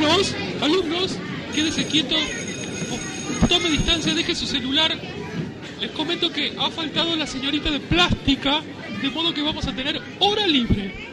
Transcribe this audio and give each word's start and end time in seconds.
Alumnos, 0.00 0.34
alumnos, 0.62 1.18
quédese 1.54 1.86
quieto, 1.86 2.16
tome 3.46 3.68
distancia, 3.68 4.14
deje 4.14 4.34
su 4.34 4.46
celular. 4.46 4.96
Les 5.78 5.90
comento 5.90 6.32
que 6.32 6.54
ha 6.58 6.70
faltado 6.70 7.14
la 7.16 7.26
señorita 7.26 7.70
de 7.70 7.80
plástica, 7.80 8.62
de 9.02 9.10
modo 9.10 9.34
que 9.34 9.42
vamos 9.42 9.66
a 9.66 9.74
tener 9.74 10.00
hora 10.20 10.46
libre. 10.46 11.09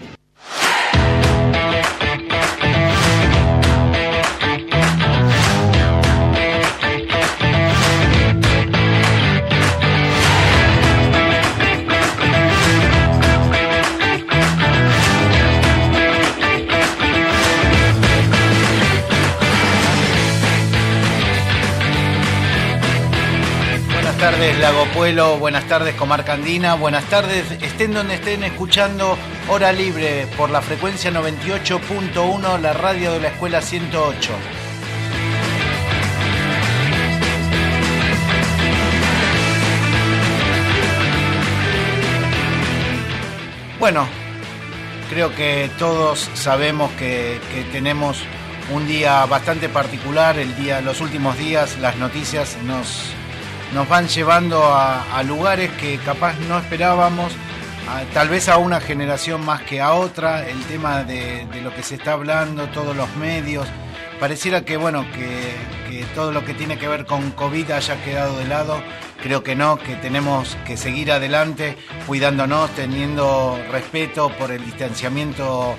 Pueblo, 24.94 25.38
buenas 25.38 25.66
tardes 25.70 25.95
Comarca 25.95 26.34
Andina, 26.34 26.76
buenas 26.76 27.05
tardes, 27.05 27.49
estén 27.62 27.94
donde 27.94 28.16
estén 28.16 28.44
escuchando 28.44 29.17
Hora 29.48 29.71
Libre 29.71 30.27
por 30.35 30.49
la 30.49 30.62
frecuencia 30.62 31.09
98.1, 31.09 32.59
la 32.59 32.73
radio 32.73 33.13
de 33.13 33.21
la 33.21 33.30
Escuela 33.30 33.62
108. 33.62 34.31
Bueno, 43.79 44.05
creo 45.09 45.34
que 45.34 45.70
todos 45.79 46.29
sabemos 46.34 46.91
que, 46.93 47.40
que 47.54 47.63
tenemos 47.71 48.21
un 48.73 48.85
día 48.85 49.26
bastante 49.27 49.70
particular, 49.70 50.38
el 50.38 50.54
día, 50.57 50.82
los 50.82 50.99
últimos 50.99 51.38
días 51.38 51.77
las 51.79 51.95
noticias 51.95 52.57
nos 52.65 53.13
nos 53.73 53.87
van 53.87 54.07
llevando 54.07 54.63
a, 54.63 55.21
lugares 55.23 55.71
que 55.73 55.98
capaz 55.98 56.37
no 56.48 56.57
esperábamos, 56.57 57.34
tal 58.13 58.29
vez 58.29 58.49
a 58.49 58.57
una 58.57 58.79
generación 58.79 59.46
más 59.46 59.62
que 59.62 59.82
a 59.82 59.93
otra, 59.93 60.48
el 60.48 60.60
tema 60.65 61.04
de, 61.04 61.46
lo 61.63 61.73
que 61.73 61.84
se 61.84 61.95
está 61.95 62.13
hablando, 62.13 62.68
todos 62.70 62.95
los 62.95 63.13
medios. 63.15 63.68
Pareciera 64.19 64.62
que 64.62 64.78
bueno, 64.78 65.06
que, 65.12 66.06
todo 66.16 66.31
lo 66.31 66.44
que 66.45 66.53
tiene 66.53 66.78
que 66.78 66.88
ver 66.88 67.06
con 67.06 67.31
COVID 67.31 67.72
haya 67.72 68.03
quedado 68.03 68.38
de 68.38 68.45
lado. 68.45 68.81
Creo 69.22 69.44
que 69.44 69.56
no, 69.56 69.78
que 69.78 69.95
tenemos 69.95 70.56
que 70.66 70.78
seguir 70.78 71.12
adelante, 71.12 71.78
cuidándonos, 72.06 72.69
teniendo 72.72 73.59
respeto 73.72 74.29
por 74.38 74.51
el 74.51 74.63
distanciamiento 74.63 75.75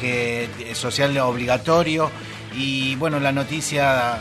que, 0.00 0.48
social 0.74 1.16
obligatorio. 1.18 2.10
Y 2.54 2.96
bueno, 2.96 3.20
la 3.20 3.32
noticia 3.32 4.20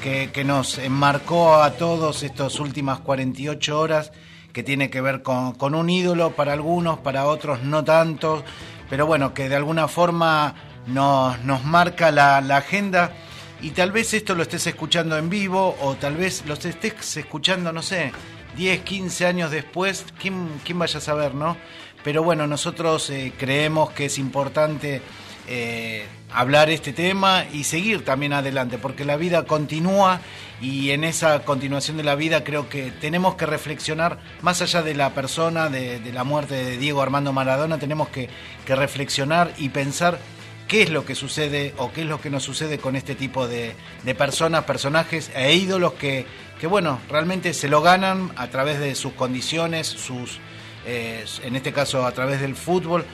que, 0.00 0.44
nos 0.44 0.78
enmarcó 0.78 1.62
a 1.62 1.72
todos 1.72 2.22
estas 2.22 2.58
últimas 2.58 3.00
48 3.00 3.78
horas, 3.78 4.12
que 4.52 4.62
tiene 4.62 4.90
que 4.90 5.00
ver 5.00 5.22
con, 5.22 5.74
un 5.74 5.90
ídolo 5.90 6.30
para 6.30 6.54
algunos, 6.54 6.98
para 7.00 7.26
otros 7.26 7.62
no 7.62 7.84
tanto, 7.84 8.42
pero 8.88 9.06
bueno, 9.06 9.34
que 9.34 9.48
de 9.48 9.56
alguna 9.56 9.88
forma 9.88 10.54
nos, 10.86 11.38
nos 11.44 11.64
marca 11.64 12.10
la, 12.10 12.38
agenda 12.56 13.12
y 13.60 13.70
tal 13.70 13.92
vez 13.92 14.14
esto 14.14 14.34
lo 14.34 14.42
estés 14.42 14.66
escuchando 14.66 15.18
en 15.18 15.28
vivo 15.28 15.76
o 15.80 15.94
tal 15.94 16.16
vez 16.16 16.44
lo 16.46 16.54
estés 16.54 17.16
escuchando, 17.16 17.72
no 17.72 17.82
sé, 17.82 18.12
10, 18.56 18.80
15 18.80 19.26
años 19.26 19.50
después, 19.50 20.06
¿quién, 20.18 20.48
quién 20.64 20.78
vaya 20.78 20.98
a 20.98 21.02
saber, 21.02 21.34
no? 21.34 21.56
Pero 22.02 22.22
bueno, 22.22 22.46
nosotros 22.46 23.10
eh, 23.10 23.32
creemos 23.38 23.90
que 23.90 24.06
es 24.06 24.18
importante 24.18 25.02
eh, 25.46 26.06
hablar 26.32 26.70
este 26.70 26.92
tema 26.92 27.44
y 27.52 27.64
seguir 27.64 28.04
también 28.04 28.32
adelante, 28.32 28.78
porque 28.78 29.04
la 29.04 29.16
vida 29.16 29.44
continúa 29.44 30.20
y 30.60 30.90
en 30.90 31.04
esa 31.04 31.42
continuación 31.44 31.96
de 31.96 32.02
la 32.02 32.14
vida 32.14 32.44
creo 32.44 32.68
que 32.68 32.90
tenemos 32.90 33.34
que 33.34 33.46
reflexionar, 33.46 34.18
más 34.42 34.60
allá 34.62 34.82
de 34.82 34.94
la 34.94 35.14
persona, 35.14 35.68
de, 35.68 36.00
la 36.12 36.24
muerte 36.24 36.54
de 36.54 36.76
Diego 36.76 37.02
Armando 37.02 37.32
Maradona, 37.32 37.78
tenemos 37.78 38.08
que, 38.08 38.28
reflexionar 38.66 39.52
y 39.58 39.70
pensar 39.70 40.20
qué 40.68 40.82
es 40.82 40.90
lo 40.90 41.04
que 41.04 41.16
sucede 41.16 41.74
o 41.76 41.90
qué 41.92 42.02
es 42.02 42.06
lo 42.06 42.20
que 42.20 42.30
nos 42.30 42.44
sucede 42.44 42.78
con 42.78 42.94
este 42.94 43.16
tipo 43.16 43.48
de, 43.48 43.74
personas, 44.16 44.64
personajes 44.64 45.32
e 45.34 45.54
ídolos 45.54 45.94
que, 45.94 46.24
que, 46.60 46.68
bueno, 46.68 47.00
realmente 47.08 47.52
se 47.52 47.68
lo 47.68 47.82
ganan 47.82 48.30
a 48.36 48.46
través 48.46 48.78
de 48.78 48.94
sus 48.94 49.12
condiciones, 49.14 49.88
sus, 49.88 50.38
eh, 50.86 51.24
en 51.42 51.56
este 51.56 51.72
caso 51.72 52.06
a 52.06 52.12
través 52.12 52.40
del 52.40 52.54
fútbol, 52.54 53.04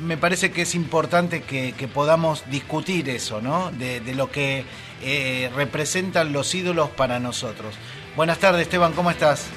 me 0.00 0.16
parece 0.16 0.50
que 0.50 0.62
es 0.62 0.74
importante 0.74 1.42
que, 1.42 1.72
podamos 1.92 2.44
discutir 2.50 3.08
eso, 3.08 3.40
¿no? 3.40 3.70
De, 3.72 4.00
lo 4.14 4.30
que 4.30 4.64
eh, 5.02 5.50
representan 5.54 6.32
los 6.32 6.54
ídolos 6.54 6.90
para 6.90 7.20
nosotros. 7.20 7.74
Buenas 8.16 8.38
tardes, 8.38 8.62
Esteban, 8.62 8.92
¿cómo 8.92 9.10
estás? 9.10 9.48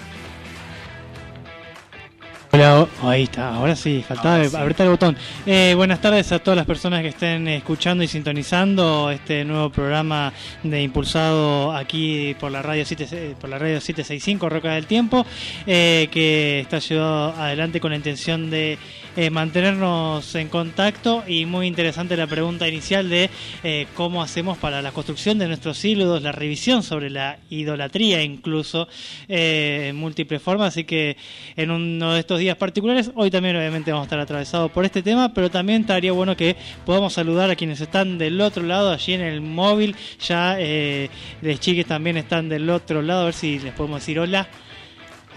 Hola, 2.50 2.88
ahí 3.04 3.24
está, 3.24 3.54
ahora 3.54 3.76
sí, 3.76 4.04
faltaba 4.08 4.42
apretar 4.42 4.86
el 4.86 4.92
botón. 4.92 5.18
Eh, 5.46 5.74
buenas 5.76 6.00
tardes 6.02 6.32
a 6.32 6.40
todas 6.40 6.56
las 6.56 6.66
personas 6.66 7.02
que 7.02 7.10
estén 7.10 7.48
escuchando 7.50 8.04
y 8.04 8.08
sintonizando 8.08 9.12
este 9.12 9.44
nuevo 9.44 9.70
programa 9.70 10.34
de 10.64 10.82
impulsado 10.82 11.76
aquí 11.76 12.36
por 12.40 12.52
la 12.52 12.62
radio 12.62 12.86
7, 12.86 13.36
por 13.40 13.50
la 13.50 13.60
radio 13.60 13.82
765 13.82 14.50
Roca 14.50 14.74
del 14.74 14.88
Tiempo, 14.88 15.26
eh, 15.68 16.08
que 16.10 16.62
está 16.62 16.80
llevado 16.80 17.34
adelante 17.34 17.80
con 17.82 17.92
la 17.92 17.98
intención 17.98 18.50
de 18.50 18.80
eh, 19.18 19.32
mantenernos 19.32 20.36
en 20.36 20.48
contacto 20.48 21.24
y 21.28 21.48
muy 21.48 21.66
interesante 21.66 22.16
la 22.16 22.28
pregunta 22.28 22.68
inicial 22.68 23.10
de 23.10 23.32
eh, 23.64 23.88
cómo 23.96 24.22
hacemos 24.22 24.60
para 24.60 24.80
la 24.84 24.92
construcción 24.92 25.40
de 25.40 25.48
nuestros 25.48 25.84
ídolos, 25.84 26.22
la 26.22 26.32
revisión 26.32 26.84
sobre 26.84 27.10
la 27.10 27.40
idolatría 27.50 28.22
incluso 28.22 28.88
eh, 29.28 29.88
en 29.90 29.96
múltiples 29.96 30.40
formas, 30.40 30.68
así 30.68 30.84
que 30.84 31.18
en 31.56 31.72
uno 31.72 32.14
de 32.14 32.20
estos 32.20 32.38
días 32.38 32.58
particulares, 32.58 33.10
hoy 33.16 33.32
también 33.32 33.56
obviamente 33.56 33.92
vamos 33.92 34.04
a 34.04 34.08
estar 34.08 34.20
atravesados 34.20 34.72
por 34.72 34.86
este 34.86 35.02
tema, 35.02 35.34
pero 35.34 35.50
también 35.50 35.82
estaría 35.82 36.12
bueno 36.12 36.38
que 36.38 36.56
podamos 36.86 37.14
saludar 37.14 37.50
a 37.50 37.56
quienes 37.56 37.82
están 37.82 38.20
del 38.20 38.40
otro 38.40 38.62
lado, 38.62 38.92
allí 38.92 39.14
en 39.14 39.22
el 39.22 39.42
móvil, 39.42 39.96
ya 40.20 40.58
eh, 40.60 41.10
los 41.42 41.60
chiques 41.60 41.88
también 41.88 42.18
están 42.18 42.50
del 42.50 42.70
otro 42.70 43.02
lado, 43.02 43.22
a 43.22 43.26
ver 43.26 43.34
si 43.34 43.58
les 43.58 43.74
podemos 43.74 44.02
decir 44.02 44.20
hola. 44.20 44.48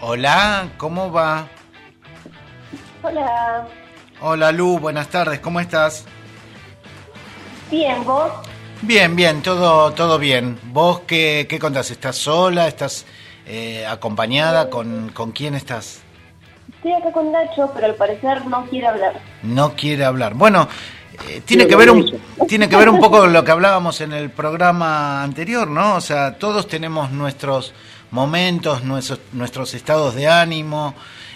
Hola, 0.01 0.69
¿cómo 0.77 1.11
va? 1.11 1.47
Hola. 3.03 3.67
Hola 4.21 4.51
Lu, 4.51 4.77
buenas 4.77 5.07
tardes, 5.07 5.39
¿cómo 5.39 5.59
estás? 5.59 6.05
Bien, 7.71 8.03
¿vos? 8.05 8.31
Bien, 8.83 9.15
bien, 9.15 9.41
todo, 9.41 9.91
todo 9.93 10.19
bien. 10.19 10.59
¿Vos 10.65 11.01
qué, 11.07 11.47
qué 11.49 11.57
contás? 11.57 11.89
¿Estás 11.89 12.17
sola? 12.17 12.67
¿Estás 12.67 13.05
eh, 13.47 13.85
acompañada? 13.87 14.69
¿Con, 14.69 15.09
¿Con 15.09 15.31
quién 15.31 15.55
estás? 15.55 16.01
Estoy 16.75 16.93
acá 16.93 17.11
con 17.11 17.31
Nacho, 17.31 17.71
pero 17.73 17.87
al 17.87 17.95
parecer 17.95 18.45
no 18.45 18.65
quiere 18.65 18.87
hablar. 18.87 19.19
No 19.41 19.75
quiere 19.75 20.05
hablar. 20.05 20.35
Bueno, 20.35 20.67
eh, 21.27 21.41
tiene 21.45 21.67
que 21.67 21.75
ver 21.75 21.89
un 21.89 22.19
tiene 22.47 22.69
que 22.69 22.75
ver 22.75 22.89
un 22.89 22.99
poco 22.99 23.19
con 23.19 23.33
lo 23.33 23.43
que 23.43 23.51
hablábamos 23.51 24.01
en 24.01 24.13
el 24.13 24.29
programa 24.29 25.23
anterior, 25.23 25.67
¿no? 25.67 25.95
O 25.95 26.01
sea, 26.01 26.37
todos 26.37 26.67
tenemos 26.67 27.11
nuestros 27.11 27.73
momentos, 28.11 28.83
nuestros, 28.83 29.19
nuestros 29.31 29.73
estados 29.73 30.15
de 30.15 30.27
ánimo, 30.27 30.93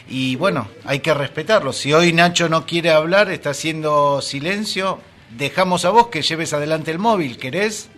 y 0.07 0.35
bueno, 0.35 0.67
hay 0.85 0.99
que 0.99 1.13
respetarlo. 1.13 1.73
Si 1.73 1.93
hoy 1.93 2.13
Nacho 2.13 2.49
no 2.49 2.65
quiere 2.65 2.91
hablar, 2.91 3.29
está 3.31 3.51
haciendo 3.51 4.21
silencio, 4.21 4.99
dejamos 5.37 5.85
a 5.85 5.89
vos 5.89 6.07
que 6.07 6.21
lleves 6.21 6.53
adelante 6.53 6.91
el 6.91 6.99
móvil, 6.99 7.37
¿querés? 7.37 7.89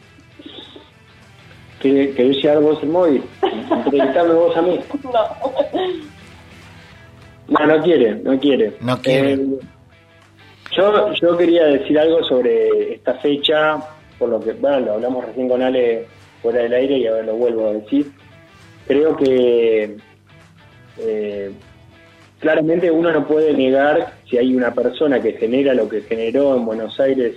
¿Querés 1.81 2.38
llevar 2.38 2.62
vos 2.62 2.79
el 2.81 2.90
móvil? 2.90 3.23
¿Entrevistarme 3.72 4.34
vos 4.34 4.57
a 4.57 4.62
mí? 4.62 4.79
No. 7.50 7.66
No, 7.66 7.84
quiere, 7.84 8.16
no 8.16 8.40
quiere. 8.40 8.73
No 8.81 9.01
quiere. 9.01 9.34
Eh, 9.34 9.59
yo, 10.75 11.13
yo 11.13 11.38
quería 11.38 11.66
decir 11.66 11.97
algo 11.97 12.23
sobre 12.23 12.96
esta 12.96 13.14
fecha, 13.16 13.78
por 14.20 14.29
lo 14.29 14.40
que, 14.40 14.53
bueno, 14.53 14.79
lo 14.81 14.93
hablamos 14.93 15.26
recién 15.26 15.47
con 15.47 15.61
Ale 15.61 16.08
fuera 16.41 16.61
del 16.61 16.73
aire 16.73 16.97
y 16.97 17.08
ahora 17.08 17.23
lo 17.23 17.35
vuelvo 17.35 17.67
a 17.67 17.73
decir. 17.73 18.11
Creo 18.85 19.16
que 19.16 19.97
eh, 20.99 21.52
claramente 22.39 22.91
uno 22.91 23.11
no 23.11 23.28
puede 23.28 23.53
negar 23.53 24.13
si 24.29 24.37
hay 24.37 24.55
una 24.55 24.73
persona 24.73 25.22
que 25.22 25.34
genera 25.34 25.73
lo 25.73 25.89
que 25.89 26.01
generó 26.01 26.55
en 26.55 26.66
Buenos 26.66 26.99
Aires. 26.99 27.35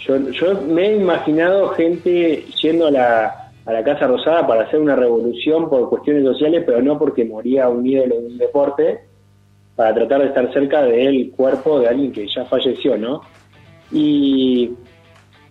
Yo, 0.00 0.18
yo 0.30 0.60
me 0.62 0.86
he 0.86 0.96
imaginado 0.96 1.68
gente 1.70 2.44
yendo 2.62 2.86
a 2.86 2.90
la, 2.90 3.52
a 3.66 3.72
la 3.72 3.84
Casa 3.84 4.06
Rosada 4.06 4.46
para 4.46 4.62
hacer 4.62 4.80
una 4.80 4.96
revolución 4.96 5.68
por 5.68 5.88
cuestiones 5.90 6.24
sociales, 6.24 6.62
pero 6.64 6.82
no 6.82 6.98
porque 6.98 7.24
moría 7.24 7.68
un 7.68 7.86
ídolo 7.86 8.20
de 8.20 8.26
un 8.26 8.38
deporte, 8.38 9.00
para 9.76 9.94
tratar 9.94 10.20
de 10.20 10.26
estar 10.26 10.52
cerca 10.52 10.82
del 10.82 11.30
cuerpo 11.30 11.80
de 11.80 11.88
alguien 11.88 12.12
que 12.12 12.26
ya 12.28 12.44
falleció, 12.44 12.98
¿no? 12.98 13.22
Y 13.90 14.70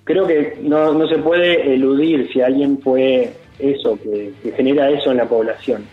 creo 0.04 0.28
que 0.28 0.58
no, 0.62 0.94
no 0.94 1.08
se 1.08 1.18
puede 1.18 1.74
eludir 1.74 2.30
si 2.32 2.42
alguien 2.42 2.80
fue 2.80 3.32
eso, 3.58 3.98
que 4.02 4.32
genera 4.56 4.90
eso 4.92 5.12
en 5.12 5.18
la 5.18 5.26
población. 5.26 5.84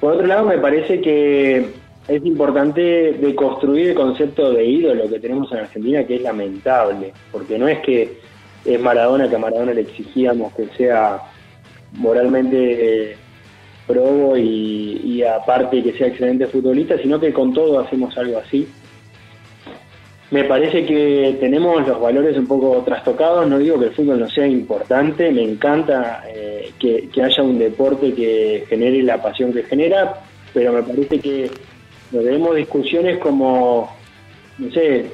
Por 0.00 0.14
otro 0.14 0.26
lado, 0.26 0.46
me 0.46 0.58
parece 0.58 1.00
que 1.00 1.66
es 2.08 2.24
importante 2.24 3.12
deconstruir 3.12 3.90
el 3.90 3.94
concepto 3.94 4.52
de 4.52 4.64
ídolo 4.64 5.08
que 5.08 5.20
tenemos 5.20 5.50
en 5.52 5.58
Argentina, 5.58 6.04
que 6.04 6.16
es 6.16 6.22
lamentable, 6.22 7.12
porque 7.30 7.58
no 7.58 7.68
es 7.68 7.78
que 7.80 8.18
es 8.64 8.80
Maradona, 8.80 9.28
que 9.28 9.36
a 9.36 9.38
Maradona 9.38 9.72
le 9.72 9.82
exigíamos 9.82 10.52
que 10.54 10.66
sea 10.76 11.22
moralmente 11.92 13.16
probo 13.86 14.36
y, 14.36 15.22
aparte 15.22 15.82
que 15.82 15.92
sea 15.92 16.08
excelente 16.08 16.46
futbolista, 16.46 16.96
sino 16.98 17.20
que 17.20 17.32
con 17.32 17.52
todo 17.52 17.80
hacemos 17.80 18.16
algo 18.16 18.38
así. 18.38 18.66
Me 20.30 20.44
parece 20.44 20.86
que 20.86 21.36
tenemos 21.40 21.86
los 21.86 22.00
valores 22.00 22.36
un 22.38 22.46
poco 22.46 22.82
trastocados, 22.84 23.48
no 23.48 23.58
digo 23.58 23.80
que 23.80 23.86
el 23.86 23.92
fútbol 23.92 24.20
no 24.20 24.30
sea 24.30 24.46
importante, 24.46 25.30
me 25.32 25.42
encanta 25.42 26.22
eh, 26.28 26.70
que 26.78 27.22
haya 27.22 27.42
un 27.42 27.58
deporte 27.58 28.14
que 28.14 28.64
genere 28.68 29.02
la 29.02 29.20
pasión 29.20 29.52
que 29.52 29.64
genera, 29.64 30.20
pero 30.54 30.72
me 30.72 30.82
parece 30.82 31.18
que 31.18 31.50
nos 32.12 32.24
debemos 32.24 32.56
discusiones 32.56 33.18
como, 33.18 33.94
no 34.58 34.70
sé, 34.72 35.10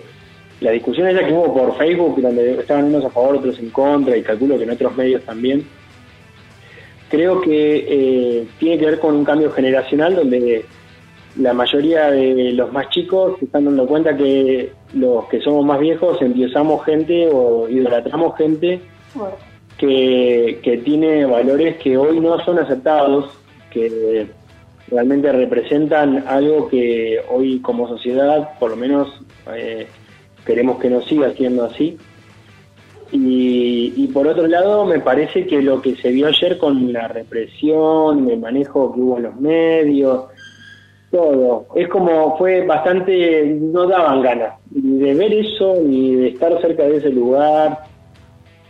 la 0.61 0.71
discusión 0.71 1.09
esa 1.09 1.27
que 1.27 1.33
hubo 1.33 1.53
por 1.53 1.77
Facebook, 1.77 2.21
donde 2.21 2.59
estaban 2.59 2.87
unos 2.87 3.05
a 3.05 3.11
favor, 3.11 3.37
otros 3.37 3.59
en 3.59 3.71
contra, 3.71 4.17
y 4.17 4.23
calculo 4.23 4.57
que 4.57 4.65
en 4.65 4.71
otros 4.71 4.97
medios 4.97 5.23
también, 5.25 5.67
creo 7.09 7.41
que 7.41 7.87
eh, 7.89 8.47
tiene 8.59 8.79
que 8.79 8.87
ver 8.87 8.99
con 8.99 9.15
un 9.15 9.25
cambio 9.25 9.51
generacional 9.53 10.17
donde 10.17 10.65
la 11.37 11.53
mayoría 11.53 12.11
de 12.11 12.53
los 12.53 12.73
más 12.73 12.89
chicos 12.89 13.39
se 13.39 13.45
están 13.45 13.67
dando 13.67 13.87
cuenta 13.87 14.17
que 14.17 14.73
los 14.95 15.27
que 15.27 15.41
somos 15.41 15.65
más 15.67 15.79
viejos 15.79 16.21
endiosamos 16.23 16.85
gente 16.85 17.29
o 17.31 17.69
idolatramos 17.69 18.37
gente 18.39 18.81
que, 19.77 20.61
que 20.63 20.79
tiene 20.79 21.27
valores 21.27 21.77
que 21.77 21.99
hoy 21.99 22.21
no 22.21 22.43
son 22.43 22.59
aceptados, 22.59 23.31
que 23.71 24.27
realmente 24.89 25.33
representan 25.33 26.25
algo 26.27 26.69
que 26.69 27.21
hoy 27.31 27.61
como 27.61 27.89
sociedad, 27.89 28.59
por 28.59 28.71
lo 28.71 28.77
menos, 28.77 29.09
eh, 29.55 29.87
queremos 30.45 30.79
que 30.79 30.91
no 30.91 31.03
siga 31.03 31.33
siendo 31.33 31.65
así. 31.65 31.97
Y, 33.13 33.93
y, 33.97 34.09
por 34.09 34.27
otro 34.27 34.49
lado, 34.49 34.85
me 34.85 34.99
parece 34.99 35.47
que 35.47 35.63
lo 35.63 35.81
que 35.81 35.95
se 35.95 36.11
vio 36.11 36.27
ayer 36.27 36.59
con 36.59 36.93
la 36.93 37.07
represión, 37.07 38.29
el 38.29 38.41
manejo 38.41 38.93
que 38.93 39.01
hubo 39.01 39.17
en 39.19 39.23
los 39.23 39.37
medios, 39.37 40.25
todo, 41.11 41.67
es 41.77 41.89
como 41.89 42.37
fue 42.37 42.67
bastante, 42.67 43.45
no 43.61 43.87
daban 43.87 44.23
ganas 44.23 44.55
ni 44.73 44.99
de 44.99 45.15
ver 45.15 45.33
eso, 45.33 45.77
ni 45.83 46.15
de 46.15 46.29
estar 46.29 46.61
cerca 46.61 46.85
de 46.85 46.97
ese 46.97 47.11
lugar. 47.11 47.85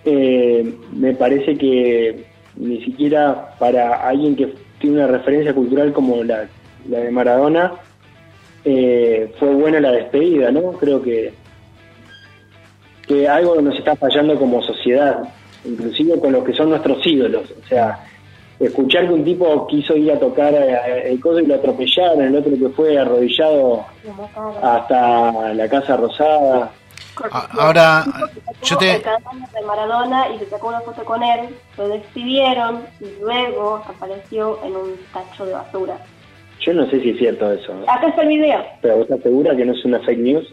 Eh, 0.04 0.74
me 0.92 1.14
parece 1.14 1.56
que 1.56 2.24
ni 2.56 2.82
siquiera 2.84 3.54
para 3.58 4.06
alguien 4.08 4.36
que 4.36 4.52
tiene 4.78 4.96
una 4.96 5.06
referencia 5.06 5.54
cultural 5.54 5.92
como 5.92 6.22
la, 6.22 6.46
la 6.88 6.98
de 6.98 7.10
Maradona, 7.10 7.72
eh, 8.64 9.32
fue 9.38 9.54
buena 9.54 9.80
la 9.80 9.92
despedida, 9.92 10.50
¿no? 10.50 10.72
Creo 10.72 11.02
que 11.02 11.32
que 13.06 13.28
algo 13.28 13.60
nos 13.60 13.78
está 13.78 13.94
fallando 13.94 14.36
como 14.36 14.62
sociedad, 14.62 15.22
inclusive 15.64 16.18
con 16.18 16.32
los 16.32 16.44
que 16.44 16.52
son 16.52 16.70
nuestros 16.70 17.06
ídolos. 17.06 17.44
O 17.64 17.68
sea, 17.68 18.00
escuchar 18.58 19.06
que 19.06 19.14
un 19.14 19.24
tipo 19.24 19.66
quiso 19.66 19.96
ir 19.96 20.10
a 20.12 20.18
tocar 20.18 20.54
el 20.54 21.20
codo 21.20 21.40
y 21.40 21.46
lo 21.46 21.54
atropellaron, 21.54 22.22
el 22.22 22.36
otro 22.36 22.52
que 22.56 22.68
fue 22.70 22.98
arrodillado 22.98 23.84
hasta 24.62 25.54
la 25.54 25.68
Casa 25.68 25.96
Rosada. 25.96 26.72
Ahora, 27.58 28.04
yo 28.62 28.76
te... 28.76 28.86
de 28.86 29.66
Maradona 29.66 30.28
y 30.34 30.38
se 30.38 30.50
sacó 30.50 30.68
una 30.68 30.80
foto 30.80 31.04
con 31.04 31.22
él, 31.22 31.48
lo 31.76 31.88
despidieron 31.88 32.86
y 33.00 33.20
luego 33.20 33.82
apareció 33.86 34.58
en 34.64 34.76
un 34.76 34.96
tacho 35.12 35.46
de 35.46 35.52
basura. 35.52 35.98
Yo 36.60 36.74
no 36.74 36.88
sé 36.90 37.00
si 37.00 37.10
es 37.10 37.18
cierto 37.18 37.52
eso. 37.52 37.72
Acá 37.86 38.08
está 38.08 38.22
el 38.22 38.28
video. 38.28 38.64
¿Pero 38.82 38.96
vos 38.96 39.04
estás 39.04 39.22
segura 39.22 39.56
que 39.56 39.64
no 39.64 39.72
es 39.72 39.84
una 39.84 40.00
fake 40.00 40.18
news? 40.18 40.46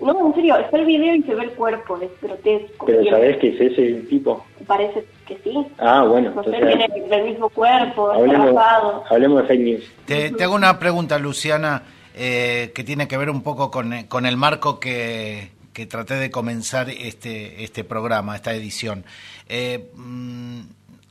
No, 0.00 0.28
en 0.28 0.34
serio, 0.34 0.56
está 0.56 0.78
el 0.78 0.86
video 0.86 1.14
y 1.16 1.22
se 1.24 1.34
ve 1.34 1.44
el 1.44 1.50
cuerpo, 1.50 1.98
es 2.00 2.10
grotesco. 2.22 2.86
¿Pero 2.86 3.04
sabés 3.10 3.36
que 3.38 3.48
es 3.48 3.60
ese 3.72 3.94
tipo? 4.08 4.44
Parece 4.66 5.04
que 5.26 5.36
sí. 5.42 5.66
Ah, 5.78 6.04
bueno. 6.04 6.30
No 6.30 6.42
entonces, 6.44 6.78
tiene 6.78 7.16
el 7.16 7.24
mismo 7.24 7.48
cuerpo, 7.48 8.12
hablemos, 8.12 8.54
hablemos 9.10 9.42
de 9.42 9.48
fake 9.48 9.60
news. 9.60 9.92
Te, 10.06 10.30
te 10.30 10.44
hago 10.44 10.54
una 10.54 10.78
pregunta, 10.78 11.18
Luciana, 11.18 11.82
eh, 12.14 12.70
que 12.74 12.84
tiene 12.84 13.08
que 13.08 13.16
ver 13.16 13.28
un 13.28 13.42
poco 13.42 13.70
con, 13.72 14.04
con 14.04 14.24
el 14.24 14.36
marco 14.36 14.78
que, 14.78 15.50
que 15.78 15.86
traté 15.86 16.14
de 16.14 16.32
comenzar 16.32 16.90
este, 16.90 17.62
este 17.62 17.84
programa, 17.84 18.34
esta 18.34 18.52
edición. 18.52 19.04
Eh, 19.48 19.92
mm, 19.94 20.60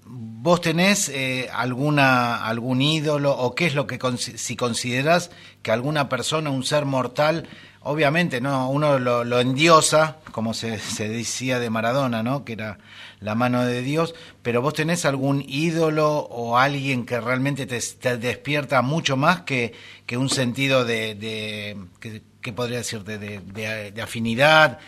¿Vos 0.09 0.61
tenés 0.61 1.09
eh, 1.09 1.49
alguna 1.53 2.45
algún 2.45 2.81
ídolo 2.81 3.35
o 3.37 3.53
qué 3.55 3.65
es 3.65 3.75
lo 3.75 3.85
que 3.87 3.99
consi- 3.99 4.37
si 4.37 4.55
considerás 4.55 5.29
que 5.61 5.71
alguna 5.71 6.07
persona, 6.07 6.49
un 6.49 6.63
ser 6.63 6.85
mortal, 6.85 7.47
obviamente 7.81 8.39
no 8.39 8.69
uno 8.69 8.99
lo, 8.99 9.39
endiosa, 9.39 10.17
como 10.31 10.53
se, 10.53 10.77
decía 11.09 11.59
de 11.59 11.69
Maradona, 11.69 12.23
¿no? 12.23 12.45
que 12.45 12.53
era 12.53 12.77
la 13.19 13.35
mano 13.35 13.65
de 13.65 13.81
Dios, 13.81 14.15
pero 14.41 14.61
vos 14.61 14.73
tenés 14.73 15.03
algún 15.05 15.43
ídolo 15.47 16.19
o 16.19 16.57
alguien 16.57 17.05
que 17.05 17.19
realmente 17.19 17.65
te, 17.65 18.17
despierta 18.17 18.81
mucho 18.81 19.17
más 19.17 19.41
que, 19.41 19.73
que 20.05 20.15
un 20.17 20.29
sentido 20.29 20.85
de, 20.85 21.15
de 21.15 21.77
que, 21.99 22.21
¿qué 22.41 22.53
podría 22.53 22.77
decirte? 22.77 23.17
De, 23.17 23.39
de- 23.39 24.01
afinidad 24.01 24.79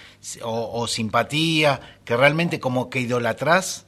o 0.44 0.88
simpatía, 0.88 1.82
que 2.06 2.16
realmente 2.16 2.60
como 2.62 2.90
que 2.90 3.00
idolatrás. 3.02 3.86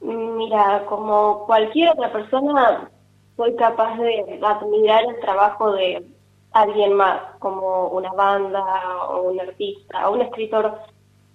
Mira, 0.00 0.84
como 0.86 1.44
cualquier 1.46 1.90
otra 1.90 2.12
persona, 2.12 2.90
soy 3.36 3.54
capaz 3.56 3.98
de 3.98 4.40
admirar 4.42 5.04
el 5.04 5.20
trabajo 5.20 5.72
de 5.72 6.04
alguien 6.52 6.92
más, 6.94 7.20
como 7.38 7.88
una 7.88 8.12
banda 8.12 8.64
o 9.08 9.22
un 9.30 9.40
artista 9.40 10.08
o 10.08 10.14
un 10.14 10.22
escritor, 10.22 10.78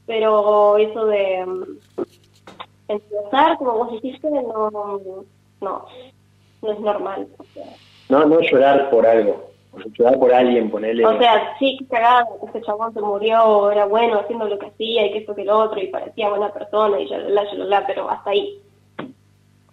pero 0.05 0.77
eso 0.77 1.05
de 1.05 1.45
mm, 1.45 1.63
empezar, 2.87 3.57
como 3.57 3.73
vos 3.73 3.91
dijiste, 3.91 4.29
no, 4.29 4.69
no, 5.61 5.85
no 6.61 6.71
es 6.71 6.79
normal. 6.79 7.27
No, 8.09 8.25
no 8.25 8.39
llorar 8.41 8.89
por 8.89 9.05
algo, 9.05 9.52
o 9.73 9.77
sea, 9.77 9.91
llorar 9.93 10.19
por 10.19 10.33
alguien, 10.33 10.69
ponerle... 10.69 11.05
o 11.05 11.17
sea, 11.17 11.55
sí, 11.57 11.77
qué 11.79 11.85
cagada, 11.87 12.27
que 12.39 12.47
ese 12.47 12.65
chabón 12.65 12.93
se 12.93 13.01
murió, 13.01 13.71
era 13.71 13.85
bueno 13.85 14.19
haciendo 14.19 14.45
lo 14.47 14.59
que 14.59 14.67
hacía 14.67 15.07
y 15.07 15.11
que 15.11 15.17
esto 15.19 15.35
que 15.35 15.45
lo 15.45 15.57
otro, 15.57 15.81
y 15.81 15.87
parecía 15.87 16.29
buena 16.29 16.53
persona 16.53 16.99
y 16.99 17.09
ya 17.09 17.17
la, 17.17 17.43
ya 17.43 17.53
la, 17.55 17.87
pero 17.87 18.09
hasta 18.09 18.29
ahí. 18.29 18.61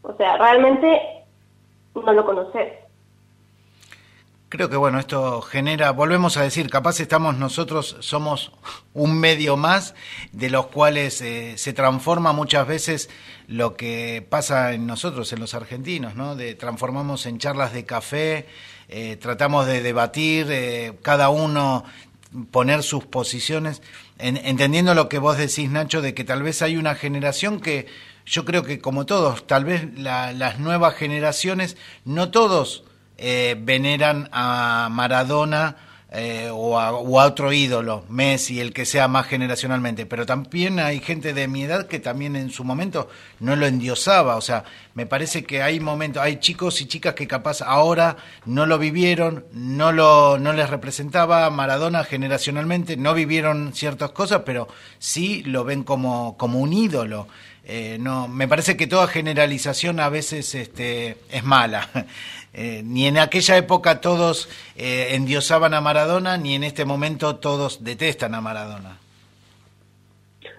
O 0.03 0.15
sea, 0.15 0.39
realmente 0.39 1.01
no 1.95 2.13
lo 2.13 2.25
conoces. 2.25 2.73
Creo 4.51 4.69
que 4.69 4.77
bueno, 4.77 4.99
esto 4.99 5.43
genera, 5.43 5.93
volvemos 5.93 6.37
a 6.37 6.43
decir, 6.43 6.69
capaz 6.71 6.99
estamos 6.99 7.37
nosotros, 7.37 7.97
somos 8.01 8.51
un 8.95 9.17
medio 9.21 9.57
más 9.57 9.95
de 10.33 10.51
los 10.51 10.67
cuales 10.67 11.23
eh, 11.23 11.57
se 11.57 11.73
transforma 11.73 12.33
muchas 12.33 12.67
veces 12.67 13.11
lo 13.47 13.77
que 13.77 14.27
pasa 14.29 14.73
en 14.73 14.89
nosotros, 14.89 15.33
en 15.33 15.39
los 15.39 15.55
argentinos, 15.55 16.17
¿no? 16.17 16.35
De, 16.35 16.57
transformamos 16.57 17.27
en 17.27 17.39
charlas 17.39 17.73
de 17.73 17.85
café, 17.85 18.49
eh, 18.91 19.17
tratamos 19.17 19.67
de 19.67 19.83
debatir, 19.83 20.49
eh, 20.51 20.93
cada 21.03 21.29
uno 21.31 21.85
poner 22.51 22.83
sus 22.83 23.05
posiciones, 23.05 23.83
en- 24.19 24.37
entendiendo 24.37 24.95
lo 24.95 25.09
que 25.09 25.19
vos 25.19 25.37
decís, 25.39 25.71
Nacho, 25.71 26.03
de 26.03 26.15
que 26.15 26.25
tal 26.25 26.43
vez 26.43 26.61
hay 26.63 26.77
una 26.77 26.95
generación 26.95 27.61
que 27.61 27.87
yo 28.27 28.45
creo 28.45 28.63
que 28.63 28.81
como 28.81 29.07
todos, 29.07 29.47
tal 29.47 29.65
vez 29.65 29.87
la- 29.99 30.33
las 30.33 30.59
nuevas 30.59 30.95
generaciones, 30.95 31.77
no 32.05 32.31
todos 32.31 32.85
eh, 33.23 33.57
veneran 33.61 34.29
a 34.33 34.89
Maradona 34.91 35.77
eh, 36.13 36.49
o, 36.53 36.77
a, 36.77 36.91
otro 36.93 37.53
ídolo, 37.53 38.05
Messi, 38.09 38.59
el 38.59 38.73
que 38.73 38.85
sea 38.85 39.07
más 39.07 39.27
generacionalmente, 39.27 40.07
pero 40.07 40.27
también 40.27 40.81
hay 40.81 40.99
gente 40.99 41.33
de 41.33 41.47
mi 41.47 41.63
edad 41.63 41.87
que 41.87 42.01
también 42.01 42.35
en 42.35 42.51
su 42.51 42.65
momento 42.65 43.09
no 43.39 43.55
lo 43.55 43.67
endiosaba, 43.67 44.35
o 44.35 44.41
sea, 44.41 44.65
me 44.95 45.07
parece 45.07 45.45
que 45.45 45.63
hay 45.63 45.79
momentos, 45.79 46.21
hay 46.21 46.41
chicos 46.41 46.81
y 46.81 46.87
chicas 46.87 47.15
que 47.15 47.29
capaz 47.29 47.63
ahora 47.63 48.17
no 48.45 48.67
lo 48.67 48.77
vivieron, 48.77 49.45
no 49.53 49.93
lo 49.93 50.37
no 50.37 50.53
les 50.53 50.69
representaba 50.69 51.49
Maradona 51.51 52.03
generacionalmente, 52.03 52.97
no 52.97 53.15
vivieron 53.15 53.73
ciertas 53.73 54.11
cosas, 54.11 54.43
pero 54.45 54.67
sí 54.99 55.45
lo 55.45 55.63
ven 55.63 55.85
como, 55.85 56.37
como 56.37 56.59
un 56.59 56.73
ídolo. 56.73 57.29
Eh, 57.65 57.99
no, 58.01 58.27
me 58.27 58.49
parece 58.49 58.77
que 58.77 58.89
toda 58.89 59.07
generalización 59.07 60.01
a 60.01 60.09
veces 60.09 60.57
este, 60.57 61.19
es 61.31 61.45
mala. 61.45 61.89
Eh, 62.53 62.83
ni 62.85 63.07
en 63.07 63.19
aquella 63.19 63.57
época 63.57 64.01
todos 64.01 64.49
eh, 64.77 65.09
endiosaban 65.13 65.73
a 65.75 65.81
Maradona, 65.81 66.37
ni 66.37 66.55
en 66.55 66.65
este 66.65 66.85
momento 66.85 67.37
todos 67.37 67.85
detestan 67.85 68.35
a 68.35 68.41
Maradona. 68.41 68.99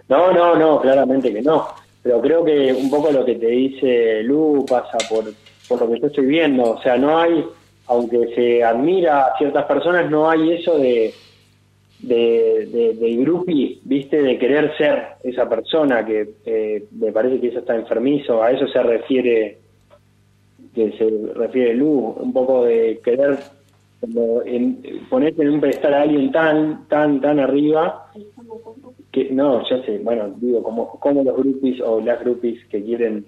No, 0.07 0.31
no, 0.31 0.55
no, 0.55 0.81
claramente 0.81 1.33
que 1.33 1.41
no. 1.41 1.67
Pero 2.03 2.21
creo 2.21 2.43
que 2.43 2.73
un 2.73 2.89
poco 2.89 3.11
lo 3.11 3.23
que 3.23 3.35
te 3.35 3.47
dice 3.47 4.23
Lu 4.23 4.65
pasa 4.67 4.97
por, 5.09 5.25
por 5.67 5.81
lo 5.81 5.91
que 5.91 5.99
yo 5.99 6.07
estoy 6.07 6.25
viendo. 6.25 6.71
O 6.71 6.81
sea, 6.81 6.97
no 6.97 7.19
hay, 7.19 7.45
aunque 7.87 8.33
se 8.35 8.63
admira 8.63 9.25
a 9.25 9.37
ciertas 9.37 9.65
personas, 9.65 10.09
no 10.09 10.29
hay 10.29 10.53
eso 10.53 10.77
de, 10.77 11.13
de, 11.99 12.95
de, 12.99 13.15
groupie, 13.17 13.79
¿viste? 13.83 14.21
De 14.21 14.37
querer 14.37 14.75
ser 14.77 15.03
esa 15.23 15.47
persona, 15.47 16.05
que 16.05 16.27
eh, 16.45 16.83
me 16.91 17.11
parece 17.11 17.39
que 17.39 17.49
eso 17.49 17.59
está 17.59 17.75
enfermizo. 17.75 18.41
A 18.41 18.51
eso 18.51 18.67
se 18.67 18.81
refiere, 18.81 19.59
que 20.73 20.91
se 20.93 21.33
refiere 21.33 21.73
Lu, 21.73 22.15
un 22.19 22.31
poco 22.33 22.63
de 22.65 22.99
querer 23.03 23.37
como 23.99 24.41
en, 24.43 24.81
ponerte 25.09 25.43
en 25.43 25.49
un 25.49 25.61
pedestal 25.61 25.93
a 25.93 26.01
alguien 26.01 26.31
tan, 26.31 26.87
tan, 26.87 27.21
tan 27.21 27.39
arriba 27.39 28.07
que 29.11 29.29
no, 29.31 29.61
ya 29.69 29.81
sé, 29.83 29.99
bueno, 29.99 30.33
digo, 30.37 30.63
como, 30.63 30.89
como 30.99 31.23
los 31.23 31.35
groupies 31.37 31.79
o 31.81 31.99
las 32.01 32.19
groupies 32.21 32.65
que 32.67 32.81
quieren 32.83 33.25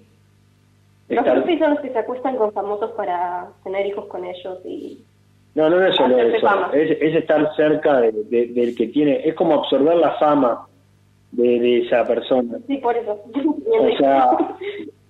Los 1.08 1.24
groupies 1.24 1.58
son 1.60 1.70
los 1.70 1.80
que 1.80 1.90
se 1.90 1.98
acuestan 1.98 2.36
con 2.36 2.52
famosos 2.52 2.90
para 2.92 3.48
tener 3.62 3.86
hijos 3.86 4.06
con 4.06 4.24
ellos 4.24 4.58
y... 4.64 4.98
No, 5.54 5.70
no, 5.70 5.86
es 5.86 5.94
solo 5.94 6.18
eso, 6.18 6.48
es, 6.72 6.90
es 7.00 7.14
estar 7.14 7.54
cerca 7.54 8.00
de- 8.00 8.24
de- 8.24 8.46
del 8.48 8.74
que 8.74 8.88
tiene, 8.88 9.20
es 9.28 9.34
como 9.36 9.54
absorber 9.54 9.94
la 9.96 10.12
fama 10.18 10.66
de, 11.30 11.60
de 11.60 11.78
esa 11.82 12.04
persona. 12.04 12.58
Sí, 12.66 12.78
por 12.78 12.96
eso. 12.96 13.20
O 13.78 13.96
sea, 13.96 14.30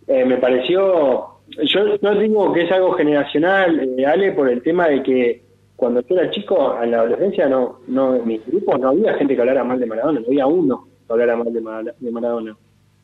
eh, 0.09 0.25
me 0.27 0.37
pareció, 0.37 1.34
yo 1.65 1.81
no 2.01 2.19
digo 2.19 2.53
que 2.53 2.63
es 2.63 2.73
algo 2.73 2.93
generacional, 2.93 3.95
eh, 3.99 4.07
Ale, 4.07 4.33
por 4.33 4.49
el 4.49 4.63
tema 4.63 4.89
de 4.89 5.03
que 5.03 5.43
cuando 5.77 6.01
yo 6.03 6.15
era 6.17 6.31
chico, 6.31 6.79
en 6.83 6.91
la 6.93 7.01
adolescencia, 7.01 7.49
no, 7.49 7.81
no 7.89 8.17
en 8.17 8.27
mis 8.27 8.47
grupos 8.47 8.79
no 8.81 8.89
había 8.91 9.15
gente 9.15 9.35
que 9.35 9.41
hablara 9.41 9.65
mal 9.65 9.79
de 9.81 9.87
Maradona, 9.87 10.21
no 10.21 10.27
había 10.27 10.47
uno 10.47 10.87
que 11.07 11.13
hablara 11.13 11.37
mal 11.37 11.53
de, 11.53 11.61
Mara- 11.61 11.95
de 11.99 12.11
Maradona, 12.11 12.57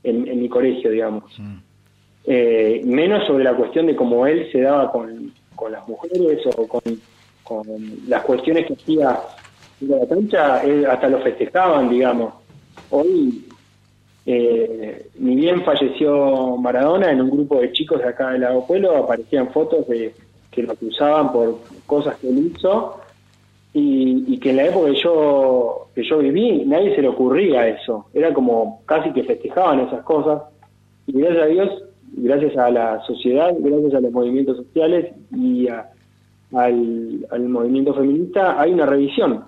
en, 0.05 0.27
en 0.29 0.41
mi 0.41 0.49
colegio, 0.49 0.91
digamos. 0.91 1.25
Eh, 2.25 2.83
menos 2.85 3.27
sobre 3.27 3.45
la 3.45 3.55
cuestión 3.55 3.87
de 3.87 3.97
cómo 3.97 4.27
él 4.27 4.49
se 4.53 4.61
daba 4.61 4.91
con, 4.93 5.33
con 5.55 5.73
las 5.73 5.87
mujeres 5.89 6.39
o 6.57 6.67
con, 6.69 6.81
con 7.43 7.65
las 8.09 8.23
cuestiones 8.25 8.67
que 8.67 8.75
hacía 8.75 9.19
en 9.81 9.91
la 9.91 10.07
cancha, 10.07 10.65
eh, 10.65 10.85
hasta 10.89 11.09
lo 11.09 11.19
festejaban, 11.21 11.89
digamos. 11.89 12.35
Hoy 12.91 13.45
eh, 14.27 15.07
ni 15.19 15.35
bien 15.37 15.62
falleció 15.65 16.57
Maradona, 16.57 17.11
en 17.11 17.21
un 17.23 17.31
grupo 17.31 17.61
de 17.61 17.73
chicos 17.73 18.00
de 18.03 18.09
acá 18.09 18.31
del 18.31 18.43
Lago 18.43 18.67
Pueblo 18.67 18.97
aparecían 18.97 19.50
fotos 19.50 19.87
de 19.89 20.15
que 20.50 20.62
lo 20.62 20.73
acusaban 20.73 21.33
por 21.33 21.59
cosas 21.87 22.17
que 22.17 22.29
él 22.29 22.53
hizo 22.55 22.97
y, 23.73 24.25
y 24.35 24.39
que 24.39 24.50
en 24.50 24.57
la 24.57 24.65
época 24.67 24.91
que 24.91 24.97
yo, 25.00 25.87
que 25.95 26.03
yo 26.05 26.19
viví 26.19 26.65
nadie 26.67 26.95
se 26.95 27.03
le 27.03 27.09
ocurría 27.09 27.69
eso. 27.69 28.07
Era 28.12 28.33
como 28.35 28.83
casi 28.85 29.11
que 29.12 29.23
festejaban 29.25 29.81
esas 29.81 30.03
cosas 30.03 30.43
y 31.07 31.12
gracias 31.12 31.43
a 31.43 31.47
Dios, 31.47 31.83
gracias 32.12 32.57
a 32.57 32.71
la 32.71 33.00
sociedad, 33.07 33.55
gracias 33.59 33.95
a 33.95 34.00
los 34.00 34.12
movimientos 34.12 34.57
sociales 34.59 35.15
y 35.35 35.69
a- 35.69 35.89
al, 36.53 37.27
al 37.31 37.49
movimiento 37.49 37.95
feminista 37.95 38.61
hay 38.61 38.73
una 38.73 38.85
revisión. 38.87 39.45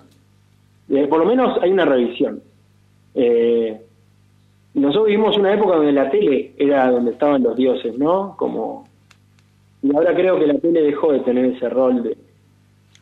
Eh, 0.89 1.05
por 1.07 1.19
lo 1.19 1.25
menos 1.25 1.57
hay 1.61 1.69
una 1.71 1.83
revisión. 1.83 2.41
Eh, 3.13 3.81
nosotros 4.73 5.05
vivimos 5.07 5.37
una 5.37 5.53
época 5.53 5.75
donde 5.75 5.91
la 5.91 6.09
tele 6.09 6.53
era 6.57 6.89
donde 6.89 7.11
estaban 7.11 7.43
los 7.43 7.55
dioses, 7.55 7.97
¿no? 7.97 8.35
Como 8.37 8.87
y 9.81 9.93
ahora 9.95 10.13
creo 10.15 10.39
que 10.39 10.47
la 10.47 10.57
tele 10.59 10.81
dejó 10.81 11.11
de 11.11 11.19
tener 11.19 11.45
ese 11.45 11.67
rol 11.69 12.01
de 12.03 12.17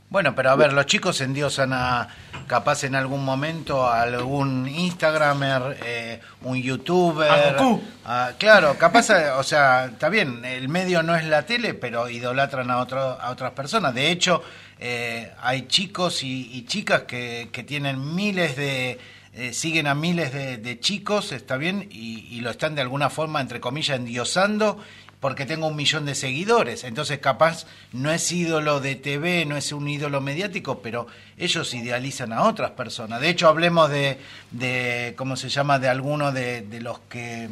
Bueno, 0.10 0.34
pero 0.36 0.50
a 0.50 0.56
ver, 0.56 0.74
los 0.74 0.86
chicos 0.88 1.22
endiosan 1.22 1.72
a, 1.74 2.08
capaz 2.48 2.84
en 2.84 2.96
algún 2.96 3.24
momento, 3.24 3.84
a 3.86 4.02
algún 4.02 4.68
Instagramer, 4.68 5.78
eh, 5.86 6.20
un 6.44 6.62
YouTuber. 6.62 7.30
A 7.32 7.54
Goku. 7.54 7.82
a- 8.06 8.32
claro, 8.38 8.76
capaz, 8.80 9.12
eh, 9.12 9.30
o 9.38 9.44
sea, 9.44 9.86
está 9.86 10.10
bien, 10.10 10.44
el 10.44 10.68
medio 10.70 11.04
no 11.04 11.16
es 11.16 11.24
la 11.26 11.46
tele, 11.46 11.76
pero 11.76 12.10
idolatran 12.10 12.70
a, 12.72 12.80
otro, 12.82 13.00
a 13.00 13.30
otras 13.30 13.52
personas. 13.52 13.94
De 13.94 14.10
hecho, 14.12 14.42
eh, 14.80 15.32
hay 15.42 15.68
chicos 15.68 16.24
y, 16.24 16.50
y 16.58 16.66
chicas 16.66 17.04
que, 17.04 17.50
que 17.52 17.64
tienen 17.64 18.16
miles 18.16 18.56
de... 18.58 18.98
eh, 19.34 19.54
siguen 19.54 19.88
a 19.88 19.96
miles 19.96 20.34
de, 20.34 20.58
de 20.58 20.80
chicos, 20.80 21.32
está 21.32 21.58
bien, 21.58 21.88
y, 21.92 22.28
y 22.30 22.42
lo 22.42 22.50
están 22.50 22.76
de 22.76 22.82
alguna 22.82 23.10
forma, 23.10 23.40
entre 23.42 23.60
comillas, 23.60 23.98
endiosando 23.98 24.78
porque 25.20 25.46
tengo 25.46 25.68
un 25.68 25.76
millón 25.76 26.06
de 26.08 26.16
seguidores. 26.16 26.84
Entonces, 26.84 27.20
capaz 27.20 27.68
no 27.94 28.12
es 28.12 28.32
ídolo 28.32 28.80
de 28.80 28.96
TV, 28.96 29.46
no 29.46 29.56
es 29.56 29.72
un 29.72 29.88
ídolo 29.88 30.20
mediático, 30.20 30.82
pero 30.82 31.06
ellos 31.38 31.72
idealizan 31.76 32.34
a 32.34 32.42
otras 32.42 32.72
personas. 32.72 33.22
De 33.22 33.30
hecho, 33.30 33.48
hablemos 33.48 33.92
de, 33.92 34.18
de 34.50 35.14
¿cómo 35.16 35.36
se 35.36 35.50
llama?, 35.50 35.78
de 35.78 35.90
alguno 35.90 36.32
de, 36.32 36.62
de 36.64 36.82
los 36.82 37.00
que... 37.02 37.50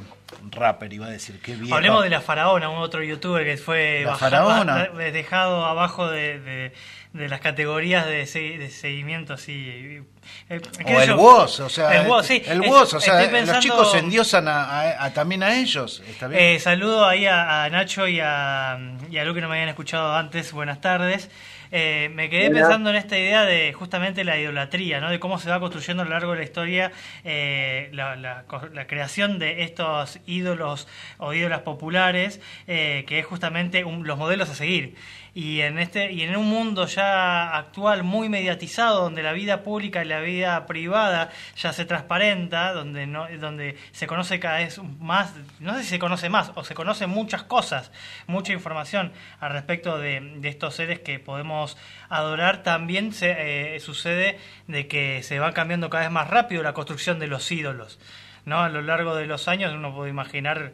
Rapper, 0.51 0.93
iba 0.93 1.07
a 1.07 1.09
decir, 1.09 1.39
qué 1.41 1.55
bien. 1.55 1.73
Hablemos 1.73 2.03
de 2.03 2.09
la 2.11 2.21
faraona, 2.21 2.69
un 2.69 2.77
otro 2.77 3.03
youtuber 3.03 3.43
que 3.45 3.57
fue 3.57 4.01
La 4.03 4.11
bajado- 4.13 4.19
Faraona. 4.47 4.87
de- 4.89 5.11
dejado 5.11 5.65
abajo 5.65 6.07
de, 6.09 6.39
de- 6.39 6.71
de 7.13 7.27
las 7.27 7.39
categorías 7.41 8.05
de, 8.05 8.25
se- 8.27 8.57
de 8.59 8.69
seguimiento, 8.69 9.33
así. 9.33 10.03
eh, 10.49 10.61
qué 10.85 10.95
O 10.95 11.01
el. 11.01 11.13
WOS, 11.15 11.59
o 11.61 11.69
sea, 11.69 12.01
El 12.01 12.07
WOS, 12.07 12.25
sí. 12.27 12.41
el 12.45 12.63
Es- 12.63 12.69
WOS, 12.69 12.93
o 12.93 12.99
sea, 12.99 13.31
los 13.31 13.59
chicos 13.59 13.95
endiosan 13.95 14.47
a, 14.47 14.63
a- 14.63 15.05
a- 15.05 15.13
también 15.13 15.41
a 15.41 15.55
ellos, 15.59 16.03
¿está 16.07 16.27
bien? 16.27 16.39
Eh, 16.41 16.59
saludo 16.59 17.07
ahí 17.07 17.25
a, 17.25 17.63
a 17.63 17.69
Nacho 17.71 18.07
y 18.07 18.19
a, 18.21 18.77
y 19.09 19.17
a 19.17 19.25
Lu 19.25 19.33
que 19.33 19.41
no 19.41 19.47
me 19.49 19.55
habían 19.55 19.69
escuchado 19.69 20.15
antes. 20.15 20.51
Buenas 20.51 20.81
tardes. 20.81 21.31
Eh, 21.71 22.09
me 22.15 22.31
quedé 22.31 22.49
pensando 22.49 22.89
en 22.89 22.95
esta 22.95 23.15
idea 23.15 23.45
de 23.45 23.73
justamente 23.73 24.23
la 24.23 24.39
idolatría, 24.39 24.99
¿no? 25.01 25.11
de 25.11 25.19
cómo 25.19 25.37
se 25.37 25.51
va 25.51 25.59
construyendo 25.59 26.01
a 26.01 26.05
lo 26.05 26.09
largo 26.11 26.31
de 26.31 26.39
la 26.39 26.43
historia 26.43 26.91
eh, 27.23 27.89
la, 27.93 28.15
la 28.15 28.43
la 28.73 28.87
creación 28.87 29.37
de 29.37 29.61
estos 29.61 30.17
ídolos 30.25 30.87
o 31.19 31.31
ídolas 31.31 31.59
populares, 31.61 32.41
eh, 32.67 33.05
que 33.07 33.19
es 33.19 33.25
justamente 33.27 33.83
un- 33.83 34.07
los 34.07 34.17
modelos 34.17 34.49
a 34.49 34.55
seguir. 34.55 34.95
Y 35.33 35.61
en 35.61 35.79
este 35.79 36.11
y 36.11 36.23
en 36.23 36.35
un 36.35 36.47
mundo 36.47 36.85
ya 36.85 37.55
actual 37.55 38.03
muy 38.03 38.29
mediatizado, 38.29 39.01
donde 39.01 39.23
la 39.23 39.33
vida 39.33 39.63
pública 39.63 40.03
y 40.03 40.07
la 40.07 40.21
vida 40.21 40.65
privada 40.65 41.29
ya 41.55 41.71
se 41.73 41.85
transparenta, 41.85 42.73
donde 42.73 43.07
no, 43.07 43.27
donde 43.39 43.77
se 43.91 44.07
conoce 44.07 44.39
cada 44.39 44.57
vez 44.57 44.79
más, 44.99 45.33
no 45.59 45.75
sé 45.75 45.83
si 45.83 45.89
se 45.89 45.99
conoce 45.99 46.29
más 46.29 46.51
o 46.55 46.63
se 46.63 46.73
conocen 46.73 47.09
muchas 47.09 47.43
cosas, 47.43 47.91
mucha 48.27 48.53
información 48.53 49.11
al 49.39 49.51
respecto 49.51 49.97
de, 49.97 50.19
de 50.37 50.49
estos 50.49 50.75
seres 50.75 50.99
que 50.99 51.19
podemos 51.19 51.77
adorar, 52.09 52.63
también 52.63 53.13
se 53.13 53.75
eh, 53.75 53.79
sucede 53.79 54.39
de 54.67 54.87
que 54.87 55.23
se 55.23 55.39
va 55.39 55.53
cambiando 55.53 55.89
cada 55.89 56.03
vez 56.03 56.11
más 56.11 56.27
rápido 56.29 56.63
la 56.63 56.73
construcción 56.73 57.19
de 57.19 57.27
los 57.27 57.51
ídolos. 57.51 57.99
¿no? 58.45 58.61
A 58.61 58.69
lo 58.69 58.81
largo 58.81 59.15
de 59.15 59.27
los 59.27 59.47
años 59.47 59.73
uno 59.73 59.93
puede 59.93 60.09
imaginar 60.09 60.73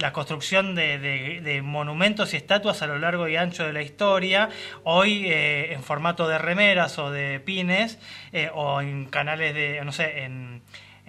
la 0.00 0.12
construcción 0.12 0.74
de, 0.74 1.60
monumentos 1.62 2.32
y 2.32 2.36
estatuas 2.36 2.82
a 2.82 2.86
lo 2.86 2.98
largo 2.98 3.28
y 3.28 3.36
ancho 3.36 3.64
de 3.64 3.72
la 3.72 3.82
historia, 3.82 4.48
hoy 4.82 5.26
eh, 5.26 5.74
en 5.74 5.82
formato 5.82 6.26
de 6.26 6.38
remeras 6.38 6.98
o 6.98 7.10
de 7.10 7.38
pines, 7.40 7.98
eh, 8.32 8.50
o 8.54 8.80
en 8.80 9.06
canales 9.06 9.54
de, 9.54 9.84
no 9.84 9.92
sé, 9.92 10.24
en, 10.24 10.62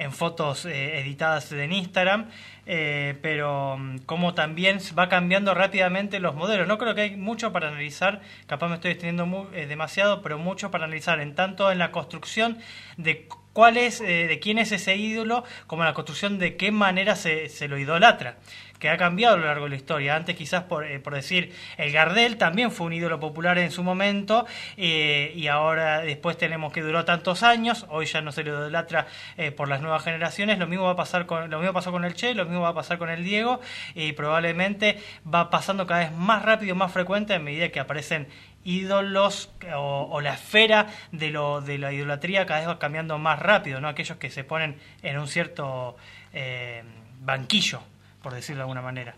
fotos 0.10 0.66
eh, 0.66 1.00
editadas 1.00 1.52
en 1.52 1.72
Instagram, 1.72 2.26
eh, 2.66 3.20
pero 3.22 3.78
mm, 3.78 4.00
como 4.00 4.34
también 4.34 4.80
va 4.98 5.10
cambiando 5.10 5.54
rápidamente 5.54 6.20
los 6.20 6.34
modelos. 6.34 6.68
No 6.68 6.80
creo 6.80 6.96
que 6.96 7.02
hay 7.02 7.16
mucho 7.16 7.52
para 7.52 7.68
analizar, 7.68 8.20
capaz 8.48 8.68
me 8.70 8.76
estoy 8.76 8.92
extendiendo 8.92 9.52
demasiado, 9.52 10.24
pero 10.24 10.40
mucho 10.40 10.72
para 10.72 10.86
analizar, 10.86 11.20
en 11.20 11.36
tanto 11.36 11.72
en 11.72 11.78
la 11.78 11.92
construcción 11.92 12.58
de 12.98 13.28
cuál 13.54 13.78
es, 13.78 14.00
de 14.00 14.40
quién 14.42 14.58
es 14.58 14.72
ese 14.72 14.96
ídolo, 14.96 15.44
como 15.68 15.84
en 15.84 15.90
la 15.90 15.94
construcción 15.94 16.40
de 16.40 16.58
qué 16.58 16.72
manera 16.72 17.16
se, 17.16 17.48
se 17.48 17.68
lo 17.68 17.78
idolatra 17.78 18.38
que 18.82 18.90
ha 18.90 18.98
cambiado 18.98 19.36
a 19.36 19.38
lo 19.38 19.46
largo 19.46 19.66
de 19.66 19.70
la 19.70 19.76
historia. 19.76 20.16
Antes 20.16 20.36
quizás 20.36 20.64
por, 20.64 20.86
eh, 20.86 21.00
por 21.00 21.14
decir, 21.14 21.54
el 21.78 21.92
Gardel 21.92 22.38
también 22.38 22.72
fue 22.72 22.88
un 22.88 22.94
ídolo 22.94 23.20
popular 23.20 23.60
en 23.60 23.70
su 23.70 23.84
momento 23.84 24.48
eh, 24.76 25.32
y 25.36 25.48
ahora 25.48 26.02
después 26.02 26.36
tenemos 26.36 26.74
que 26.74 26.82
duró 26.82 27.06
tantos 27.06 27.44
años, 27.44 27.86
hoy 27.90 28.08
ya 28.08 28.22
no 28.22 28.32
se 28.32 28.44
lo 28.44 28.54
idolatra 28.54 29.06
eh, 29.38 29.52
por 29.52 29.70
las 29.70 29.82
nuevas 29.82 30.04
generaciones, 30.04 30.58
lo 30.58 30.66
mismo 30.66 30.86
va 30.86 30.92
a 30.92 30.96
pasar 30.96 31.28
con, 31.28 31.52
lo 31.52 31.60
mismo 31.60 31.74
pasó 31.74 31.92
con 31.92 32.04
el 32.04 32.16
Che, 32.16 32.34
lo 32.34 32.46
mismo 32.46 32.62
va 32.62 32.70
a 32.70 32.74
pasar 32.74 32.98
con 32.98 33.12
el 33.12 33.24
Diego 33.24 33.62
y 33.94 34.14
probablemente 34.14 34.98
va 35.32 35.52
pasando 35.52 35.86
cada 35.86 36.00
vez 36.00 36.12
más 36.12 36.42
rápido, 36.42 36.74
más 36.74 36.92
frecuente 36.92 37.36
a 37.36 37.40
medida 37.40 37.70
que 37.70 37.80
aparecen 37.80 38.28
ídolos 38.64 39.52
o, 39.76 40.08
o 40.12 40.22
la 40.22 40.34
esfera 40.34 40.88
de, 41.12 41.30
lo, 41.30 41.62
de 41.62 41.78
la 41.78 41.94
idolatría 41.94 42.48
cada 42.48 42.62
vez 42.62 42.70
va 42.70 42.80
cambiando 42.80 43.20
más 43.20 43.38
rápido, 43.38 43.80
¿no? 43.80 43.88
Aquellos 43.88 44.18
que 44.18 44.32
se 44.32 44.44
ponen 44.44 44.78
en 45.04 45.20
un 45.20 45.28
cierto 45.28 45.98
eh, 46.34 46.84
banquillo, 47.20 47.84
por 48.22 48.34
decirlo 48.34 48.60
de 48.60 48.64
alguna 48.64 48.82
manera. 48.82 49.16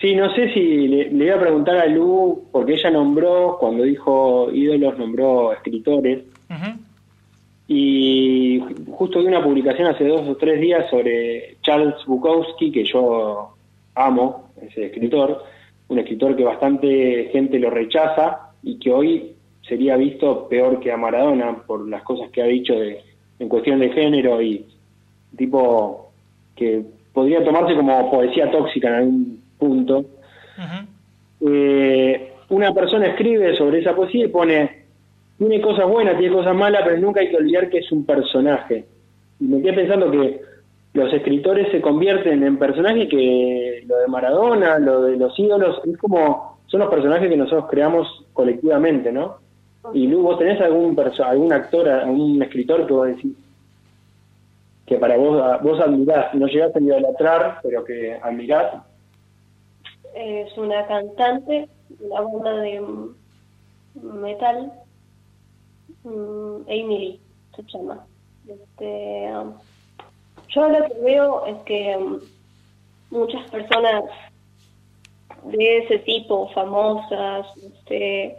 Sí, 0.00 0.14
no 0.14 0.34
sé 0.34 0.52
si 0.54 0.88
le, 0.88 1.10
le 1.10 1.24
iba 1.26 1.36
a 1.36 1.40
preguntar 1.40 1.76
a 1.76 1.86
Lu, 1.86 2.48
porque 2.50 2.74
ella 2.74 2.90
nombró, 2.90 3.58
cuando 3.60 3.84
dijo 3.84 4.50
ídolos, 4.52 4.98
nombró 4.98 5.52
escritores, 5.52 6.24
y 7.68 8.60
justo 8.90 9.20
vi 9.20 9.26
una 9.26 9.44
publicación 9.44 9.86
hace 9.86 10.04
dos 10.04 10.26
o 10.26 10.36
tres 10.36 10.60
días 10.60 10.90
sobre 10.90 11.56
Charles 11.62 11.94
Bukowski, 12.04 12.72
que 12.72 12.84
yo 12.84 13.54
amo, 13.94 14.50
ese 14.60 14.86
escritor, 14.86 15.44
un 15.88 15.98
escritor 15.98 16.34
que 16.34 16.44
bastante 16.44 17.28
gente 17.32 17.60
lo 17.60 17.70
rechaza 17.70 18.52
y 18.62 18.78
que 18.78 18.90
hoy 18.90 19.36
sería 19.62 19.96
visto 19.96 20.48
peor 20.48 20.80
que 20.80 20.90
a 20.90 20.96
Maradona 20.96 21.62
por 21.64 21.88
las 21.88 22.02
cosas 22.02 22.30
que 22.30 22.42
ha 22.42 22.46
dicho 22.46 22.74
de, 22.74 23.02
en 23.38 23.48
cuestión 23.48 23.78
de 23.78 23.90
género 23.90 24.42
y 24.42 24.66
tipo 25.36 26.10
que 26.56 26.82
podría 27.12 27.44
tomarse 27.44 27.74
como 27.74 28.10
poesía 28.10 28.50
tóxica 28.50 28.88
en 28.88 28.94
algún 28.94 29.42
punto. 29.58 30.04
Eh, 31.40 32.32
una 32.50 32.72
persona 32.74 33.06
escribe 33.06 33.56
sobre 33.56 33.78
esa 33.80 33.94
poesía 33.94 34.24
y 34.26 34.28
pone, 34.28 34.84
tiene 35.38 35.60
cosas 35.60 35.86
buenas, 35.88 36.18
tiene 36.18 36.34
cosas 36.34 36.54
malas, 36.54 36.82
pero 36.84 36.98
nunca 36.98 37.20
hay 37.20 37.30
que 37.30 37.36
olvidar 37.36 37.70
que 37.70 37.78
es 37.78 37.90
un 37.92 38.04
personaje. 38.04 38.84
Y 39.40 39.44
me 39.44 39.62
quedé 39.62 39.72
pensando 39.72 40.10
que 40.10 40.40
los 40.92 41.12
escritores 41.12 41.70
se 41.70 41.80
convierten 41.80 42.42
en 42.42 42.58
personajes 42.58 43.08
que 43.08 43.84
lo 43.86 43.96
de 43.98 44.08
Maradona, 44.08 44.78
lo 44.78 45.02
de 45.02 45.16
los 45.16 45.38
ídolos, 45.38 45.80
es 45.86 45.96
como, 45.98 46.58
son 46.66 46.80
los 46.80 46.90
personajes 46.90 47.28
que 47.30 47.36
nosotros 47.36 47.66
creamos 47.70 48.24
colectivamente, 48.32 49.12
¿no? 49.12 49.36
Y 49.94 50.08
Lu, 50.08 50.20
vos 50.22 50.38
tenés 50.38 50.60
algún 50.60 50.94
perso- 50.94 51.24
algún 51.24 51.52
actor, 51.52 51.88
algún 51.88 52.42
escritor 52.42 52.86
que 52.86 52.92
vos 52.92 53.06
decís, 53.06 53.32
que 54.90 54.96
para 54.96 55.16
vos, 55.16 55.62
vos 55.62 55.80
admirás, 55.80 56.34
no 56.34 56.48
llegaste 56.48 56.80
a 56.80 56.82
idolatrar, 56.82 57.60
pero 57.62 57.84
que 57.84 58.18
admirás. 58.20 58.82
Es 60.16 60.58
una 60.58 60.84
cantante, 60.88 61.68
una 62.00 62.20
banda 62.22 62.54
de 62.54 62.82
metal, 63.94 64.72
mm, 66.02 66.62
Emily 66.66 67.20
se 67.54 67.62
llama. 67.72 68.04
Este, 68.48 69.30
um, 69.32 69.52
yo 70.48 70.68
lo 70.68 70.84
que 70.88 71.00
veo 71.04 71.46
es 71.46 71.58
que 71.58 71.96
um, 71.96 72.18
muchas 73.10 73.48
personas 73.48 74.02
de 75.44 75.78
ese 75.78 76.00
tipo, 76.00 76.48
famosas, 76.48 77.46
este, 77.62 78.36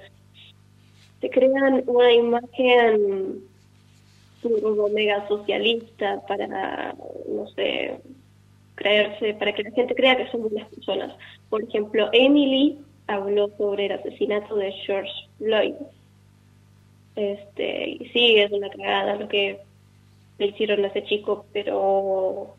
se 1.22 1.29
crean 1.29 1.81
una 1.88 2.12
imagen 2.12 3.50
turbo 4.41 4.89
mega 4.89 5.27
socialista 5.27 6.21
para, 6.27 6.48
no 6.48 7.48
sé, 7.55 8.00
creerse, 8.75 9.33
para 9.36 9.53
que 9.53 9.63
la 9.63 9.71
gente 9.71 9.95
crea 9.95 10.17
que 10.17 10.29
son 10.31 10.41
buenas 10.41 10.67
personas. 10.69 11.15
Por 11.50 11.63
ejemplo, 11.63 12.10
Emily 12.12 12.79
habló 13.07 13.50
sobre 13.57 13.88
el 13.88 13.93
asesinato 13.93 14.55
de 14.55 14.71
George 14.71 15.12
Floyd. 15.38 15.75
Este, 17.15 17.89
y 17.89 18.10
sí, 18.13 18.38
es 18.38 18.51
una 18.51 18.69
cagada 18.69 19.15
lo 19.15 19.27
que 19.27 19.60
le 20.38 20.45
hicieron 20.48 20.83
a 20.83 20.88
ese 20.88 21.03
chico, 21.03 21.45
pero 21.53 22.55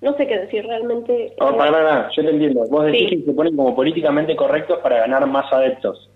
no 0.00 0.16
sé 0.16 0.26
qué 0.26 0.38
decir, 0.38 0.66
realmente... 0.66 1.34
No, 1.38 1.56
para 1.56 1.70
nada, 1.70 2.10
yo 2.16 2.22
te 2.22 2.30
entiendo. 2.30 2.66
Vos 2.68 2.86
decís 2.86 3.10
que 3.10 3.22
se 3.22 3.32
ponen 3.32 3.54
como 3.54 3.76
políticamente 3.76 4.34
correctos 4.34 4.78
para 4.82 5.00
ganar 5.00 5.26
más 5.26 5.52
adeptos. 5.52 6.10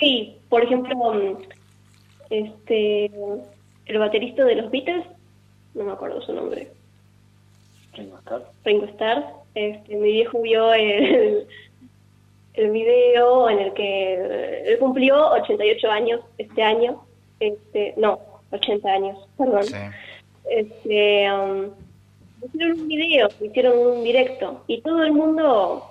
Sí, 0.00 0.36
por 0.48 0.64
ejemplo, 0.64 1.38
este 2.30 3.10
el 3.86 3.98
baterista 3.98 4.44
de 4.44 4.54
los 4.54 4.70
Beatles, 4.70 5.04
no 5.74 5.84
me 5.84 5.92
acuerdo 5.92 6.22
su 6.22 6.32
nombre. 6.32 6.70
Ringo 7.94 8.18
Starr. 8.18 8.44
Ringo 8.64 8.86
Starr. 8.86 9.24
Este, 9.54 9.96
mi 9.96 10.12
viejo 10.12 10.40
vio 10.40 10.72
el, 10.72 11.46
el 12.54 12.70
video 12.70 13.50
en 13.50 13.58
el 13.58 13.72
que 13.72 14.62
él 14.72 14.78
cumplió 14.78 15.30
88 15.32 15.90
años 15.90 16.20
este 16.38 16.62
año. 16.62 17.04
Este, 17.40 17.94
no, 17.96 18.20
80 18.52 18.88
años, 18.88 19.18
perdón. 19.36 19.64
Este, 20.48 21.32
um, 21.32 21.70
hicieron 22.44 22.80
un 22.80 22.88
video, 22.88 23.28
hicieron 23.40 23.78
un 23.78 24.04
directo 24.04 24.64
y 24.66 24.80
todo 24.80 25.04
el 25.04 25.12
mundo, 25.12 25.89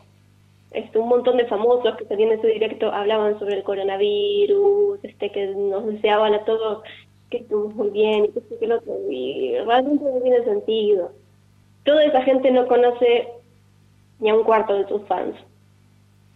este, 0.71 0.99
un 0.99 1.09
montón 1.09 1.37
de 1.37 1.47
famosos 1.47 1.95
que 1.97 2.05
salían 2.05 2.29
de 2.29 2.35
ese 2.35 2.47
directo 2.47 2.91
hablaban 2.91 3.39
sobre 3.39 3.55
el 3.55 3.63
coronavirus, 3.63 4.99
este, 5.03 5.31
que 5.31 5.47
nos 5.47 5.85
deseaban 5.87 6.33
a 6.33 6.45
todos 6.45 6.83
que 7.29 7.37
estemos 7.37 7.73
muy 7.75 7.89
bien 7.89 8.25
y 8.25 8.29
que 8.29 8.39
esto 8.39 8.59
que 8.59 8.67
lo 8.67 8.77
otro, 8.77 8.93
y 9.09 9.55
realmente 9.65 10.03
no 10.03 10.21
tiene 10.21 10.43
sentido. 10.43 11.11
Toda 11.83 12.03
esa 12.03 12.21
gente 12.23 12.51
no 12.51 12.67
conoce 12.67 13.29
ni 14.19 14.29
a 14.29 14.35
un 14.35 14.43
cuarto 14.43 14.73
de 14.73 14.85
tus 14.85 15.03
fans. 15.07 15.35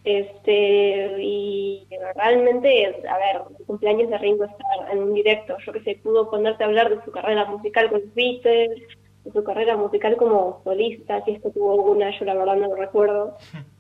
Este, 0.03 1.15
y 1.21 1.87
realmente, 2.15 2.87
a 2.87 3.17
ver, 3.17 3.41
el 3.57 3.65
cumpleaños 3.65 4.09
de 4.09 4.17
Ringo 4.17 4.43
estar 4.43 4.91
en 4.91 4.99
un 4.99 5.13
directo, 5.13 5.55
yo 5.65 5.71
que 5.71 5.81
sé, 5.81 5.99
pudo 6.03 6.29
ponerte 6.29 6.63
a 6.63 6.67
hablar 6.67 6.89
de 6.89 7.03
su 7.05 7.11
carrera 7.11 7.45
musical 7.45 7.89
con 7.89 8.01
los 8.01 8.13
Beatles, 8.13 8.81
de 9.23 9.31
su 9.31 9.43
carrera 9.43 9.77
musical 9.77 10.17
como 10.17 10.61
solista, 10.63 11.23
si 11.23 11.31
esto 11.31 11.51
tuvo 11.51 11.73
alguna, 11.73 12.17
yo 12.17 12.25
la 12.25 12.35
verdad 12.35 12.57
no 12.57 12.67
lo 12.67 12.75
recuerdo. 12.75 13.37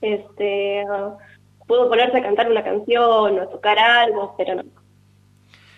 Este, 0.00 0.84
pudo 1.66 1.88
ponerse 1.88 2.18
a 2.18 2.22
cantar 2.22 2.50
una 2.50 2.64
canción 2.64 3.38
o 3.38 3.42
a 3.42 3.50
tocar 3.50 3.78
algo, 3.78 4.34
pero 4.36 4.56
no. 4.56 4.64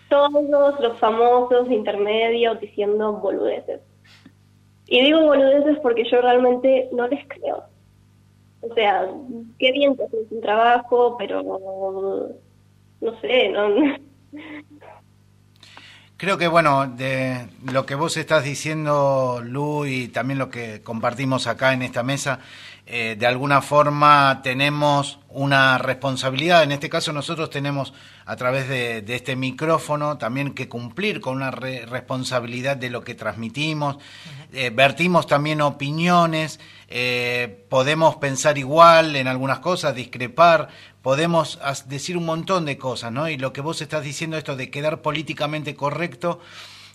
Todos 0.08 0.80
los 0.80 0.98
famosos 0.98 1.70
intermedios 1.70 2.60
diciendo 2.60 3.12
boludeces. 3.14 3.80
Y 4.86 5.02
digo 5.04 5.22
boludeces 5.22 5.78
porque 5.80 6.04
yo 6.10 6.20
realmente 6.20 6.88
no 6.92 7.06
les 7.06 7.26
creo. 7.28 7.64
O 8.62 8.74
sea, 8.74 9.08
qué 9.58 9.72
bien 9.72 9.96
que 9.96 10.04
haces 10.04 10.26
un 10.30 10.40
trabajo, 10.40 11.16
pero 11.16 11.42
no 13.00 13.20
sé, 13.20 13.48
no. 13.48 13.68
Creo 16.20 16.36
que, 16.36 16.48
bueno, 16.48 16.86
de 16.86 17.46
lo 17.72 17.86
que 17.86 17.94
vos 17.94 18.18
estás 18.18 18.44
diciendo, 18.44 19.40
Lu, 19.42 19.86
y 19.86 20.08
también 20.08 20.38
lo 20.38 20.50
que 20.50 20.82
compartimos 20.82 21.46
acá 21.46 21.72
en 21.72 21.80
esta 21.80 22.02
mesa, 22.02 22.40
eh, 22.92 23.14
de 23.16 23.24
alguna 23.24 23.62
forma 23.62 24.40
tenemos 24.42 25.20
una 25.28 25.78
responsabilidad. 25.78 26.64
En 26.64 26.72
este 26.72 26.90
caso 26.90 27.12
nosotros 27.12 27.48
tenemos 27.48 27.92
a 28.26 28.34
través 28.34 28.68
de, 28.68 29.04
este 29.14 29.36
micrófono 29.36 30.18
también 30.18 30.54
que 30.54 30.68
cumplir 30.68 31.20
con 31.20 31.36
una 31.36 31.52
responsabilidad 31.52 32.76
de 32.76 32.90
lo 32.90 33.04
que 33.04 33.14
transmitimos. 33.14 33.98
Eh, 34.52 34.70
vertimos 34.74 35.28
también 35.28 35.60
opiniones, 35.60 36.58
eh, 36.88 37.64
podemos 37.68 38.16
pensar 38.16 38.58
igual 38.58 39.14
en 39.14 39.28
algunas 39.28 39.60
cosas, 39.60 39.94
discrepar, 39.94 40.66
podemos 41.00 41.60
decir 41.86 42.16
un 42.16 42.24
montón 42.24 42.64
de 42.64 42.76
cosas, 42.76 43.12
¿no? 43.12 43.28
Y 43.28 43.36
lo 43.36 43.52
que 43.52 43.60
vos 43.60 43.80
estás 43.82 44.02
diciendo, 44.02 44.36
esto 44.36 44.56
de 44.56 44.68
quedar 44.68 45.00
políticamente 45.00 45.76
correcto, 45.76 46.40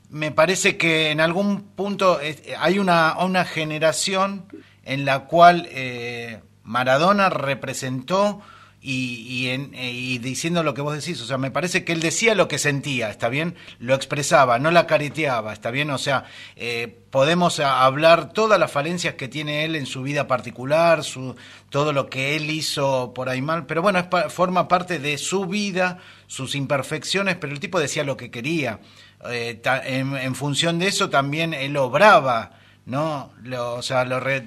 me 0.09 0.31
parece 0.31 0.75
que 0.75 1.11
en 1.11 1.21
algún 1.21 1.61
punto 1.61 2.19
hay 2.59 2.79
una, 2.79 3.15
una 3.17 3.45
generación 3.45 4.43
en 4.85 5.03
la 5.03 5.25
cual 5.25 5.67
eh, 5.71 6.41
Maradona 6.63 7.29
representó 7.29 8.41
y, 8.87 9.47
en, 9.47 9.73
eh, 9.73 9.91
y, 9.91 10.19
diciendo 10.19 10.61
lo 10.61 10.75
que 10.75 10.81
vos 10.81 10.93
decís, 10.93 11.19
o 11.19 11.25
sea, 11.25 11.39
me 11.39 11.49
parece 11.49 11.83
que 11.83 11.91
él 11.91 12.01
decía 12.01 12.35
lo 12.35 12.47
que 12.47 12.59
sentía, 12.59 13.09
¿está 13.09 13.29
bien? 13.29 13.55
Lo 13.79 13.95
expresaba, 13.95 14.59
no 14.59 14.69
la 14.69 14.85
careteaba, 14.85 15.53
¿está 15.53 15.71
bien? 15.71 15.89
O 15.89 15.97
sea, 15.97 16.25
eh, 16.55 16.95
podemos 17.09 17.59
hablar 17.59 18.31
todas 18.31 18.59
las 18.59 18.71
falencias 18.71 19.15
que 19.15 19.27
tiene 19.27 19.65
él 19.65 19.75
en 19.75 19.87
su 19.87 20.03
vida 20.03 20.27
particular, 20.27 21.03
su, 21.03 21.35
todo 21.71 21.93
lo 21.93 22.11
que 22.11 22.35
él 22.35 22.51
hizo 22.51 23.11
por 23.15 23.27
ahí 23.27 23.41
mal, 23.41 23.65
pero 23.65 23.81
bueno, 23.81 24.07
forma 24.29 24.67
parte 24.67 24.99
de 24.99 25.17
su 25.17 25.47
vida, 25.47 25.97
sus 26.27 26.53
imperfecciones, 26.53 27.37
pero 27.37 27.53
el 27.53 27.59
tipo 27.59 27.79
decía 27.79 28.03
lo 28.03 28.17
que 28.17 28.29
quería. 28.29 28.81
en, 29.23 30.15
en 30.15 30.35
función 30.35 30.77
de 30.77 30.89
eso 30.89 31.09
también 31.09 31.55
él 31.55 31.75
obraba 31.77 32.51
¿no? 32.85 33.31
o 33.57 33.81
sea, 33.81 34.05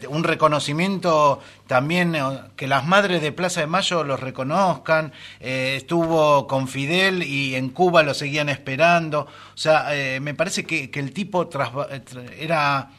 un 0.08 0.24
reconocimiento 0.24 1.40
también, 1.66 2.14
eh, 2.14 2.22
que 2.56 2.66
las 2.68 2.86
madres 2.86 3.20
de 3.20 3.32
Plaza 3.32 3.60
de 3.60 3.66
Mayo 3.66 4.04
los 4.04 4.20
reconozcan, 4.20 5.12
eh, 5.40 5.74
estuvo 5.76 6.46
con 6.46 6.68
Fidel 6.68 7.22
y 7.22 7.56
en 7.56 7.70
Cuba 7.70 8.02
lo 8.02 8.14
seguían 8.14 8.48
esperando, 8.48 9.22
o 9.22 9.56
sea, 9.56 9.94
eh, 9.94 10.20
me 10.20 10.34
parece 10.34 10.64
que, 10.64 10.90
que 10.90 11.00
el 11.00 11.12
tipo 11.12 11.48
era 12.38 12.90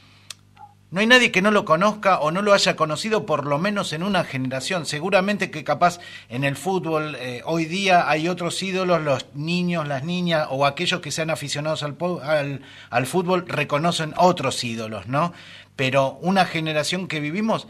no 0.92 1.02
hay 1.02 1.08
nadie 1.08 1.32
que 1.32 1.44
no 1.44 1.52
lo 1.52 1.66
conozca 1.66 2.20
o 2.20 2.32
no 2.32 2.42
lo 2.42 2.54
haya 2.54 2.76
conocido 2.76 3.28
por 3.28 3.46
lo 3.46 3.60
menos 3.60 3.94
en 3.94 4.02
una 4.02 4.24
generación. 4.24 4.88
Seguramente 4.88 5.52
que 5.52 5.64
capaz 5.64 6.00
en 6.30 6.44
el 6.44 6.56
fútbol 6.56 7.16
eh, 7.20 7.42
hoy 7.46 7.66
día 7.66 8.10
hay 8.10 8.28
otros 8.28 8.62
ídolos, 8.64 9.02
los 9.02 9.28
niños, 9.36 9.88
las 9.88 10.04
niñas 10.04 10.48
o 10.50 10.66
aquellos 10.66 11.00
que 11.02 11.12
sean 11.12 11.30
aficionados 11.30 11.84
al, 11.84 11.96
al, 12.24 12.62
al 12.90 13.06
fútbol 13.06 13.46
reconocen 13.48 14.16
otros 14.18 14.64
ídolos, 14.64 15.08
¿no? 15.08 15.32
Pero 15.76 16.18
una 16.22 16.46
generación 16.46 17.08
que 17.08 17.20
vivimos 17.20 17.68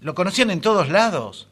lo 0.00 0.14
conocían 0.14 0.50
en 0.50 0.60
todos 0.60 0.88
lados. 0.88 1.48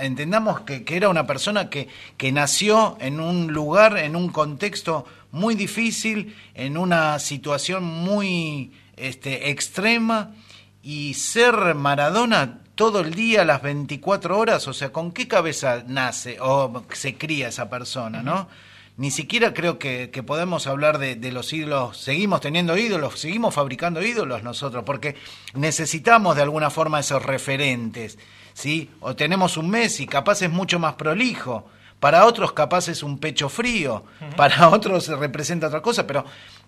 Entendamos 0.00 0.62
que, 0.62 0.82
que, 0.82 0.96
era 0.96 1.08
una 1.08 1.24
persona 1.24 1.70
que, 1.70 1.86
que 2.16 2.32
nació 2.32 2.96
en 2.98 3.20
un 3.20 3.52
lugar, 3.52 3.96
en 3.96 4.16
un 4.16 4.28
contexto 4.28 5.06
muy 5.30 5.54
difícil, 5.54 6.34
en 6.54 6.76
una 6.76 7.20
situación 7.20 7.84
muy 7.84 8.72
este, 8.96 9.50
extrema 9.50 10.32
y 10.82 11.14
ser 11.14 11.74
Maradona 11.74 12.58
todo 12.74 13.00
el 13.00 13.14
día, 13.14 13.44
las 13.44 13.62
24 13.62 14.38
horas, 14.38 14.66
o 14.66 14.72
sea, 14.72 14.92
¿con 14.92 15.12
qué 15.12 15.28
cabeza 15.28 15.84
nace 15.86 16.38
o 16.40 16.84
se 16.92 17.16
cría 17.16 17.48
esa 17.48 17.68
persona, 17.68 18.22
no? 18.22 18.48
Ni 18.96 19.10
siquiera 19.10 19.54
creo 19.54 19.78
que, 19.78 20.08
podemos 20.26 20.66
hablar 20.66 20.98
de, 20.98 21.32
los 21.32 21.52
ídolos, 21.52 21.96
seguimos 21.96 22.40
teniendo 22.40 22.76
ídolos, 22.76 23.18
seguimos 23.18 23.54
fabricando 23.54 24.02
ídolos 24.02 24.42
nosotros, 24.42 24.84
porque 24.84 25.16
necesitamos 25.54 26.36
de 26.36 26.42
alguna 26.42 26.70
forma 26.70 27.00
esos 27.00 27.22
referentes, 27.22 28.18
¿sí? 28.52 28.90
O 29.00 29.16
tenemos 29.16 29.56
un 29.56 29.70
Messi, 29.70 30.06
capaz 30.06 30.42
es 30.42 30.50
mucho 30.50 30.78
más 30.78 30.94
prolijo, 30.94 31.68
para 32.02 32.26
otros 32.26 32.52
capaz 32.52 32.88
es 32.88 33.04
un 33.04 33.16
pecho 33.18 33.48
frío, 33.48 34.04
para 34.36 34.68
otros 34.70 35.06
representa 35.06 35.68
otra 35.68 35.80
cosa, 35.80 36.04
pero 36.04 36.24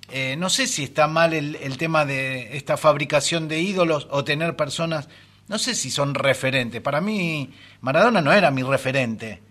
eh, 0.09 0.37
no 0.39 0.49
sé 0.49 0.69
si 0.69 0.85
está 0.85 1.09
mal 1.09 1.35
el, 1.35 1.77
tema 1.77 2.05
de 2.05 2.57
esta 2.57 2.77
fabricación 2.77 3.49
de 3.49 3.59
ídolos 3.59 4.07
o 4.13 4.23
tener 4.23 4.55
personas, 4.55 5.09
no 5.49 5.59
sé 5.59 5.75
si 5.75 5.91
son 5.91 6.15
referentes. 6.15 6.81
Para 6.81 7.01
mí 7.01 7.51
Maradona 7.81 8.21
no 8.21 8.33
era 8.33 8.53
mi 8.53 8.63
referente, 8.63 9.43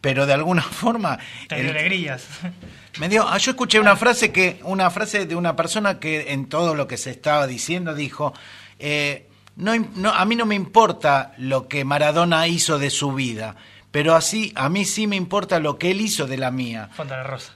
pero 0.00 0.26
de 0.26 0.32
alguna 0.32 0.62
forma... 0.80 1.16
Te 1.46 1.54
alegrías. 1.54 2.26
Me 2.98 3.08
dio, 3.08 3.24
ah, 3.28 3.38
yo 3.38 3.52
escuché 3.52 3.78
una 3.78 3.94
frase 3.94 4.32
que 4.32 4.58
una 4.64 4.90
frase 4.90 5.26
de 5.26 5.36
una 5.36 5.54
persona 5.54 6.00
que 6.00 6.32
en 6.32 6.48
todo 6.48 6.74
lo 6.74 6.88
que 6.88 6.96
se 6.96 7.12
estaba 7.12 7.46
diciendo 7.46 7.94
dijo, 7.94 8.34
eh, 8.80 9.28
no, 9.54 10.10
a 10.10 10.24
mí 10.24 10.34
no 10.34 10.44
me 10.44 10.56
importa 10.56 11.34
lo 11.38 11.68
que 11.68 11.84
Maradona 11.84 12.48
hizo 12.48 12.80
de 12.80 12.90
su 12.90 13.12
vida, 13.12 13.54
pero 13.92 14.16
así 14.16 14.52
a 14.56 14.68
mí 14.68 14.84
sí 14.84 15.06
me 15.06 15.14
importa 15.14 15.60
lo 15.60 15.78
que 15.78 15.92
él 15.92 16.00
hizo 16.00 16.26
de 16.26 16.38
la 16.38 16.50
mía. 16.50 16.88
Fontana 16.92 17.22
Rosa. 17.22 17.52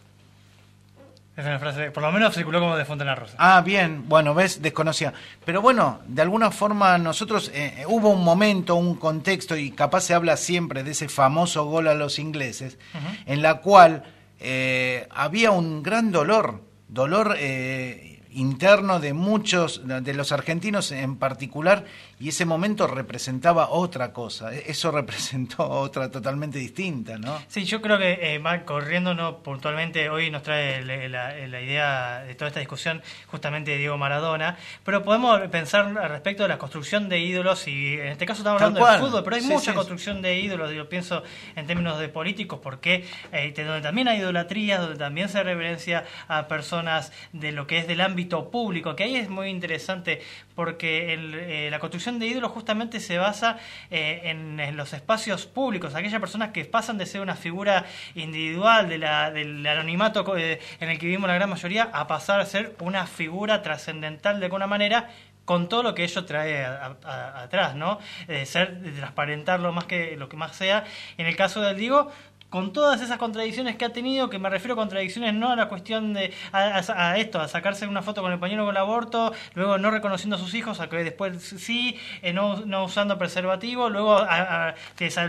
Es 1.37 1.45
una 1.45 1.59
frase, 1.59 1.91
por 1.91 2.03
lo 2.03 2.11
menos 2.13 2.35
circuló 2.35 2.61
como 2.61 2.77
de 2.77 2.87
Fontana 2.87 3.15
Rosa. 3.15 3.35
Ah, 3.37 3.61
bien, 3.61 4.09
bueno, 4.09 4.33
ves, 4.33 4.63
desconocía. 4.63 5.13
Pero 5.45 5.61
bueno, 5.61 6.01
de 6.07 6.23
alguna 6.23 6.51
forma 6.51 6.97
nosotros, 6.97 7.51
eh, 7.53 7.85
hubo 7.89 8.09
un 8.09 8.25
momento, 8.25 8.75
un 8.77 8.95
contexto, 8.95 9.55
y 9.55 9.71
capaz 9.71 10.03
se 10.03 10.15
habla 10.15 10.39
siempre 10.39 10.83
de 10.83 10.93
ese 10.93 11.11
famoso 11.11 11.67
gol 11.67 11.89
a 11.89 11.95
los 11.95 12.19
ingleses, 12.19 12.79
en 13.27 13.43
la 13.43 13.57
cual 13.61 14.05
eh, 14.41 15.09
había 15.11 15.51
un 15.51 15.83
gran 15.83 16.11
dolor, 16.11 16.63
dolor 16.89 17.37
eh, 17.39 18.23
interno 18.31 18.99
de 18.99 19.13
muchos, 19.13 19.83
de 19.87 20.15
los 20.15 20.33
argentinos 20.33 20.91
en 20.91 21.17
particular, 21.17 21.85
y 22.19 22.31
ese 22.31 22.47
momento 22.47 22.87
representaba 22.87 23.71
otra 23.71 24.13
cosa, 24.13 24.55
e-, 24.55 24.71
eso 24.71 24.91
representó 24.93 25.69
otra 25.69 26.11
totalmente 26.11 26.59
distinta, 26.59 27.19
¿no? 27.19 27.39
Sí, 27.49 27.65
yo 27.65 27.83
creo 27.83 27.99
que 27.99 28.35
eh, 28.35 28.39
va 28.39 28.65
corriendo 28.65 29.15
no 29.15 29.39
puntualmente, 29.39 30.09
hoy 30.09 30.31
nos 30.31 30.43
trae 30.43 30.83
la, 30.83 31.61
idea 31.61 32.21
de 32.21 32.35
toda 32.35 32.49
esta 32.49 32.61
discusión 32.61 33.03
justamente 33.27 33.73
de 33.73 33.79
Diego 33.79 33.99
Maradona, 33.99 34.57
pero 34.85 35.03
podemos 35.03 35.41
pensar 35.49 35.93
respecto 36.11 36.43
de 36.43 36.49
la 36.49 36.59
construcción 36.59 37.09
de 37.09 37.21
ídolos, 37.21 37.67
y 37.69 37.95
en 37.95 38.09
este 38.09 38.27
caso 38.27 38.41
estamos 38.41 38.63
hablando 38.63 38.87
de 38.87 38.99
fútbol, 38.99 39.25
pero 39.25 39.37
hay 39.37 39.43
mucha 39.43 39.75
construcción 39.75 40.23
de 40.23 40.39
ídolos, 40.39 40.73
yo 40.73 40.89
pienso 40.89 41.23
en 41.55 41.67
términos 41.67 41.99
de 41.99 42.09
políticos, 42.09 42.61
porque 42.63 43.05
eh, 43.33 43.53
donde 43.57 43.81
también 43.81 44.09
hay 44.09 44.19
idolatría, 44.19 44.79
donde 44.79 44.97
también 44.97 45.29
se 45.29 45.43
reverencia 45.43 46.05
a 46.29 46.49
personas 46.49 47.13
de 47.33 47.53
lo 47.53 47.67
que 47.67 47.79
es 47.79 47.87
del 47.87 48.01
ámbito 48.01 48.51
público, 48.51 48.97
que 48.97 49.05
ahí 49.05 49.17
es 49.17 49.29
muy 49.29 49.49
interesante, 49.49 50.23
porque 50.57 51.15
eh, 51.15 51.71
la 51.71 51.79
construcción 51.79 52.19
de 52.19 52.27
ídolos 52.27 52.51
justamente 52.51 52.99
se 52.99 53.19
basa 53.19 53.59
eh, 53.91 54.23
en, 54.25 54.77
los 54.77 54.93
espacios 54.95 55.47
públicos, 55.47 55.95
aquellas 55.95 56.19
personas 56.19 56.51
que 56.51 56.65
pasan 56.65 56.99
de 56.99 57.07
ser 57.07 57.21
una 57.21 57.37
figura 57.37 57.85
individual 58.15 58.89
de 58.89 58.99
la, 58.99 59.31
del 59.31 59.65
anonimato 59.65 60.37
eh, 60.37 60.59
en 60.81 60.89
el 60.89 60.99
que 60.99 61.07
vivimos 61.07 61.29
la 61.29 61.35
gran 61.35 61.51
mayoría 61.51 61.91
a 61.93 62.07
pasar 62.09 62.41
a 62.41 62.47
ser 62.47 62.75
una 62.81 63.07
figura 63.07 63.63
trascendental 63.63 64.41
de 64.41 64.47
alguna 64.47 64.67
manera 64.67 65.11
con 65.45 65.69
todo 65.69 65.85
lo 65.85 65.95
que 65.95 66.03
ello 66.03 66.25
trae 66.25 66.65
atrás, 66.65 67.77
¿no? 67.77 68.01
De 68.27 68.45
ser, 68.47 68.81
de 68.81 68.91
transparentar 68.91 69.61
lo 69.61 69.73
más 69.73 69.85
que 69.85 70.17
lo 70.17 70.29
que 70.29 70.37
más 70.37 70.57
sea. 70.57 70.83
En 71.19 71.27
el 71.27 71.37
caso 71.37 71.61
del 71.61 71.77
Diego, 71.77 72.11
con 72.57 72.73
todas 72.73 73.03
esas 73.03 73.19
contradicciones 73.19 73.77
que 73.77 73.85
ha 73.85 73.93
tenido, 73.93 74.31
que 74.31 74.39
me 74.39 74.49
refiero 74.49 74.73
a 74.73 74.77
contradicciones 74.77 75.35
no 75.35 75.51
a 75.51 75.57
la 75.57 75.69
cuestión 75.69 76.15
de 76.15 76.33
a, 76.53 77.19
esto, 77.19 77.39
a 77.39 77.49
sacarse 77.49 77.87
una 77.87 78.01
foto 78.01 78.23
con 78.23 78.33
el 78.33 78.39
pañuelo 78.39 78.65
con 78.65 78.75
el 78.75 78.81
aborto, 78.81 79.35
luego 79.53 79.77
no 79.77 79.91
reconociendo 79.91 80.37
a 80.37 80.39
sus 80.39 80.55
hijos, 80.55 80.81
a 80.81 80.89
que 80.89 80.97
después 81.05 81.37
sí, 81.43 81.99
eh, 82.23 82.33
no, 82.33 82.65
no, 82.65 82.85
usando 82.85 83.19
preservativo, 83.19 83.91
luego 83.91 84.25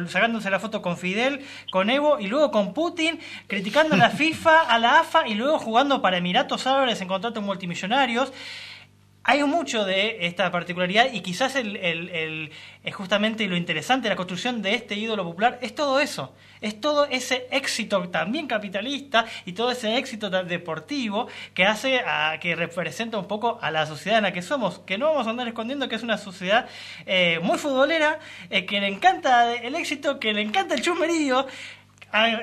sacándose 0.07 0.49
la 0.49 0.59
foto 0.61 0.81
con 0.81 0.95
Fidel, 0.95 1.45
con 1.69 1.89
Evo 1.89 2.17
y 2.17 2.27
luego 2.27 2.49
con 2.49 2.73
Putin, 2.73 3.19
criticando 3.47 3.95
a 3.95 3.97
la 3.97 4.09
FIFA, 4.21 4.61
a 4.61 4.79
la 4.79 5.01
AFA 5.01 5.27
y 5.27 5.33
luego 5.33 5.59
jugando 5.59 6.01
para 6.01 6.15
Emiratos 6.15 6.65
Árabes 6.65 7.01
en 7.01 7.09
contratos 7.09 7.43
multimillonarios 7.43 8.31
hay 9.29 9.43
mucho 9.43 9.83
de 9.83 10.25
esta 10.25 10.49
particularidad 10.51 11.11
y 11.11 11.19
quizás 11.19 11.57
el, 11.57 11.75
el, 11.75 12.49
justamente 12.93 13.45
lo 13.47 13.57
interesante 13.57 14.05
de 14.05 14.11
la 14.11 14.15
construcción 14.15 14.61
de 14.61 14.73
este 14.73 14.95
ídolo 14.95 15.25
popular 15.25 15.59
es 15.61 15.75
todo 15.75 15.99
eso, 15.99 16.33
es 16.61 16.79
todo 16.79 17.05
ese 17.07 17.45
éxito 17.51 18.07
también 18.07 18.47
capitalista 18.47 19.25
y 19.45 19.51
todo 19.51 19.69
ese 19.71 19.97
éxito 19.97 20.29
deportivo 20.29 21.27
que 21.53 21.65
hace 21.65 21.99
a, 21.99 22.39
que 22.39 22.55
representa 22.55 23.17
un 23.17 23.27
poco 23.27 23.59
a 23.61 23.69
la 23.69 23.85
sociedad 23.85 24.19
en 24.19 24.23
la 24.23 24.31
que 24.31 24.41
somos, 24.41 24.79
que 24.79 24.97
no 24.97 25.07
vamos 25.07 25.27
a 25.27 25.31
andar 25.31 25.49
escondiendo 25.49 25.89
que 25.89 25.95
es 25.95 26.03
una 26.03 26.17
sociedad 26.17 26.69
eh, 27.05 27.39
muy 27.43 27.57
futbolera, 27.57 28.19
eh, 28.49 28.65
que 28.65 28.79
le 28.79 28.87
encanta 28.87 29.53
el 29.55 29.75
éxito, 29.75 30.21
que 30.21 30.31
le 30.31 30.41
encanta 30.41 30.73
el 30.73 30.81
chumerío, 30.81 31.47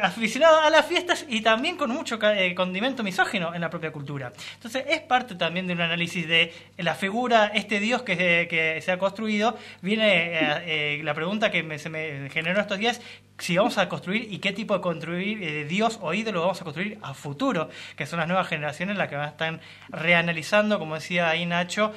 aficionado 0.02 0.60
a 0.60 0.70
las 0.70 0.86
fiestas 0.86 1.24
y 1.28 1.40
también 1.40 1.76
con 1.76 1.90
mucho 1.90 2.18
eh, 2.22 2.54
condimento 2.54 3.02
misógino 3.02 3.54
en 3.54 3.60
la 3.60 3.70
propia 3.70 3.92
cultura. 3.92 4.32
Entonces 4.54 4.84
es 4.88 5.00
parte 5.00 5.34
también 5.34 5.66
de 5.66 5.72
un 5.72 5.80
análisis 5.80 6.26
de 6.26 6.52
la 6.78 6.94
figura, 6.94 7.50
este 7.54 7.80
dios 7.80 8.02
que, 8.02 8.46
que 8.48 8.80
se 8.80 8.92
ha 8.92 8.98
construido. 8.98 9.56
Viene 9.82 10.06
eh, 10.06 10.98
eh, 10.98 11.00
la 11.02 11.14
pregunta 11.14 11.50
que 11.50 11.78
se 11.78 11.90
me 11.90 12.30
generó 12.30 12.60
estos 12.60 12.78
días, 12.78 13.00
si 13.38 13.56
vamos 13.56 13.78
a 13.78 13.88
construir 13.88 14.32
y 14.32 14.38
qué 14.38 14.52
tipo 14.52 14.74
de 14.74 14.80
construir 14.80 15.66
dios 15.66 15.98
o 16.00 16.14
ídolo 16.14 16.40
vamos 16.40 16.60
a 16.60 16.64
construir 16.64 16.98
a 17.02 17.14
futuro, 17.14 17.68
que 17.96 18.06
son 18.06 18.20
las 18.20 18.28
nuevas 18.28 18.46
generaciones 18.46 18.96
las 18.96 19.08
que 19.08 19.16
van 19.16 19.26
a 19.26 19.30
estar 19.30 19.60
reanalizando, 19.88 20.78
como 20.78 20.94
decía 20.94 21.30
ahí 21.30 21.44
Nacho, 21.44 21.92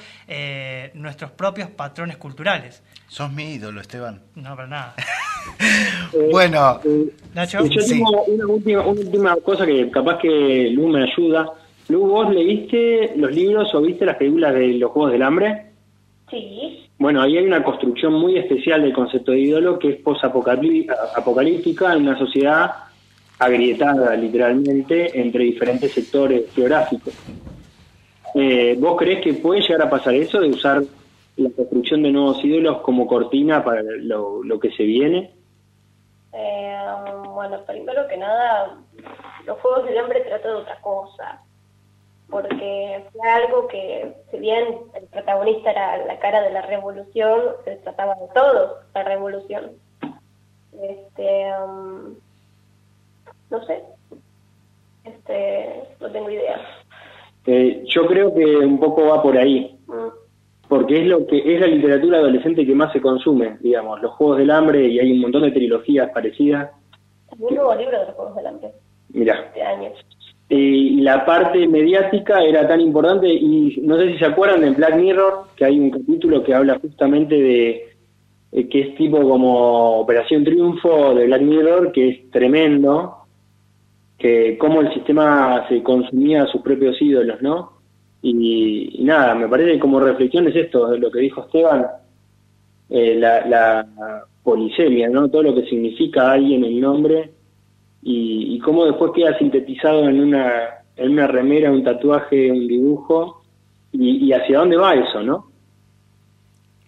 nuestros 0.94 1.30
propios 1.30 1.70
patrones 1.70 2.16
culturales. 2.16 2.82
Sos 3.08 3.32
mi 3.32 3.54
ídolo, 3.54 3.80
Esteban. 3.80 4.20
No, 4.34 4.54
para 4.54 4.68
nada. 4.68 4.94
bueno, 6.30 6.78
Nacho. 7.34 7.64
Yo 7.66 7.84
tengo 7.84 8.22
una 8.24 8.46
última, 8.46 8.82
una 8.82 9.00
última 9.00 9.36
cosa 9.36 9.64
que 9.64 9.90
capaz 9.90 10.18
que 10.18 10.70
Lu 10.70 10.88
me 10.88 11.04
ayuda. 11.04 11.50
Lu, 11.88 12.06
¿vos 12.06 12.30
leíste 12.30 13.14
los 13.16 13.32
libros 13.32 13.74
o 13.74 13.80
viste 13.80 14.04
las 14.04 14.16
películas 14.16 14.54
de 14.54 14.68
los 14.74 14.90
Juegos 14.90 15.12
del 15.12 15.22
Hambre? 15.22 15.66
Sí. 16.30 16.86
Bueno, 16.98 17.22
ahí 17.22 17.38
hay 17.38 17.46
una 17.46 17.62
construcción 17.62 18.12
muy 18.12 18.36
especial 18.36 18.82
del 18.82 18.92
concepto 18.92 19.32
de 19.32 19.40
ídolo 19.40 19.78
que 19.78 19.90
es 19.90 19.96
posapocalíptica 19.96 21.94
en 21.94 22.02
una 22.02 22.18
sociedad 22.18 22.72
agrietada 23.38 24.14
literalmente 24.16 25.18
entre 25.18 25.44
diferentes 25.44 25.92
sectores 25.92 26.52
geográficos. 26.54 27.14
Eh, 28.34 28.76
¿Vos 28.78 28.98
crees 28.98 29.22
que 29.22 29.34
puede 29.34 29.62
llegar 29.62 29.82
a 29.82 29.90
pasar 29.90 30.14
eso 30.14 30.40
de 30.40 30.48
usar 30.48 30.82
la 31.38 31.50
construcción 31.50 32.02
de 32.02 32.10
nuevos 32.10 32.44
ídolos 32.44 32.78
como 32.78 33.06
cortina 33.06 33.64
para 33.64 33.82
lo, 33.82 34.42
lo 34.42 34.58
que 34.58 34.70
se 34.72 34.82
viene? 34.82 35.32
Eh, 36.32 36.78
bueno, 37.32 37.60
primero 37.64 38.06
que 38.08 38.16
nada, 38.16 38.76
los 39.46 39.58
Juegos 39.60 39.84
del 39.84 39.98
Hambre 39.98 40.20
trata 40.22 40.48
de 40.48 40.54
otra 40.54 40.80
cosa, 40.80 41.40
porque 42.28 43.04
fue 43.12 43.28
algo 43.30 43.68
que, 43.68 44.14
si 44.30 44.38
bien 44.38 44.78
el 44.94 45.04
protagonista 45.06 45.70
era 45.70 46.04
la 46.04 46.18
cara 46.18 46.42
de 46.42 46.50
la 46.50 46.62
revolución, 46.62 47.40
se 47.64 47.76
trataba 47.76 48.16
de 48.16 48.28
todo 48.34 48.78
la 48.94 49.04
revolución. 49.04 49.72
Este, 50.82 51.52
um, 51.64 52.14
no 53.50 53.64
sé, 53.64 53.84
este, 55.04 55.84
no 56.00 56.10
tengo 56.10 56.30
idea. 56.30 56.60
Eh, 57.46 57.84
yo 57.86 58.06
creo 58.06 58.34
que 58.34 58.44
un 58.44 58.78
poco 58.78 59.06
va 59.06 59.22
por 59.22 59.38
ahí. 59.38 59.78
Mm 59.86 60.17
porque 60.68 61.00
es 61.00 61.06
lo 61.06 61.26
que 61.26 61.38
es 61.38 61.60
la 61.60 61.66
literatura 61.66 62.18
adolescente 62.18 62.66
que 62.66 62.74
más 62.74 62.92
se 62.92 63.00
consume, 63.00 63.56
digamos, 63.60 64.00
los 64.02 64.12
Juegos 64.12 64.38
del 64.38 64.50
Hambre 64.50 64.86
y 64.86 64.98
hay 64.98 65.12
un 65.12 65.20
montón 65.20 65.42
de 65.42 65.50
trilogías 65.50 66.10
parecidas. 66.10 66.70
Un 67.38 67.54
nuevo 67.54 67.74
libro 67.74 67.98
de 67.98 68.06
los 68.06 68.14
Juegos 68.14 68.36
del 68.36 68.46
Hambre. 68.46 68.68
Mira. 69.10 69.52
Y 70.50 71.00
la 71.00 71.26
parte 71.26 71.66
mediática 71.68 72.42
era 72.42 72.66
tan 72.66 72.80
importante 72.80 73.28
y 73.28 73.80
no 73.82 73.98
sé 73.98 74.12
si 74.12 74.18
se 74.18 74.26
acuerdan 74.26 74.62
de 74.62 74.70
Black 74.70 74.96
Mirror, 74.96 75.44
que 75.56 75.64
hay 75.64 75.78
un 75.78 75.90
capítulo 75.90 76.42
que 76.42 76.54
habla 76.54 76.78
justamente 76.78 77.34
de 77.34 77.84
que 78.50 78.80
es 78.80 78.94
tipo 78.96 79.20
como 79.20 80.00
Operación 80.00 80.44
Triunfo 80.44 81.14
de 81.14 81.26
Black 81.26 81.42
Mirror, 81.42 81.92
que 81.92 82.08
es 82.08 82.30
tremendo, 82.30 83.18
que 84.18 84.56
cómo 84.58 84.80
el 84.80 84.92
sistema 84.94 85.66
se 85.68 85.82
consumía 85.82 86.42
a 86.44 86.46
sus 86.46 86.62
propios 86.62 87.00
ídolos, 87.00 87.40
¿no? 87.42 87.77
Y, 88.22 88.98
nada, 89.02 89.34
me 89.34 89.48
parece 89.48 89.78
como 89.78 90.00
reflexión 90.00 90.48
es 90.48 90.56
esto, 90.56 90.96
lo 90.96 91.10
que 91.10 91.20
dijo 91.20 91.42
Esteban, 91.42 91.86
eh, 92.90 93.14
la, 93.16 93.86
polisemia, 94.42 95.10
¿no? 95.10 95.28
Todo 95.28 95.42
lo 95.42 95.54
que 95.54 95.68
significa 95.68 96.32
alguien 96.32 96.64
el 96.64 96.80
nombre 96.80 97.32
y, 98.02 98.58
cómo 98.60 98.86
después 98.86 99.12
queda 99.14 99.36
sintetizado 99.36 100.08
en 100.08 100.20
una, 100.20 100.84
en 100.96 101.10
una 101.10 101.26
remera, 101.26 101.70
un 101.70 101.84
tatuaje, 101.84 102.50
un 102.50 102.66
dibujo 102.66 103.42
y, 103.92 104.32
hacia 104.32 104.58
dónde 104.58 104.76
va 104.78 104.94
eso, 104.94 105.22
¿no? 105.22 105.50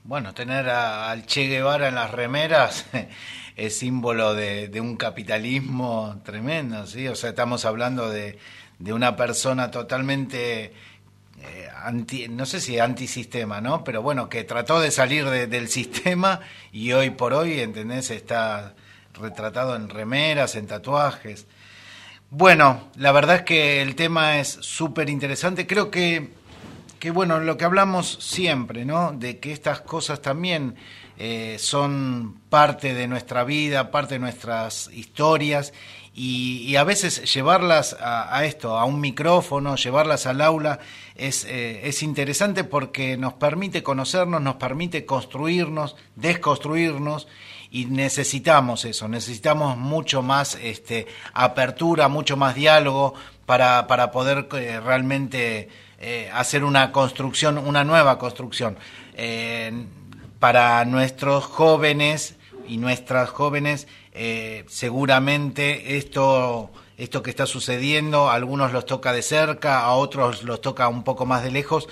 Bueno, 0.04 0.32
tener 0.32 0.68
al 0.70 1.26
Che 1.26 1.48
Guevara 1.48 1.88
en 1.88 1.96
las 1.96 2.10
remeras 2.10 2.90
es 3.56 3.76
símbolo 3.76 4.34
de, 4.34 4.68
de, 4.68 4.80
un 4.80 4.96
capitalismo 4.96 6.16
tremendo, 6.24 6.86
¿sí? 6.86 7.08
O 7.08 7.14
sea, 7.14 7.30
estamos 7.30 7.66
hablando 7.66 8.08
de, 8.08 8.38
de 8.78 8.92
una 8.94 9.16
persona 9.16 9.70
totalmente 9.70 10.72
eh, 11.42 11.68
anti, 11.82 12.28
no 12.28 12.46
sé 12.46 12.60
si 12.60 12.78
antisistema, 12.78 13.60
¿no? 13.60 13.84
Pero 13.84 14.02
bueno, 14.02 14.28
que 14.28 14.44
trató 14.44 14.80
de 14.80 14.90
salir 14.90 15.24
del 15.26 15.68
sistema 15.68 16.40
y 16.72 16.92
hoy 16.92 17.10
por 17.10 17.32
hoy, 17.32 17.60
¿entendés? 17.60 18.10
Está 18.10 18.74
retratado 19.14 19.76
en 19.76 19.88
remeras, 19.88 20.54
en 20.56 20.66
tatuajes. 20.66 21.46
Bueno, 22.30 22.90
la 22.96 23.12
verdad 23.12 23.36
es 23.36 23.42
que 23.42 23.82
el 23.82 23.96
tema 23.96 24.38
es 24.38 24.48
súper 24.60 25.10
interesante. 25.10 25.66
Creo 25.66 25.90
que, 25.90 26.30
que, 26.98 27.10
bueno, 27.10 27.40
lo 27.40 27.56
que 27.56 27.64
hablamos 27.64 28.18
siempre, 28.20 28.84
¿no? 28.84 29.12
De 29.12 29.38
que 29.38 29.52
estas 29.52 29.80
cosas 29.80 30.22
también 30.22 30.76
eh, 31.18 31.56
son 31.58 32.40
parte 32.48 32.94
de 32.94 33.08
nuestra 33.08 33.44
vida, 33.44 33.90
parte 33.90 34.14
de 34.14 34.20
nuestras 34.20 34.90
historias 34.92 35.72
y, 36.22 36.76
a 36.76 36.84
veces 36.84 37.32
llevarlas 37.32 37.96
a, 37.98 38.44
esto, 38.44 38.76
a 38.78 38.84
un 38.84 39.00
micrófono, 39.00 39.76
llevarlas 39.76 40.26
al 40.26 40.42
aula, 40.42 40.78
es, 41.14 41.46
eh, 41.46 41.88
es 41.88 42.02
interesante 42.02 42.62
porque 42.62 43.16
nos 43.16 43.32
permite 43.32 43.82
conocernos, 43.82 44.42
nos 44.42 44.56
permite 44.56 45.06
construirnos, 45.06 45.96
desconstruirnos 46.16 47.26
y 47.70 47.86
necesitamos 47.86 48.84
eso, 48.84 49.08
necesitamos 49.08 49.78
mucho 49.78 50.20
más 50.20 50.56
este, 50.56 51.06
apertura, 51.32 52.08
mucho 52.08 52.36
más 52.36 52.54
diálogo 52.54 53.14
para, 53.46 53.86
para 53.86 54.10
poder 54.10 54.46
eh, 54.52 54.78
realmente 54.78 55.70
eh, 56.00 56.30
hacer 56.34 56.64
una 56.64 56.92
construcción, 56.92 57.56
una 57.56 57.82
nueva 57.82 58.18
construcción. 58.18 58.76
para 60.38 60.84
nuestros 60.84 61.46
jóvenes 61.46 62.34
y 62.68 62.76
nuestras 62.76 63.30
jóvenes, 63.30 63.88
seguramente 64.12 65.96
esto 65.96 66.70
esto 67.00 67.22
que 67.22 67.30
está 67.30 67.46
sucediendo, 67.46 68.28
a 68.28 68.34
algunos 68.34 68.72
los 68.72 68.84
toca 68.84 69.12
de 69.12 69.22
cerca, 69.22 69.80
a 69.80 69.94
otros 69.94 70.42
los 70.42 70.60
toca 70.60 70.86
un 70.88 71.02
poco 71.02 71.24
más 71.24 71.42
de 71.42 71.50
lejos, 71.50 71.88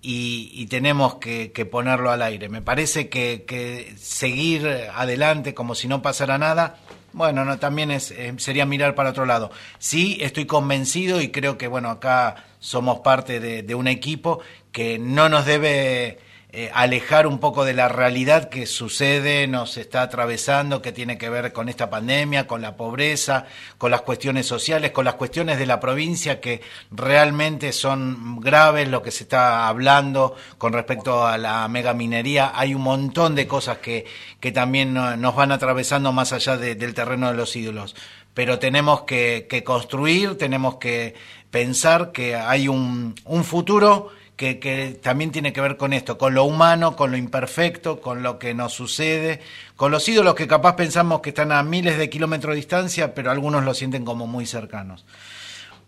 y, 0.00 0.66
tenemos 0.66 1.16
que, 1.16 1.50
ponerlo 1.70 2.10
al 2.10 2.22
aire. 2.22 2.48
Me 2.48 2.62
parece 2.62 3.08
que, 3.08 3.94
seguir 3.98 4.66
adelante 4.94 5.54
como 5.54 5.74
si 5.74 5.88
no 5.88 6.02
pasara 6.02 6.38
nada, 6.38 6.78
bueno, 7.12 7.44
no, 7.44 7.58
también 7.58 7.90
es, 7.90 8.10
eh, 8.10 8.34
sería 8.38 8.66
mirar 8.66 8.94
para 8.94 9.10
otro 9.10 9.26
lado. 9.26 9.50
Sí, 9.78 10.18
estoy 10.20 10.46
convencido 10.46 11.20
y 11.20 11.30
creo 11.30 11.56
que, 11.56 11.68
bueno, 11.68 11.90
acá 11.90 12.44
somos 12.60 13.00
parte 13.00 13.40
de 13.40 13.74
un 13.74 13.88
equipo 13.88 14.40
que 14.72 14.98
no 14.98 15.28
nos 15.28 15.46
debe 15.46 16.18
eh, 16.50 16.70
alejar 16.72 17.26
un 17.26 17.40
poco 17.40 17.66
de 17.66 17.74
la 17.74 17.88
realidad 17.88 18.48
que 18.48 18.64
sucede, 18.64 19.46
nos 19.46 19.76
está 19.76 20.00
atravesando, 20.00 20.80
que 20.80 20.92
tiene 20.92 21.18
que 21.18 21.28
ver 21.28 21.52
con 21.52 21.68
esta 21.68 21.90
pandemia, 21.90 22.46
con 22.46 22.62
la 22.62 22.74
pobreza, 22.74 23.44
con 23.76 23.90
las 23.90 24.00
cuestiones 24.00 24.46
sociales, 24.46 24.92
con 24.92 25.04
las 25.04 25.16
cuestiones 25.16 25.58
de 25.58 25.66
la 25.66 25.78
provincia 25.78 26.40
que 26.40 26.62
realmente 26.90 27.74
son 27.74 28.40
graves, 28.40 28.88
lo 28.88 29.02
que 29.02 29.10
se 29.10 29.24
está 29.24 29.68
hablando 29.68 30.36
con 30.56 30.72
respecto 30.72 31.26
a 31.26 31.36
la 31.36 31.68
megaminería. 31.68 32.52
Hay 32.54 32.74
un 32.74 32.80
montón 32.82 33.34
de 33.34 33.46
cosas 33.46 33.78
que, 33.78 34.06
que 34.40 34.50
también 34.50 34.94
nos 34.94 35.36
van 35.36 35.52
atravesando 35.52 36.12
más 36.12 36.32
allá 36.32 36.56
del 36.56 36.94
terreno 36.94 37.28
de 37.28 37.36
los 37.36 37.54
ídolos. 37.56 37.94
Pero 38.32 38.58
tenemos 38.58 39.02
que, 39.02 39.46
que 39.50 39.64
construir, 39.64 40.38
tenemos 40.38 40.76
que 40.76 41.14
pensar 41.50 42.10
que 42.10 42.36
hay 42.36 42.68
un, 42.68 43.14
un 43.26 43.44
futuro 43.44 44.12
que, 44.38 44.96
también 45.02 45.32
tiene 45.32 45.52
que 45.52 45.60
ver 45.60 45.76
con 45.76 45.92
esto, 45.92 46.16
con 46.16 46.32
lo 46.32 46.44
humano, 46.44 46.94
con 46.94 47.10
lo 47.10 47.16
imperfecto, 47.16 48.00
con 48.00 48.22
lo 48.22 48.38
que 48.38 48.54
nos 48.54 48.72
sucede, 48.72 49.40
con 49.74 49.90
los 49.90 50.08
ídolos 50.08 50.36
que 50.36 50.46
capaz 50.46 50.76
pensamos 50.76 51.20
que 51.20 51.30
están 51.30 51.50
a 51.50 51.62
miles 51.64 51.98
de 51.98 52.08
kilómetros 52.08 52.52
de 52.52 52.56
distancia, 52.56 53.14
pero 53.14 53.32
algunos 53.32 53.64
lo 53.64 53.74
sienten 53.74 54.04
como 54.04 54.28
muy 54.28 54.46
cercanos. 54.46 55.04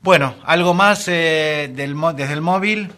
Bueno, 0.03 0.35
¿algo 0.45 0.75
más 0.75 1.07
eh, 1.09 1.71
del, 1.73 1.95
desde 2.17 2.33
el 2.33 2.41
móvil? 2.41 2.89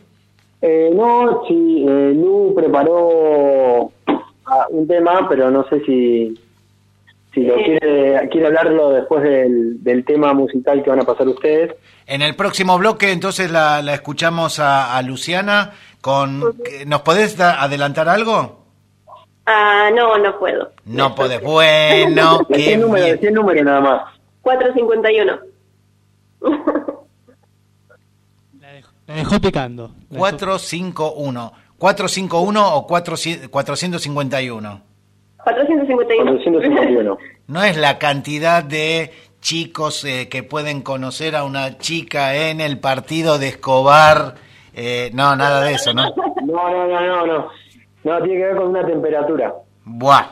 Eh, 0.62 0.90
no, 0.94 1.42
sí, 1.46 1.84
eh, 1.86 2.14
Lu 2.14 2.54
preparó 2.56 3.90
ah, 4.46 4.66
un 4.70 4.86
tema, 4.86 5.28
pero 5.28 5.50
no 5.50 5.68
sé 5.68 5.84
si, 5.84 6.34
si 7.34 7.42
lo 7.42 7.56
quiere, 7.56 8.28
quiere 8.30 8.46
hablarlo 8.46 8.90
después 8.90 9.22
del, 9.22 9.82
del 9.82 10.04
tema 10.04 10.34
musical 10.34 10.82
que 10.82 10.90
van 10.90 11.00
a 11.00 11.04
pasar 11.04 11.26
ustedes. 11.28 11.74
En 12.06 12.20
el 12.20 12.36
próximo 12.36 12.76
bloque, 12.78 13.10
entonces, 13.10 13.50
la, 13.50 13.80
escuchamos 13.92 14.58
a, 14.58 15.00
Luciana. 15.02 15.72
con 16.00 16.40
¿Nos 16.86 17.02
podés 17.02 17.38
adelantar 17.40 18.08
algo? 18.08 18.60
Ah, 19.46 19.90
no, 19.94 20.18
no 20.18 20.38
puedo. 20.38 20.72
No 20.84 21.14
podés. 21.14 21.42
Bueno, 21.42 22.46
qué 22.52 22.76
número, 22.76 23.18
¿qué 23.18 23.30
número 23.30 23.64
nada 23.64 23.80
más? 23.80 24.02
451. 24.42 25.38
La 29.06 29.14
dejó, 29.14 29.40
picando. 29.40 29.94
451. 30.16 31.52
451 31.78 32.76
o 32.76 32.86
451. 32.86 34.91
451. 35.44 36.32
451. 36.32 37.18
No 37.48 37.64
es 37.64 37.76
la 37.76 37.98
cantidad 37.98 38.62
de 38.62 39.10
chicos 39.40 40.04
eh, 40.04 40.28
que 40.28 40.42
pueden 40.42 40.82
conocer 40.82 41.36
a 41.36 41.44
una 41.44 41.76
chica 41.78 42.34
en 42.34 42.60
el 42.60 42.78
partido 42.78 43.38
de 43.38 43.48
Escobar. 43.48 44.36
Eh, 44.72 45.10
no, 45.12 45.36
nada 45.36 45.62
de 45.62 45.74
eso, 45.74 45.92
¿no? 45.92 46.04
No, 46.44 46.70
no, 46.70 46.86
no, 46.86 47.00
no, 47.00 47.26
no. 47.26 47.48
No, 48.04 48.22
tiene 48.22 48.38
que 48.38 48.46
ver 48.46 48.56
con 48.56 48.68
una 48.68 48.84
temperatura. 48.86 49.52
Buah. 49.84 50.26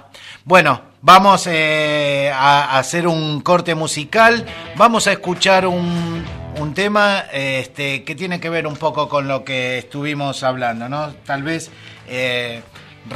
Bueno, 0.45 0.81
vamos 1.03 1.47
eh, 1.47 2.31
a 2.33 2.79
hacer 2.79 3.07
un 3.07 3.41
corte 3.43 3.75
musical. 3.75 4.45
Vamos 4.77 5.07
a 5.07 5.13
escuchar 5.13 5.67
un, 5.67 6.25
un 6.61 6.75
tema 6.75 7.25
este, 7.33 8.05
que 8.05 8.15
tiene 8.15 8.41
que 8.41 8.49
ver 8.49 8.67
un 8.67 8.77
poco 8.77 9.09
con 9.09 9.29
lo 9.29 9.45
que 9.45 9.79
estuvimos 9.79 10.43
hablando, 10.43 10.89
¿no? 10.89 11.13
Tal 11.25 11.43
vez 11.43 11.71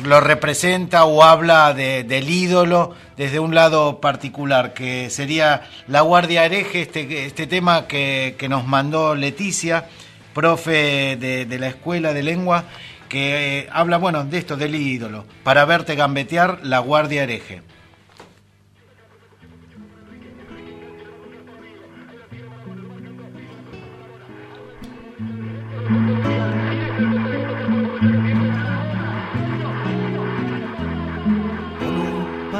lo 0.02 0.20
representa 0.20 1.04
o 1.04 1.22
habla 1.22 1.74
del 1.74 2.30
ídolo 2.30 2.94
desde 3.16 3.38
un 3.38 3.54
lado 3.54 4.00
particular, 4.00 4.74
que 4.74 5.10
sería 5.10 5.62
La 5.86 6.00
Guardia 6.00 6.44
Hereje, 6.44 6.82
este, 6.82 7.26
este 7.26 7.46
tema 7.46 7.86
que, 7.86 8.36
nos 8.48 8.66
mandó 8.66 9.14
Leticia, 9.14 9.86
profe 10.32 11.16
de, 11.16 11.58
la 11.58 11.68
Escuela 11.68 12.12
de 12.12 12.22
Lengua, 12.22 12.64
que 13.08 13.58
eh, 13.58 13.68
habla, 13.72 13.98
bueno, 13.98 14.24
de 14.24 14.38
esto, 14.38 14.56
del 14.56 14.74
ídolo, 14.74 15.24
para 15.44 15.64
verte 15.64 15.94
gambetear 15.94 16.60
La 16.62 16.80
Guardia 16.80 17.22
Hereje. 17.22 17.62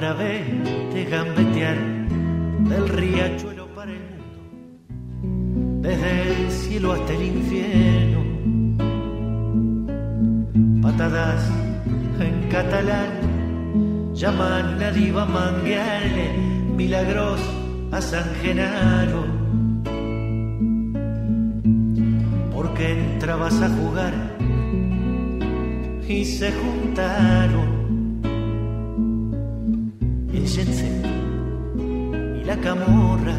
para 0.00 0.14
verte 0.14 1.04
gambetear 1.10 1.76
del 2.70 2.88
riachuelo 2.88 3.66
para 3.74 3.92
el 3.92 4.00
mundo, 4.00 5.82
desde 5.86 6.22
el 6.22 6.50
cielo 6.50 6.92
hasta 6.92 7.12
el 7.12 7.22
infierno. 7.22 8.20
Patadas 10.80 11.42
en 12.18 12.48
catalán 12.48 14.14
llaman 14.14 14.82
a 14.82 14.90
diva 14.90 15.26
manguearle 15.26 16.32
milagros 16.78 17.38
a 17.92 18.00
San 18.00 18.34
Genaro. 18.36 19.26
Porque 22.54 22.92
entrabas 22.92 23.60
a 23.60 23.68
jugar 23.68 24.14
y 26.08 26.24
se 26.24 26.50
juntaron 26.52 27.79
y 30.58 32.44
la 32.44 32.56
camorra. 32.56 33.36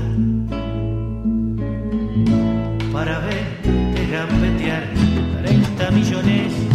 Para 2.93 3.19
verte 3.19 4.08
gambetear 4.10 4.84
30 5.43 5.91
millones 5.91 6.70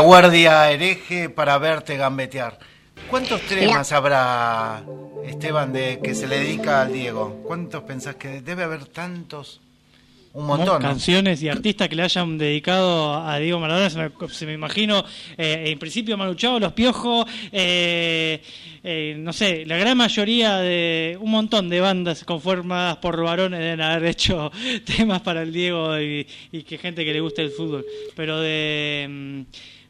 La 0.00 0.06
Guardia 0.06 0.72
Hereje 0.72 1.28
para 1.28 1.58
verte 1.58 1.98
gambetear. 1.98 2.58
¿Cuántos 3.10 3.42
temas 3.42 3.92
habrá, 3.92 4.82
Esteban, 5.26 5.74
de 5.74 6.00
que 6.02 6.14
se 6.14 6.26
le 6.26 6.38
dedica 6.38 6.80
al 6.80 6.92
Diego? 6.94 7.42
¿Cuántos 7.44 7.82
pensás 7.82 8.14
que 8.14 8.40
debe 8.40 8.62
haber 8.62 8.86
tantos? 8.86 9.60
Un 10.32 10.46
montón. 10.46 10.80
¿no? 10.80 10.88
Canciones 10.88 11.42
y 11.42 11.50
artistas 11.50 11.90
que 11.90 11.96
le 11.96 12.04
hayan 12.04 12.38
dedicado 12.38 13.12
a 13.14 13.38
Diego 13.38 13.60
Maradona, 13.60 13.90
se 13.90 13.98
me, 13.98 14.28
se 14.30 14.46
me 14.46 14.54
imagino, 14.54 15.04
eh, 15.36 15.64
en 15.66 15.78
principio 15.78 16.16
Manu 16.16 16.34
Chao, 16.34 16.58
Los 16.58 16.72
Piojos, 16.72 17.26
eh, 17.52 18.40
eh, 18.82 19.16
no 19.18 19.34
sé, 19.34 19.66
la 19.66 19.76
gran 19.76 19.98
mayoría 19.98 20.56
de 20.56 21.18
un 21.20 21.30
montón 21.30 21.68
de 21.68 21.78
bandas 21.78 22.24
conformadas 22.24 22.96
por 22.96 23.22
varones 23.22 23.60
deben 23.60 23.82
haber 23.82 24.06
hecho 24.06 24.50
temas 24.96 25.20
para 25.20 25.42
el 25.42 25.52
Diego 25.52 26.00
y, 26.00 26.26
y 26.52 26.62
que 26.62 26.78
gente 26.78 27.04
que 27.04 27.12
le 27.12 27.20
guste 27.20 27.42
el 27.42 27.50
fútbol. 27.50 27.84
Pero 28.16 28.40
de. 28.40 29.06
mm, 29.06 29.42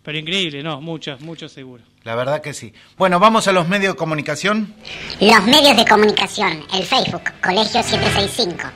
Pero 0.03 0.19
increíble, 0.19 0.63
no, 0.63 0.81
muchos, 0.81 1.21
muchos 1.21 1.53
seguro. 1.53 1.85
La 2.05 2.15
verdad 2.15 2.41
que 2.41 2.55
sí. 2.55 2.73
Bueno, 2.97 3.21
vamos 3.21 3.47
a 3.49 3.53
los 3.53 3.69
medios 3.69 3.93
de 3.95 3.99
comunicación. 3.99 4.75
Los 5.21 5.45
medios 5.45 5.77
de 5.77 5.85
comunicación, 5.85 6.65
el 6.73 6.85
Facebook, 6.85 7.25
Colegio 7.43 7.83
765, 7.83 8.71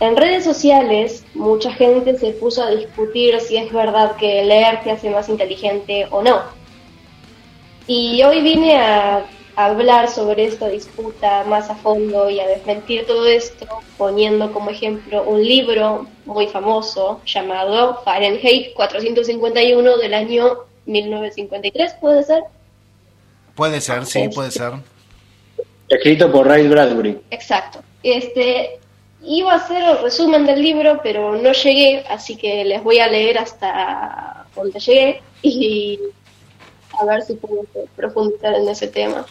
En 0.00 0.16
redes 0.16 0.44
sociales, 0.44 1.24
mucha 1.34 1.72
gente 1.72 2.18
se 2.18 2.32
puso 2.32 2.62
a 2.62 2.70
discutir 2.70 3.40
si 3.40 3.56
es 3.56 3.72
verdad 3.72 4.16
que 4.16 4.44
leer 4.44 4.82
te 4.82 4.90
hace 4.90 5.08
más 5.08 5.30
inteligente 5.30 6.06
o 6.10 6.22
no. 6.22 6.42
Y 7.86 8.22
hoy 8.22 8.42
vine 8.42 8.76
a, 8.76 9.24
a 9.56 9.66
hablar 9.66 10.08
sobre 10.08 10.44
esta 10.44 10.68
disputa 10.68 11.44
más 11.44 11.70
a 11.70 11.74
fondo 11.74 12.28
y 12.28 12.40
a 12.40 12.46
desmentir 12.46 13.06
todo 13.06 13.26
esto, 13.26 13.66
poniendo 13.96 14.52
como 14.52 14.70
ejemplo 14.70 15.22
un 15.22 15.42
libro 15.42 16.06
muy 16.24 16.46
famoso 16.46 17.20
llamado 17.24 18.02
Fahrenheit 18.04 18.74
451 18.74 19.96
del 19.96 20.14
año 20.14 20.58
1953, 20.86 21.94
¿puede 22.00 22.22
ser? 22.22 22.42
Puede 23.54 23.80
ser, 23.80 24.04
sí, 24.04 24.28
puede 24.28 24.50
ser. 24.50 24.74
Escrito 25.88 26.30
por 26.30 26.46
Ray 26.46 26.68
Bradbury. 26.68 27.18
Exacto. 27.30 27.80
Este 28.02 28.78
iba 29.22 29.52
a 29.52 29.56
hacer 29.56 29.82
el 29.82 30.02
resumen 30.02 30.44
del 30.44 30.62
libro, 30.62 31.00
pero 31.02 31.36
no 31.36 31.52
llegué, 31.52 32.04
así 32.08 32.36
que 32.36 32.64
les 32.64 32.82
voy 32.82 32.98
a 32.98 33.08
leer 33.08 33.38
hasta 33.38 34.46
donde 34.54 34.78
llegué 34.78 35.22
y 35.42 35.98
a 37.00 37.04
ver 37.04 37.22
si 37.22 37.34
puedo 37.34 37.62
profundizar 37.94 38.54
en 38.54 38.68
ese 38.68 38.88
tema. 38.88 39.24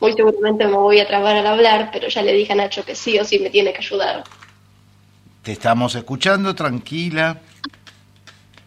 Muy 0.00 0.12
seguramente 0.12 0.66
me 0.66 0.76
voy 0.76 1.00
a 1.00 1.06
trabar 1.06 1.36
al 1.36 1.46
hablar, 1.46 1.90
pero 1.92 2.08
ya 2.08 2.22
le 2.22 2.32
dije 2.32 2.52
a 2.52 2.56
Nacho 2.56 2.84
que 2.84 2.94
sí 2.94 3.18
o 3.18 3.24
sí 3.24 3.38
me 3.38 3.50
tiene 3.50 3.72
que 3.72 3.78
ayudar. 3.78 4.24
Te 5.42 5.52
estamos 5.52 5.94
escuchando, 5.94 6.54
tranquila. 6.54 7.40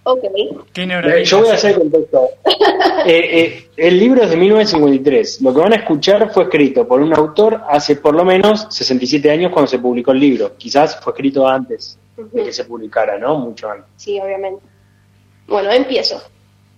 Ok. 0.04 0.24
Tiene 0.72 1.00
Eh. 1.00 1.26
Yo 1.26 1.40
voy 1.40 1.50
a 1.50 1.56
hacer 1.56 1.72
el 1.72 1.80
contexto. 1.80 2.30
Eh, 3.06 3.40
eh, 3.40 3.70
el 3.78 3.98
libro 3.98 4.24
es 4.24 4.30
de 4.30 4.36
1953. 4.36 5.42
Lo 5.42 5.54
que 5.54 5.62
van 5.62 5.72
a 5.72 5.78
escuchar 5.78 6.30
fue 6.34 6.44
escrito 6.44 6.86
por 6.86 7.00
un 7.00 7.14
autor 7.14 7.62
hace 7.70 7.96
por 7.96 8.14
lo 8.14 8.26
menos 8.26 8.68
67 8.70 9.32
años 9.32 9.52
cuando 9.54 9.68
se 9.68 9.80
publicó 9.80 10.12
el 10.12 10.20
libro. 10.20 10.58
Quizás 10.58 11.00
fue 11.00 11.14
escrito 11.14 11.48
antes 11.48 11.98
de 12.18 12.44
que 12.44 12.52
se 12.52 12.66
publicara, 12.66 13.18
¿no? 13.18 13.38
Mucho 13.38 13.70
antes. 13.70 13.90
Sí, 13.96 14.20
obviamente. 14.20 14.62
Bueno, 15.48 15.72
empiezo. 15.72 16.22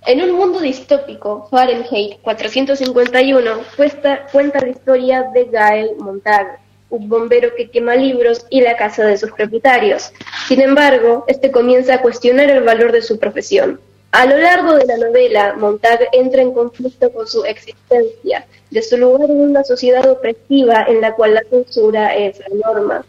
En 0.06 0.22
un 0.22 0.32
mundo 0.32 0.60
distópico, 0.60 1.48
Fahrenheit 1.52 2.20
451 2.22 3.60
cuesta- 3.76 4.26
cuenta 4.32 4.60
la 4.62 4.70
historia 4.70 5.24
de 5.34 5.46
Gael 5.46 5.92
Montag, 5.98 6.60
un 6.90 7.08
bombero 7.10 7.54
que 7.56 7.70
quema 7.70 7.96
libros 7.96 8.46
y 8.50 8.62
la 8.62 8.76
casa 8.78 9.06
de 9.06 9.18
sus 9.18 9.32
propietarios. 9.32 10.12
Sin 10.48 10.62
embargo, 10.62 11.26
este 11.28 11.52
comienza 11.52 11.96
a 11.96 12.02
cuestionar 12.02 12.50
el 12.50 12.64
valor 12.64 12.92
de 12.92 13.02
su 13.02 13.20
profesión. 13.20 13.80
A 14.12 14.26
lo 14.26 14.38
largo 14.40 14.74
de 14.74 14.86
la 14.88 14.98
novela, 14.98 15.54
Montag 15.56 16.00
entra 16.14 16.42
en 16.42 16.54
conflicto 16.54 17.12
con 17.12 17.28
su 17.28 17.44
existencia, 17.44 18.48
de 18.72 18.82
su 18.82 18.98
lugar 18.98 19.30
en 19.30 19.42
una 19.42 19.64
sociedad 19.64 20.10
opresiva 20.10 20.86
en 20.88 21.02
la 21.02 21.14
cual 21.14 21.36
la 21.36 21.44
censura 21.48 22.16
es 22.16 22.40
la 22.40 22.72
norma. 22.74 23.06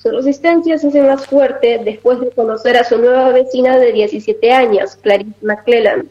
Su 0.00 0.10
resistencia 0.10 0.78
se 0.78 0.88
hace 0.88 1.00
más 1.00 1.26
fuerte 1.26 1.80
después 1.82 2.20
de 2.20 2.30
conocer 2.30 2.76
a 2.76 2.84
su 2.84 2.98
nueva 2.98 3.30
vecina 3.30 3.78
de 3.78 3.90
17 3.92 4.52
años, 4.52 4.96
Clarice 4.96 5.32
McClellan. 5.42 6.08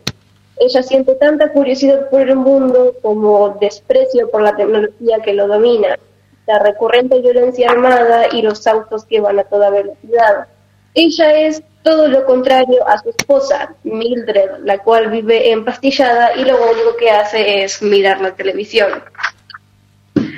Ella 0.57 0.83
siente 0.83 1.15
tanta 1.15 1.51
curiosidad 1.51 2.09
por 2.09 2.21
el 2.21 2.35
mundo 2.35 2.95
como 3.01 3.57
desprecio 3.59 4.29
por 4.29 4.41
la 4.41 4.55
tecnología 4.55 5.19
que 5.23 5.33
lo 5.33 5.47
domina, 5.47 5.97
la 6.45 6.59
recurrente 6.59 7.19
violencia 7.19 7.69
armada 7.69 8.27
y 8.31 8.41
los 8.41 8.65
autos 8.67 9.05
que 9.05 9.19
van 9.19 9.39
a 9.39 9.43
toda 9.43 9.69
velocidad. 9.69 10.47
Ella 10.93 11.47
es 11.47 11.63
todo 11.81 12.07
lo 12.07 12.25
contrario 12.25 12.87
a 12.87 12.99
su 12.99 13.09
esposa, 13.09 13.75
Mildred, 13.83 14.59
la 14.63 14.77
cual 14.77 15.09
vive 15.09 15.51
empastillada 15.51 16.35
y 16.35 16.45
lo 16.45 16.55
único 16.55 16.95
que 16.97 17.09
hace 17.09 17.63
es 17.63 17.81
mirar 17.81 18.21
la 18.21 18.35
televisión. 18.35 19.03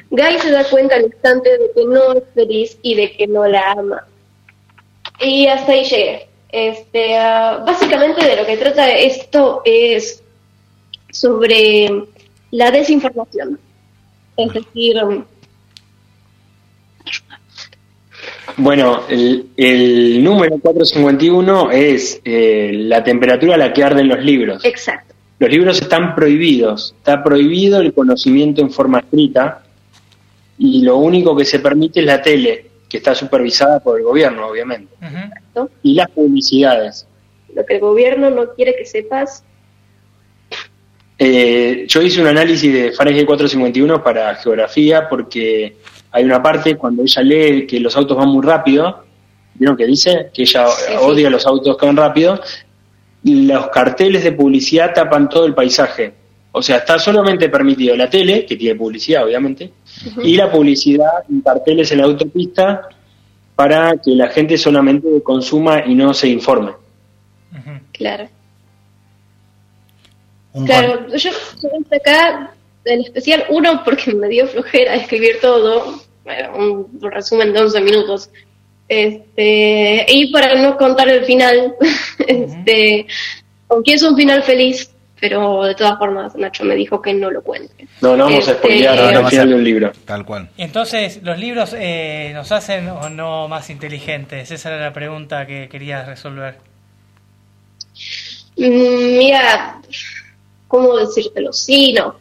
Guy 0.10 0.40
se 0.40 0.52
da 0.52 0.64
cuenta 0.70 0.96
al 0.96 1.04
instante 1.04 1.58
de 1.58 1.72
que 1.72 1.86
no 1.86 2.14
es 2.14 2.24
feliz 2.34 2.78
y 2.82 2.96
de 2.96 3.12
que 3.12 3.28
no 3.28 3.46
la 3.46 3.72
ama. 3.72 4.08
Y 5.20 5.48
hasta 5.48 5.74
ahí 5.74 5.84
llegué. 5.84 6.30
Este, 6.50 7.18
ah, 7.18 7.64
básicamente 7.66 8.26
de 8.26 8.36
lo 8.38 8.46
que 8.46 8.58
trata 8.58 8.90
esto 8.92 9.62
es 9.66 10.24
sobre 11.12 11.90
la 12.52 12.72
desinformación. 12.72 13.60
Es 14.38 14.54
decir, 14.54 14.96
Bueno, 18.58 19.04
el, 19.10 19.48
el 19.58 20.24
número 20.24 20.58
451 20.60 21.72
es 21.72 22.22
eh, 22.24 22.72
la 22.74 23.04
temperatura 23.04 23.56
a 23.56 23.58
la 23.58 23.74
que 23.74 23.84
arden 23.84 24.08
los 24.08 24.24
libros. 24.24 24.64
exacto. 24.64 25.14
Los 25.38 25.50
libros 25.50 25.82
están 25.82 26.16
prohibidos. 26.16 26.96
Está 26.98 27.22
prohibido 27.22 27.82
el 27.82 27.94
conocimiento 27.94 28.62
en 28.62 28.72
forma 28.72 29.00
escrita 29.00 29.64
y 30.58 30.82
lo 30.84 30.96
único 30.98 31.36
que 31.36 31.44
se 31.44 31.60
permite 31.60 32.00
es 32.00 32.06
la 32.06 32.22
tele, 32.22 32.68
que 32.90 32.98
está 32.98 33.16
supervisada 33.16 33.80
por 33.80 33.98
el 33.98 34.04
gobierno, 34.06 34.48
obviamente. 34.48 34.94
Ujú. 35.02 35.70
Y 35.84 35.96
las 35.96 36.10
publicidades. 36.12 37.08
Lo 37.54 37.66
que 37.66 37.76
el 37.76 37.80
gobierno 37.80 38.30
no 38.30 38.54
quiere 38.54 38.76
que 38.76 38.86
sepas. 38.86 39.44
Eh, 41.18 41.86
yo 41.88 42.02
hice 42.02 42.22
un 42.22 42.28
análisis 42.28 42.72
de 42.74 42.92
Fahrenheit 42.92 43.26
451 43.26 44.04
para 44.04 44.36
geografía 44.36 45.08
porque 45.08 45.78
hay 46.12 46.24
una 46.26 46.44
parte 46.44 46.76
cuando 46.76 47.04
ella 47.04 47.22
lee 47.22 47.66
que 47.66 47.80
los 47.80 47.96
autos 47.96 48.18
van 48.18 48.28
muy 48.30 48.46
rápido, 48.46 49.06
¿vieron 49.54 49.78
que 49.78 49.86
dice? 49.86 50.30
Que 50.34 50.42
ella 50.42 50.68
Sí, 50.68 50.84
sí. 50.90 50.94
odia 51.00 51.30
los 51.30 51.46
autos 51.46 51.78
que 51.78 51.86
van 51.86 51.96
rápido. 51.98 52.40
Los 53.24 53.70
carteles 53.70 54.24
de 54.24 54.34
publicidad 54.34 54.94
tapan 54.94 55.30
todo 55.30 55.46
el 55.46 55.54
paisaje. 55.56 56.14
O 56.58 56.62
sea, 56.62 56.78
está 56.78 56.98
solamente 56.98 57.50
permitido 57.50 57.98
la 57.98 58.10
tele, 58.10 58.46
que 58.46 58.56
tiene 58.56 58.80
publicidad, 58.80 59.26
obviamente, 59.26 59.74
y 60.24 60.38
la 60.38 60.50
publicidad 60.50 61.26
en 61.30 61.42
carteles 61.42 61.92
en 61.92 61.98
la 61.98 62.06
autopista 62.06 62.88
para 63.56 63.98
que 63.98 64.12
la 64.12 64.30
gente 64.30 64.58
solamente 64.58 65.22
consuma 65.22 65.84
y 65.86 65.94
no 65.96 66.14
se 66.14 66.30
informe. 66.30 66.72
Claro. 67.92 68.30
Claro, 70.66 71.08
yo 71.10 71.30
hice 71.30 71.96
acá 71.98 72.54
en 72.86 73.02
especial 73.02 73.44
uno 73.50 73.82
porque 73.84 74.14
me 74.14 74.30
dio 74.30 74.48
flojera 74.48 74.96
escribir 74.96 75.40
todo, 75.42 76.02
bueno, 76.24 76.56
un 76.56 77.12
resumen 77.12 77.52
de 77.52 77.60
11 77.60 77.82
minutos. 77.82 78.30
Este, 78.88 80.06
y 80.08 80.32
para 80.32 80.56
no 80.62 80.78
contar 80.78 81.10
el 81.10 81.26
final, 81.26 81.76
este, 82.26 83.08
aunque 83.68 83.96
es 83.96 84.04
un 84.04 84.16
final 84.16 84.42
feliz, 84.44 84.95
pero 85.20 85.64
de 85.64 85.76
todas 85.76 85.98
formas 85.98 86.36
Nacho 86.36 86.64
me 86.66 86.76
dijo 86.76 87.02
que 87.02 87.14
no 87.14 87.32
lo 87.32 87.42
cuente. 87.42 87.88
No, 88.02 88.16
no 88.18 88.26
vamos 88.26 88.48
a 88.48 88.52
Este, 88.52 88.64
spoilear 88.68 89.00
al 89.00 89.28
final 89.28 89.50
de 89.50 89.56
un 89.56 89.64
libro. 89.64 89.92
Tal 90.06 90.26
cual. 90.26 90.50
Entonces, 90.58 91.20
¿los 91.24 91.40
libros 91.40 91.76
eh, 91.78 92.32
nos 92.34 92.52
hacen 92.52 92.90
o 92.90 93.10
no 93.10 93.48
más 93.48 93.70
inteligentes? 93.70 94.52
Esa 94.52 94.70
era 94.76 94.84
la 94.86 94.94
pregunta 94.94 95.46
que 95.46 95.70
querías 95.70 96.08
resolver. 96.08 96.58
Mm, 98.58 99.18
Mira, 99.18 99.82
¿cómo 100.68 100.96
decírtelo? 100.98 101.54
Sí, 101.54 101.94
no. 101.94 102.16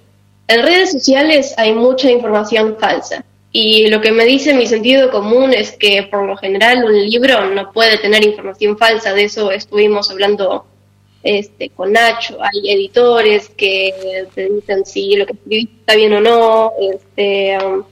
En 0.47 0.63
redes 0.63 0.93
sociales 0.93 1.55
hay 1.57 1.73
mucha 1.75 2.11
información 2.11 2.77
falsa. 2.79 3.25
Y 3.51 3.87
lo 3.89 4.01
que 4.01 4.11
me 4.11 4.25
dice 4.25 4.53
mi 4.53 4.67
sentido 4.67 5.11
común 5.11 5.55
es 5.55 5.73
que 5.73 6.03
por 6.11 6.27
lo 6.27 6.37
general 6.37 6.85
un 6.85 6.93
libro 6.93 7.45
no 7.55 7.71
puede 7.73 7.99
tener 7.99 8.25
información 8.25 8.77
falsa. 8.77 9.15
De 9.15 9.25
eso 9.25 9.51
estuvimos 9.53 10.11
hablando 10.11 10.67
este, 11.25 11.71
con 11.71 11.93
Nacho. 11.93 12.39
Hay 12.41 12.71
editores 12.71 13.49
que 13.57 14.27
te 14.35 14.49
dicen 14.49 14.85
si 14.87 15.17
lo 15.17 15.27
que 15.27 15.33
escribiste 15.33 15.75
está 15.81 15.95
bien 15.97 16.13
o 16.13 16.21
no. 16.21 16.73
Este, 16.95 17.59
um, 17.67 17.83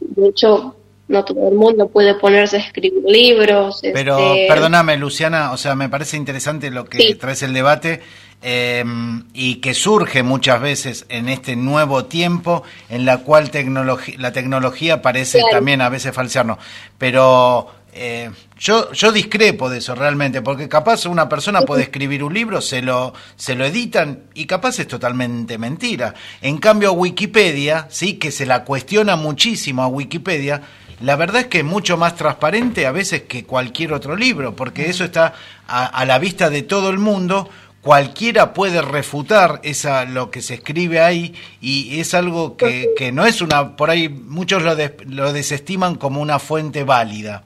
de 0.00 0.28
hecho, 0.28 0.76
no 1.08 1.24
todo 1.24 1.48
el 1.48 1.54
mundo 1.56 1.88
puede 1.88 2.14
ponerse 2.14 2.56
a 2.56 2.60
escribir 2.60 3.02
libros. 3.06 3.80
Pero 3.82 4.16
este, 4.34 4.46
perdóname, 4.48 4.96
Luciana, 4.96 5.52
o 5.52 5.56
sea, 5.58 5.74
me 5.74 5.88
parece 5.90 6.16
interesante 6.16 6.70
lo 6.70 6.84
que 6.86 6.98
Sí. 6.98 7.14
traes 7.16 7.42
el 7.42 7.52
debate 7.52 8.00
eh, 8.46 8.84
y 9.32 9.56
que 9.56 9.72
surge 9.74 10.22
muchas 10.22 10.60
veces 10.60 11.06
en 11.08 11.28
este 11.30 11.56
nuevo 11.56 12.04
tiempo 12.04 12.62
en 12.90 13.04
la 13.06 13.18
cual 13.18 13.50
tecnologi- 13.50 14.16
la 14.18 14.32
tecnología 14.32 15.00
parece 15.02 15.38
Claro. 15.38 15.56
también 15.56 15.80
a 15.80 15.88
veces 15.88 16.14
falsearnos. 16.14 16.58
Pero 16.98 17.68
eh, 17.94 18.30
yo, 18.58 18.92
yo 18.92 19.12
discrepo 19.12 19.70
de 19.70 19.78
eso 19.78 19.94
realmente, 19.94 20.42
porque 20.42 20.68
capaz 20.68 21.06
una 21.06 21.28
persona 21.28 21.62
puede 21.62 21.82
escribir 21.84 22.22
un 22.24 22.34
libro, 22.34 22.60
se 22.60 22.82
lo, 22.82 23.14
se 23.36 23.54
lo 23.54 23.64
editan 23.64 24.24
y 24.34 24.46
capaz 24.46 24.78
es 24.80 24.88
totalmente 24.88 25.58
mentira. 25.58 26.14
En 26.42 26.58
cambio, 26.58 26.92
Wikipedia, 26.92 27.86
sí, 27.90 28.14
que 28.14 28.30
se 28.30 28.46
la 28.46 28.64
cuestiona 28.64 29.16
muchísimo 29.16 29.82
a 29.82 29.86
Wikipedia, 29.88 30.62
la 31.00 31.16
verdad 31.16 31.42
es 31.42 31.46
que 31.48 31.58
es 31.58 31.64
mucho 31.64 31.96
más 31.96 32.14
transparente 32.16 32.86
a 32.86 32.92
veces 32.92 33.22
que 33.22 33.44
cualquier 33.44 33.92
otro 33.92 34.16
libro, 34.16 34.54
porque 34.54 34.88
eso 34.90 35.04
está 35.04 35.34
a, 35.66 35.86
a 35.86 36.04
la 36.04 36.18
vista 36.18 36.50
de 36.50 36.62
todo 36.62 36.90
el 36.90 36.98
mundo. 36.98 37.48
Cualquiera 37.80 38.54
puede 38.54 38.80
refutar 38.80 39.60
esa 39.62 40.06
lo 40.06 40.30
que 40.30 40.40
se 40.40 40.54
escribe 40.54 41.00
ahí 41.00 41.34
y 41.60 42.00
es 42.00 42.14
algo 42.14 42.56
que, 42.56 42.88
que 42.96 43.12
no 43.12 43.26
es 43.26 43.42
una, 43.42 43.76
por 43.76 43.90
ahí 43.90 44.08
muchos 44.08 44.62
lo, 44.62 44.74
des- 44.74 44.92
lo 45.06 45.34
desestiman 45.34 45.96
como 45.96 46.22
una 46.22 46.38
fuente 46.38 46.82
válida. 46.84 47.44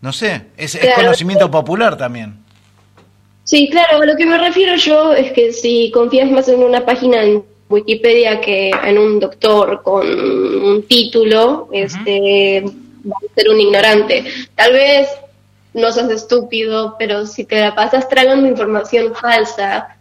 No 0.00 0.12
sé, 0.12 0.42
es, 0.56 0.74
es 0.74 0.94
conocimiento 0.94 1.50
popular 1.50 1.96
también. 1.96 2.38
Sí, 3.44 3.68
claro, 3.70 4.02
a 4.02 4.06
lo 4.06 4.16
que 4.16 4.26
me 4.26 4.38
refiero 4.38 4.76
yo 4.76 5.14
es 5.14 5.32
que 5.32 5.52
si 5.52 5.90
confías 5.90 6.30
más 6.30 6.48
en 6.48 6.62
una 6.62 6.84
página 6.84 7.22
en 7.22 7.42
Wikipedia 7.68 8.40
que 8.40 8.70
en 8.70 8.98
un 8.98 9.18
doctor 9.18 9.82
con 9.82 10.06
un 10.06 10.82
título, 10.84 11.68
este, 11.72 12.62
vas 13.04 13.22
a 13.22 13.34
ser 13.34 13.48
un 13.48 13.60
ignorante. 13.60 14.24
Tal 14.54 14.72
vez 14.72 15.08
no 15.74 15.90
seas 15.92 16.10
estúpido, 16.10 16.96
pero 16.98 17.26
si 17.26 17.44
te 17.44 17.60
la 17.60 17.74
pasas 17.74 18.08
tragando 18.08 18.46
información 18.46 19.14
falsa, 19.14 19.96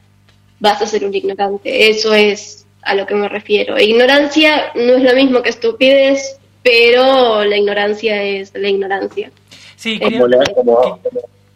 vas 0.59 0.81
a 0.81 0.87
ser 0.87 1.05
un 1.05 1.13
ignorante. 1.13 1.89
Eso 1.89 2.13
es 2.13 2.65
a 2.81 2.95
lo 2.95 3.05
que 3.05 3.15
me 3.15 3.29
refiero. 3.29 3.79
Ignorancia 3.79 4.71
no 4.75 4.95
es 4.95 5.03
lo 5.03 5.13
mismo 5.13 5.41
que 5.41 5.49
estupidez, 5.49 6.37
pero 6.63 7.43
la 7.43 7.57
ignorancia 7.57 8.23
es 8.23 8.51
la 8.53 8.69
ignorancia. 8.69 9.31
Sí, 9.77 9.99
quería- 9.99 10.19
como- 10.55 10.99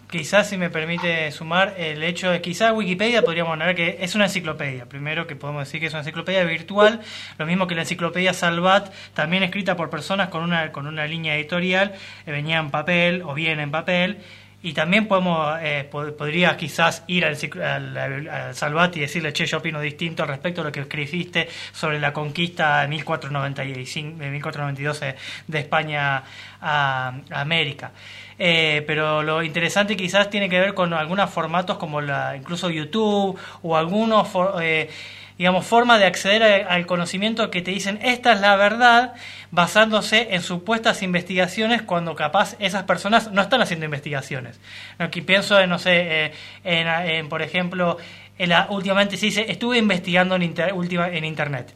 quizás 0.09 0.47
si 0.49 0.57
me 0.57 0.69
permite 0.69 1.31
sumar 1.31 1.73
el 1.77 2.03
hecho 2.03 2.29
de 2.29 2.41
quizás 2.41 2.73
Wikipedia 2.73 3.21
podríamos 3.23 3.57
poner 3.57 3.75
que 3.75 3.97
es 4.01 4.13
una 4.13 4.25
enciclopedia. 4.25 4.85
Primero 4.85 5.25
que 5.25 5.35
podemos 5.35 5.63
decir 5.65 5.79
que 5.79 5.87
es 5.87 5.93
una 5.93 6.01
enciclopedia 6.01 6.43
virtual, 6.43 6.99
lo 7.37 7.45
mismo 7.45 7.65
que 7.65 7.75
la 7.75 7.81
enciclopedia 7.81 8.33
Salvat, 8.33 8.93
también 9.13 9.41
escrita 9.43 9.75
por 9.75 9.89
personas 9.89 10.29
con 10.29 10.43
una 10.43 10.71
con 10.71 10.85
una 10.85 11.05
línea 11.07 11.35
editorial, 11.35 11.93
eh, 12.27 12.31
venía 12.31 12.59
en 12.59 12.69
papel 12.71 13.21
o 13.25 13.33
bien 13.33 13.59
en 13.59 13.71
papel 13.71 14.17
y 14.63 14.73
también 14.73 15.07
podemos 15.07 15.57
eh, 15.61 15.89
pod- 15.91 16.13
podría 16.15 16.55
quizás 16.55 17.03
ir 17.07 17.25
al, 17.25 17.35
al, 17.63 17.97
al- 17.97 18.29
al 18.29 18.55
Salvat 18.55 18.95
y 18.97 18.99
decirle, 19.01 19.33
che, 19.33 19.45
yo 19.45 19.57
opino 19.57 19.79
distinto 19.81 20.25
respecto 20.25 20.61
a 20.61 20.65
lo 20.65 20.71
que 20.71 20.81
escribiste 20.81 21.47
sobre 21.71 21.99
la 21.99 22.13
conquista 22.13 22.81
de 22.81 22.87
1495, 22.89 24.17
de 24.19 24.29
1492 24.29 24.99
de, 24.99 25.15
de 25.47 25.59
España 25.59 26.23
a, 26.61 27.13
a 27.31 27.41
América. 27.41 27.91
Eh, 28.37 28.83
pero 28.87 29.21
lo 29.21 29.43
interesante 29.43 29.95
quizás 29.95 30.29
tiene 30.29 30.49
que 30.49 30.59
ver 30.59 30.73
con 30.73 30.93
algunos 30.93 31.29
formatos 31.29 31.77
como 31.77 32.01
la, 32.01 32.35
incluso 32.35 32.69
YouTube 32.69 33.37
o 33.61 33.77
algunos 33.77 34.27
for- 34.27 34.55
eh, 34.63 34.89
digamos, 35.37 35.65
forma 35.65 35.97
de 35.97 36.05
acceder 36.05 36.43
al 36.69 36.85
conocimiento 36.85 37.49
que 37.49 37.61
te 37.61 37.71
dicen 37.71 37.99
esta 38.01 38.33
es 38.33 38.41
la 38.41 38.55
verdad 38.55 39.13
basándose 39.51 40.29
en 40.31 40.41
supuestas 40.41 41.01
investigaciones 41.03 41.81
cuando 41.81 42.15
capaz 42.15 42.55
esas 42.59 42.83
personas 42.83 43.31
no 43.31 43.41
están 43.41 43.61
haciendo 43.61 43.85
investigaciones. 43.85 44.59
Aquí 44.97 45.21
pienso 45.21 45.59
en, 45.59 45.69
no 45.69 45.79
sé, 45.79 46.25
eh, 46.25 46.31
en, 46.63 47.27
por 47.29 47.41
ejemplo, 47.41 47.97
en 48.37 48.49
la, 48.49 48.67
últimamente 48.69 49.17
se 49.17 49.25
dice, 49.27 49.45
estuve 49.49 49.77
investigando 49.77 50.35
en, 50.35 50.43
inter- 50.43 50.73
en 50.73 51.25
Internet. 51.25 51.73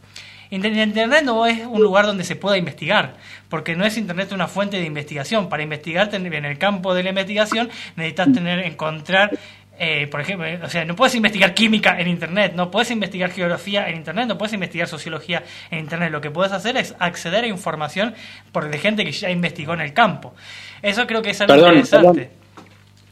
Inter- 0.51 0.73
Internet 0.77 1.23
no 1.25 1.45
es 1.47 1.65
un 1.65 1.81
lugar 1.81 2.05
donde 2.05 2.23
se 2.23 2.35
pueda 2.35 2.55
investigar, 2.57 3.15
porque 3.49 3.75
no 3.75 3.83
es 3.83 3.97
Internet 3.97 4.31
una 4.31 4.47
fuente 4.47 4.77
de 4.77 4.85
investigación. 4.85 5.49
Para 5.49 5.63
investigar 5.63 6.13
en 6.13 6.45
el 6.45 6.57
campo 6.57 6.93
de 6.93 7.03
la 7.03 7.09
investigación 7.09 7.69
necesitas 7.95 8.31
tener, 8.31 8.59
encontrar, 8.59 9.31
eh, 9.79 10.07
por 10.07 10.21
ejemplo, 10.21 10.45
o 10.63 10.69
sea, 10.69 10.85
no 10.85 10.95
puedes 10.95 11.15
investigar 11.15 11.53
química 11.53 11.99
en 11.99 12.07
Internet, 12.07 12.53
no 12.55 12.71
puedes 12.71 12.91
investigar 12.91 13.31
geografía 13.31 13.89
en 13.89 13.97
Internet, 13.97 14.27
no 14.27 14.37
puedes 14.37 14.53
investigar 14.53 14.87
sociología 14.87 15.43
en 15.71 15.79
Internet. 15.79 16.11
Lo 16.11 16.21
que 16.21 16.31
puedes 16.31 16.51
hacer 16.51 16.77
es 16.77 16.95
acceder 16.99 17.43
a 17.43 17.47
información 17.47 18.13
por 18.51 18.69
de 18.69 18.77
gente 18.77 19.03
que 19.05 19.11
ya 19.11 19.29
investigó 19.29 19.73
en 19.73 19.81
el 19.81 19.93
campo. 19.93 20.33
Eso 20.81 21.05
creo 21.07 21.21
que 21.21 21.31
es 21.31 21.41
algo 21.41 21.53
Perdón, 21.53 21.69
interesante. 21.77 22.21
perdón. 22.21 22.29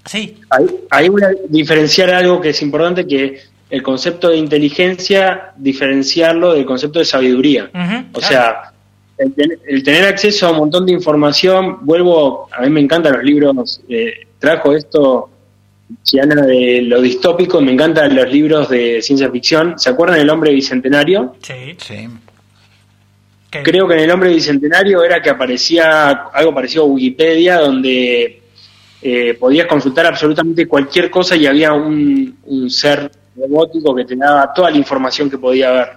Sí, 0.06 0.38
Ahí, 0.50 0.66
ahí 0.90 1.10
voy 1.10 1.24
a 1.24 1.30
diferenciar 1.48 2.10
algo 2.10 2.42
que 2.42 2.50
es 2.50 2.62
importante, 2.62 3.08
que 3.08 3.40
el 3.70 3.82
concepto 3.82 4.30
de 4.30 4.38
inteligencia, 4.38 5.54
diferenciarlo 5.56 6.54
del 6.54 6.66
concepto 6.66 7.00
de 7.00 7.06
sabiduría. 7.06 7.66
O 7.66 8.20
claro. 8.20 8.22
sea, 8.22 8.72
el, 9.18 9.34
ten- 9.34 9.60
el 9.66 9.82
tener 9.84 10.06
acceso 10.06 10.48
a 10.48 10.52
un 10.52 10.58
montón 10.58 10.86
de 10.86 10.92
información, 10.92 11.78
vuelvo, 11.86 12.50
a 12.52 12.62
mí 12.62 12.70
me 12.70 12.82
encantan 12.82 13.14
los 13.14 13.24
libros, 13.24 13.82
eh, 13.88 14.28
trajo 14.40 14.74
esto 14.76 15.30
Chiana 16.04 16.42
de 16.42 16.82
lo 16.82 17.02
distópico, 17.02 17.62
me 17.62 17.72
encantan 17.72 18.16
los 18.16 18.32
libros 18.32 18.70
de 18.70 19.02
ciencia 19.02 19.30
ficción. 19.30 19.78
¿Se 19.78 19.90
acuerdan 19.90 20.18
del 20.18 20.30
hombre 20.30 20.54
bicentenario? 20.54 21.36
sí. 21.42 21.76
Sí. 21.78 22.08
Creo 23.62 23.88
que 23.88 23.94
en 23.94 24.00
el 24.00 24.12
hombre 24.12 24.32
bicentenario 24.32 25.04
era 25.04 25.22
que 25.22 25.30
aparecía 25.30 26.10
algo 26.34 26.56
parecido 26.56 26.86
a 26.86 26.88
Wikipedia, 26.88 27.60
donde 27.60 28.42
eh, 29.00 29.34
podías 29.36 29.68
consultar 29.68 30.08
absolutamente 30.08 30.68
cualquier 30.68 31.12
cosa 31.12 31.36
y 31.36 31.46
había 31.46 31.72
un, 31.74 32.40
un 32.46 32.70
ser 32.72 33.12
robótico 33.36 33.94
que 33.94 34.06
te 34.06 34.16
daba 34.16 34.52
toda 34.54 34.72
la 34.72 34.78
información 34.78 35.30
que 35.30 35.38
podía 35.38 35.70
haber. 35.70 35.90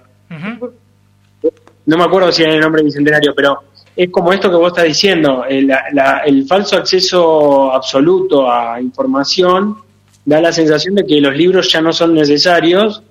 No 1.85 1.97
me 1.97 2.03
acuerdo 2.03 2.31
si 2.31 2.43
era 2.43 2.51
en 2.51 2.57
el 2.57 2.61
nombre 2.61 2.83
bicentenario, 2.83 3.33
pero 3.35 3.63
es 3.97 4.09
como 4.11 4.31
esto 4.31 4.49
que 4.49 4.55
vos 4.55 4.67
estás 4.69 4.85
diciendo, 4.85 5.43
el, 5.49 5.67
la- 5.67 6.21
el 6.25 6.45
falso 6.45 6.77
acceso 6.77 7.71
absoluto 7.73 8.49
a 8.49 8.79
información 8.79 9.75
da 10.23 10.39
la 10.39 10.51
sensación 10.51 10.95
de 10.95 11.05
que 11.05 11.19
los 11.19 11.35
libros 11.35 11.71
ya 11.71 11.81
no 11.81 11.91
son 11.91 12.13
necesarios 12.13 13.01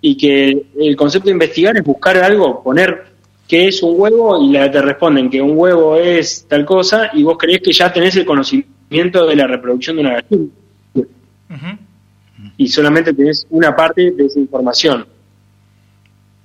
y 0.00 0.16
que 0.16 0.66
el 0.78 0.96
concepto 0.96 1.26
de 1.26 1.32
investigar 1.32 1.76
es 1.76 1.82
buscar 1.84 2.16
algo, 2.18 2.62
poner 2.62 3.06
qué 3.48 3.68
es 3.68 3.82
un 3.82 3.94
huevo 3.98 4.42
y 4.42 4.50
la, 4.52 4.70
te 4.70 4.82
responden 4.82 5.30
que 5.30 5.40
un 5.40 5.52
huevo 5.56 5.96
es 5.96 6.46
tal 6.48 6.64
cosa 6.64 7.10
y 7.14 7.22
vos 7.22 7.36
creés 7.38 7.60
que 7.62 7.72
ya 7.72 7.92
tenés 7.92 8.14
el 8.16 8.24
conocimiento 8.26 9.26
de 9.26 9.36
la 9.36 9.46
reproducción 9.46 9.96
de 9.96 10.02
una 10.02 10.14
gallina 10.20 10.50
y 12.56 12.68
solamente 12.68 13.12
tenés 13.14 13.46
una 13.50 13.74
parte 13.74 14.10
de 14.10 14.26
esa 14.26 14.38
información. 14.40 15.06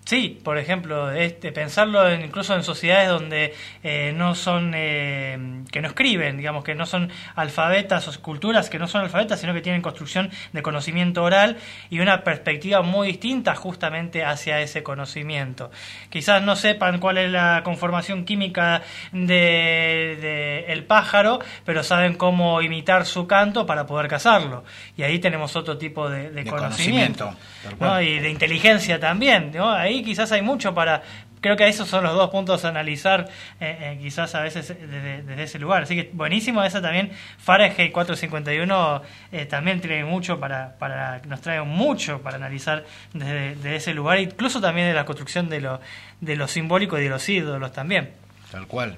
Sí, 0.10 0.40
por 0.44 0.58
ejemplo, 0.58 1.12
este, 1.12 1.52
pensarlo 1.52 2.10
en- 2.10 2.22
incluso 2.24 2.56
en 2.56 2.64
sociedades 2.64 3.10
donde 3.10 3.54
eh, 3.84 4.12
no 4.16 4.34
son, 4.34 4.74
eh, 4.76 5.38
que 5.72 5.82
no 5.84 5.88
escriben, 5.88 6.36
digamos, 6.38 6.64
que 6.64 6.74
no 6.74 6.88
son 6.88 7.12
alfabetas 7.36 8.08
o 8.08 8.20
culturas 8.20 8.72
que 8.72 8.80
no 8.80 8.88
son 8.88 9.02
alfabetas, 9.02 9.40
sino 9.40 9.54
que 9.54 9.62
tienen 9.62 9.84
construcción 9.84 10.32
de 10.52 10.64
conocimiento 10.64 11.22
oral 11.24 11.58
y 11.92 12.00
una 12.00 12.24
perspectiva 12.24 12.82
muy 12.82 13.06
distinta 13.10 13.54
justamente 13.54 14.24
hacia 14.26 14.60
ese 14.62 14.82
conocimiento. 14.82 15.70
Quizás 16.10 16.42
no 16.42 16.56
sepan 16.56 16.98
cuál 17.00 17.20
es 17.20 17.30
la 17.30 17.62
conformación 17.64 18.26
química 18.26 18.82
de, 19.12 20.18
de 20.20 20.66
el 20.74 20.86
pájaro, 20.86 21.38
pero 21.66 21.84
saben 21.84 22.16
cómo 22.16 22.64
imitar 22.64 23.06
su 23.06 23.28
canto 23.28 23.68
para 23.68 23.86
poder 23.86 24.08
cazarlo. 24.08 24.64
Y 24.98 25.04
ahí 25.04 25.20
tenemos 25.20 25.56
otro 25.56 25.78
tipo 25.78 26.10
de, 26.10 26.32
de 26.32 26.44
De 26.44 26.50
conocimiento. 26.50 27.26
conocimiento, 27.26 28.02
y 28.02 28.20
de 28.20 28.30
inteligencia 28.32 29.00
también, 29.00 29.52
¿no? 29.54 29.70
Ahí 29.72 29.99
quizás 30.04 30.32
hay 30.32 30.42
mucho 30.42 30.74
para... 30.74 31.04
Creo 31.42 31.56
que 31.56 31.66
esos 31.68 31.88
son 31.88 32.04
los 32.04 32.14
dos 32.16 32.30
puntos 32.32 32.66
a 32.66 32.70
analizar, 32.70 33.30
eh, 33.62 33.78
eh, 33.80 34.00
quizás 34.02 34.36
a 34.36 34.42
veces 34.42 34.68
desde, 34.68 35.22
desde 35.24 35.44
ese 35.44 35.58
lugar. 35.60 35.84
Así 35.84 35.96
que 35.96 36.10
buenísimo 36.12 36.62
esa 36.64 36.82
también. 36.82 37.12
Fahrenheit 37.38 37.94
451 37.94 39.02
eh, 39.32 39.46
también 39.46 39.80
tiene 39.80 40.04
mucho 40.04 40.40
para, 40.40 40.76
para... 40.78 41.22
Nos 41.28 41.40
trae 41.42 41.62
mucho 41.62 42.22
para 42.22 42.36
analizar 42.36 42.86
desde, 43.14 43.56
desde 43.56 43.76
ese 43.78 43.94
lugar, 43.94 44.20
incluso 44.20 44.60
también 44.60 44.88
de 44.88 44.94
la 44.94 45.06
construcción 45.06 45.48
de 45.50 45.62
lo, 45.62 45.80
de 46.20 46.36
lo 46.36 46.48
simbólico 46.48 46.98
y 47.00 47.04
de 47.04 47.10
los 47.10 47.28
ídolos 47.30 47.72
también. 47.72 48.10
Tal 48.52 48.68
cual. 48.68 48.98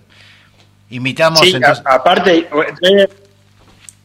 Sí, 1.35 1.51
entonces. 1.55 1.85
a- 1.85 1.95
aparte, 1.95 2.47
trae, 2.79 3.09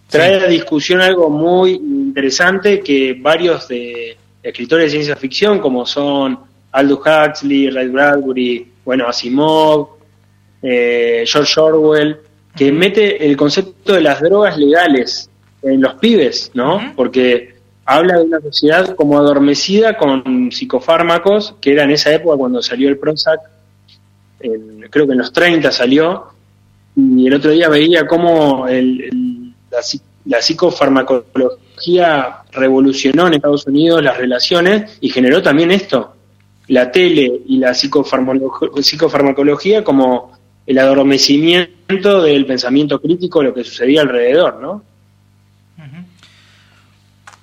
trae 0.09 0.35
a 0.45 0.47
discusión 0.47 1.01
algo 1.01 1.31
muy 1.31 1.73
interesante 1.73 2.81
que 2.81 3.17
varios 3.19 3.67
de 3.67 4.17
escritores 4.43 4.87
de 4.87 4.91
ciencia 4.91 5.17
ficción, 5.17 5.59
como 5.59 5.85
son 5.85 6.39
Aldous 6.77 7.01
Huxley, 7.01 7.71
Ray 7.71 7.89
Bradbury, 7.89 8.73
bueno, 8.85 9.09
Asimov, 9.09 9.89
eh, 10.63 11.25
George 11.27 11.59
Orwell, 11.61 12.17
que 12.55 12.71
mete 12.73 13.27
el 13.27 13.37
concepto 13.37 13.95
de 13.95 14.01
las 14.03 14.21
drogas 14.21 14.57
legales 14.59 15.31
en 15.63 15.81
los 15.81 15.95
pibes, 15.95 16.51
¿no? 16.55 16.93
Porque 16.95 17.55
habla 17.85 18.19
de 18.19 18.25
una 18.25 18.41
sociedad 18.41 18.95
como 18.95 19.17
adormecida 19.19 19.97
con 19.97 20.51
psicofármacos, 20.53 21.55
que 21.61 21.73
era 21.73 21.85
en 21.85 21.91
esa 21.93 22.13
época 22.13 22.37
cuando 22.37 22.61
salió 22.63 22.89
el 22.89 22.99
Prozac, 22.99 23.41
en- 24.41 24.87
creo 24.91 25.07
que 25.07 25.13
en 25.13 25.19
los 25.19 25.33
30 25.33 25.71
salió, 25.73 26.25
y 26.97 27.27
el 27.27 27.35
otro 27.35 27.51
día 27.53 27.69
veía 27.69 28.07
cómo 28.07 28.67
el- 28.69 29.01
el- 29.03 29.53
la, 29.71 29.79
la 30.27 30.43
psicofarmacología 30.43 32.39
revolucionó 32.53 33.27
en 33.27 33.35
Estados 33.35 33.67
Unidos 33.67 34.03
las 34.03 34.17
relaciones 34.17 34.99
y 35.01 35.09
generó 35.11 35.43
también 35.43 35.71
esto, 35.71 36.16
la 36.69 36.91
tele 36.91 37.43
y 37.47 37.59
la 37.59 37.75
psicofarmacología 37.75 39.85
como 39.85 40.33
el 40.67 40.79
adormecimiento 40.79 42.23
del 42.23 42.47
pensamiento 42.47 43.01
crítico, 43.01 43.43
lo 43.43 43.55
que 43.55 43.65
sucedía 43.65 44.03
alrededor, 44.03 44.61
¿no? 44.61 44.83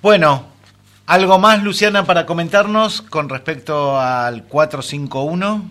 Bueno, 0.02 0.44
¿algo 1.06 1.38
más, 1.38 1.62
Luciana, 1.62 2.04
para 2.04 2.26
comentarnos 2.26 3.00
con 3.00 3.30
respecto 3.30 3.98
al 3.98 4.44
451? 4.44 5.70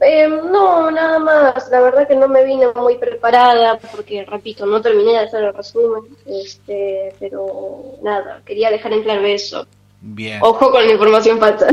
Eh, 0.00 0.28
no, 0.28 0.90
nada 0.90 1.18
más. 1.18 1.68
La 1.70 1.80
verdad 1.80 2.08
que 2.08 2.16
no 2.16 2.28
me 2.28 2.44
vine 2.44 2.68
muy 2.74 2.96
preparada 2.96 3.78
porque, 3.78 4.24
repito, 4.24 4.64
no 4.64 4.80
terminé 4.80 5.12
de 5.12 5.18
hacer 5.18 5.44
el 5.44 5.52
resumen. 5.52 6.04
Este, 6.24 7.14
pero 7.18 7.98
nada, 8.02 8.40
quería 8.46 8.70
dejar 8.70 8.92
en 8.92 9.02
claro 9.02 9.26
eso. 9.26 9.66
Bien. 10.00 10.40
Ojo 10.42 10.70
con 10.70 10.86
la 10.86 10.92
información 10.92 11.38
falsa. 11.38 11.68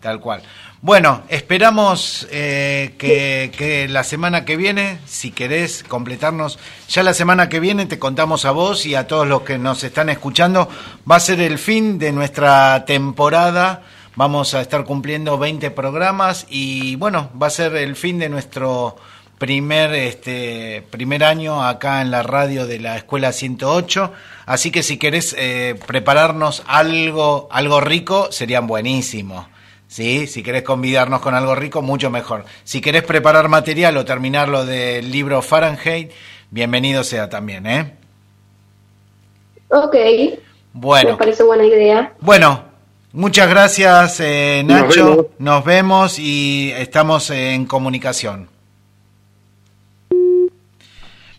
Tal 0.00 0.20
cual. 0.20 0.42
Bueno, 0.82 1.24
esperamos 1.28 2.26
eh, 2.30 2.94
que, 2.96 3.52
que 3.54 3.86
la 3.86 4.02
semana 4.02 4.46
que 4.46 4.56
viene, 4.56 4.98
si 5.04 5.30
querés 5.30 5.84
completarnos, 5.86 6.58
ya 6.88 7.02
la 7.02 7.12
semana 7.12 7.50
que 7.50 7.60
viene 7.60 7.84
te 7.84 7.98
contamos 7.98 8.46
a 8.46 8.50
vos 8.52 8.86
y 8.86 8.94
a 8.94 9.06
todos 9.06 9.26
los 9.26 9.42
que 9.42 9.58
nos 9.58 9.84
están 9.84 10.08
escuchando, 10.08 10.70
va 11.10 11.16
a 11.16 11.20
ser 11.20 11.40
el 11.40 11.58
fin 11.58 11.98
de 11.98 12.12
nuestra 12.12 12.86
temporada, 12.86 13.82
vamos 14.16 14.54
a 14.54 14.62
estar 14.62 14.84
cumpliendo 14.84 15.36
20 15.36 15.70
programas 15.70 16.46
y 16.48 16.96
bueno, 16.96 17.28
va 17.40 17.48
a 17.48 17.50
ser 17.50 17.76
el 17.76 17.94
fin 17.94 18.18
de 18.18 18.30
nuestro 18.30 18.96
primer 19.40 19.94
este 19.94 20.84
primer 20.90 21.24
año 21.24 21.64
acá 21.64 22.02
en 22.02 22.10
la 22.10 22.22
radio 22.22 22.66
de 22.66 22.78
la 22.78 22.96
escuela 22.98 23.32
108 23.32 24.12
así 24.44 24.70
que 24.70 24.82
si 24.82 24.98
querés 24.98 25.34
eh, 25.38 25.76
prepararnos 25.86 26.62
algo 26.66 27.48
algo 27.50 27.80
rico 27.80 28.30
serían 28.30 28.66
buenísimo 28.66 29.48
¿sí? 29.88 30.26
Si 30.26 30.42
querés 30.42 30.62
convidarnos 30.62 31.20
con 31.20 31.34
algo 31.34 31.54
rico, 31.56 31.82
mucho 31.82 32.10
mejor. 32.10 32.44
Si 32.62 32.80
querés 32.80 33.02
preparar 33.02 33.48
material 33.48 33.96
o 33.96 34.04
terminarlo 34.04 34.64
del 34.64 35.10
libro 35.10 35.42
Fahrenheit, 35.42 36.12
bienvenido 36.50 37.02
sea 37.02 37.28
también, 37.28 37.66
¿eh? 37.66 37.94
Ok, 39.68 39.94
me 39.94 40.38
Bueno, 40.74 41.18
parece 41.18 41.42
buena 41.42 41.64
idea. 41.64 42.12
bueno, 42.20 42.64
muchas 43.12 43.48
gracias 43.48 44.20
eh, 44.20 44.62
Nos 44.64 44.82
Nacho, 44.82 45.06
vemos. 45.10 45.26
nos 45.38 45.64
vemos 45.64 46.18
y 46.20 46.72
estamos 46.76 47.30
en 47.30 47.66
comunicación. 47.66 48.48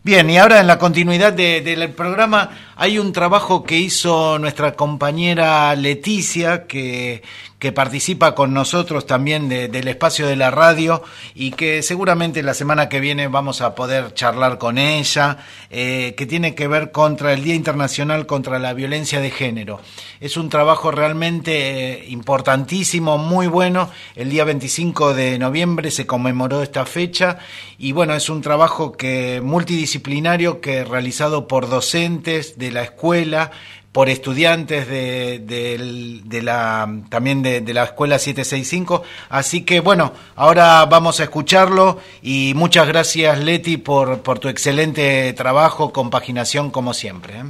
Bien, 0.03 0.27
y 0.31 0.37
ahora 0.39 0.59
en 0.59 0.67
la 0.67 0.79
continuidad 0.79 1.31
de- 1.31 1.61
del 1.61 1.91
programa 1.91 2.49
hay 2.81 2.97
un 2.97 3.13
trabajo 3.13 3.61
que 3.63 3.77
hizo 3.77 4.39
nuestra 4.39 4.73
compañera 4.73 5.75
Leticia, 5.75 6.65
que, 6.65 7.21
que 7.59 7.71
participa 7.71 8.33
con 8.33 8.55
nosotros 8.55 9.05
también 9.05 9.49
de- 9.49 9.67
del 9.67 9.87
espacio 9.87 10.25
de 10.25 10.35
la 10.35 10.49
radio 10.49 11.03
y 11.35 11.51
que 11.51 11.83
seguramente 11.83 12.41
la 12.41 12.55
semana 12.55 12.89
que 12.89 12.99
viene 12.99 13.27
vamos 13.27 13.61
a 13.61 13.75
poder 13.75 14.15
charlar 14.15 14.57
con 14.57 14.79
ella, 14.79 15.37
eh, 15.69 16.15
que 16.17 16.25
tiene 16.25 16.55
que 16.55 16.67
ver 16.67 16.91
contra 16.91 17.33
el 17.33 17.43
Día 17.43 17.53
Internacional 17.53 18.25
contra 18.25 18.57
la 18.57 18.73
Violencia 18.73 19.21
de 19.21 19.29
Género. 19.29 19.79
Es 20.19 20.35
un 20.35 20.49
trabajo 20.49 20.89
realmente 20.89 21.51
eh, 21.99 22.05
importantísimo, 22.09 23.19
muy 23.19 23.45
bueno. 23.45 23.91
El 24.15 24.31
día 24.31 24.43
25 24.43 25.13
de 25.13 25.37
noviembre 25.37 25.91
se 25.91 26.07
conmemoró 26.07 26.63
esta 26.63 26.87
fecha 26.87 27.37
y 27.77 27.91
bueno, 27.91 28.15
es 28.15 28.27
un 28.27 28.41
trabajo 28.41 28.91
que 28.91 29.39
multidisciplinario 29.43 30.61
que 30.61 30.83
realizado 30.83 31.47
por 31.47 31.69
docentes 31.69 32.57
de 32.57 32.70
la 32.71 32.83
escuela, 32.83 33.51
por 33.91 34.07
estudiantes 34.07 34.87
de, 34.87 35.39
del- 35.39 36.21
de 36.29 36.41
la 36.41 36.87
también 37.09 37.41
de, 37.43 37.59
de 37.61 37.73
la 37.73 37.83
escuela 37.83 38.17
765. 38.19 39.03
Así 39.29 39.63
que 39.63 39.81
bueno, 39.81 40.13
ahora 40.35 40.85
vamos 40.85 41.19
a 41.19 41.23
escucharlo 41.23 41.99
y 42.21 42.53
muchas 42.55 42.87
gracias 42.87 43.39
Leti 43.39 43.77
por, 43.77 44.19
tu 44.39 44.47
excelente 44.47 45.33
trabajo, 45.33 45.91
compaginación 45.91 46.71
como 46.71 46.93
siempre. 46.93 47.39
¿eh? 47.39 47.43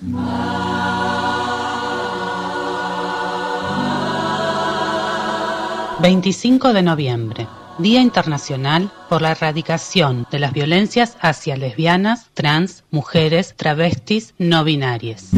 Música 0.00 0.58
25 6.00 6.72
de 6.72 6.82
noviembre, 6.82 7.46
Día 7.78 8.00
Internacional 8.00 8.90
por 9.08 9.22
la 9.22 9.30
Erradicación 9.30 10.26
de 10.32 10.40
las 10.40 10.52
Violencias 10.52 11.16
hacia 11.20 11.56
lesbianas, 11.56 12.28
trans, 12.34 12.82
mujeres, 12.90 13.54
travestis, 13.56 14.34
no 14.36 14.64
binarias. 14.64 15.28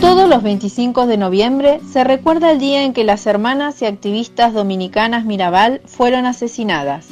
Todos 0.00 0.28
los 0.28 0.42
25 0.44 1.08
de 1.08 1.16
noviembre 1.16 1.80
se 1.92 2.04
recuerda 2.04 2.52
el 2.52 2.60
día 2.60 2.84
en 2.84 2.92
que 2.92 3.02
las 3.02 3.26
hermanas 3.26 3.82
y 3.82 3.86
activistas 3.86 4.54
dominicanas 4.54 5.24
Mirabal 5.24 5.82
fueron 5.84 6.26
asesinadas. 6.26 7.08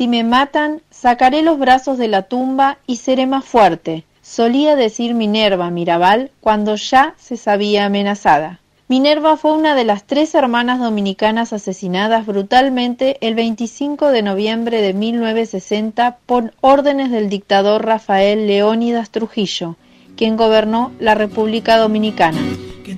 Si 0.00 0.08
me 0.08 0.24
matan, 0.24 0.80
sacaré 1.00 1.40
los 1.40 1.58
brazos 1.58 1.96
de 1.96 2.08
la 2.08 2.22
tumba 2.22 2.76
y 2.86 2.96
seré 2.96 3.26
más 3.26 3.46
fuerte, 3.46 4.04
solía 4.20 4.76
decir 4.76 5.14
Minerva 5.14 5.70
Mirabal 5.70 6.30
cuando 6.40 6.76
ya 6.76 7.14
se 7.16 7.38
sabía 7.38 7.86
amenazada. 7.86 8.60
Minerva 8.86 9.38
fue 9.38 9.52
una 9.52 9.74
de 9.74 9.84
las 9.84 10.04
tres 10.04 10.34
hermanas 10.34 10.78
dominicanas 10.78 11.54
asesinadas 11.54 12.26
brutalmente 12.26 13.16
el 13.26 13.34
25 13.34 14.10
de 14.10 14.22
noviembre 14.22 14.82
de 14.82 14.92
1960 14.92 16.18
por 16.26 16.52
órdenes 16.60 17.10
del 17.10 17.30
dictador 17.30 17.86
Rafael 17.86 18.46
Leónidas 18.46 19.08
Trujillo, 19.10 19.76
quien 20.16 20.36
gobernó 20.36 20.92
la 20.98 21.14
República 21.14 21.78
Dominicana. 21.78 22.40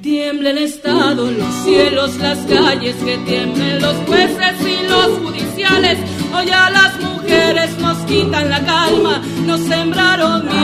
Que 0.01 0.31
Estado, 0.65 1.31
los 1.31 1.55
cielos, 1.65 2.17
las 2.17 2.39
calles, 2.47 2.97
que 2.97 3.19
tiemblen 3.19 3.83
los 3.83 3.95
jueces 4.07 4.55
y 4.61 4.89
los 4.89 5.19
judiciales. 5.19 5.99
Hoy 6.35 6.49
a 6.51 6.71
las 6.71 6.99
mujeres 6.99 7.79
nos 7.79 7.99
quitan 8.07 8.49
la 8.49 8.65
calma, 8.65 9.21
nos 9.45 9.61
sembraron 9.61 10.47
miedo, 10.47 10.63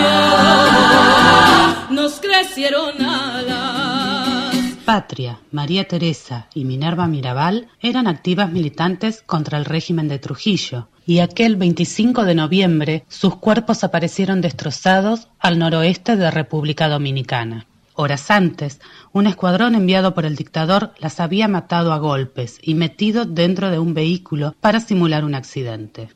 nos 1.90 2.20
crecieron 2.20 3.02
alas. 3.02 4.56
Patria, 4.86 5.40
María 5.52 5.86
Teresa 5.86 6.46
y 6.54 6.64
Minerva 6.64 7.06
Mirabal 7.06 7.68
eran 7.80 8.06
activas 8.06 8.50
militantes 8.50 9.22
contra 9.26 9.58
el 9.58 9.66
régimen 9.66 10.08
de 10.08 10.18
Trujillo, 10.18 10.88
y 11.04 11.18
aquel 11.18 11.56
25 11.56 12.24
de 12.24 12.34
noviembre 12.34 13.04
sus 13.08 13.36
cuerpos 13.36 13.84
aparecieron 13.84 14.40
destrozados 14.40 15.28
al 15.38 15.58
noroeste 15.58 16.16
de 16.16 16.30
República 16.30 16.88
Dominicana. 16.88 17.66
Horas 18.00 18.30
antes, 18.30 18.80
un 19.12 19.26
escuadrón 19.26 19.74
enviado 19.74 20.14
por 20.14 20.24
el 20.24 20.36
dictador 20.36 20.92
las 21.00 21.18
había 21.18 21.48
matado 21.48 21.92
a 21.92 21.98
golpes 21.98 22.60
y 22.62 22.74
metido 22.74 23.24
dentro 23.24 23.72
de 23.72 23.80
un 23.80 23.92
vehículo 23.92 24.54
para 24.60 24.78
simular 24.78 25.24
un 25.24 25.34
accidente. 25.34 26.08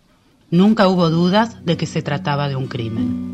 Nunca 0.48 0.86
hubo 0.86 1.10
dudas 1.10 1.64
de 1.64 1.76
que 1.76 1.86
se 1.86 2.00
trataba 2.00 2.48
de 2.48 2.54
un 2.54 2.68
crimen. 2.68 3.32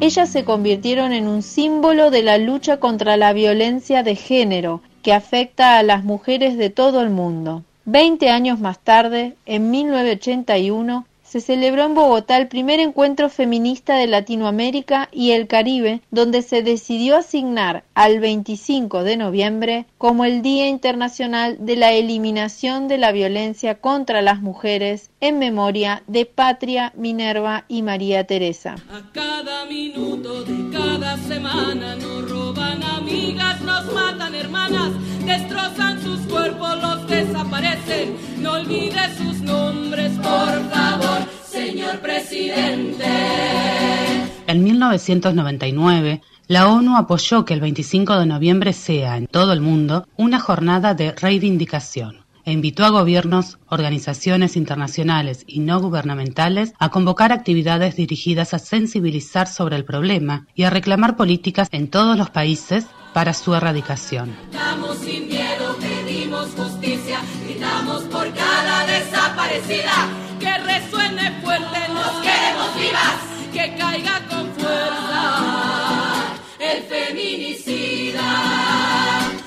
Ellas 0.00 0.28
se 0.28 0.42
convirtieron 0.42 1.12
en 1.12 1.28
un 1.28 1.42
símbolo 1.42 2.10
de 2.10 2.24
la 2.24 2.36
lucha 2.36 2.80
contra 2.80 3.16
la 3.16 3.32
violencia 3.32 4.02
de 4.02 4.16
género 4.16 4.82
que 5.02 5.12
afecta 5.12 5.78
a 5.78 5.82
las 5.82 6.04
mujeres 6.04 6.56
de 6.56 6.70
todo 6.70 7.02
el 7.02 7.10
mundo. 7.10 7.64
Veinte 7.84 8.30
años 8.30 8.60
más 8.60 8.78
tarde, 8.78 9.36
en 9.46 9.70
1981, 9.70 11.06
se 11.30 11.40
celebró 11.40 11.84
en 11.84 11.94
Bogotá 11.94 12.38
el 12.38 12.48
primer 12.48 12.80
encuentro 12.80 13.28
feminista 13.28 13.94
de 13.94 14.08
Latinoamérica 14.08 15.08
y 15.12 15.30
el 15.30 15.46
Caribe, 15.46 16.00
donde 16.10 16.42
se 16.42 16.64
decidió 16.64 17.16
asignar 17.16 17.84
al 17.94 18.18
25 18.18 19.04
de 19.04 19.16
noviembre 19.16 19.86
como 19.96 20.24
el 20.24 20.42
Día 20.42 20.66
Internacional 20.66 21.56
de 21.60 21.76
la 21.76 21.92
Eliminación 21.92 22.88
de 22.88 22.98
la 22.98 23.12
Violencia 23.12 23.76
contra 23.76 24.22
las 24.22 24.42
Mujeres 24.42 25.10
en 25.20 25.38
memoria 25.38 26.02
de 26.08 26.26
Patria, 26.26 26.92
Minerva 26.96 27.64
y 27.68 27.82
María 27.82 28.24
Teresa. 28.24 28.74
A 28.90 29.12
cada 29.12 29.66
minuto 29.66 30.42
de 30.42 30.76
cada 30.76 31.16
semana 31.16 31.94
roban 32.60 32.82
amigas, 32.82 33.60
nos 33.62 33.92
matan 33.92 34.34
hermanas, 34.34 34.92
destrozan 35.24 36.00
sus 36.02 36.20
cuerpos, 36.20 36.80
los 36.82 37.06
desaparecen. 37.06 38.16
No 38.38 38.52
olvide 38.52 39.00
sus 39.16 39.40
nombres, 39.40 40.12
por 40.16 40.70
favor, 40.70 41.20
señor 41.44 42.00
presidente. 42.00 43.06
En 44.46 44.64
1999, 44.64 46.20
la 46.48 46.68
ONU 46.68 46.96
apoyó 46.96 47.44
que 47.44 47.54
el 47.54 47.60
25 47.60 48.18
de 48.18 48.26
noviembre 48.26 48.72
sea, 48.72 49.16
en 49.16 49.26
todo 49.26 49.52
el 49.52 49.60
mundo, 49.60 50.06
una 50.16 50.40
jornada 50.40 50.94
de 50.94 51.12
reivindicación 51.12 52.19
e 52.44 52.52
invitó 52.52 52.84
a 52.84 52.90
gobiernos, 52.90 53.58
organizaciones 53.68 54.56
internacionales 54.56 55.44
y 55.46 55.60
no 55.60 55.80
gubernamentales 55.80 56.72
a 56.78 56.90
convocar 56.90 57.32
actividades 57.32 57.96
dirigidas 57.96 58.54
a 58.54 58.58
sensibilizar 58.58 59.46
sobre 59.46 59.76
el 59.76 59.84
problema 59.84 60.46
y 60.54 60.64
a 60.64 60.70
reclamar 60.70 61.16
políticas 61.16 61.68
en 61.72 61.88
todos 61.88 62.16
los 62.16 62.30
países 62.30 62.86
para 63.12 63.34
su 63.34 63.54
erradicación. 63.54 64.36
Estamos 64.50 64.98
sin 64.98 65.28
miedo, 65.28 65.76
pedimos 65.78 66.48
justicia, 66.56 67.20
gritamos 67.44 68.02
por 68.04 68.32
cada 68.34 68.86
desaparecida, 68.86 70.08
que 70.38 70.58
resuene 70.58 71.40
fuerte, 71.42 71.78
nos 71.92 72.12
queremos 72.22 72.74
vivas, 72.76 73.16
que 73.52 73.74
caiga 73.76 74.26
con 74.28 74.52
fuerza 74.54 75.60
el 76.60 76.82
feminicida. 76.84 77.09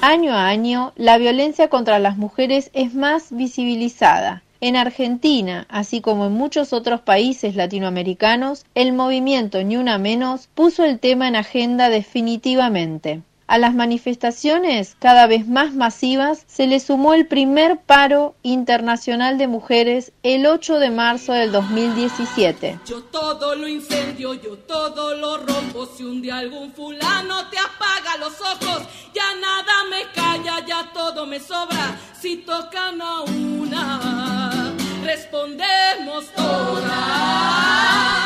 Año 0.05 0.33
a 0.33 0.49
año, 0.49 0.91
la 0.97 1.17
violencia 1.17 1.69
contra 1.69 1.97
las 1.97 2.17
mujeres 2.17 2.71
es 2.73 2.93
más 2.93 3.31
visibilizada. 3.31 4.43
En 4.59 4.75
Argentina, 4.75 5.65
así 5.69 6.01
como 6.01 6.25
en 6.25 6.33
muchos 6.33 6.73
otros 6.73 6.99
países 6.99 7.55
latinoamericanos, 7.55 8.65
el 8.75 8.91
movimiento 8.91 9.63
Ni 9.63 9.77
Una 9.77 9.97
Menos 9.99 10.49
puso 10.53 10.83
el 10.83 10.99
tema 10.99 11.29
en 11.29 11.37
agenda 11.37 11.87
definitivamente. 11.87 13.21
A 13.53 13.59
las 13.59 13.75
manifestaciones, 13.75 14.95
cada 14.97 15.27
vez 15.27 15.47
más 15.47 15.75
masivas, 15.75 16.43
se 16.47 16.65
le 16.65 16.79
sumó 16.79 17.13
el 17.13 17.27
primer 17.27 17.79
paro 17.79 18.33
internacional 18.41 19.37
de 19.37 19.45
mujeres 19.47 20.11
el 20.23 20.47
8 20.47 20.79
de 20.79 20.89
marzo 20.89 21.33
del 21.33 21.51
2017. 21.51 22.79
Yo 22.83 23.03
todo 23.03 23.53
lo 23.53 23.67
incendio, 23.67 24.33
yo 24.33 24.57
todo 24.57 25.15
lo 25.15 25.37
rompo. 25.37 25.85
Si 25.85 26.03
un 26.03 26.19
día 26.23 26.39
algún 26.39 26.73
fulano 26.73 27.47
te 27.51 27.59
apaga 27.59 28.17
los 28.19 28.41
ojos, 28.41 28.87
ya 29.13 29.35
nada 29.39 29.83
me 29.87 30.01
calla, 30.15 30.65
ya 30.65 30.91
todo 30.91 31.27
me 31.27 31.39
sobra. 31.39 31.95
Si 32.19 32.37
tocan 32.37 32.99
a 33.03 33.21
una, 33.21 34.73
respondemos 35.03 36.25
todas. 36.35 36.91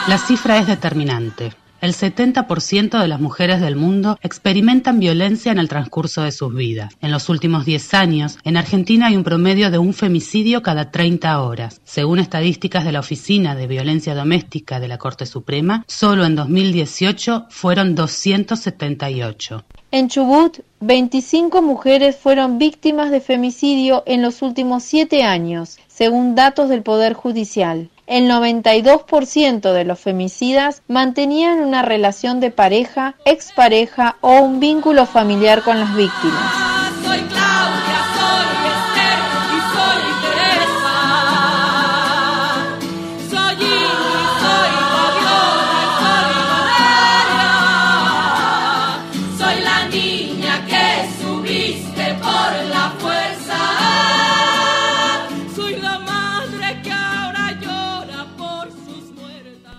La 0.07 0.17
cifra 0.25 0.57
es 0.59 0.67
determinante. 0.67 1.66
El 1.79 1.93
70% 1.93 2.99
de 2.99 3.07
las 3.07 3.19
mujeres 3.19 3.61
del 3.61 3.75
mundo 3.75 4.17
experimentan 4.23 4.99
violencia 4.99 5.51
en 5.51 5.59
el 5.59 5.69
transcurso 5.69 6.23
de 6.23 6.31
sus 6.31 6.53
vidas. 6.55 6.91
En 7.01 7.11
los 7.11 7.29
últimos 7.29 7.65
10 7.65 7.93
años, 7.93 8.39
en 8.43 8.57
Argentina 8.57 9.07
hay 9.07 9.15
un 9.15 9.23
promedio 9.23 9.69
de 9.69 9.77
un 9.77 9.93
femicidio 9.93 10.63
cada 10.63 10.89
30 10.89 11.39
horas. 11.41 11.79
Según 11.83 12.17
estadísticas 12.17 12.83
de 12.83 12.93
la 12.93 13.01
Oficina 13.01 13.53
de 13.53 13.67
Violencia 13.67 14.15
Doméstica 14.15 14.79
de 14.79 14.87
la 14.87 14.97
Corte 14.97 15.27
Suprema, 15.27 15.85
solo 15.87 16.25
en 16.25 16.35
2018 16.35 17.45
fueron 17.49 17.93
278. 17.93 19.63
En 19.91 20.09
Chubut, 20.09 20.59
25 20.79 21.61
mujeres 21.61 22.17
fueron 22.17 22.57
víctimas 22.57 23.11
de 23.11 23.21
femicidio 23.21 24.03
en 24.07 24.23
los 24.23 24.41
últimos 24.41 24.83
siete 24.83 25.23
años, 25.23 25.77
según 25.87 26.33
datos 26.33 26.69
del 26.69 26.81
Poder 26.81 27.13
Judicial. 27.13 27.89
El 28.07 28.31
92% 28.31 29.73
de 29.73 29.83
los 29.83 29.99
femicidas 29.99 30.81
mantenían 30.87 31.59
una 31.59 31.81
relación 31.81 32.39
de 32.39 32.51
pareja, 32.51 33.15
expareja 33.25 34.15
o 34.21 34.39
un 34.39 34.61
vínculo 34.61 35.05
familiar 35.05 35.61
con 35.61 35.77
las 35.77 35.93
víctimas. 35.93 36.53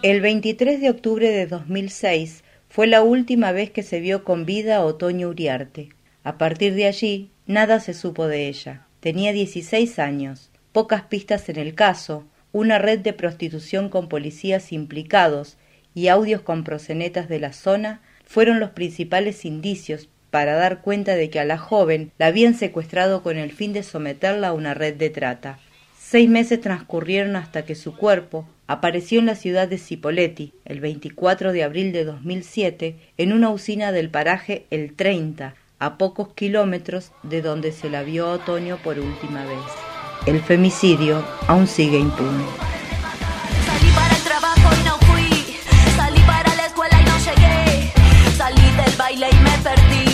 El 0.00 0.20
23 0.20 0.80
de 0.80 0.90
octubre 0.90 1.28
de 1.28 1.48
2006 1.48 2.44
fue 2.68 2.86
la 2.86 3.02
última 3.02 3.50
vez 3.50 3.72
que 3.72 3.82
se 3.82 3.98
vio 3.98 4.22
con 4.22 4.46
vida 4.46 4.76
a 4.76 4.84
Otoño 4.84 5.28
Uriarte. 5.28 5.88
A 6.22 6.38
partir 6.38 6.74
de 6.74 6.86
allí, 6.86 7.30
nada 7.48 7.80
se 7.80 7.94
supo 7.94 8.28
de 8.28 8.46
ella. 8.46 8.86
Tenía 9.00 9.32
16 9.32 9.98
años, 9.98 10.52
pocas 10.70 11.02
pistas 11.02 11.48
en 11.48 11.56
el 11.56 11.74
caso, 11.74 12.24
una 12.52 12.78
red 12.78 13.00
de 13.00 13.12
prostitución 13.12 13.88
con 13.88 14.08
policías 14.08 14.70
implicados 14.70 15.56
y 15.96 16.06
audios 16.06 16.42
con 16.42 16.62
prosenetas 16.62 17.28
de 17.28 17.40
la 17.40 17.52
zona 17.52 18.00
fueron 18.24 18.60
los 18.60 18.70
principales 18.70 19.44
indicios 19.44 20.08
para 20.30 20.54
dar 20.54 20.80
cuenta 20.80 21.16
de 21.16 21.28
que 21.28 21.40
a 21.40 21.44
la 21.44 21.58
joven 21.58 22.12
la 22.18 22.26
habían 22.26 22.54
secuestrado 22.54 23.24
con 23.24 23.36
el 23.36 23.50
fin 23.50 23.72
de 23.72 23.82
someterla 23.82 24.48
a 24.48 24.52
una 24.52 24.74
red 24.74 24.94
de 24.94 25.10
trata. 25.10 25.58
Seis 25.98 26.30
meses 26.30 26.60
transcurrieron 26.60 27.34
hasta 27.34 27.64
que 27.64 27.74
su 27.74 27.96
cuerpo 27.96 28.46
apareció 28.68 29.18
en 29.18 29.26
la 29.26 29.34
ciudad 29.34 29.66
de 29.66 29.78
Cipolletti 29.78 30.52
el 30.64 30.80
24 30.80 31.52
de 31.52 31.64
abril 31.64 31.90
de 31.90 32.04
2007 32.04 32.96
en 33.16 33.32
una 33.32 33.50
usina 33.50 33.90
del 33.90 34.10
paraje 34.10 34.66
El 34.70 34.94
30, 34.94 35.54
a 35.80 35.98
pocos 35.98 36.28
kilómetros 36.34 37.10
de 37.24 37.42
donde 37.42 37.72
se 37.72 37.90
la 37.90 38.02
vio 38.02 38.26
a 38.26 38.32
Otoño 38.34 38.76
por 38.76 38.98
última 38.98 39.44
vez. 39.44 39.58
El 40.26 40.40
femicidio 40.42 41.24
aún 41.46 41.66
sigue 41.66 41.98
impune. 41.98 42.44
Salí 43.66 43.90
para 43.92 44.14
el 44.14 44.22
trabajo 44.22 44.74
y 44.78 44.84
no 44.84 44.98
fui. 44.98 45.56
Salí 45.96 46.20
para 46.20 46.54
la 46.54 46.66
escuela 46.66 47.00
y 47.00 47.04
no 47.04 47.18
llegué. 47.18 47.92
Salí 48.36 48.76
del 48.76 48.96
baile 48.96 49.28
y 49.32 49.36
me 49.36 49.58
perdí. 49.62 50.07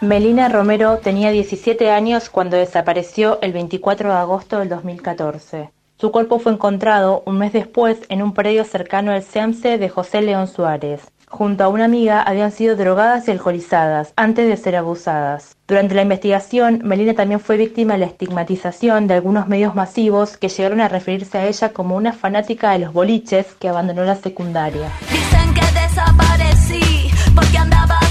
Melina 0.00 0.48
Romero 0.48 0.98
tenía 0.98 1.30
17 1.30 1.90
años 1.90 2.28
cuando 2.28 2.56
desapareció 2.56 3.38
el 3.42 3.52
24 3.52 4.10
de 4.10 4.16
agosto 4.16 4.58
del 4.58 4.68
2014. 4.68 5.70
Su 5.96 6.10
cuerpo 6.10 6.40
fue 6.40 6.52
encontrado 6.52 7.22
un 7.26 7.38
mes 7.38 7.52
después 7.52 8.00
en 8.08 8.20
un 8.20 8.34
predio 8.34 8.64
cercano 8.64 9.12
al 9.12 9.22
SEAMSE 9.22 9.78
de 9.78 9.88
José 9.88 10.20
León 10.20 10.48
Suárez. 10.48 11.02
Junto 11.28 11.64
a 11.64 11.68
una 11.68 11.86
amiga 11.86 12.22
habían 12.22 12.52
sido 12.52 12.76
drogadas 12.76 13.26
y 13.26 13.30
alcoholizadas 13.30 14.12
antes 14.16 14.48
de 14.48 14.56
ser 14.56 14.76
abusadas. 14.76 15.56
Durante 15.66 15.94
la 15.94 16.02
investigación, 16.02 16.80
Melina 16.84 17.14
también 17.14 17.40
fue 17.40 17.56
víctima 17.56 17.94
de 17.94 18.00
la 18.00 18.06
estigmatización 18.06 19.06
de 19.06 19.14
algunos 19.14 19.48
medios 19.48 19.74
masivos 19.74 20.36
que 20.36 20.48
llegaron 20.48 20.80
a 20.80 20.88
referirse 20.88 21.38
a 21.38 21.46
ella 21.46 21.72
como 21.72 21.96
una 21.96 22.12
fanática 22.12 22.72
de 22.72 22.80
los 22.80 22.92
boliches 22.92 23.46
que 23.58 23.68
abandonó 23.68 24.04
la 24.04 24.16
secundaria. 24.16 24.90
Dicen 25.10 25.54
que 25.54 25.80
desaparecí 25.80 27.10
porque 27.34 27.56
andaba 27.56 28.03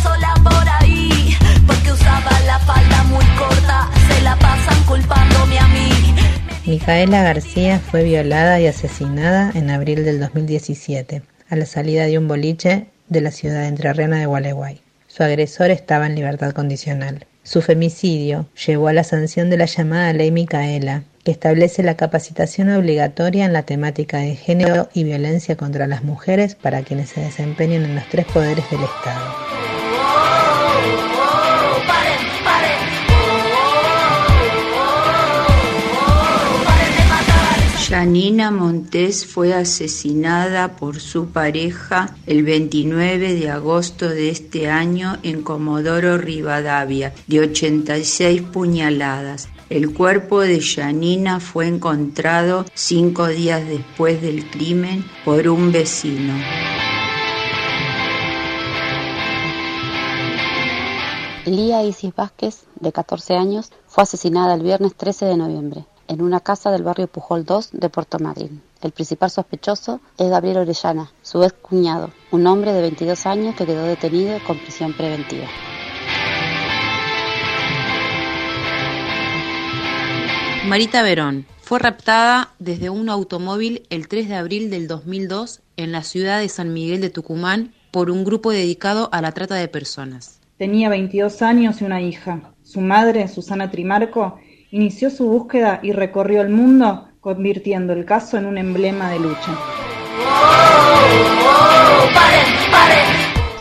Micaela 6.66 7.24
García 7.24 7.80
fue 7.80 8.04
violada 8.04 8.60
y 8.60 8.68
asesinada 8.68 9.52
en 9.56 9.70
abril 9.70 10.06
del 10.06 10.20
2017 10.20 11.24
a 11.50 11.56
la 11.56 11.66
salida 11.66 12.06
de 12.06 12.18
un 12.18 12.28
boliche 12.28 12.88
de 13.10 13.22
la 13.22 13.32
ciudad 13.32 13.66
entrerriana 13.66 14.20
de 14.20 14.28
Gualeguay. 14.28 14.82
Su 15.08 15.24
agresor 15.24 15.72
estaba 15.72 16.06
en 16.06 16.16
libertad 16.16 16.52
condicional. 16.54 17.26
Su 17.44 17.62
femicidio 17.62 18.48
llevó 18.66 18.88
a 18.88 18.94
la 18.94 19.04
sanción 19.04 19.50
de 19.50 19.58
la 19.58 19.66
llamada 19.66 20.14
Ley 20.14 20.32
Micaela, 20.32 21.04
que 21.24 21.32
establece 21.32 21.84
la 21.84 21.96
capacitación 21.96 22.70
obligatoria 22.70 23.46
en 23.46 23.54
la 23.54 23.64
temática 23.64 24.20
de 24.20 24.36
género 24.36 24.90
y 24.94 25.04
violencia 25.04 25.58
contra 25.58 25.88
las 25.88 26.04
mujeres 26.04 26.56
para 26.56 26.84
quienes 26.84 27.10
se 27.10 27.22
desempeñen 27.22 27.84
en 27.84 27.96
los 27.96 28.08
tres 28.10 28.26
poderes 28.28 28.70
del 28.70 28.84
Estado. 28.84 29.63
Janina 37.94 38.50
Montes 38.50 39.24
fue 39.24 39.54
asesinada 39.54 40.78
por 40.78 41.00
su 41.00 41.28
pareja 41.28 42.16
el 42.26 42.42
29 42.42 43.36
de 43.36 43.52
agosto 43.52 44.10
de 44.10 44.30
este 44.30 44.68
año 44.68 45.20
en 45.22 45.44
Comodoro 45.44 46.18
Rivadavia, 46.18 47.14
de 47.28 47.42
86 47.42 48.42
puñaladas. 48.52 49.48
El 49.70 49.94
cuerpo 49.94 50.42
de 50.42 50.60
Janina 50.60 51.40
fue 51.40 51.68
encontrado 51.68 52.66
cinco 52.74 53.28
días 53.28 53.64
después 53.68 54.24
del 54.24 54.50
crimen 54.50 55.06
por 55.24 55.48
un 55.48 55.72
vecino. 55.72 56.34
Lía 61.46 61.84
Isis 61.84 62.16
Vázquez, 62.16 62.64
de 62.80 62.92
14 62.92 63.36
años, 63.36 63.72
fue 63.86 64.02
asesinada 64.02 64.56
el 64.56 64.64
viernes 64.64 64.96
13 64.96 65.26
de 65.26 65.38
noviembre 65.38 65.86
en 66.14 66.22
una 66.22 66.40
casa 66.40 66.72
del 66.72 66.84
barrio 66.84 67.08
Pujol 67.08 67.44
2 67.44 67.72
de 67.74 67.90
Puerto 67.90 68.20
Madryn. 68.20 68.62
El 68.82 68.92
principal 68.92 69.32
sospechoso 69.32 70.00
es 70.18 70.30
Gabriel 70.30 70.58
Orellana, 70.58 71.12
su 71.24 71.44
ex 71.44 71.54
cuñado, 71.54 72.12
un 72.32 72.46
hombre 72.46 72.72
de 72.72 72.82
22 72.82 73.26
años 73.26 73.56
que 73.56 73.66
quedó 73.66 73.84
detenido 73.84 74.38
con 74.46 74.58
prisión 74.60 74.94
preventiva. 74.94 75.48
Marita 80.68 81.02
Verón 81.02 81.46
fue 81.62 81.80
raptada 81.80 82.54
desde 82.60 82.90
un 82.90 83.10
automóvil 83.10 83.84
el 83.90 84.08
3 84.08 84.30
de 84.30 84.36
abril 84.36 84.70
del 84.70 84.88
2002 84.88 85.62
en 85.78 85.92
la 85.92 86.04
ciudad 86.04 86.40
de 86.40 86.48
San 86.48 86.74
Miguel 86.74 87.02
de 87.02 87.10
Tucumán 87.10 87.74
por 87.92 88.12
un 88.12 88.24
grupo 88.24 88.52
dedicado 88.52 89.10
a 89.12 89.22
la 89.22 89.32
trata 89.32 89.56
de 89.56 89.68
personas. 89.68 90.40
Tenía 90.58 90.90
22 90.90 91.42
años 91.42 91.82
y 91.82 91.86
una 91.86 92.02
hija. 92.02 92.54
Su 92.64 92.80
madre, 92.80 93.28
Susana 93.28 93.72
Trimarco, 93.72 94.40
inició 94.74 95.12
su 95.12 95.28
búsqueda 95.28 95.80
y 95.84 95.92
recorrió 95.92 96.42
el 96.42 96.50
mundo 96.50 97.08
convirtiendo 97.22 97.94
el 97.94 98.06
caso 98.06 98.38
en 98.38 98.48
un 98.48 98.58
emblema 98.58 99.12
de 99.12 99.20
lucha. 99.20 99.56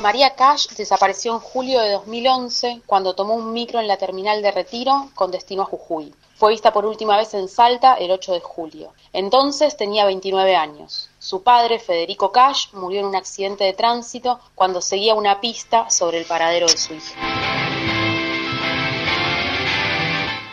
María 0.00 0.34
Cash 0.34 0.68
desapareció 0.68 1.34
en 1.34 1.40
julio 1.40 1.80
de 1.80 1.90
2011 1.92 2.80
cuando 2.86 3.14
tomó 3.14 3.34
un 3.34 3.52
micro 3.52 3.78
en 3.78 3.88
la 3.88 3.98
terminal 3.98 4.40
de 4.40 4.52
retiro 4.52 5.10
con 5.14 5.30
destino 5.30 5.62
a 5.62 5.66
Jujuy. 5.66 6.14
Fue 6.36 6.52
vista 6.52 6.72
por 6.72 6.86
última 6.86 7.18
vez 7.18 7.34
en 7.34 7.46
Salta 7.46 7.94
el 7.94 8.10
8 8.10 8.32
de 8.32 8.40
julio. 8.40 8.94
Entonces 9.12 9.76
tenía 9.76 10.06
29 10.06 10.56
años. 10.56 11.10
Su 11.18 11.42
padre, 11.42 11.78
Federico 11.78 12.32
Cash, 12.32 12.72
murió 12.72 13.00
en 13.00 13.06
un 13.06 13.16
accidente 13.16 13.64
de 13.64 13.74
tránsito 13.74 14.40
cuando 14.54 14.80
seguía 14.80 15.14
una 15.14 15.42
pista 15.42 15.90
sobre 15.90 16.18
el 16.18 16.24
paradero 16.24 16.66
de 16.66 16.78
su 16.78 16.94
hija. 16.94 17.82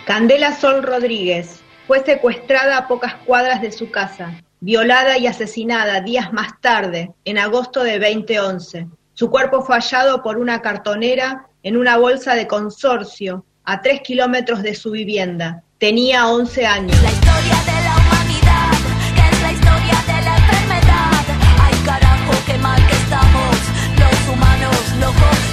Candela 0.09 0.59
Sol 0.59 0.81
Rodríguez 0.81 1.59
fue 1.85 2.03
secuestrada 2.03 2.79
a 2.79 2.87
pocas 2.87 3.13
cuadras 3.27 3.61
de 3.61 3.71
su 3.71 3.91
casa, 3.91 4.41
violada 4.59 5.19
y 5.19 5.27
asesinada 5.27 6.01
días 6.01 6.33
más 6.33 6.59
tarde, 6.61 7.11
en 7.25 7.37
agosto 7.37 7.83
de 7.83 7.99
2011. 7.99 8.87
Su 9.13 9.29
cuerpo 9.29 9.61
fue 9.61 9.75
hallado 9.75 10.23
por 10.23 10.39
una 10.39 10.63
cartonera 10.63 11.45
en 11.61 11.77
una 11.77 11.97
bolsa 11.97 12.33
de 12.33 12.47
consorcio 12.47 13.45
a 13.65 13.83
tres 13.83 14.01
kilómetros 14.01 14.63
de 14.63 14.73
su 14.73 14.89
vivienda. 14.89 15.61
Tenía 15.77 16.27
11 16.27 16.65
años. 16.65 16.99
La 17.03 17.11
historia 17.11 17.57
de 17.67 17.83
la 17.83 17.95
humanidad, 17.95 18.71
que 19.13 19.29
es 19.29 19.41
la 19.43 19.51
historia 19.51 20.01
de 20.07 20.21
la 20.23 20.37
enfermedad. 20.37 21.85
Carajo, 21.85 22.61
mal 22.63 22.87
que 22.87 22.95
estamos, 22.95 23.57
los 23.99 24.33
humanos 24.33 24.95
locos. 24.99 25.48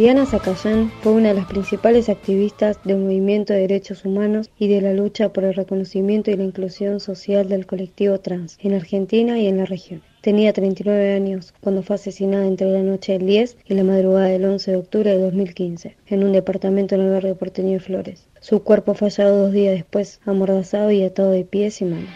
Diana 0.00 0.24
Zacayán 0.24 0.90
fue 1.02 1.12
una 1.12 1.28
de 1.28 1.34
las 1.34 1.44
principales 1.44 2.08
activistas 2.08 2.78
del 2.84 2.96
movimiento 2.96 3.52
de 3.52 3.58
derechos 3.58 4.06
humanos 4.06 4.48
y 4.58 4.66
de 4.66 4.80
la 4.80 4.94
lucha 4.94 5.30
por 5.30 5.44
el 5.44 5.52
reconocimiento 5.52 6.30
y 6.30 6.36
la 6.36 6.44
inclusión 6.44 7.00
social 7.00 7.50
del 7.50 7.66
colectivo 7.66 8.18
trans 8.18 8.56
en 8.62 8.72
Argentina 8.72 9.38
y 9.38 9.46
en 9.46 9.58
la 9.58 9.66
región. 9.66 10.00
Tenía 10.22 10.54
39 10.54 11.12
años 11.12 11.52
cuando 11.60 11.82
fue 11.82 11.96
asesinada 11.96 12.46
entre 12.46 12.70
la 12.70 12.82
noche 12.82 13.12
del 13.12 13.26
10 13.26 13.58
y 13.66 13.74
la 13.74 13.84
madrugada 13.84 14.28
del 14.28 14.46
11 14.46 14.70
de 14.70 14.76
octubre 14.78 15.10
de 15.10 15.18
2015 15.22 15.96
en 16.06 16.24
un 16.24 16.32
departamento 16.32 16.94
en 16.94 17.02
el 17.02 17.10
barrio 17.10 17.36
porteño 17.36 17.72
de 17.72 17.80
Flores. 17.80 18.26
Su 18.40 18.62
cuerpo 18.62 18.94
fue 18.94 19.10
hallado 19.10 19.36
dos 19.36 19.52
días 19.52 19.74
después, 19.74 20.22
amordazado 20.24 20.90
y 20.92 21.04
atado 21.04 21.32
de 21.32 21.44
pies 21.44 21.82
y 21.82 21.84
manos. 21.84 22.08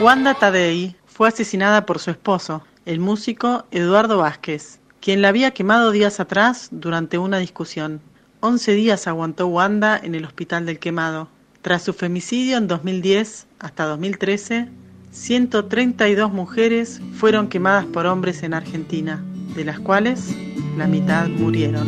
Wanda 0.00 0.32
Tadei 0.32 0.96
fue 1.14 1.28
asesinada 1.28 1.86
por 1.86 2.00
su 2.00 2.10
esposo, 2.10 2.64
el 2.86 2.98
músico 2.98 3.66
Eduardo 3.70 4.18
Vázquez, 4.18 4.80
quien 5.00 5.22
la 5.22 5.28
había 5.28 5.52
quemado 5.52 5.92
días 5.92 6.18
atrás 6.18 6.70
durante 6.72 7.18
una 7.18 7.38
discusión. 7.38 8.00
Once 8.40 8.72
días 8.72 9.06
aguantó 9.06 9.46
Wanda 9.46 9.96
en 9.96 10.16
el 10.16 10.24
hospital 10.24 10.66
del 10.66 10.80
quemado. 10.80 11.28
Tras 11.62 11.84
su 11.84 11.92
femicidio 11.92 12.56
en 12.56 12.66
2010 12.66 13.46
hasta 13.60 13.84
2013, 13.84 14.68
132 15.12 16.32
mujeres 16.32 17.00
fueron 17.16 17.46
quemadas 17.46 17.84
por 17.86 18.06
hombres 18.06 18.42
en 18.42 18.52
Argentina, 18.52 19.24
de 19.54 19.64
las 19.66 19.78
cuales 19.78 20.34
la 20.76 20.88
mitad 20.88 21.28
murieron. 21.28 21.86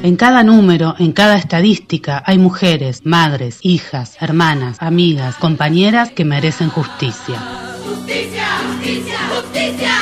En 0.00 0.14
cada 0.14 0.44
número, 0.44 0.94
en 1.00 1.12
cada 1.12 1.36
estadística, 1.36 2.22
hay 2.24 2.38
mujeres, 2.38 3.04
madres, 3.04 3.58
hijas, 3.62 4.16
hermanas, 4.20 4.76
amigas, 4.80 5.34
compañeras 5.36 6.12
que 6.12 6.24
merecen 6.24 6.68
justicia. 6.70 7.36
Justicia, 7.84 8.44
justicia, 8.68 9.18
justicia. 9.34 9.97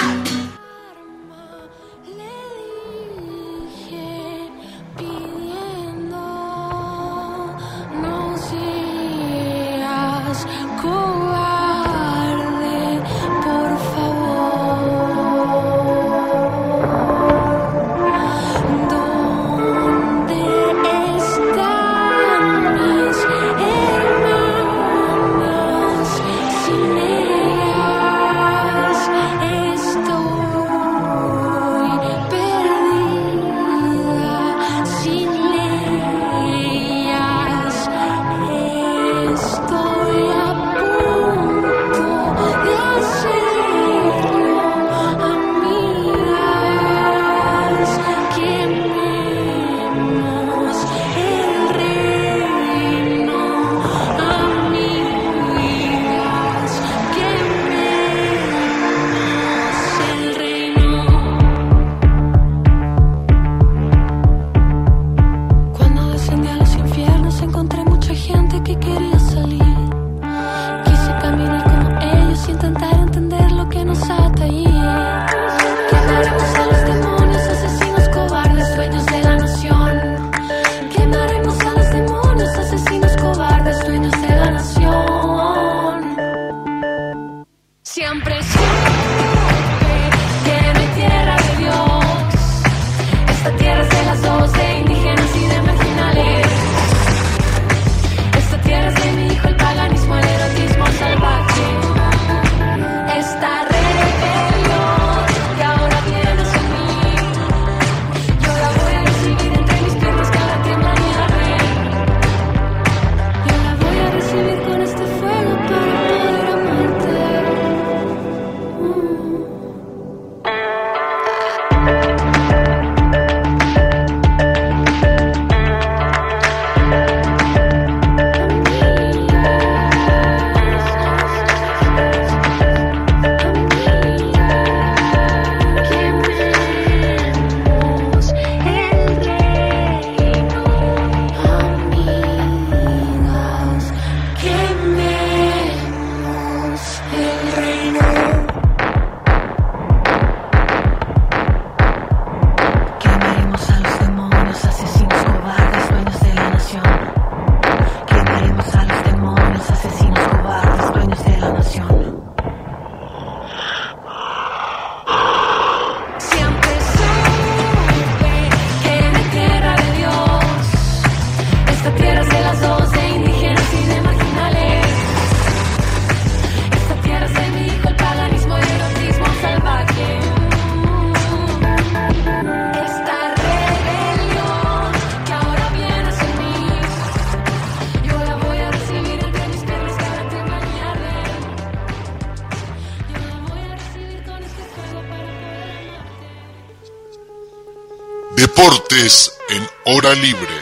Deportes 198.66 199.38
en 199.48 199.64
hora 199.84 200.12
libre. 200.14 200.60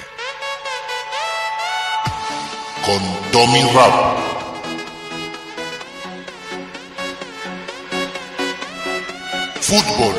Con 2.84 3.30
Tommy 3.32 3.62
Rap. 3.74 4.18
Fútbol. 9.62 10.14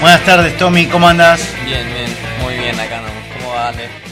Buenas 0.00 0.24
tardes, 0.24 0.56
Tommy, 0.56 0.86
¿cómo 0.86 1.06
andás? 1.06 1.46
Bien, 1.66 1.97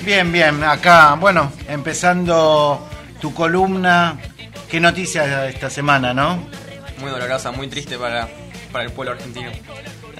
Bien, 0.06 0.30
bien, 0.30 0.62
acá, 0.62 1.16
bueno, 1.18 1.50
empezando 1.66 2.88
tu 3.20 3.34
columna. 3.34 4.16
¿Qué 4.70 4.78
noticias 4.78 5.52
esta 5.52 5.68
semana, 5.68 6.14
no? 6.14 6.38
Muy 7.00 7.10
dolorosa, 7.10 7.50
muy 7.50 7.66
triste 7.66 7.98
para, 7.98 8.28
para 8.70 8.84
el 8.84 8.92
pueblo 8.92 9.14
argentino. 9.14 9.50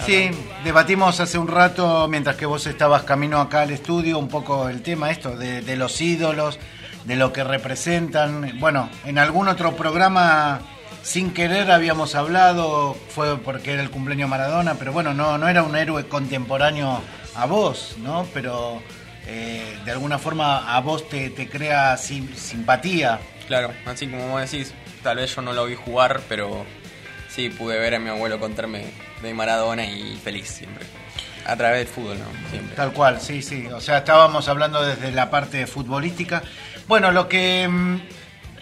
Sí, 0.05 0.29
debatimos 0.65 1.21
hace 1.21 1.39
un 1.39 1.47
rato, 1.47 2.09
mientras 2.09 2.35
que 2.35 2.47
vos 2.47 2.67
estabas 2.67 3.05
camino 3.05 3.41
acá 3.41 3.61
al 3.63 3.71
estudio, 3.71 4.19
un 4.19 4.27
poco 4.27 4.69
el 4.69 4.83
tema 4.83 5.13
esto 5.13 5.37
de, 5.37 5.63
de 5.63 5.77
los 5.77 6.01
ídolos, 6.01 6.59
de 7.05 7.15
lo 7.15 7.33
que 7.33 7.45
representan. 7.45 8.59
Bueno, 8.59 8.91
en 9.05 9.21
algún 9.21 9.47
otro 9.47 9.77
programa 9.77 10.63
sin 11.05 11.33
querer 11.33 11.71
habíamos 11.71 12.17
hablado, 12.17 12.97
fue 13.11 13.39
porque 13.39 13.75
era 13.75 13.83
el 13.83 13.91
cumpleaños 13.91 14.29
Maradona, 14.29 14.75
pero 14.75 14.91
bueno, 14.93 15.15
no, 15.15 15.39
no 15.39 15.47
era 15.47 15.63
un 15.63 15.77
héroe 15.77 16.09
contemporáneo 16.09 17.01
a 17.37 17.47
vos, 17.47 17.95
¿no? 18.03 18.27
Pero 18.35 18.83
eh, 19.27 19.79
de 19.85 19.91
alguna 19.93 20.19
forma 20.19 20.75
a 20.75 20.81
vos 20.81 21.09
te, 21.09 21.31
te 21.31 21.49
crea 21.49 21.97
sim- 21.97 22.35
simpatía. 22.35 23.19
Claro, 23.47 23.73
así 23.87 24.07
como 24.07 24.29
vos 24.29 24.51
decís, 24.51 24.73
tal 25.03 25.17
vez 25.19 25.35
yo 25.35 25.43
no 25.43 25.53
lo 25.53 25.67
vi 25.67 25.75
jugar, 25.75 26.21
pero 26.29 26.65
sí 27.29 27.49
pude 27.51 27.79
ver 27.79 27.95
a 27.95 27.99
mi 27.99 28.09
abuelo 28.11 28.39
contarme 28.41 28.87
de 29.23 29.35
Maradona 29.35 29.85
y 29.85 30.17
feliz 30.23 30.49
siempre. 30.49 30.85
A 31.47 31.55
través 31.57 31.79
del 31.79 31.87
fútbol, 31.89 32.19
¿no? 32.19 32.51
Siempre. 32.51 32.75
Tal 32.75 32.93
cual, 32.93 33.21
sí, 33.21 33.41
sí. 33.41 33.67
O 33.69 33.81
sea, 33.81 33.99
estábamos 33.99 34.49
hablando 34.49 34.85
desde 34.85 35.13
la 35.13 35.31
parte 35.31 35.67
futbolística. 35.69 36.43
Bueno, 36.89 37.13
lo 37.13 37.29
que 37.29 37.69
mm, 37.69 38.01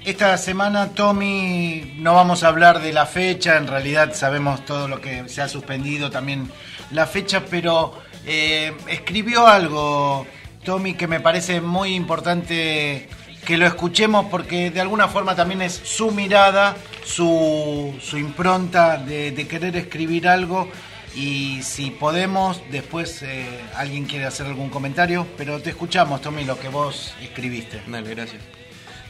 esta 0.05 0.37
semana, 0.37 0.91
Tommy, 0.91 1.95
no 1.97 2.13
vamos 2.15 2.43
a 2.45 2.49
hablar 2.49 2.81
de 2.83 2.93
la 2.93 3.07
fecha, 3.07 3.57
en 3.57 3.69
realidad 3.69 4.13
sabemos 4.13 4.67
todo 4.67 4.87
lo 4.87 5.01
que 5.01 5.27
se 5.31 5.41
ha 5.41 5.49
suspendido 5.49 6.11
también 6.11 6.51
la 6.91 7.07
fecha, 7.07 7.43
pero 7.49 7.99
eh, 8.27 8.75
escribió 8.89 9.47
algo, 9.47 10.27
Tommy, 10.65 10.95
que 10.95 11.07
me 11.07 11.21
parece 11.21 11.61
muy 11.61 11.95
importante 11.95 13.09
que 13.45 13.59
lo 13.59 13.67
escuchemos 13.67 14.27
porque 14.31 14.71
de 14.71 14.81
alguna 14.81 15.09
forma 15.09 15.37
también 15.37 15.63
es 15.63 15.73
su 15.73 16.11
mirada, 16.11 16.77
su, 17.05 17.95
su 18.01 18.17
impronta 18.17 18.97
de, 18.97 19.47
querer 19.49 19.77
escribir 19.77 20.27
algo 20.27 20.69
y 21.15 21.63
si 21.63 21.91
podemos, 21.91 22.63
después 22.71 23.23
eh, 23.23 23.47
alguien 23.77 24.07
quiere 24.07 24.25
hacer 24.25 24.47
algún 24.47 24.71
comentario, 24.71 25.27
pero 25.37 25.61
te 25.61 25.71
escuchamos, 25.71 26.23
Tommy, 26.23 26.45
lo 26.45 26.59
que 26.59 26.69
vos 26.69 27.15
escribiste. 27.23 27.83
Dale, 27.87 28.15
gracias. 28.15 28.43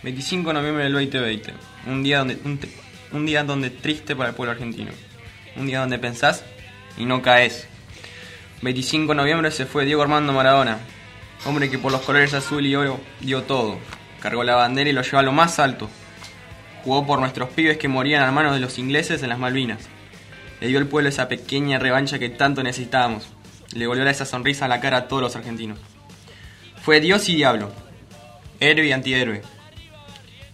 25 0.02 0.50
de 0.50 0.54
noviembre 0.54 0.84
del 0.84 0.92
2020. 0.92 1.54
Un 1.86 2.02
día 2.02 2.18
donde 2.18 2.38
un, 2.44 2.60
un 3.12 3.24
día 3.24 3.42
donde 3.44 3.70
triste 3.70 4.14
para 4.14 4.30
el 4.30 4.34
pueblo 4.34 4.52
argentino. 4.52 4.90
Un 5.56 5.66
día 5.66 5.80
donde 5.80 5.98
pensás 5.98 6.44
y 6.98 7.06
no 7.06 7.22
caes. 7.22 7.68
25 8.60 9.12
de 9.12 9.16
noviembre 9.16 9.50
se 9.50 9.64
fue 9.64 9.84
Diego 9.84 10.02
Armando 10.02 10.32
Maradona. 10.32 10.78
Hombre 11.46 11.70
que 11.70 11.78
por 11.78 11.92
los 11.92 12.00
colores 12.00 12.32
azul 12.32 12.64
y 12.64 12.74
oro 12.74 12.98
dio 13.20 13.42
todo. 13.42 13.78
Cargó 14.20 14.44
la 14.44 14.54
bandera 14.54 14.88
y 14.88 14.94
lo 14.94 15.02
llevó 15.02 15.18
a 15.18 15.22
lo 15.22 15.32
más 15.32 15.58
alto. 15.58 15.90
Jugó 16.82 17.06
por 17.06 17.18
nuestros 17.18 17.50
pibes 17.50 17.76
que 17.76 17.86
morían 17.86 18.22
a 18.22 18.32
manos 18.32 18.54
de 18.54 18.60
los 18.60 18.78
ingleses 18.78 19.22
en 19.22 19.28
las 19.28 19.38
Malvinas. 19.38 19.88
Le 20.60 20.68
dio 20.68 20.78
al 20.78 20.86
pueblo 20.86 21.10
esa 21.10 21.28
pequeña 21.28 21.78
revancha 21.78 22.18
que 22.18 22.30
tanto 22.30 22.62
necesitábamos. 22.62 23.28
Le 23.74 23.86
volvió 23.86 24.06
esa 24.08 24.24
sonrisa 24.24 24.64
a 24.64 24.68
la 24.68 24.80
cara 24.80 24.96
a 24.96 25.08
todos 25.08 25.22
los 25.22 25.36
argentinos. 25.36 25.78
Fue 26.82 27.00
Dios 27.00 27.28
y 27.28 27.34
diablo. 27.34 27.70
Héroe 28.60 28.86
y 28.86 28.92
antihéroe. 28.92 29.42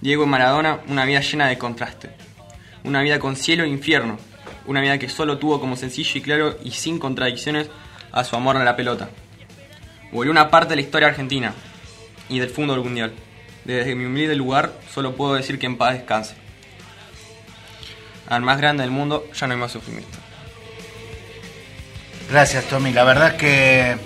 Diego 0.01 0.26
Maradona, 0.26 0.80
una 0.88 1.05
vida 1.05 1.20
llena 1.20 1.47
de 1.47 1.59
contraste. 1.59 2.11
Una 2.82 3.03
vida 3.03 3.20
con 3.20 3.36
cielo 3.36 3.62
e 3.62 3.68
infierno. 3.68 4.18
Una 4.66 4.80
vida 4.80 4.99
que 4.99 5.09
solo 5.09 5.38
tuvo 5.38 5.61
como 5.61 5.76
sencillo 5.76 6.18
y 6.18 6.22
claro 6.22 6.59
y 6.64 6.72
sin 6.72 6.99
contradicciones 6.99 7.68
a 8.11 8.24
su 8.24 8.34
amor 8.34 8.57
a 8.57 8.64
la 8.64 8.74
pelota. 8.74 9.11
Volvió 10.13 10.33
una 10.33 10.51
parte 10.51 10.71
de 10.71 10.77
la 10.77 10.83
historia 10.83 11.09
argentina 11.09 11.55
y 12.29 12.39
del 12.39 12.51
fútbol 12.51 12.83
mundial. 12.83 13.13
Desde 13.65 13.95
mi 13.95 14.05
humilde 14.05 14.35
lugar 14.35 14.73
solo 14.93 15.15
puedo 15.15 15.35
decir 15.35 15.59
que 15.59 15.67
en 15.67 15.77
paz 15.77 15.95
descanse. 15.95 16.35
Al 18.29 18.43
más 18.43 18.59
grande 18.59 18.83
del 18.83 18.91
mundo 18.91 19.27
ya 19.35 19.47
no 19.47 19.55
hay 19.55 19.61
más 19.61 19.73
sufrimiento. 19.73 20.19
Gracias, 22.31 22.65
Tommy. 22.67 22.93
La 22.93 23.05
verdad 23.05 23.29
es 23.29 23.35
que 23.35 23.97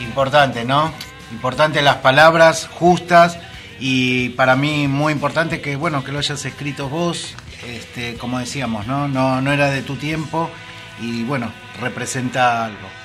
importante, 0.00 0.64
¿no? 0.64 0.92
Importante 1.32 1.82
las 1.82 1.96
palabras 1.96 2.68
justas 2.72 3.38
y 3.78 4.30
para 4.30 4.56
mí 4.56 4.88
muy 4.88 5.12
importante 5.12 5.60
que 5.60 5.76
bueno 5.76 6.04
que 6.04 6.12
lo 6.12 6.18
hayas 6.18 6.44
escrito 6.44 6.88
vos. 6.88 7.34
Este, 7.66 8.14
como 8.14 8.38
decíamos, 8.38 8.86
¿no? 8.86 9.06
No, 9.06 9.40
no 9.40 9.52
era 9.52 9.70
de 9.70 9.82
tu 9.82 9.96
tiempo 9.96 10.50
y 11.00 11.24
bueno 11.24 11.52
representa 11.80 12.64
algo. 12.64 12.99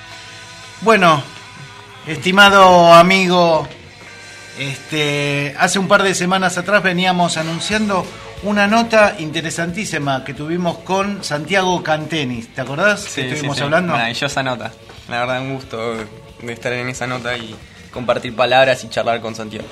Bueno, 0.82 1.22
estimado 2.06 2.92
amigo, 2.92 3.66
este, 4.58 5.54
hace 5.58 5.78
un 5.78 5.88
par 5.88 6.02
de 6.02 6.14
semanas 6.14 6.58
atrás 6.58 6.82
veníamos 6.82 7.38
anunciando 7.38 8.06
una 8.42 8.66
nota 8.66 9.16
interesantísima 9.18 10.22
que 10.22 10.34
tuvimos 10.34 10.78
con 10.78 11.24
Santiago 11.24 11.82
Cantenis. 11.82 12.54
¿Te 12.54 12.60
acordás? 12.60 13.00
Sí, 13.00 13.22
que 13.22 13.28
sí, 13.28 13.34
estuvimos 13.34 13.56
sí. 13.56 13.62
hablando. 13.62 13.92
Maravillosa 13.94 14.42
nota. 14.42 14.70
La 15.08 15.20
verdad, 15.20 15.40
un 15.40 15.54
gusto 15.54 15.94
de 16.42 16.52
estar 16.52 16.72
en 16.74 16.88
esa 16.90 17.06
nota 17.06 17.36
y 17.36 17.56
compartir 17.90 18.36
palabras 18.36 18.84
y 18.84 18.90
charlar 18.90 19.20
con 19.22 19.34
Santiago. 19.34 19.66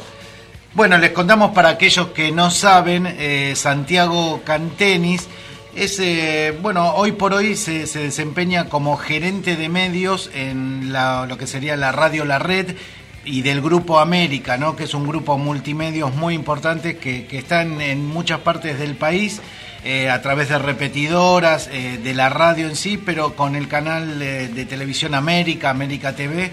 Bueno, 0.72 0.96
les 0.98 1.12
contamos 1.12 1.52
para 1.52 1.68
aquellos 1.68 2.08
que 2.08 2.32
no 2.32 2.50
saben, 2.50 3.06
eh, 3.06 3.52
Santiago 3.54 4.42
Cantenis 4.42 5.28
es, 5.74 5.98
eh, 5.98 6.56
bueno, 6.62 6.94
hoy 6.94 7.12
por 7.12 7.34
hoy 7.34 7.56
se, 7.56 7.86
se 7.86 8.00
desempeña 8.00 8.68
como 8.68 8.96
gerente 8.96 9.56
de 9.56 9.68
medios 9.68 10.30
en 10.34 10.92
lo 10.92 11.36
que 11.38 11.46
sería 11.46 11.76
la 11.76 11.92
radio 11.92 12.24
La 12.24 12.38
Red 12.38 12.76
y 13.24 13.42
del 13.42 13.60
Grupo 13.60 13.98
América, 13.98 14.56
¿no? 14.56 14.76
que 14.76 14.84
es 14.84 14.94
un 14.94 15.06
grupo 15.06 15.38
multimedios 15.38 16.14
muy 16.14 16.34
importante 16.34 16.96
que, 16.98 17.26
que 17.26 17.38
está 17.38 17.62
en, 17.62 18.06
muchas 18.06 18.40
partes 18.40 18.78
del 18.78 18.94
país. 18.94 19.40
eh, 19.86 20.08
a 20.08 20.22
través 20.22 20.48
de 20.48 20.58
repetidoras, 20.58 21.68
eh, 21.70 22.00
de 22.02 22.14
la 22.14 22.30
radio 22.30 22.68
en 22.68 22.74
sí, 22.74 22.96
pero 22.96 23.36
con 23.36 23.54
el 23.54 23.68
canal 23.68 24.18
de 24.18 24.64
televisión 24.64 25.14
América, 25.14 25.68
América 25.68 26.16
TV. 26.16 26.50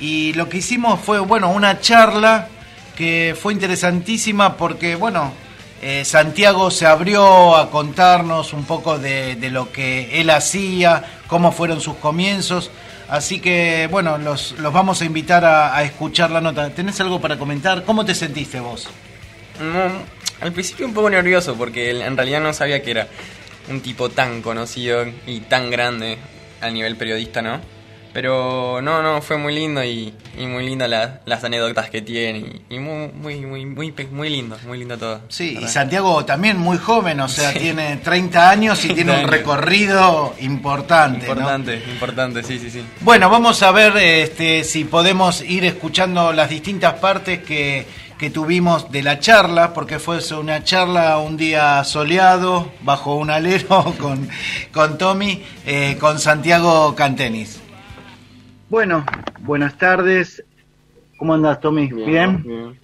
Y 0.00 0.32
lo 0.32 0.48
que 0.48 0.58
hicimos 0.58 1.00
fue, 1.00 1.20
bueno, 1.20 1.52
una 1.52 1.80
charla 1.80 2.48
que 2.96 3.36
fue 3.40 3.52
interesantísima 3.52 4.56
porque, 4.56 4.96
bueno, 4.96 5.32
eh, 5.86 6.02
Santiago 6.06 6.70
se 6.70 6.86
abrió 6.86 7.56
a 7.56 7.70
contarnos 7.70 8.54
un 8.54 8.64
poco 8.64 8.98
de, 8.98 9.36
lo 9.50 9.70
que 9.70 10.18
él 10.18 10.30
hacía, 10.30 11.04
cómo 11.26 11.52
fueron 11.52 11.82
sus 11.82 11.96
comienzos. 11.96 12.70
Así 13.06 13.38
que, 13.38 13.86
bueno, 13.90 14.16
los, 14.16 14.52
los 14.52 14.72
vamos 14.72 15.02
a 15.02 15.04
invitar 15.04 15.44
a, 15.44 15.82
escuchar 15.82 16.30
la 16.30 16.40
nota. 16.40 16.70
¿Tenés 16.70 16.98
algo 17.02 17.20
para 17.20 17.38
comentar? 17.38 17.84
¿Cómo 17.84 18.02
te 18.02 18.14
sentiste 18.14 18.60
vos? 18.60 18.88
No, 19.60 19.92
al 20.40 20.52
principio 20.52 20.86
un 20.86 20.94
poco 20.94 21.10
nervioso 21.10 21.54
porque 21.54 21.90
en 21.90 22.16
realidad 22.16 22.40
no 22.40 22.54
sabía 22.54 22.82
que 22.82 22.90
era 22.90 23.08
un 23.68 23.82
tipo 23.82 24.08
tan 24.08 24.40
conocido 24.40 25.04
y 25.26 25.40
tan 25.40 25.70
grande 25.70 26.16
a 26.62 26.70
nivel 26.70 26.96
periodista, 26.96 27.42
¿no? 27.42 27.60
Pero 28.14 28.80
no, 28.80 29.02
no, 29.02 29.20
fue 29.20 29.36
muy 29.36 29.52
lindo 29.54 29.82
y, 29.84 30.14
y 30.38 30.46
muy 30.46 30.64
lindas 30.64 30.88
la- 30.88 31.20
las 31.26 31.42
anécdotas 31.44 31.90
que 31.90 32.00
tiene 32.00 32.38
y, 32.70 32.76
y 32.76 32.78
muy, 32.78 33.08
muy, 33.12 33.40
muy, 33.44 33.66
muy, 33.66 33.92
muy 34.12 34.30
lindo, 34.30 34.56
muy 34.66 34.78
lindo 34.78 34.96
todo. 34.96 35.20
Sí, 35.28 35.58
y. 35.60 35.66
Santiago 35.68 36.24
también 36.24 36.56
muy 36.56 36.78
joven, 36.78 37.20
o 37.20 37.28
sea, 37.28 37.50
Sí. 37.52 37.58
tiene 37.58 37.96
30 37.96 38.48
años 38.50 38.84
y 38.84 38.88
tiene 38.94 39.12
30 39.12 39.12
un 39.12 39.18
años. 39.18 39.30
recorrido 39.30 40.34
importante. 40.40 41.26
¿no? 41.26 41.32
Importante, 41.32 41.74
importante, 41.92 42.42
sí, 42.44 42.58
sí, 42.60 42.70
sí. 42.70 42.84
Bueno, 43.00 43.28
vamos 43.28 43.62
a 43.64 43.72
ver 43.72 43.96
este, 43.96 44.62
si 44.64 44.84
podemos 44.84 45.42
ir 45.42 45.64
escuchando 45.64 46.32
las 46.32 46.48
distintas 46.48 46.94
partes 46.94 47.40
que, 47.40 47.84
que 48.16 48.30
tuvimos 48.30 48.92
de 48.92 49.02
la 49.02 49.18
charla, 49.18 49.74
porque 49.74 49.98
fue 49.98 50.20
una 50.38 50.62
charla 50.62 51.18
un 51.18 51.36
día 51.36 51.82
soleado, 51.82 52.70
bajo 52.82 53.16
un 53.16 53.30
alero 53.30 53.92
con, 53.98 54.28
con 54.72 54.98
Tommy, 54.98 55.42
eh, 55.66 55.96
con 55.98 56.20
Santiago 56.20 56.94
Cantenis. 56.94 57.60
Bueno, 58.74 59.06
buenas 59.42 59.78
tardes. 59.78 60.44
¿Cómo 61.16 61.32
andas, 61.32 61.60
Tommy? 61.60 61.92
¿Bien? 61.92 62.76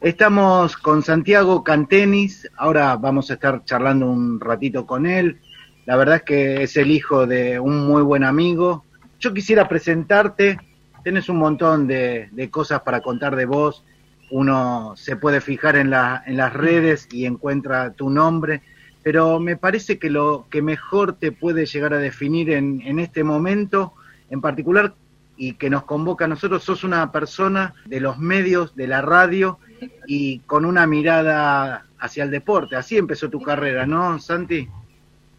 Estamos 0.00 0.76
con 0.76 1.02
Santiago 1.02 1.64
Cantenis, 1.64 2.48
ahora 2.56 2.94
vamos 2.94 3.32
a 3.32 3.34
estar 3.34 3.64
charlando 3.64 4.08
un 4.08 4.38
ratito 4.38 4.86
con 4.86 5.06
él. 5.06 5.40
La 5.86 5.96
verdad 5.96 6.18
es 6.18 6.22
que 6.22 6.62
es 6.62 6.76
el 6.76 6.92
hijo 6.92 7.26
de 7.26 7.58
un 7.58 7.84
muy 7.84 8.02
buen 8.02 8.22
amigo. 8.22 8.84
Yo 9.18 9.34
quisiera 9.34 9.68
presentarte, 9.68 10.56
tenés 11.02 11.28
un 11.28 11.38
montón 11.38 11.88
de, 11.88 12.28
de 12.30 12.48
cosas 12.48 12.82
para 12.82 13.00
contar 13.00 13.34
de 13.34 13.46
vos. 13.46 13.82
Uno 14.30 14.92
se 14.94 15.16
puede 15.16 15.40
fijar 15.40 15.74
en, 15.74 15.90
la, 15.90 16.22
en 16.24 16.36
las 16.36 16.52
redes 16.52 17.08
y 17.10 17.26
encuentra 17.26 17.90
tu 17.90 18.08
nombre, 18.08 18.62
pero 19.02 19.40
me 19.40 19.56
parece 19.56 19.98
que 19.98 20.10
lo 20.10 20.46
que 20.48 20.62
mejor 20.62 21.14
te 21.14 21.32
puede 21.32 21.66
llegar 21.66 21.92
a 21.92 21.98
definir 21.98 22.50
en, 22.50 22.82
en 22.82 23.00
este 23.00 23.24
momento, 23.24 23.94
en 24.30 24.40
particular, 24.40 24.94
y 25.36 25.54
que 25.54 25.70
nos 25.70 25.84
convoca 25.84 26.24
a 26.24 26.28
nosotros, 26.28 26.62
sos 26.62 26.84
una 26.84 27.10
persona 27.12 27.74
de 27.86 28.00
los 28.00 28.18
medios, 28.18 28.74
de 28.76 28.86
la 28.86 29.02
radio 29.02 29.58
y 30.06 30.40
con 30.40 30.64
una 30.64 30.86
mirada 30.86 31.86
hacia 31.98 32.24
el 32.24 32.30
deporte. 32.30 32.76
Así 32.76 32.96
empezó 32.96 33.28
tu 33.28 33.40
carrera, 33.40 33.86
¿no, 33.86 34.18
Santi? 34.20 34.68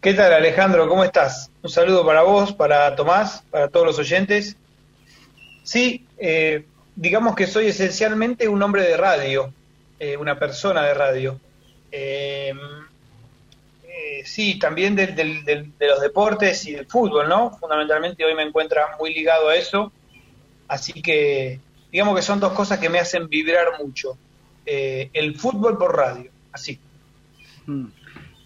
¿Qué 0.00 0.14
tal 0.14 0.32
Alejandro? 0.32 0.88
¿Cómo 0.88 1.04
estás? 1.04 1.50
Un 1.62 1.70
saludo 1.70 2.04
para 2.04 2.22
vos, 2.22 2.52
para 2.52 2.94
Tomás, 2.94 3.42
para 3.50 3.68
todos 3.68 3.86
los 3.86 3.98
oyentes. 3.98 4.56
Sí, 5.62 6.06
eh, 6.18 6.64
digamos 6.94 7.34
que 7.34 7.46
soy 7.46 7.68
esencialmente 7.68 8.48
un 8.48 8.62
hombre 8.62 8.82
de 8.82 8.96
radio, 8.96 9.52
eh, 9.98 10.16
una 10.16 10.38
persona 10.38 10.82
de 10.82 10.94
radio. 10.94 11.40
Eh, 11.90 12.52
eh, 14.16 14.24
sí, 14.24 14.58
también 14.58 14.96
de 14.96 15.70
los 15.80 16.00
deportes 16.00 16.64
y 16.66 16.72
del 16.72 16.86
fútbol, 16.86 17.28
¿no? 17.28 17.50
Fundamentalmente 17.50 18.24
hoy 18.24 18.34
me 18.34 18.44
encuentra 18.44 18.96
muy 18.98 19.12
ligado 19.12 19.48
a 19.48 19.56
eso, 19.56 19.92
así 20.68 21.02
que 21.02 21.60
digamos 21.92 22.16
que 22.16 22.22
son 22.22 22.40
dos 22.40 22.52
cosas 22.52 22.78
que 22.78 22.88
me 22.88 22.98
hacen 22.98 23.28
vibrar 23.28 23.66
mucho. 23.78 24.16
Eh, 24.64 25.10
el 25.12 25.36
fútbol 25.36 25.76
por 25.76 25.96
radio, 25.96 26.30
así. 26.52 26.78
Mm. 27.66 27.86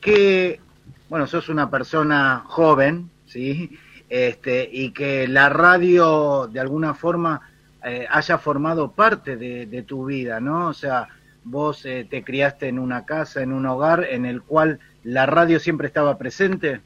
Que, 0.00 0.60
bueno, 1.08 1.26
sos 1.26 1.48
una 1.48 1.70
persona 1.70 2.42
joven, 2.46 3.08
¿sí? 3.26 3.78
Este, 4.08 4.68
y 4.72 4.90
que 4.90 5.28
la 5.28 5.50
radio 5.50 6.48
de 6.48 6.58
alguna 6.58 6.94
forma 6.94 7.48
eh, 7.84 8.06
haya 8.10 8.38
formado 8.38 8.90
parte 8.90 9.36
de, 9.36 9.82
tu 9.82 10.06
vida, 10.06 10.40
¿no? 10.40 10.68
O 10.68 10.74
sea, 10.74 11.06
vos 11.44 11.82
te 11.82 12.24
criaste 12.24 12.66
en 12.66 12.78
una 12.78 13.06
casa, 13.06 13.40
en 13.40 13.52
un 13.52 13.66
hogar 13.66 14.04
en 14.10 14.26
el 14.26 14.42
cual 14.42 14.80
la 15.04 15.26
radio 15.26 15.58
siempre 15.60 15.88
estaba 15.88 16.18
presente. 16.18 16.80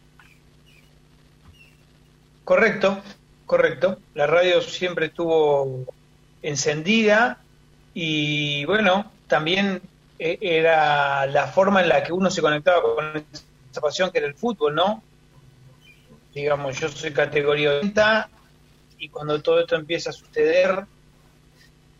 Correcto, 2.45 3.03
correcto. 3.47 3.99
La 4.15 4.27
radio 4.27 4.61
siempre 4.61 5.07
estuvo 5.07 5.87
encendida 6.43 7.39
y 7.95 8.65
bueno, 8.67 9.11
también 9.27 9.81
eh, 10.19 10.39
era 10.41 11.27
la 11.27 11.47
forma 11.47 11.81
en 11.81 11.89
la 11.89 12.03
que 12.03 12.13
uno 12.13 12.31
se 12.31 12.43
conectaba 12.43 12.83
con 12.83 13.25
esa 13.71 13.81
pasión 13.81 14.11
que 14.11 14.19
era 14.19 14.27
el 14.27 14.35
fútbol, 14.35 14.75
¿no? 14.75 15.03
Digamos, 16.35 16.79
yo 16.79 16.89
soy 16.89 17.13
categoría 17.13 17.71
80 17.79 18.29
y 18.99 19.09
cuando 19.09 19.41
todo 19.41 19.61
esto 19.61 19.77
empieza 19.77 20.11
a 20.11 20.13
suceder, 20.13 20.85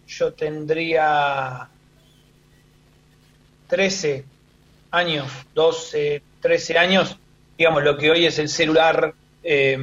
yo 0.07 0.33
tendría 0.35 1.69
13 3.69 4.25
años, 4.95 5.31
12, 5.55 6.23
13 6.41 6.79
años, 6.79 7.17
digamos, 7.59 7.83
lo 7.83 7.97
que 7.97 8.11
hoy 8.11 8.27
es 8.27 8.39
el 8.39 8.49
celular 8.49 9.15
eh, 9.43 9.79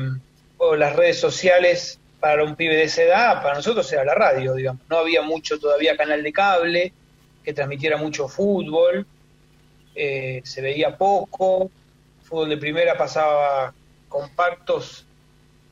o 0.58 0.76
las 0.76 0.96
redes 0.96 1.20
sociales 1.20 2.00
para 2.20 2.44
un 2.44 2.56
pibe 2.56 2.76
de 2.76 2.84
esa 2.84 3.04
edad, 3.04 3.42
para 3.42 3.56
nosotros 3.56 3.92
era 3.92 4.06
la 4.06 4.14
radio, 4.14 4.54
digamos. 4.54 4.82
No 4.90 4.98
había 4.98 5.22
mucho 5.22 5.60
todavía 5.60 5.98
canal 5.98 6.22
de 6.22 6.32
cable 6.32 6.94
que 7.44 7.54
transmitiera 7.54 7.98
mucho 7.98 8.28
fútbol, 8.28 9.06
eh, 9.96 10.42
se 10.44 10.62
veía 10.62 10.98
poco, 10.98 11.72
fútbol 12.24 12.50
de 12.50 12.58
primera 12.58 12.98
pasaba 12.98 13.74
compactos 14.08 15.06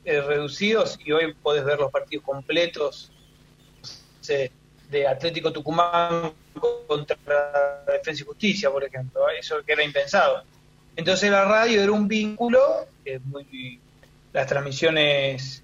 eh, 0.03 0.21
reducidos 0.21 0.99
y 1.05 1.11
hoy 1.11 1.33
podés 1.33 1.63
ver 1.63 1.77
los 1.79 1.91
partidos 1.91 2.25
completos 2.25 3.11
de 4.89 5.07
Atlético 5.07 5.51
Tucumán 5.51 6.33
contra 6.87 7.83
Defensa 7.87 8.23
y 8.23 8.25
Justicia, 8.25 8.71
por 8.71 8.83
ejemplo, 8.83 9.29
eso 9.29 9.57
que 9.65 9.73
era 9.73 9.83
impensado. 9.83 10.43
Entonces 10.95 11.29
la 11.29 11.45
radio 11.45 11.81
era 11.81 11.91
un 11.91 12.07
vínculo, 12.07 12.87
las 14.33 14.47
transmisiones 14.47 15.63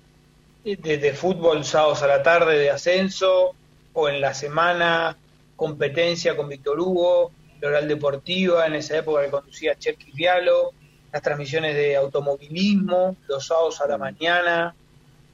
de, 0.64 0.98
de 0.98 1.14
fútbol 1.14 1.66
sábados 1.66 2.04
a 2.04 2.08
la 2.08 2.24
tarde 2.24 2.58
de 2.58 2.70
ascenso, 2.70 3.56
o 3.94 4.10
en 4.10 4.22
la 4.22 4.34
semana 4.34 5.18
competencia 5.56 6.36
con 6.36 6.50
Víctor 6.50 6.80
Hugo, 6.80 7.32
la 7.62 7.70
oral 7.70 7.88
deportiva, 7.88 8.66
en 8.68 8.76
esa 8.76 8.98
época 8.98 9.24
que 9.24 9.32
conducía 9.32 9.76
Cherky 9.78 10.12
Vialo, 10.12 10.72
las 11.12 11.22
transmisiones 11.22 11.76
de 11.76 11.96
automovilismo, 11.96 13.16
los 13.28 13.48
sábados 13.48 13.80
a 13.82 13.88
la 13.88 13.98
mañana, 13.98 14.76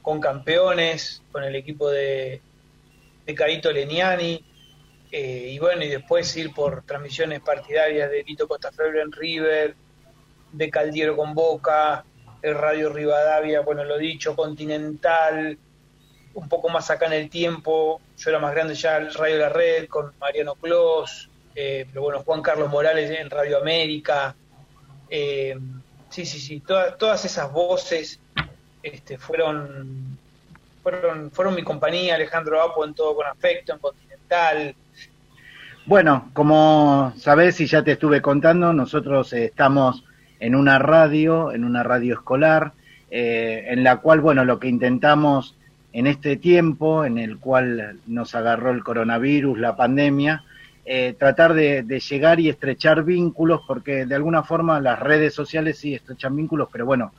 con 0.02 0.20
campeones, 0.20 1.22
con 1.32 1.44
el 1.44 1.56
equipo 1.56 1.90
de, 1.90 2.40
de 3.32 3.36
Carito 3.36 3.72
Leniani, 3.72 4.44
eh, 5.12 5.52
y 5.54 5.60
bueno, 5.60 5.84
y 5.84 5.90
después 5.90 6.36
ir 6.36 6.54
por 6.54 6.84
transmisiones 6.84 7.40
partidarias 7.42 8.10
de 8.12 8.24
Lito 8.24 8.48
Costafebre 8.48 9.02
en 9.02 9.12
River, 9.12 9.76
de 10.52 10.70
Caldiero 10.70 11.16
con 11.16 11.34
Boca, 11.34 12.04
el 12.42 12.56
Radio 12.56 12.92
Rivadavia, 12.92 13.62
bueno, 13.62 13.84
lo 13.86 13.98
dicho, 13.98 14.36
Continental, 14.36 15.58
un 16.34 16.50
poco 16.50 16.70
más 16.70 16.90
acá 16.92 17.06
en 17.08 17.14
el 17.14 17.30
tiempo, 17.30 18.02
yo 18.18 18.30
era 18.30 18.40
más 18.40 18.54
grande 18.54 18.76
ya 18.76 18.98
el 18.98 19.14
Radio 19.14 19.38
La 19.38 19.50
Red 19.50 19.88
con 19.88 20.14
Mariano 20.20 20.56
Clos, 20.56 21.30
eh, 21.56 21.86
pero 21.88 22.02
bueno, 22.02 22.24
Juan 22.24 22.42
Carlos 22.42 22.70
Morales 22.70 23.10
en 23.12 23.30
Radio 23.30 23.60
América, 23.60 24.36
eh, 25.10 25.58
sí, 26.10 26.26
sí, 26.26 26.40
sí, 26.40 26.60
todas, 26.62 26.98
todas 26.98 27.24
esas 27.24 27.52
voces 27.52 28.20
este, 28.84 29.18
fueron, 29.18 30.11
fueron, 30.82 31.32
fueron 31.32 31.56
mi 31.56 31.64
compañía, 31.64 32.16
Alejandro 32.16 32.62
Apo 32.62 32.86
en 32.86 32.94
todo 32.94 33.16
con 33.16 33.26
afecto, 33.28 33.74
en 33.74 33.80
Continental, 33.80 34.76
Bueno, 35.86 36.30
como 36.34 37.14
sabés 37.18 37.60
y 37.62 37.66
ya 37.66 37.84
te 37.84 37.94
estuve 37.94 38.22
contando, 38.22 38.74
nosotros 38.74 39.34
eh, 39.34 39.46
estamos 39.46 40.04
en 40.40 40.56
una 40.56 40.80
radio, 40.80 41.52
en 41.52 41.64
una 41.64 41.84
radio 41.84 42.16
escolar, 42.16 42.74
eh, 43.10 43.66
en 43.68 43.84
la 43.84 43.98
cual, 43.98 44.22
bueno, 44.22 44.46
lo 44.46 44.60
que 44.60 44.68
intentamos 44.68 45.56
en 45.94 46.08
este 46.08 46.38
tiempo, 46.38 47.04
en 47.04 47.18
el 47.18 47.38
cual 47.38 48.00
nos 48.08 48.34
agarró 48.36 48.72
el 48.72 48.84
coronavirus, 48.84 49.60
la 49.60 49.76
pandemia, 49.76 50.44
eh, 50.86 51.14
tratar 51.18 51.54
de, 51.54 51.84
de 51.84 52.00
llegar 52.00 52.40
y 52.40 52.50
estrechar 52.50 53.04
vínculos, 53.04 53.62
porque 53.68 54.06
de 54.06 54.16
alguna 54.16 54.44
forma 54.44 54.80
las 54.80 55.00
redes 55.00 55.34
sociales 55.34 55.78
sí 55.78 55.94
estrechan 55.94 56.36
vínculos, 56.36 56.70
pero 56.72 56.86
bueno, 56.86 57.12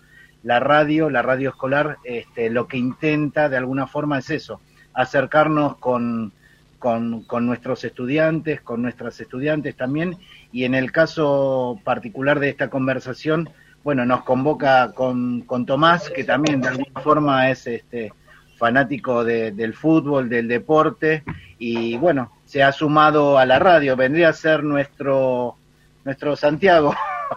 la 0.42 0.60
radio, 0.60 1.10
la 1.10 1.22
radio 1.22 1.50
escolar, 1.50 1.98
este, 2.04 2.50
lo 2.50 2.66
que 2.66 2.76
intenta 2.76 3.48
de 3.48 3.56
alguna 3.56 3.86
forma 3.86 4.18
es 4.18 4.30
eso, 4.30 4.60
acercarnos 4.94 5.76
con, 5.76 6.32
con, 6.78 7.46
nuestros 7.46 7.84
estudiantes, 7.84 8.60
con 8.60 8.82
nuestras 8.82 9.20
estudiantes 9.20 9.76
también, 9.76 10.16
y 10.50 10.64
en 10.64 10.74
el 10.74 10.90
caso 10.90 11.80
particular 11.84 12.40
de 12.40 12.48
esta 12.48 12.70
conversación, 12.70 13.50
bueno, 13.84 14.04
nos 14.04 14.24
convoca 14.24 14.92
con, 14.92 15.42
con 15.42 15.64
Tomás, 15.64 16.10
que 16.10 16.24
también 16.24 16.60
de 16.60 16.68
alguna 16.68 17.00
forma 17.00 17.50
es 17.50 17.66
este 17.66 18.12
fanático 18.56 19.24
de- 19.24 19.52
del 19.52 19.74
fútbol, 19.74 20.28
del 20.28 20.48
deporte, 20.48 21.22
y 21.58 21.96
bueno, 21.98 22.32
se 22.44 22.62
ha 22.62 22.72
sumado 22.72 23.38
a 23.38 23.46
la 23.46 23.58
radio, 23.58 23.96
vendría 23.96 24.30
a 24.30 24.32
ser 24.32 24.64
nuestro, 24.64 25.56
nuestro 26.04 26.34
Santiago 26.36 26.94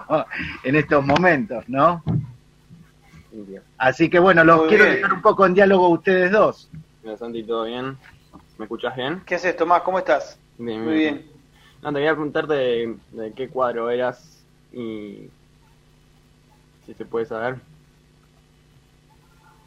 en 0.63 0.75
estos 0.75 1.05
momentos, 1.05 1.63
¿no? 1.67 2.03
Así 3.77 4.09
que 4.09 4.19
bueno, 4.19 4.43
los 4.43 4.59
Muy 4.59 4.69
quiero 4.69 4.85
bien. 4.85 4.95
dejar 4.95 5.13
un 5.13 5.21
poco 5.21 5.45
en 5.45 5.53
diálogo 5.53 5.85
a 5.85 5.89
ustedes 5.89 6.31
dos. 6.31 6.69
Hola 7.03 7.17
Santi, 7.17 7.43
¿todo 7.45 7.65
bien? 7.65 7.97
¿Me 8.57 8.65
escuchás 8.65 8.95
bien? 8.95 9.21
¿Qué 9.25 9.35
haces, 9.35 9.55
Tomás? 9.55 9.81
¿Cómo 9.81 9.99
estás? 9.99 10.39
Bien, 10.57 10.83
Muy 10.83 10.95
bien. 10.95 11.25
No, 11.81 11.89
te 11.89 11.95
quería 11.95 12.13
preguntarte 12.13 12.53
de, 12.53 12.97
de 13.11 13.33
qué 13.33 13.49
cuadro 13.49 13.89
eras 13.89 14.45
y 14.71 15.29
si 16.85 16.93
se 16.93 17.05
puede 17.05 17.25
saber. 17.25 17.59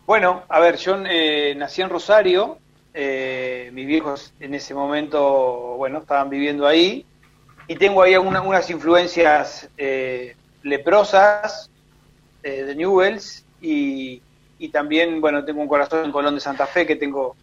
Bueno, 0.06 0.44
a 0.48 0.60
ver, 0.60 0.76
yo 0.76 0.96
eh, 1.06 1.54
nací 1.56 1.82
en 1.82 1.90
Rosario, 1.90 2.58
eh, 2.94 3.70
mis 3.74 3.86
viejos 3.86 4.34
en 4.38 4.54
ese 4.54 4.74
momento, 4.74 5.74
bueno, 5.76 5.98
estaban 5.98 6.30
viviendo 6.30 6.66
ahí, 6.66 7.06
y 7.68 7.76
tengo 7.76 8.02
ahí 8.02 8.14
alguna- 8.14 8.42
unas 8.42 8.70
influencias 8.70 9.70
eh, 9.76 10.36
leprosas 10.62 11.70
eh, 12.42 12.64
de 12.64 12.76
Newells, 12.76 13.47
y, 13.60 14.20
y 14.58 14.68
también, 14.70 15.20
bueno, 15.20 15.44
tengo 15.44 15.60
un 15.60 15.68
corazón 15.68 16.04
en 16.04 16.12
Colón 16.12 16.34
de 16.34 16.40
Santa 16.40 16.66
Fe, 16.66 16.86
que 16.86 16.96
tengo, 16.96 17.36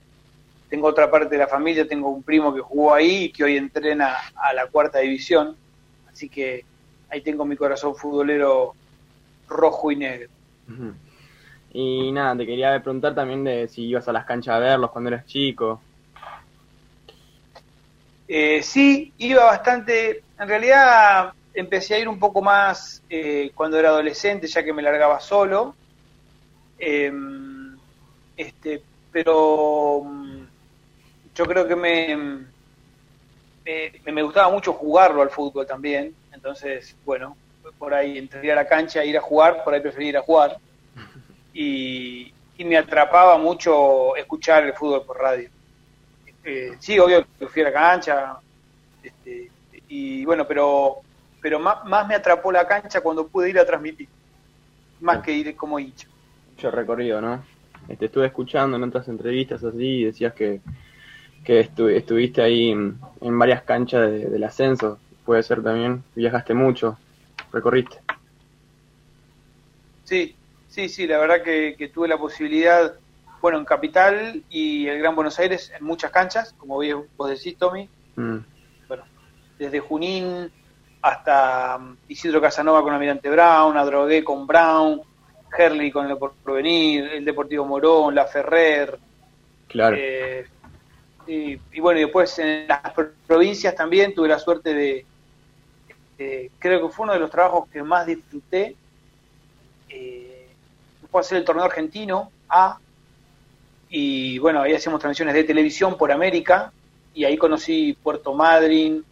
tengo 0.69 0.87
otra 0.87 1.09
parte 1.09 1.29
de 1.29 1.37
la 1.37 1.47
familia, 1.47 1.87
tengo 1.87 2.09
un 2.09 2.23
primo 2.23 2.53
que 2.53 2.61
jugó 2.61 2.93
ahí 2.93 3.25
y 3.25 3.31
que 3.31 3.43
hoy 3.43 3.57
entrena 3.57 4.15
a 4.35 4.53
la 4.53 4.67
cuarta 4.67 4.99
división, 4.99 5.55
así 6.11 6.29
que 6.29 6.65
ahí 7.09 7.21
tengo 7.21 7.45
mi 7.45 7.55
corazón 7.55 7.95
futbolero 7.95 8.73
rojo 9.47 9.91
y 9.91 9.95
negro. 9.95 10.29
Y 11.71 12.11
nada, 12.11 12.37
te 12.37 12.45
quería 12.45 12.81
preguntar 12.81 13.13
también 13.13 13.43
de 13.43 13.67
si 13.67 13.83
ibas 13.83 14.07
a 14.07 14.13
las 14.13 14.25
canchas 14.25 14.55
a 14.55 14.59
verlos 14.59 14.91
cuando 14.91 15.09
eras 15.09 15.25
chico. 15.25 15.81
Eh, 18.27 18.61
sí, 18.63 19.13
iba 19.17 19.43
bastante. 19.43 20.23
En 20.39 20.47
realidad 20.47 21.33
empecé 21.53 21.95
a 21.95 21.99
ir 21.99 22.07
un 22.07 22.19
poco 22.19 22.41
más 22.41 23.03
eh, 23.09 23.51
cuando 23.53 23.77
era 23.77 23.89
adolescente, 23.89 24.47
ya 24.47 24.63
que 24.63 24.73
me 24.73 24.81
largaba 24.81 25.19
solo. 25.19 25.75
Eh, 26.79 27.11
este, 28.37 28.81
pero 29.11 30.01
mm, 30.03 30.43
yo 31.35 31.45
creo 31.45 31.67
que 31.67 31.75
me, 31.75 32.17
me, 33.65 34.11
me 34.11 34.23
gustaba 34.23 34.49
mucho 34.49 34.73
jugarlo 34.73 35.21
al 35.21 35.29
fútbol 35.29 35.65
también. 35.65 36.13
Entonces, 36.31 36.95
bueno, 37.05 37.35
por 37.77 37.93
ahí 37.93 38.17
entre 38.17 38.43
ir 38.45 38.51
a 38.51 38.55
la 38.55 38.67
cancha 38.67 39.01
e 39.01 39.07
ir 39.07 39.17
a 39.17 39.21
jugar, 39.21 39.63
por 39.63 39.73
ahí 39.73 39.81
preferí 39.81 40.09
ir 40.09 40.17
a 40.17 40.21
jugar. 40.21 40.57
Y, 41.57 42.33
y 42.57 42.65
me 42.65 42.75
atrapaba 42.75 43.37
mucho 43.37 44.13
escuchar 44.17 44.65
el 44.65 44.73
fútbol 44.73 45.05
por 45.05 45.17
radio. 45.17 45.49
Eh, 46.43 46.75
sí, 46.79 46.99
obvio 46.99 47.25
que 47.39 47.47
fui 47.47 47.61
a 47.61 47.65
la 47.65 47.71
cancha, 47.71 48.37
este, 49.01 49.49
y 49.87 50.25
bueno, 50.25 50.45
pero 50.45 51.01
pero 51.41 51.59
más, 51.59 51.85
más 51.85 52.07
me 52.07 52.15
atrapó 52.15 52.51
la 52.51 52.67
cancha 52.67 53.01
cuando 53.01 53.27
pude 53.27 53.51
ir 53.51 53.59
a 53.59 53.65
transmitir, 53.65 54.07
más 54.99 55.23
que 55.23 55.31
ir 55.31 55.55
como 55.55 55.79
hincha. 55.79 56.07
Mucho 56.55 56.71
recorrido, 56.71 57.19
¿no? 57.19 57.43
Este, 57.89 58.05
estuve 58.05 58.27
escuchando 58.27 58.77
en 58.77 58.83
otras 58.83 59.09
entrevistas 59.09 59.61
así 59.61 59.77
y 59.99 60.03
decías 60.05 60.33
que, 60.33 60.61
que 61.43 61.69
estu- 61.69 61.89
estuviste 61.91 62.41
ahí 62.41 62.69
en, 62.69 62.97
en 63.19 63.37
varias 63.37 63.63
canchas 63.63 64.09
de- 64.09 64.29
del 64.29 64.43
ascenso, 64.45 64.97
puede 65.25 65.43
ser 65.43 65.61
también, 65.61 66.01
viajaste 66.15 66.53
mucho, 66.53 66.97
recorriste. 67.51 67.97
Sí, 70.05 70.37
sí, 70.69 70.87
sí, 70.87 71.05
la 71.07 71.17
verdad 71.17 71.43
que, 71.43 71.75
que 71.77 71.89
tuve 71.89 72.07
la 72.07 72.17
posibilidad, 72.17 72.95
bueno, 73.41 73.57
en 73.57 73.65
Capital 73.65 74.45
y 74.47 74.87
el 74.87 74.99
Gran 74.99 75.13
Buenos 75.13 75.37
Aires, 75.39 75.73
en 75.77 75.85
muchas 75.85 76.09
canchas, 76.11 76.53
como 76.57 76.79
bien 76.79 77.05
vos 77.17 77.29
decís, 77.29 77.57
Tommy, 77.57 77.89
Mm. 78.15 78.37
desde 79.59 79.81
Junín 79.81 80.49
hasta 81.01 81.77
mm, 81.77 81.97
Isidro 82.07 82.39
Casanova 82.39 82.81
con 82.81 82.93
Almirante 82.93 83.29
Brown, 83.29 83.75
Adrogué 83.75 84.23
con 84.23 84.47
Brown, 84.47 85.01
Herley 85.57 85.91
con 85.91 86.09
el 86.09 86.17
Porvenir, 86.17 87.05
el 87.13 87.25
Deportivo 87.25 87.65
Morón, 87.65 88.13
La 88.15 88.25
Ferrer, 88.25 88.97
Claro. 89.67 89.95
eh, 89.99 90.45
y, 91.27 91.57
y 91.73 91.79
bueno, 91.79 91.99
y 91.99 92.03
después 92.03 92.37
en 92.39 92.67
las 92.67 92.81
pro- 92.93 93.11
provincias 93.25 93.75
también 93.75 94.13
tuve 94.13 94.27
la 94.27 94.39
suerte 94.39 94.73
de, 94.73 95.05
de- 96.17 96.51
creo 96.59 96.87
que 96.87 96.93
fue 96.93 97.03
uno 97.03 97.13
de 97.13 97.19
los 97.19 97.31
trabajos 97.31 97.67
que 97.69 97.81
más 97.83 98.05
disfruté, 98.05 98.75
eh, 99.89 100.47
fue 101.09 101.21
hacer 101.21 101.37
el 101.39 101.45
torneo 101.45 101.65
argentino 101.65 102.31
A, 102.49 102.77
y 103.89 104.37
bueno, 104.39 104.61
ahí 104.61 104.73
hacíamos 104.73 104.99
transmisiones 104.99 105.33
de 105.35 105.43
televisión 105.43 105.97
por 105.97 106.11
América, 106.11 106.71
y 107.13 107.23
ahí 107.23 107.37
conocí 107.37 107.97
Puerto 108.03 108.33
Madryn, 108.33 109.03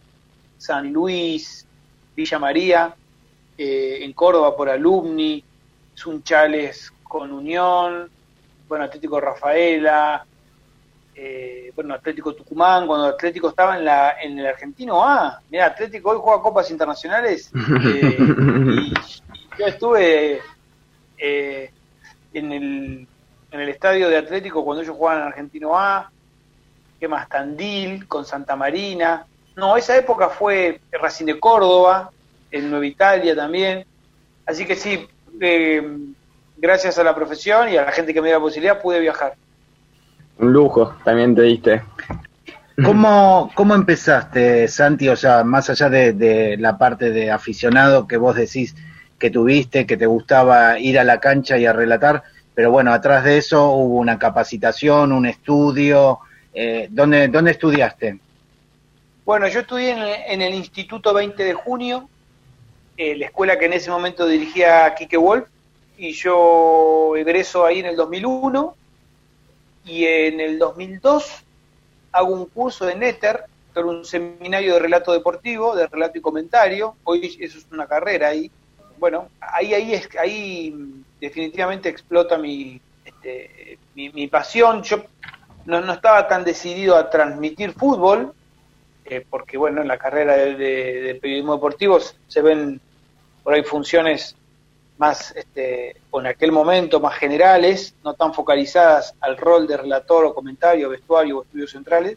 San 0.58 0.92
Luis, 0.92 1.66
Villa 2.14 2.38
María, 2.38 2.94
eh, 3.56 3.98
en 4.02 4.12
Córdoba 4.12 4.56
por 4.56 4.68
Alumni, 4.68 5.42
Sunchales 5.94 6.92
con 7.02 7.32
Unión, 7.32 8.10
bueno, 8.68 8.84
Atlético 8.84 9.20
Rafaela, 9.20 10.24
eh, 11.14 11.70
bueno, 11.76 11.94
Atlético 11.94 12.34
Tucumán, 12.34 12.86
cuando 12.86 13.06
Atlético 13.06 13.48
estaba 13.50 13.78
en, 13.78 13.84
la, 13.84 14.20
en 14.20 14.38
el 14.38 14.46
Argentino 14.46 15.04
A, 15.04 15.40
mira, 15.48 15.66
Atlético 15.66 16.10
hoy 16.10 16.18
juega 16.20 16.42
copas 16.42 16.70
internacionales, 16.70 17.52
eh, 17.86 18.16
y 18.18 18.94
yo 19.58 19.66
estuve 19.66 20.40
eh, 21.16 21.70
en, 22.32 22.52
el, 22.52 23.08
en 23.52 23.60
el 23.60 23.68
estadio 23.68 24.08
de 24.08 24.16
Atlético 24.16 24.64
cuando 24.64 24.82
ellos 24.82 24.96
jugaban 24.96 25.22
en 25.22 25.28
Argentino 25.28 25.78
A, 25.78 26.10
¿qué 26.98 27.06
más? 27.06 27.28
Tandil, 27.28 28.08
con 28.08 28.24
Santa 28.24 28.56
Marina, 28.56 29.24
no, 29.54 29.76
esa 29.76 29.96
época 29.96 30.30
fue 30.30 30.80
Racing 30.90 31.26
de 31.26 31.38
Córdoba, 31.38 32.10
en 32.50 32.70
Nueva 32.70 32.86
Italia 32.86 33.36
también, 33.36 33.86
así 34.46 34.66
que 34.66 34.74
sí, 34.74 35.06
eh, 35.40 35.98
gracias 36.56 36.98
a 36.98 37.04
la 37.04 37.14
profesión 37.14 37.68
y 37.68 37.76
a 37.76 37.84
la 37.84 37.92
gente 37.92 38.12
que 38.12 38.20
me 38.20 38.28
dio 38.28 38.38
la 38.38 38.42
posibilidad 38.42 38.80
pude 38.80 39.00
viajar. 39.00 39.34
Un 40.38 40.52
lujo, 40.52 40.96
también 41.04 41.34
te 41.34 41.42
diste. 41.42 41.82
¿Cómo, 42.82 43.52
¿Cómo 43.54 43.74
empezaste, 43.74 44.66
Santi? 44.66 45.08
O 45.08 45.16
sea, 45.16 45.44
más 45.44 45.70
allá 45.70 45.88
de, 45.88 46.12
de 46.12 46.56
la 46.56 46.76
parte 46.76 47.10
de 47.10 47.30
aficionado 47.30 48.08
que 48.08 48.16
vos 48.16 48.34
decís 48.34 48.74
que 49.18 49.30
tuviste, 49.30 49.86
que 49.86 49.96
te 49.96 50.06
gustaba 50.06 50.78
ir 50.78 50.98
a 50.98 51.04
la 51.04 51.20
cancha 51.20 51.56
y 51.56 51.66
a 51.66 51.72
relatar, 51.72 52.24
pero 52.54 52.70
bueno, 52.70 52.92
atrás 52.92 53.24
de 53.24 53.38
eso 53.38 53.70
hubo 53.70 53.98
una 53.98 54.18
capacitación, 54.18 55.12
un 55.12 55.26
estudio. 55.26 56.20
Eh, 56.52 56.88
¿dónde, 56.90 57.28
¿Dónde 57.28 57.50
estudiaste? 57.50 58.18
Bueno, 59.24 59.48
yo 59.48 59.60
estudié 59.60 59.90
en 59.90 59.98
el, 59.98 60.14
en 60.28 60.42
el 60.42 60.54
Instituto 60.54 61.12
20 61.12 61.42
de 61.42 61.54
Junio, 61.54 62.08
eh, 62.96 63.16
la 63.16 63.26
escuela 63.26 63.58
que 63.58 63.66
en 63.66 63.72
ese 63.72 63.90
momento 63.90 64.26
dirigía 64.26 64.94
Quique 64.94 65.16
Wolf, 65.16 65.48
y 65.96 66.12
yo 66.12 67.14
egreso 67.16 67.64
ahí 67.64 67.80
en 67.80 67.86
el 67.86 67.96
2001, 67.96 68.76
y 69.84 70.04
en 70.06 70.40
el 70.40 70.58
2002 70.58 71.44
hago 72.12 72.32
un 72.32 72.46
curso 72.46 72.86
de 72.86 72.94
Netter, 72.94 73.44
un 73.82 74.04
seminario 74.04 74.74
de 74.74 74.80
relato 74.80 75.12
deportivo, 75.12 75.74
de 75.74 75.86
relato 75.86 76.18
y 76.18 76.20
comentario, 76.20 76.94
hoy 77.04 77.36
eso 77.40 77.58
es 77.58 77.66
una 77.72 77.86
carrera 77.86 78.28
ahí. 78.28 78.50
Bueno, 78.98 79.28
ahí, 79.40 79.74
ahí, 79.74 79.94
es, 79.94 80.08
ahí 80.16 80.74
definitivamente 81.20 81.88
explota 81.88 82.38
mi, 82.38 82.80
este, 83.04 83.78
mi, 83.94 84.10
mi 84.10 84.28
pasión. 84.28 84.82
Yo 84.84 85.04
no, 85.66 85.80
no 85.80 85.92
estaba 85.92 86.28
tan 86.28 86.44
decidido 86.44 86.96
a 86.96 87.10
transmitir 87.10 87.72
fútbol, 87.72 88.32
eh, 89.04 89.24
porque 89.28 89.58
bueno, 89.58 89.82
en 89.82 89.88
la 89.88 89.98
carrera 89.98 90.34
de, 90.34 91.18
periodismo 91.20 91.54
deportivo 91.54 91.98
se 92.00 92.40
ven 92.40 92.80
por 93.42 93.52
ahí 93.52 93.62
funciones 93.62 94.34
más, 94.96 95.34
este, 95.36 95.96
en 96.12 96.26
aquel 96.26 96.52
momento 96.52 97.00
más 97.00 97.16
generales, 97.16 97.94
no 98.02 98.14
tan 98.14 98.32
focalizadas 98.32 99.14
al 99.20 99.36
rol 99.36 99.66
de 99.66 99.76
relator 99.76 100.24
o 100.24 100.34
comentario, 100.34 100.88
vestuario 100.88 101.38
o 101.38 101.42
estudios 101.42 101.72
centrales. 101.72 102.16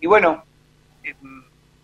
Y 0.00 0.06
bueno, 0.06 0.44
eh, 1.02 1.14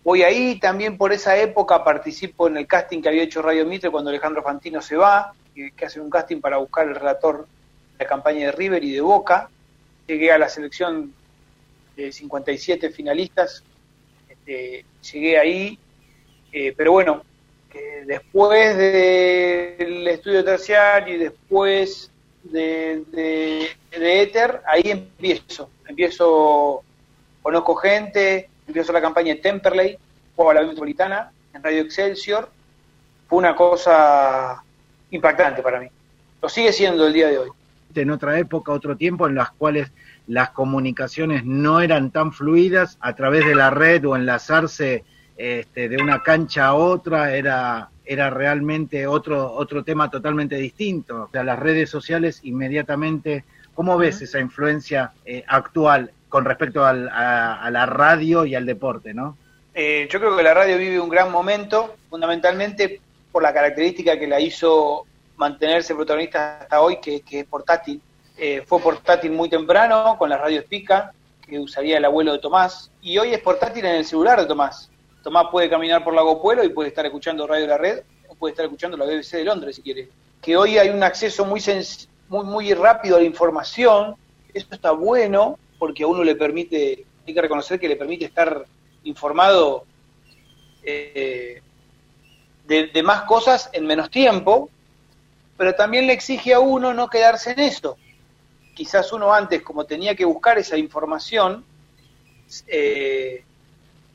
voy 0.03 0.23
ahí, 0.23 0.57
también 0.59 0.97
por 0.97 1.11
esa 1.11 1.35
época 1.35 1.83
participo 1.83 2.47
en 2.47 2.57
el 2.57 2.67
casting 2.67 3.01
que 3.01 3.09
había 3.09 3.23
hecho 3.23 3.41
Radio 3.41 3.65
Mitre 3.65 3.89
cuando 3.89 4.09
Alejandro 4.09 4.41
Fantino 4.41 4.81
se 4.81 4.95
va, 4.95 5.33
que, 5.53 5.71
que 5.71 5.85
hace 5.85 5.99
un 5.99 6.09
casting 6.09 6.39
para 6.39 6.57
buscar 6.57 6.87
el 6.87 6.95
relator 6.95 7.39
de 7.39 8.03
la 8.05 8.07
campaña 8.07 8.45
de 8.45 8.51
River 8.53 8.83
y 8.85 8.93
de 8.93 9.01
Boca. 9.01 9.49
Llegué 10.07 10.31
a 10.31 10.37
la 10.37 10.47
selección 10.47 11.13
de 11.97 12.11
57 12.11 12.89
finalistas, 12.91 13.63
llegué 15.11 15.37
ahí, 15.37 15.79
eh, 16.51 16.73
pero 16.75 16.91
bueno, 16.93 17.23
eh, 17.73 18.03
después 18.05 18.77
del 18.77 20.07
estudio 20.07 20.43
terciario 20.43 21.15
y 21.15 21.17
después 21.17 22.11
de, 22.43 23.03
de, 23.11 24.21
Ether, 24.21 24.61
ahí 24.65 24.83
empiezo, 24.85 25.69
empiezo, 25.87 26.83
conozco 27.41 27.75
gente, 27.75 28.49
empiezo 28.67 28.91
la 28.91 29.01
campaña 29.01 29.35
de 29.35 29.41
Temperley, 29.41 29.97
jugaba 30.35 30.55
la 30.55 30.67
metropolitana 30.67 31.31
en 31.53 31.63
Radio 31.63 31.81
Excelsior, 31.81 32.49
fue 33.27 33.39
una 33.39 33.55
cosa 33.55 34.63
impactante 35.11 35.61
para 35.61 35.79
mí, 35.79 35.87
lo 36.41 36.49
sigue 36.49 36.73
siendo 36.73 37.07
el 37.07 37.13
día 37.13 37.27
de 37.29 37.37
hoy. 37.37 37.49
en 37.95 38.11
otra 38.11 38.37
época, 38.37 38.71
otro 38.73 38.97
tiempo, 38.97 39.27
en 39.27 39.35
las 39.35 39.51
cuales 39.51 39.91
las 40.31 40.51
comunicaciones 40.51 41.43
no 41.45 41.81
eran 41.81 42.09
tan 42.11 42.31
fluidas 42.31 42.97
a 43.01 43.13
través 43.15 43.45
de 43.45 43.53
la 43.53 43.69
red 43.69 44.05
o 44.05 44.15
enlazarse 44.15 45.03
este, 45.35 45.89
de 45.89 45.97
una 46.01 46.23
cancha 46.23 46.67
a 46.67 46.73
otra 46.75 47.35
era 47.35 47.89
era 48.05 48.29
realmente 48.29 49.05
otro 49.07 49.51
otro 49.53 49.83
tema 49.83 50.09
totalmente 50.09 50.55
distinto. 50.55 51.23
O 51.23 51.29
sea, 51.31 51.43
las 51.43 51.59
redes 51.59 51.89
sociales 51.89 52.39
inmediatamente, 52.43 53.43
¿cómo 53.73 53.97
ves 53.97 54.21
esa 54.21 54.39
influencia 54.39 55.11
eh, 55.25 55.43
actual 55.47 56.11
con 56.29 56.45
respecto 56.45 56.85
al- 56.85 57.09
a, 57.09 57.61
a 57.61 57.69
la 57.69 57.85
radio 57.85 58.45
y 58.45 58.55
al 58.55 58.65
deporte, 58.65 59.13
no? 59.13 59.37
Eh, 59.73 60.07
yo 60.11 60.19
creo 60.19 60.35
que 60.35 60.43
la 60.43 60.53
radio 60.53 60.77
vive 60.77 60.99
un 60.99 61.09
gran 61.09 61.29
momento, 61.31 61.95
fundamentalmente 62.09 62.99
por 63.31 63.43
la 63.43 63.53
característica 63.53 64.17
que 64.17 64.27
la 64.27 64.39
hizo 64.39 65.05
mantenerse 65.37 65.93
protagonista 65.95 66.59
hasta 66.61 66.81
hoy, 66.81 66.97
que, 67.01 67.21
que 67.21 67.41
es 67.41 67.45
portátil. 67.45 68.01
Eh, 68.43 68.63
fue 68.65 68.79
portátil 68.79 69.31
muy 69.33 69.49
temprano 69.49 70.15
con 70.17 70.27
la 70.27 70.35
radio 70.35 70.61
Espica, 70.61 71.13
que 71.47 71.59
usaría 71.59 71.99
el 71.99 72.05
abuelo 72.05 72.31
de 72.31 72.39
Tomás, 72.39 72.89
y 72.99 73.15
hoy 73.19 73.35
es 73.35 73.39
portátil 73.39 73.85
en 73.85 73.97
el 73.97 74.03
celular 74.03 74.39
de 74.39 74.47
Tomás. 74.47 74.89
Tomás 75.21 75.45
puede 75.51 75.69
caminar 75.69 76.03
por 76.03 76.15
Lago 76.15 76.41
Pueblo 76.41 76.63
y 76.63 76.69
puede 76.69 76.89
estar 76.89 77.05
escuchando 77.05 77.45
Radio 77.45 77.67
La 77.67 77.77
Red, 77.77 78.01
o 78.29 78.33
puede 78.33 78.53
estar 78.53 78.65
escuchando 78.65 78.97
la 78.97 79.05
BBC 79.05 79.33
de 79.33 79.43
Londres 79.43 79.75
si 79.75 79.83
quiere. 79.83 80.09
Que 80.41 80.57
hoy 80.57 80.79
hay 80.79 80.89
un 80.89 81.03
acceso 81.03 81.45
muy, 81.45 81.61
muy, 82.29 82.43
muy 82.43 82.73
rápido 82.73 83.17
a 83.17 83.19
la 83.19 83.25
información, 83.25 84.15
eso 84.51 84.67
está 84.71 84.89
bueno, 84.89 85.59
porque 85.77 86.01
a 86.01 86.07
uno 86.07 86.23
le 86.23 86.33
permite, 86.33 87.05
hay 87.27 87.33
que 87.35 87.41
reconocer 87.43 87.79
que 87.79 87.89
le 87.89 87.95
permite 87.95 88.25
estar 88.25 88.65
informado 89.03 89.85
eh, 90.81 91.61
de 92.65 93.03
más 93.03 93.21
cosas 93.25 93.69
en 93.71 93.85
menos 93.85 94.09
tiempo, 94.09 94.71
pero 95.57 95.75
también 95.75 96.07
le 96.07 96.13
exige 96.13 96.55
a 96.55 96.59
uno 96.59 96.91
no 96.91 97.07
quedarse 97.07 97.51
en 97.51 97.59
eso. 97.59 97.97
Quizás 98.73 99.11
uno 99.11 99.33
antes, 99.33 99.61
como 99.61 99.85
tenía 99.85 100.15
que 100.15 100.25
buscar 100.25 100.57
esa 100.57 100.77
información, 100.77 101.65
eh, 102.67 103.43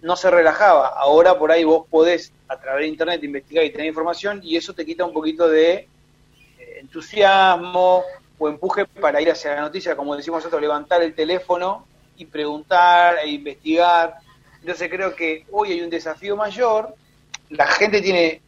no 0.02 0.16
se 0.16 0.30
relajaba. 0.30 0.88
Ahora 0.88 1.38
por 1.38 1.50
ahí 1.50 1.64
vos 1.64 1.86
podés, 1.88 2.32
a 2.48 2.58
través 2.58 2.82
de 2.82 2.88
Internet, 2.88 3.22
investigar 3.24 3.64
y 3.64 3.70
tener 3.70 3.86
información 3.86 4.40
y 4.42 4.56
eso 4.56 4.74
te 4.74 4.84
quita 4.84 5.04
un 5.04 5.12
poquito 5.12 5.48
de 5.48 5.74
eh, 5.74 5.88
entusiasmo 6.80 8.04
o 8.38 8.48
empuje 8.48 8.86
para 8.86 9.20
ir 9.20 9.30
hacia 9.30 9.54
la 9.54 9.62
noticia, 9.62 9.96
como 9.96 10.16
decimos 10.16 10.38
nosotros, 10.38 10.60
levantar 10.60 11.02
el 11.02 11.14
teléfono 11.14 11.86
y 12.16 12.26
preguntar 12.26 13.16
e 13.22 13.28
investigar. 13.28 14.18
Entonces 14.60 14.88
creo 14.90 15.14
que 15.14 15.46
hoy 15.50 15.72
hay 15.72 15.80
un 15.80 15.90
desafío 15.90 16.36
mayor, 16.36 16.94
la 17.50 17.66
gente 17.66 18.00
tiene 18.00 18.42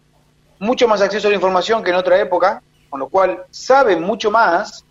mucho 0.59 0.89
más 0.89 1.01
acceso 1.01 1.29
a 1.29 1.31
la 1.31 1.37
información 1.37 1.83
que 1.83 1.91
en 1.91 1.97
otra 1.97 2.21
época, 2.21 2.63
con 2.91 3.01
lo 3.01 3.09
cual 3.09 3.45
sabe 3.51 3.97
mucho 3.97 4.31
más 4.31 4.85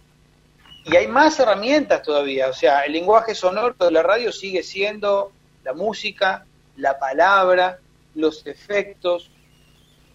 y 0.88 0.96
hay 0.96 1.08
más 1.08 1.40
herramientas 1.40 2.02
todavía. 2.02 2.48
O 2.50 2.54
sea, 2.54 2.82
el 2.82 2.94
lenguaje 2.94 3.36
sonoro 3.36 3.76
de 3.78 3.92
la 3.92 4.04
radio 4.04 4.32
sigue 4.32 4.64
siendo 4.64 5.32
la 5.64 5.74
música, 5.74 6.46
la 6.78 6.98
palabra, 6.98 7.80
los 8.16 8.46
efectos, 8.48 9.30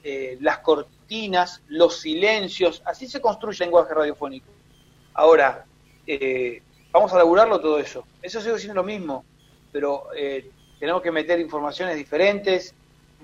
eh, 0.02 0.38
las 0.40 0.58
cortinas, 0.58 1.62
los 1.68 2.00
silencios. 2.00 2.82
Así 2.86 3.06
se 3.06 3.20
construye 3.20 3.64
el 3.64 3.68
lenguaje 3.68 3.92
radiofónico. 3.92 4.50
Ahora, 5.14 5.64
eh, 6.06 6.62
vamos 6.90 7.12
a 7.12 7.18
laburarlo 7.18 7.60
todo 7.60 7.78
eso. 7.78 8.04
Eso 8.22 8.40
sigue 8.40 8.58
siendo 8.58 8.74
lo 8.74 8.84
mismo. 8.84 9.24
pero 9.70 10.08
eh, 10.14 10.50
tenemos 10.78 11.00
que 11.00 11.10
meter 11.10 11.40
informaciones 11.40 11.96
diferentes, 11.96 12.74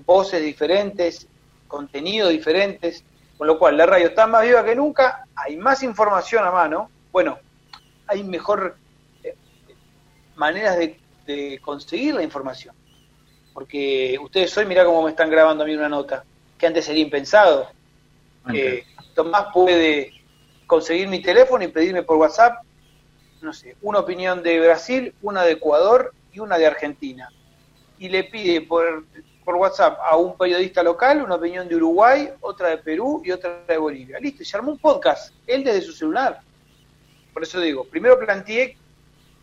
voces 0.06 0.42
diferentes, 0.42 1.28
contenidos 1.66 2.30
diferentes, 2.30 3.04
con 3.36 3.46
lo 3.46 3.58
cual 3.58 3.76
la 3.76 3.84
radio 3.84 4.06
está 4.06 4.26
más 4.26 4.44
viva 4.44 4.64
que 4.64 4.74
nunca, 4.74 5.26
hay 5.34 5.58
más 5.58 5.82
información 5.82 6.46
a 6.46 6.50
mano, 6.50 6.90
bueno, 7.12 7.38
hay 8.06 8.24
mejor 8.24 8.76
eh, 9.22 9.34
maneras 10.36 10.78
de, 10.78 10.98
de 11.26 11.60
conseguir 11.62 12.14
la 12.14 12.22
información, 12.22 12.74
porque 13.52 14.18
ustedes 14.20 14.56
hoy 14.56 14.66
mirá 14.66 14.84
cómo 14.84 15.02
me 15.02 15.10
están 15.10 15.30
grabando 15.30 15.64
a 15.64 15.66
mí 15.66 15.74
una 15.74 15.88
nota, 15.88 16.24
que 16.56 16.66
antes 16.66 16.84
sería 16.84 17.02
impensado. 17.02 17.68
Eh, 18.52 18.84
Tomás 19.14 19.48
puede 19.52 20.12
conseguir 20.66 21.08
mi 21.08 21.20
teléfono 21.20 21.64
y 21.64 21.68
pedirme 21.68 22.02
por 22.02 22.16
WhatsApp, 22.16 22.62
no 23.42 23.52
sé, 23.52 23.76
una 23.82 23.98
opinión 23.98 24.42
de 24.42 24.60
Brasil, 24.60 25.14
una 25.22 25.42
de 25.42 25.52
Ecuador 25.52 26.14
y 26.32 26.40
una 26.40 26.56
de 26.56 26.66
Argentina. 26.66 27.28
Y 27.98 28.08
le 28.08 28.24
pide 28.24 28.62
por, 28.62 29.04
por 29.44 29.56
WhatsApp 29.56 29.98
a 30.02 30.16
un 30.16 30.36
periodista 30.36 30.82
local 30.82 31.22
una 31.22 31.34
opinión 31.34 31.68
de 31.68 31.76
Uruguay, 31.76 32.30
otra 32.40 32.68
de 32.68 32.78
Perú 32.78 33.22
y 33.24 33.32
otra 33.32 33.64
de 33.66 33.76
Bolivia. 33.76 34.18
Listo, 34.18 34.44
se 34.44 34.56
armó 34.56 34.72
un 34.72 34.78
podcast, 34.78 35.34
él 35.46 35.64
desde 35.64 35.82
su 35.82 35.92
celular. 35.92 36.40
Por 37.38 37.44
eso 37.44 37.60
digo, 37.60 37.84
primero 37.84 38.18
planteé 38.18 38.76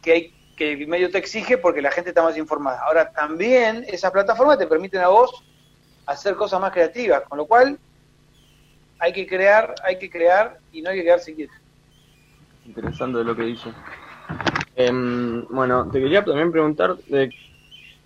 que 0.01 0.11
hay 0.11 0.33
que 0.57 0.73
el 0.73 0.85
medio 0.85 1.09
te 1.09 1.17
exige 1.17 1.57
porque 1.57 1.81
la 1.81 1.91
gente 1.91 2.09
está 2.09 2.21
más 2.21 2.37
informada. 2.37 2.81
Ahora 2.85 3.09
también 3.09 3.85
esas 3.87 4.11
plataformas 4.11 4.57
te 4.57 4.67
permiten 4.67 4.99
a 4.99 5.07
vos 5.07 5.31
hacer 6.05 6.35
cosas 6.35 6.59
más 6.59 6.73
creativas, 6.73 7.23
con 7.29 7.37
lo 7.37 7.45
cual 7.45 7.79
hay 8.99 9.13
que 9.13 9.25
crear, 9.25 9.75
hay 9.81 9.97
que 9.97 10.09
crear 10.09 10.57
y 10.73 10.81
no 10.81 10.89
hay 10.89 10.97
que 10.97 11.03
quedarse 11.05 11.33
quieto. 11.35 11.53
Interesante 12.65 13.23
lo 13.23 13.33
que 13.33 13.43
dice. 13.43 13.71
Em, 14.75 15.47
bueno, 15.47 15.89
te 15.89 16.01
quería 16.01 16.21
también 16.25 16.51
preguntar, 16.51 16.97
de, 16.97 17.33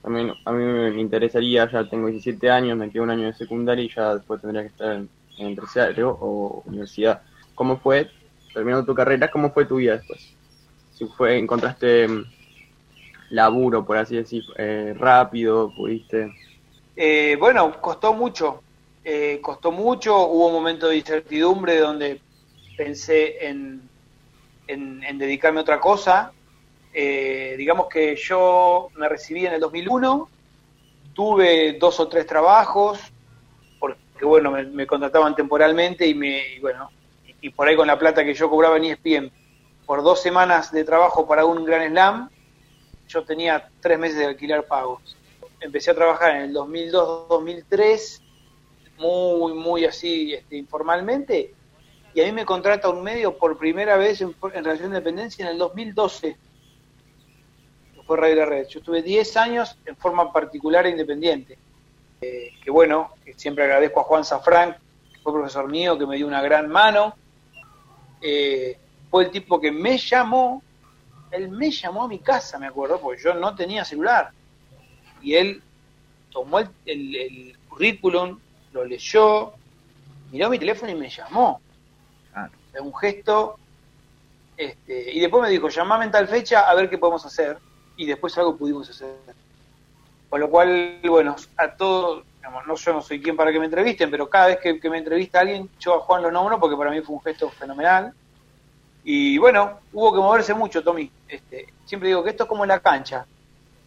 también 0.04 0.36
a 0.46 0.52
mí 0.52 0.64
me 0.66 1.02
interesaría, 1.02 1.68
ya 1.68 1.90
tengo 1.90 2.10
17 2.10 2.48
años, 2.52 2.78
me 2.78 2.92
quedo 2.92 3.02
un 3.02 3.10
año 3.10 3.26
de 3.26 3.34
secundaria 3.34 3.86
y 3.86 3.90
ya 3.90 4.14
después 4.14 4.40
tendría 4.40 4.62
que 4.62 4.68
estar 4.68 4.92
en, 4.92 5.10
en 5.40 5.56
terciario 5.56 6.12
o 6.12 6.62
universidad. 6.68 7.24
¿Cómo 7.56 7.80
fue, 7.80 8.12
terminando 8.60 8.86
tu 8.86 8.94
carrera, 8.94 9.32
cómo 9.32 9.52
fue 9.52 9.64
tu 9.64 9.78
vida 9.78 9.96
después? 9.96 10.36
Si 10.94 11.06
fue, 11.06 11.38
encontraste 11.38 12.04
em, 12.04 12.26
laburo, 13.30 13.86
por 13.86 13.96
así 13.96 14.18
decir, 14.18 14.44
eh, 14.58 14.94
rápido, 14.98 15.74
pudiste... 15.74 16.34
Eh, 16.94 17.38
bueno, 17.40 17.80
costó 17.80 18.14
mucho, 18.14 18.62
eh, 19.06 19.40
costó 19.42 19.72
mucho, 19.72 20.28
hubo 20.28 20.48
un 20.48 20.54
momento 20.54 20.90
de 20.90 20.98
incertidumbre 20.98 21.78
donde 21.78 22.20
pensé 22.76 23.48
en, 23.48 23.82
en, 24.68 25.02
en 25.06 25.18
dedicarme 25.18 25.60
a 25.60 25.62
otra 25.62 25.80
cosa. 25.80 26.34
Eh, 26.94 27.56
digamos 27.58 27.88
que 27.88 28.18
yo 28.18 28.90
me 28.98 29.08
recibí 29.08 29.46
en 29.46 29.54
el 29.54 29.62
2001, 29.62 30.30
tuve 31.14 31.78
dos 31.80 31.98
o 32.02 32.10
tres 32.10 32.28
trabajos, 32.28 33.00
porque 33.80 34.26
bueno, 34.26 34.52
me, 34.52 34.66
me 34.66 34.86
contrataban 34.86 35.34
temporalmente 35.34 36.06
y, 36.06 36.14
me, 36.14 36.56
y 36.56 36.60
bueno, 36.60 36.90
y, 37.42 37.50
por 37.50 37.68
ahí 37.68 37.76
con 37.76 37.88
la 37.88 37.98
plata 37.98 38.24
que 38.24 38.34
yo 38.34 38.50
cobraba 38.50 38.78
en 38.78 38.86
ESPN, 38.86 39.32
por 39.86 40.04
dos 40.04 40.22
semanas 40.22 40.72
de 40.72 40.84
trabajo 40.84 41.28
para 41.28 41.46
un 41.46 41.66
gran 41.66 41.90
slam, 41.90 42.30
yo 43.08 43.24
tenía 43.24 43.70
tres 43.82 43.98
meses 43.98 44.18
de 44.18 44.26
alquiler 44.26 44.66
pagos. 44.66 45.18
Empecé 45.60 45.92
a 45.92 45.96
trabajar 45.96 46.36
en 46.36 46.42
el 46.44 46.54
2002-2003, 46.54 48.22
muy, 48.98 49.54
muy 49.54 49.86
así 49.86 50.34
este, 50.34 50.58
informalmente, 50.58 51.54
y 52.14 52.22
a 52.22 52.26
mí 52.26 52.32
me 52.32 52.46
contrata 52.46 52.90
un 52.90 53.04
medio 53.04 53.38
por 53.38 53.58
primera 53.58 53.98
vez 53.98 54.22
en, 54.22 54.36
relación 54.42 54.92
de 54.92 54.98
dependencia 54.98 55.46
en 55.46 55.52
el 55.52 55.58
2012, 55.58 56.38
que 57.94 58.02
fue 58.02 58.18
Radio 58.18 58.36
La 58.38 58.46
Red. 58.46 58.68
Yo 58.68 58.80
estuve 58.80 59.02
10 59.02 59.38
años 59.38 59.78
en 59.86 59.96
forma 59.96 60.32
particular 60.34 60.86
e 60.86 60.90
independiente. 60.90 61.58
Eh, 62.22 62.52
que 62.64 62.72
bueno, 62.72 63.14
que 63.24 63.34
siempre 63.36 63.64
agradezco 63.64 64.02
a 64.02 64.04
Juan 64.04 64.26
Safrán, 64.26 64.76
que 65.14 65.20
fue 65.20 65.34
profesor 65.34 65.68
mío, 65.68 65.98
que 65.98 66.06
me 66.06 66.18
dio 66.18 66.28
una 66.28 66.42
gran 66.42 66.68
mano. 66.68 67.16
Eh, 68.22 68.78
fue 69.10 69.26
el 69.26 69.32
tipo 69.32 69.60
que 69.60 69.72
me 69.72 69.98
llamó, 69.98 70.62
él 71.32 71.50
me 71.50 71.72
llamó 71.72 72.04
a 72.04 72.08
mi 72.08 72.20
casa, 72.20 72.58
me 72.60 72.68
acuerdo, 72.68 73.00
porque 73.00 73.22
yo 73.24 73.34
no 73.34 73.56
tenía 73.56 73.84
celular. 73.86 74.32
Y 75.22 75.36
él 75.36 75.62
tomó 76.32 76.60
el, 76.60 76.70
el- 76.86 77.16
el 77.16 77.58
currículum, 77.68 78.40
lo 78.74 78.86
leyó, 78.86 79.54
miró 80.32 80.50
mi 80.50 80.60
teléfono 80.60 80.92
y 80.92 80.96
me 80.96 81.10
llamó. 81.10 81.62
Un 82.82 82.96
gesto. 82.96 83.58
Este, 84.56 85.12
y 85.14 85.20
después 85.20 85.42
me 85.42 85.50
dijo, 85.50 85.70
llamame 85.70 86.06
en 86.06 86.12
tal 86.12 86.28
fecha 86.28 86.70
a 86.70 86.76
ver 86.76 86.90
qué 86.90 86.98
podemos 86.98 87.26
hacer. 87.26 87.58
Y 87.98 88.06
después 88.06 88.38
algo 88.38 88.56
pudimos 88.58 88.90
hacer. 88.90 89.16
Con 90.30 90.40
lo 90.40 90.50
cual, 90.50 91.00
bueno, 91.08 91.36
a 91.58 91.72
todos, 91.76 92.24
digamos, 92.40 92.66
no, 92.66 92.76
yo 92.76 92.94
no 92.94 93.02
soy 93.02 93.22
quien 93.22 93.36
para 93.36 93.52
que 93.52 93.60
me 93.60 93.66
entrevisten, 93.66 94.10
pero 94.10 94.30
cada 94.30 94.48
vez 94.48 94.58
que, 94.58 94.80
que 94.80 94.90
me 94.90 94.98
entrevista 94.98 95.42
alguien, 95.42 95.70
yo 95.80 95.96
a 95.96 96.00
Juan 96.00 96.24
lo 96.24 96.32
nombro 96.32 96.60
porque 96.60 96.76
para 96.76 96.90
mí 96.90 97.02
fue 97.02 97.16
un 97.16 97.22
gesto 97.22 97.50
fenomenal. 97.50 98.14
Y 99.04 99.38
bueno, 99.38 99.80
hubo 99.94 100.14
que 100.14 100.20
moverse 100.20 100.54
mucho, 100.54 100.84
Tommy. 100.84 101.12
Este, 101.28 101.68
siempre 101.86 102.10
digo 102.10 102.24
que 102.24 102.32
esto 102.32 102.44
es 102.44 102.50
como 102.50 102.64
en 102.64 102.70
la 102.70 102.80
cancha. 102.80 103.26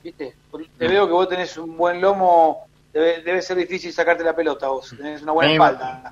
¿Viste? 0.03 0.35
Te 0.79 0.89
veo 0.89 1.07
que 1.07 1.13
vos 1.13 1.29
tenés 1.29 1.57
un 1.57 1.77
buen 1.77 2.01
lomo, 2.01 2.67
debe, 2.93 3.23
debe 3.23 3.41
ser 3.41 3.57
difícil 3.57 3.93
sacarte 3.93 4.25
la 4.25 4.35
pelota 4.35 4.69
vos, 4.69 4.95
tenés 4.97 5.23
una 5.23 5.33
buena 5.33 5.53
espalda. 5.53 6.11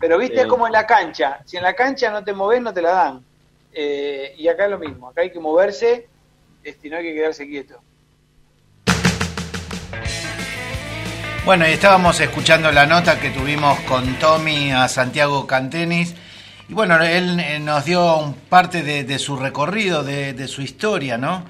Pero 0.00 0.18
viste, 0.18 0.40
es 0.40 0.46
como 0.46 0.66
en 0.66 0.72
la 0.72 0.86
cancha. 0.86 1.40
Si 1.44 1.56
en 1.56 1.62
la 1.62 1.74
cancha 1.74 2.10
no 2.10 2.24
te 2.24 2.32
movés, 2.32 2.62
no 2.62 2.72
te 2.72 2.82
la 2.82 2.92
dan. 2.92 3.24
Eh, 3.72 4.34
y 4.38 4.48
acá 4.48 4.64
es 4.64 4.70
lo 4.70 4.78
mismo, 4.78 5.08
acá 5.08 5.22
hay 5.22 5.30
que 5.30 5.40
moverse 5.40 6.08
este, 6.62 6.86
y 6.86 6.90
no 6.90 6.96
hay 6.96 7.02
que 7.02 7.14
quedarse 7.14 7.46
quieto. 7.46 7.80
Bueno, 11.44 11.68
y 11.68 11.72
estábamos 11.72 12.18
escuchando 12.20 12.72
la 12.72 12.86
nota 12.86 13.20
que 13.20 13.30
tuvimos 13.30 13.78
con 13.80 14.14
Tommy 14.18 14.72
a 14.72 14.88
Santiago 14.88 15.46
Cantenis. 15.46 16.14
Y 16.68 16.72
bueno, 16.72 17.00
él 17.02 17.38
eh, 17.38 17.58
nos 17.58 17.84
dio 17.84 18.16
un 18.18 18.34
parte 18.34 18.82
de, 18.82 19.04
de 19.04 19.18
su 19.18 19.36
recorrido, 19.36 20.02
de, 20.02 20.32
de 20.32 20.48
su 20.48 20.62
historia, 20.62 21.18
¿no? 21.18 21.44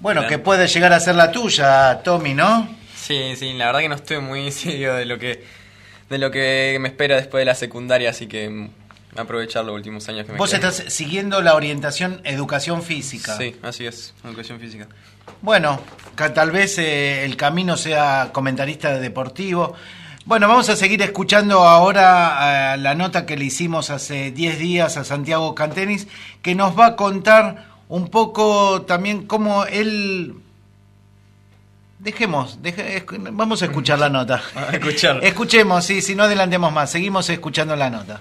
Bueno, 0.00 0.22
Claro. 0.22 0.28
que 0.30 0.38
puede 0.38 0.66
llegar 0.66 0.92
a 0.94 1.00
ser 1.00 1.14
la 1.14 1.30
tuya, 1.30 2.00
Tommy, 2.02 2.32
¿no? 2.32 2.68
Sí, 2.94 3.36
sí, 3.36 3.52
la 3.52 3.66
verdad 3.66 3.80
que 3.80 3.88
no 3.90 3.94
estoy 3.96 4.20
muy 4.20 4.50
serio 4.52 4.94
de 4.94 5.04
lo 5.04 5.18
que 5.18 5.44
de 6.08 6.18
lo 6.18 6.30
que 6.30 6.78
me 6.80 6.88
espera 6.88 7.16
después 7.16 7.40
de 7.40 7.46
la 7.46 7.54
secundaria, 7.56 8.10
así 8.10 8.28
que 8.28 8.68
aprovechar 9.18 9.64
los 9.64 9.74
últimos 9.74 10.08
años 10.08 10.26
que 10.26 10.32
me 10.32 10.38
Vos 10.38 10.50
quedan. 10.50 10.70
estás 10.70 10.92
siguiendo 10.92 11.40
la 11.42 11.54
orientación 11.54 12.20
educación 12.24 12.82
física. 12.82 13.36
Sí, 13.36 13.56
así 13.62 13.86
es, 13.86 14.14
educación 14.24 14.58
física. 14.60 14.86
Bueno, 15.42 15.80
tal 16.34 16.50
vez 16.50 16.78
eh, 16.78 17.24
el 17.24 17.36
camino 17.36 17.76
sea 17.76 18.30
comentarista 18.32 18.98
deportivo. 18.98 19.74
Bueno, 20.24 20.48
vamos 20.48 20.68
a 20.68 20.76
seguir 20.76 21.00
escuchando 21.02 21.60
ahora 21.66 22.74
eh, 22.74 22.78
la 22.78 22.94
nota 22.94 23.26
que 23.26 23.36
le 23.36 23.44
hicimos 23.44 23.90
hace 23.90 24.30
10 24.32 24.58
días 24.58 24.96
a 24.96 25.04
Santiago 25.04 25.54
Cantenis, 25.54 26.08
que 26.42 26.54
nos 26.54 26.78
va 26.78 26.86
a 26.86 26.96
contar 26.96 27.66
un 27.88 28.08
poco 28.08 28.82
también 28.82 29.26
cómo 29.26 29.64
él... 29.66 30.34
Dejemos, 31.98 32.58
deje- 32.62 33.04
vamos 33.32 33.62
a 33.62 33.66
escuchar 33.66 33.98
la 33.98 34.08
nota. 34.10 34.42
escuchar. 34.72 35.20
Escuchemos, 35.24 35.84
sí, 35.84 36.02
si 36.02 36.14
no 36.14 36.24
adelantemos 36.24 36.70
más, 36.72 36.90
seguimos 36.90 37.28
escuchando 37.30 37.74
la 37.74 37.88
nota. 37.88 38.20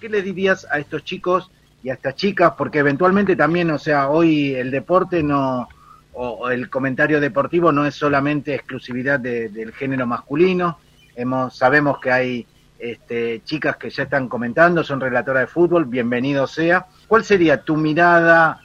¿Qué 0.00 0.08
le 0.08 0.22
dirías 0.22 0.66
a 0.70 0.78
estos 0.78 1.04
chicos 1.04 1.50
y 1.82 1.90
a 1.90 1.94
estas 1.94 2.14
chicas? 2.16 2.52
Porque 2.56 2.78
eventualmente 2.80 3.36
también, 3.36 3.70
o 3.70 3.78
sea, 3.78 4.08
hoy 4.08 4.54
el 4.54 4.70
deporte 4.70 5.22
no, 5.22 5.68
o, 6.12 6.48
el 6.50 6.68
comentario 6.70 7.20
deportivo 7.20 7.72
no 7.72 7.86
es 7.86 7.94
solamente 7.94 8.54
exclusividad 8.54 9.20
de- 9.20 9.48
del 9.48 9.72
género 9.72 10.06
masculino. 10.06 10.78
Hemos, 11.14 11.56
sabemos 11.56 11.98
que 12.00 12.10
hay 12.12 12.46
este, 12.78 13.40
chicas 13.44 13.76
que 13.76 13.88
ya 13.90 14.02
están 14.02 14.28
comentando, 14.28 14.84
son 14.84 15.00
relatoras 15.00 15.42
de 15.44 15.46
fútbol, 15.46 15.86
bienvenido 15.86 16.46
sea. 16.46 16.86
¿Cuál 17.08 17.24
sería 17.24 17.62
tu 17.62 17.76
mirada? 17.76 18.60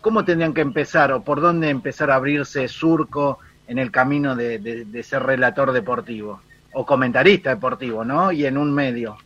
¿Cómo 0.00 0.24
tendrían 0.24 0.54
que 0.54 0.60
empezar 0.60 1.10
o 1.12 1.22
por 1.22 1.40
dónde 1.40 1.68
empezar 1.70 2.10
a 2.10 2.14
abrirse 2.14 2.68
surco 2.68 3.40
en 3.66 3.78
el 3.78 3.90
camino 3.90 4.36
de- 4.36 4.58
de 4.60 5.02
ser 5.02 5.24
relator 5.24 5.72
deportivo? 5.72 6.40
O 6.72 6.86
comentarista 6.86 7.50
deportivo, 7.50 8.04
¿no? 8.04 8.30
Y 8.30 8.46
en 8.46 8.58
un 8.58 8.72
medio. 8.72 9.16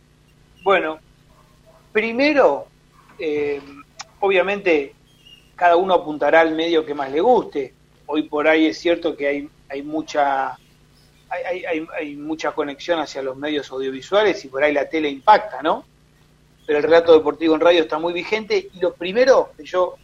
Bueno, 0.63 0.97
primero, 1.93 2.67
eh, 3.19 3.61
obviamente 4.19 4.93
cada 5.55 5.77
uno 5.77 5.93
apuntará 5.93 6.41
al 6.41 6.53
medio 6.55 6.85
que 6.85 6.93
más 6.93 7.11
le 7.11 7.21
guste. 7.21 7.73
Hoy 8.07 8.23
por 8.23 8.47
ahí 8.47 8.65
es 8.65 8.79
cierto 8.79 9.15
que 9.15 9.49
hay, 9.69 9.81
mucha 9.83 10.57
hay, 11.29 12.15
mucha 12.15 12.51
conexión 12.51 12.99
hacia 12.99 13.21
los 13.21 13.37
medios 13.37 13.71
audiovisuales 13.71 14.43
y 14.43 14.49
por 14.49 14.63
ahí 14.63 14.73
la 14.73 14.89
tele 14.89 15.09
impacta, 15.09 15.61
¿no? 15.61 15.85
Pero 16.65 16.79
el 16.79 16.83
relato 16.83 17.13
deportivo 17.13 17.55
en 17.55 17.61
radio 17.61 17.81
está 17.83 17.97
muy 17.97 18.13
vigente 18.13 18.69
y 18.73 18.79
lo 18.79 18.93
primero 18.93 19.51
que 19.55 19.63
yo 19.63 19.95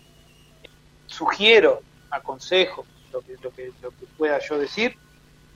sugiero, 1.08 1.82
aconsejo, 2.12 2.86
lo 3.12 3.22
que, 3.22 3.72
pueda 4.18 4.40
yo 4.40 4.58
decir, 4.58 4.96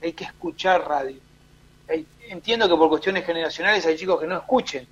hay 0.01 0.13
que 0.13 0.25
escuchar 0.25 0.87
radio. 0.87 1.19
Entiendo 2.27 2.67
que 2.67 2.75
por 2.75 2.89
cuestiones 2.89 3.25
generacionales 3.25 3.85
hay 3.85 3.95
chicos 3.95 4.19
que 4.19 4.27
no 4.27 4.37
escuchen, 4.37 4.87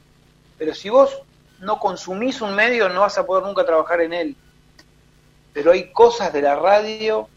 pero 0.57 0.76
si 0.76 0.89
vos 0.89 1.22
no 1.61 1.79
consumís 1.79 2.41
un 2.41 2.55
medio 2.55 2.89
no 2.89 3.01
vas 3.01 3.17
a 3.17 3.25
poder 3.25 3.45
nunca 3.45 3.65
trabajar 3.65 4.01
en 4.01 4.13
él. 4.13 4.35
Pero 5.53 5.71
hay 5.71 5.91
cosas 5.91 6.33
de 6.33 6.41
la 6.41 6.55
radio 6.55 7.29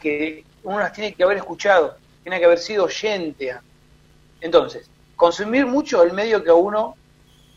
que 0.00 0.44
uno 0.64 0.78
las 0.78 0.92
tiene 0.92 1.12
que 1.12 1.22
haber 1.22 1.36
escuchado, 1.36 1.96
tiene 2.22 2.38
que 2.38 2.46
haber 2.46 2.58
sido 2.58 2.84
oyente. 2.84 3.54
Entonces, 4.40 4.88
consumir 5.16 5.66
mucho 5.66 6.02
el 6.02 6.12
medio 6.12 6.42
que 6.42 6.50
uno, 6.50 6.96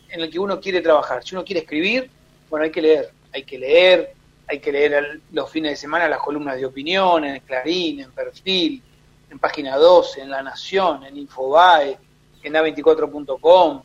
en 0.08 0.20
el 0.20 0.30
que 0.30 0.38
uno 0.38 0.60
quiere 0.60 0.80
trabajar. 0.80 1.24
Si 1.24 1.34
uno 1.34 1.44
quiere 1.44 1.60
escribir, 1.60 2.10
bueno, 2.50 2.64
hay 2.64 2.70
que 2.70 2.82
leer, 2.82 3.10
hay 3.32 3.42
que 3.42 3.58
leer, 3.58 4.14
hay 4.48 4.60
que 4.60 4.72
leer 4.72 5.20
los 5.32 5.50
fines 5.50 5.72
de 5.72 5.76
semana 5.76 6.08
las 6.08 6.20
columnas 6.20 6.56
de 6.56 6.66
opinión, 6.66 7.24
en 7.24 7.40
Clarín, 7.40 8.00
en 8.00 8.12
Perfil, 8.12 8.82
en 9.30 9.38
Página 9.38 9.76
12, 9.76 10.20
en 10.20 10.30
La 10.30 10.42
Nación, 10.42 11.04
en 11.04 11.16
Infobae, 11.16 11.98
en 12.42 12.52
A24.com. 12.52 13.82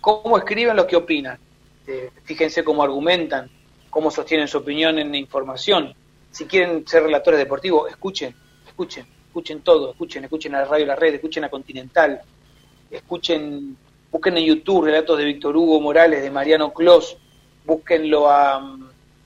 ¿Cómo 0.00 0.36
escriben 0.36 0.76
los 0.76 0.84
que 0.84 0.96
opinan? 0.96 1.38
Eh, 1.86 2.10
fíjense 2.24 2.64
cómo 2.64 2.82
argumentan, 2.82 3.50
cómo 3.90 4.10
sostienen 4.10 4.48
su 4.48 4.58
opinión 4.58 4.98
en 4.98 5.14
información. 5.14 5.94
Si 6.30 6.46
quieren 6.46 6.86
ser 6.86 7.02
relatores 7.02 7.38
deportivos, 7.38 7.90
escuchen, 7.90 8.34
escuchen, 8.66 9.06
escuchen 9.26 9.60
todo, 9.60 9.90
escuchen, 9.90 10.24
escuchen 10.24 10.54
a 10.54 10.60
la 10.60 10.64
radio 10.64 10.86
La 10.86 10.96
Red, 10.96 11.14
escuchen 11.14 11.44
a 11.44 11.48
Continental, 11.48 12.20
escuchen, 12.90 13.76
busquen 14.10 14.36
en 14.38 14.44
YouTube 14.44 14.86
relatos 14.86 15.18
de 15.18 15.24
Víctor 15.24 15.56
Hugo 15.56 15.80
Morales, 15.80 16.22
de 16.22 16.30
Mariano 16.30 16.72
Clos, 16.72 17.16
búsquenlo 17.64 18.30
a, 18.30 18.76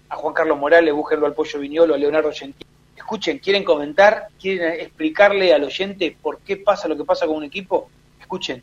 a 0.08 0.16
Juan 0.16 0.34
Carlos 0.34 0.58
Morales, 0.58 0.92
búsquenlo 0.92 1.26
al 1.26 1.34
Pollo 1.34 1.60
Viñolo, 1.60 1.94
a 1.94 1.98
Leonardo 1.98 2.32
Gentili. 2.32 2.68
Escuchen, 2.96 3.38
quieren 3.38 3.64
comentar, 3.64 4.28
quieren 4.38 4.80
explicarle 4.80 5.54
al 5.54 5.64
oyente 5.64 6.16
por 6.20 6.40
qué 6.40 6.56
pasa 6.56 6.88
lo 6.88 6.96
que 6.96 7.04
pasa 7.04 7.26
con 7.26 7.36
un 7.36 7.44
equipo, 7.44 7.88
escuchen. 8.20 8.62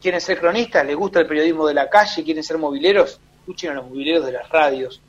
¿Quieren 0.00 0.20
ser 0.20 0.38
cronistas? 0.38 0.84
¿Les 0.86 0.96
gusta 0.96 1.20
el 1.20 1.26
periodismo 1.26 1.66
de 1.66 1.74
la 1.74 1.88
calle? 1.88 2.22
¿Quieren 2.22 2.42
ser 2.42 2.58
mobileros? 2.58 3.20
Escuchen 3.46 3.70
a 3.70 3.74
los 3.74 3.88
mobileros 3.88 4.26
de 4.26 4.32
las 4.32 4.48
radios. 4.48 5.00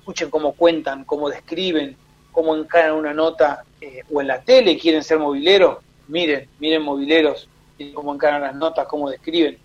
Escuchen 0.00 0.30
cómo 0.30 0.52
cuentan, 0.54 1.04
cómo 1.04 1.30
describen, 1.30 1.96
cómo 2.32 2.56
encaran 2.56 2.94
una 2.96 3.14
nota 3.14 3.62
eh, 3.80 4.02
o 4.12 4.20
en 4.20 4.26
la 4.26 4.40
tele 4.40 4.76
quieren 4.76 5.04
ser 5.04 5.20
mobileros. 5.20 5.78
Miren, 6.08 6.48
miren 6.58 6.82
mobileros, 6.82 7.48
cómo 7.94 8.12
encaran 8.12 8.42
las 8.42 8.56
notas, 8.56 8.88
cómo 8.88 9.08
describen. 9.08 9.58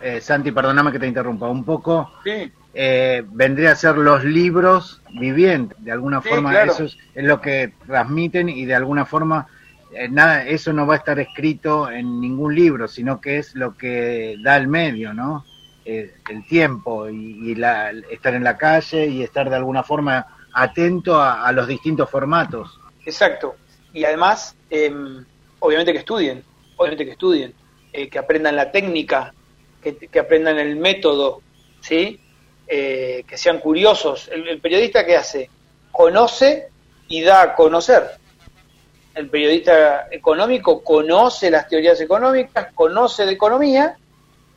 Eh, 0.00 0.20
Santi, 0.20 0.52
perdóname 0.52 0.92
que 0.92 1.00
te 1.00 1.08
interrumpa 1.08 1.48
un 1.48 1.64
poco. 1.64 2.12
Sí. 2.22 2.52
Eh, 2.74 3.24
vendría 3.32 3.72
a 3.72 3.74
ser 3.76 3.96
los 3.96 4.22
libros 4.22 5.02
vivientes, 5.10 5.76
de 5.82 5.90
alguna 5.90 6.22
Sí, 6.22 6.28
forma 6.28 6.50
claro. 6.50 6.70
eso 6.70 6.84
es, 6.84 6.96
es 7.12 7.24
lo 7.24 7.40
que 7.40 7.72
transmiten 7.88 8.50
y 8.50 8.66
de 8.66 8.76
alguna 8.76 9.04
forma 9.04 9.48
eh, 9.92 10.08
nada, 10.08 10.46
eso 10.46 10.72
no 10.72 10.86
va 10.86 10.94
a 10.94 10.98
estar 10.98 11.18
escrito 11.18 11.90
en 11.90 12.20
ningún 12.20 12.54
libro, 12.54 12.86
sino 12.86 13.20
que 13.20 13.38
es 13.38 13.56
lo 13.56 13.76
que 13.76 14.36
da 14.44 14.56
el 14.56 14.68
medio, 14.68 15.12
¿no? 15.12 15.44
Eh, 15.84 16.14
el 16.30 16.46
tiempo 16.46 17.08
y, 17.08 17.56
la, 17.56 17.90
estar 18.10 18.34
en 18.34 18.44
la 18.44 18.56
calle 18.56 19.06
y 19.06 19.22
estar 19.22 19.50
de 19.50 19.56
alguna 19.56 19.82
forma 19.82 20.24
atento 20.52 21.20
a, 21.20 21.50
los 21.50 21.66
distintos 21.66 22.08
formatos. 22.08 22.78
Exacto. 23.04 23.56
Y 23.92 24.04
además, 24.04 24.54
eh, 24.70 24.94
obviamente 25.58 25.92
que 25.92 25.98
estudien, 25.98 26.44
obviamente 26.76 27.04
que 27.04 27.12
estudien, 27.12 27.52
eh, 27.92 28.08
que 28.08 28.18
aprendan 28.18 28.54
la 28.54 28.70
técnica, 28.70 29.34
que, 29.82 29.96
que 29.96 30.18
aprendan 30.20 30.58
el 30.58 30.76
método, 30.76 31.42
¿sí? 31.80 32.20
Eh, 32.68 33.24
que 33.26 33.36
sean 33.36 33.58
curiosos. 33.58 34.28
El, 34.32 34.46
el 34.46 34.60
periodista 34.60 35.04
que 35.04 35.16
hace, 35.16 35.50
conoce 35.90 36.68
y 37.08 37.22
da 37.22 37.42
a 37.42 37.54
conocer. 37.54 38.04
El 39.14 39.28
periodista 39.28 40.06
económico 40.10 40.82
conoce 40.82 41.50
las 41.50 41.68
teorías 41.68 42.00
económicas, 42.00 42.72
conoce 42.72 43.26
de 43.26 43.32
economía 43.32 43.96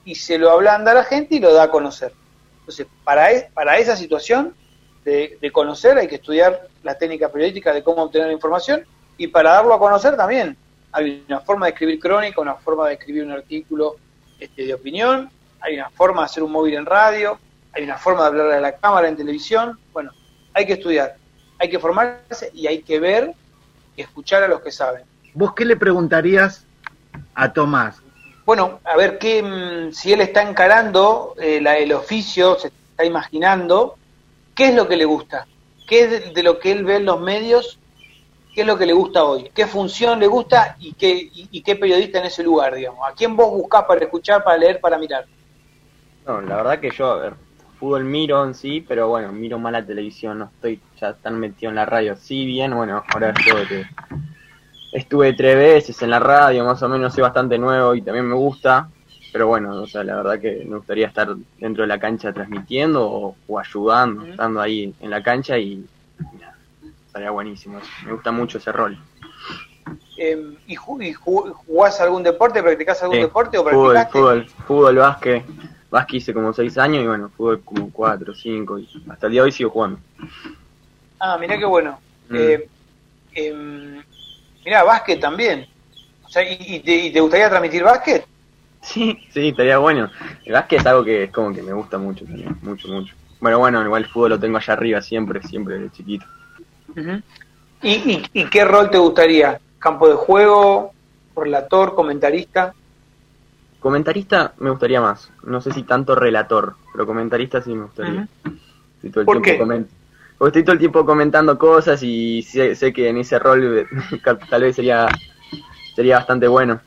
y 0.05 0.15
se 0.15 0.37
lo 0.37 0.51
ablanda 0.51 0.91
a 0.91 0.95
la 0.95 1.03
gente 1.03 1.35
y 1.35 1.39
lo 1.39 1.53
da 1.53 1.63
a 1.63 1.71
conocer. 1.71 2.13
Entonces, 2.59 2.87
para, 3.03 3.31
e- 3.31 3.49
para 3.53 3.77
esa 3.77 3.95
situación 3.95 4.55
de, 5.03 5.37
de 5.41 5.51
conocer 5.51 5.97
hay 5.97 6.07
que 6.07 6.15
estudiar 6.15 6.67
la 6.83 6.97
técnica 6.97 7.29
periodística 7.31 7.73
de 7.73 7.83
cómo 7.83 8.03
obtener 8.03 8.27
la 8.27 8.33
información 8.33 8.85
y 9.17 9.27
para 9.27 9.51
darlo 9.51 9.73
a 9.73 9.79
conocer 9.79 10.15
también 10.15 10.57
hay 10.95 11.25
una 11.27 11.41
forma 11.41 11.65
de 11.65 11.73
escribir 11.73 11.99
crónica, 11.99 12.39
una 12.39 12.55
forma 12.55 12.87
de 12.87 12.93
escribir 12.93 13.25
un 13.25 13.31
artículo 13.31 13.97
este, 14.39 14.65
de 14.65 14.73
opinión, 14.73 15.29
hay 15.59 15.75
una 15.75 15.89
forma 15.89 16.21
de 16.21 16.25
hacer 16.25 16.41
un 16.41 16.51
móvil 16.53 16.75
en 16.75 16.85
radio, 16.85 17.37
hay 17.73 17.83
una 17.83 17.97
forma 17.97 18.21
de 18.21 18.27
hablarle 18.27 18.55
a 18.55 18.61
la 18.61 18.77
cámara 18.77 19.09
en 19.09 19.17
televisión. 19.17 19.77
Bueno, 19.91 20.11
hay 20.53 20.65
que 20.65 20.73
estudiar, 20.73 21.17
hay 21.59 21.69
que 21.69 21.79
formarse 21.79 22.49
y 22.53 22.67
hay 22.67 22.81
que 22.81 22.99
ver 23.01 23.33
y 23.97 24.01
escuchar 24.01 24.43
a 24.43 24.47
los 24.47 24.61
que 24.61 24.71
saben. 24.71 25.03
¿Vos 25.33 25.53
qué 25.53 25.65
le 25.65 25.75
preguntarías 25.75 26.65
a 27.33 27.51
Tomás? 27.51 28.01
Bueno, 28.45 28.79
a 28.83 28.95
ver 28.95 29.17
qué, 29.17 29.41
mm, 29.41 29.91
si 29.91 30.13
él 30.13 30.21
está 30.21 30.43
encarando 30.43 31.33
eh, 31.39 31.59
la- 31.59 31.77
el 31.77 31.91
oficio, 31.93 32.55
se 32.59 32.67
está 32.67 33.03
imaginando, 33.03 33.95
¿qué 34.55 34.67
es 34.67 34.75
lo 34.75 34.87
que 34.87 34.97
le 34.97 35.05
gusta? 35.05 35.47
¿Qué 35.87 36.03
es 36.03 36.33
de, 36.33 36.43
lo 36.43 36.59
que 36.59 36.71
él 36.71 36.85
ve 36.85 36.97
en 36.97 37.05
los 37.05 37.19
medios? 37.19 37.79
¿Qué 38.53 38.61
es 38.61 38.67
lo 38.67 38.77
que 38.77 38.85
le 38.85 38.93
gusta 38.93 39.23
hoy? 39.23 39.49
¿Qué 39.53 39.65
función 39.65 40.19
le 40.19 40.27
gusta 40.27 40.75
y 40.79 40.93
qué, 40.93 41.27
y, 41.33 41.61
qué 41.61 41.75
periodista 41.75 42.19
en 42.19 42.25
ese 42.25 42.43
lugar, 42.43 42.75
digamos? 42.75 43.01
¿A 43.07 43.13
quién 43.13 43.35
vos 43.35 43.49
buscás 43.51 43.83
para 43.85 44.05
escuchar, 44.05 44.43
para 44.43 44.57
leer, 44.57 44.79
para 44.79 44.97
mirar? 44.97 45.25
No, 46.25 46.41
la 46.41 46.55
verdad 46.57 46.79
que 46.79 46.89
yo, 46.91 47.07
a 47.11 47.15
ver, 47.17 47.33
fútbol 47.79 48.05
miro 48.05 48.43
en 48.45 48.53
sí, 48.53 48.81
pero 48.81 49.09
bueno, 49.09 49.31
miro 49.31 49.59
más 49.59 49.73
la 49.73 49.85
televisión, 49.85 50.39
no 50.39 50.45
estoy 50.45 50.81
ya 50.99 51.13
tan 51.13 51.37
metido 51.39 51.69
en 51.69 51.75
la 51.75 51.85
radio. 51.85 52.15
Sí, 52.15 52.45
bien, 52.45 52.73
bueno, 52.75 53.03
ahora 53.09 53.31
estuve, 53.31 53.67
que- 53.67 53.85
estuve 54.95 55.33
tres 55.33 55.55
veces 55.57 56.01
en 56.01 56.09
la 56.09 56.19
radio, 56.19 56.63
más 56.63 56.81
o 56.81 56.87
menos 56.89 57.13
soy 57.13 57.21
bastante 57.23 57.57
nuevo 57.57 57.93
y 57.95 58.01
también 58.01 58.27
me 58.27 58.35
gusta, 58.35 58.89
pero 59.33 59.47
bueno, 59.47 59.81
o 59.83 59.87
sea, 59.87 60.03
la 60.03 60.15
verdad 60.15 60.39
que 60.39 60.63
me 60.65 60.77
gustaría 60.77 61.07
estar 61.07 61.35
dentro 61.57 61.83
de 61.83 61.87
la 61.87 61.99
cancha 61.99 62.31
transmitiendo 62.31 63.05
o, 63.05 63.35
o 63.47 63.59
ayudando, 63.59 64.25
estando 64.25 64.61
ahí 64.61 64.93
en 64.99 65.09
la 65.09 65.21
cancha 65.21 65.57
y, 65.57 65.85
nada, 66.39 66.55
estaría 67.05 67.31
buenísimo, 67.31 67.79
me 68.05 68.13
gusta 68.13 68.31
mucho 68.31 68.57
ese 68.57 68.71
rol. 68.71 68.97
Eh, 70.17 70.57
¿Y, 70.65 70.77
ju- 70.77 71.03
y 71.05 71.13
ju- 71.13 71.51
jugás 71.51 71.99
algún 71.99 72.23
deporte? 72.23 72.63
¿Practicás 72.63 73.03
algún 73.03 73.19
deporte 73.19 73.57
o 73.57 73.63
fútbol, 73.63 73.91
practicaste? 73.91 74.17
fútbol, 74.17 74.49
fútbol, 74.65 74.95
básquet. 74.95 75.45
Básquet 75.91 76.15
hice 76.17 76.33
como 76.33 76.53
seis 76.53 76.77
años 76.77 77.03
y 77.03 77.07
bueno, 77.07 77.29
fútbol 77.35 77.61
como 77.63 77.91
cuatro, 77.91 78.33
cinco 78.33 78.79
y 78.79 78.89
hasta 79.09 79.27
el 79.27 79.33
día 79.33 79.41
de 79.41 79.45
hoy 79.45 79.51
sigo 79.51 79.69
jugando. 79.71 79.99
Ah, 81.19 81.37
mirá 81.37 81.57
qué 81.57 81.65
bueno. 81.65 81.99
Mm. 82.29 82.35
Eh, 82.37 82.69
mirá, 84.65 84.83
básquet 84.83 85.19
también. 85.19 85.67
O 86.25 86.29
sea, 86.29 86.43
¿y, 86.43 86.57
y 86.59 86.79
te, 86.79 86.95
y 86.95 87.11
te 87.11 87.21
gustaría 87.21 87.49
transmitir 87.49 87.83
básquet? 87.83 88.25
Sí, 88.81 89.17
sí, 89.31 89.49
estaría 89.49 89.77
bueno. 89.77 90.09
El 90.43 90.53
básquet 90.53 90.79
es 90.79 90.85
algo 90.85 91.03
que 91.03 91.23
es 91.23 91.31
como 91.31 91.53
que 91.53 91.61
me 91.61 91.73
gusta 91.73 91.97
mucho 91.97 92.25
también, 92.25 92.57
mucho, 92.61 92.87
mucho. 92.87 93.13
Bueno, 93.39 93.59
bueno, 93.59 93.83
igual 93.83 94.03
el 94.03 94.09
fútbol 94.09 94.31
lo 94.31 94.39
tengo 94.39 94.57
allá 94.57 94.73
arriba 94.73 95.01
siempre, 95.01 95.41
siempre 95.43 95.79
de 95.79 95.91
chiquito. 95.91 96.25
¿Y, 97.81 97.91
y, 97.91 98.29
y 98.33 98.45
qué 98.49 98.65
rol 98.65 98.89
te 98.89 98.97
gustaría? 98.97 99.59
¿Campo 99.79 100.07
de 100.07 100.15
juego? 100.15 100.93
¿Relator? 101.35 101.95
¿Comentarista? 101.95 102.73
Comentarista 103.79 104.53
me 104.57 104.71
gustaría 104.71 105.01
más. 105.01 105.29
No 105.43 105.61
sé 105.61 105.71
si 105.71 105.83
tanto 105.83 106.15
relator, 106.15 106.75
pero 106.91 107.05
comentarista 107.05 107.61
sí 107.61 107.73
me 107.73 107.83
gustaría. 107.83 108.27
Estoy 108.95 109.11
todo 109.11 109.21
el 109.21 109.25
¿Por 109.25 109.41
tiempo 109.41 109.67
qué? 109.67 109.85
Porque 110.37 110.49
estoy 110.49 110.63
todo 110.63 110.73
el 110.73 110.79
tiempo 110.79 111.05
comentando 111.05 111.57
cosas 111.57 112.01
y 112.03 112.41
sé, 112.43 112.75
sé 112.75 112.91
que 112.91 113.09
en 113.09 113.17
ese 113.17 113.39
rol 113.39 113.87
tal 114.49 114.61
vez 114.61 114.75
sería 114.75 115.07
sería 115.95 116.17
bastante 116.17 116.47
bueno. 116.47 116.81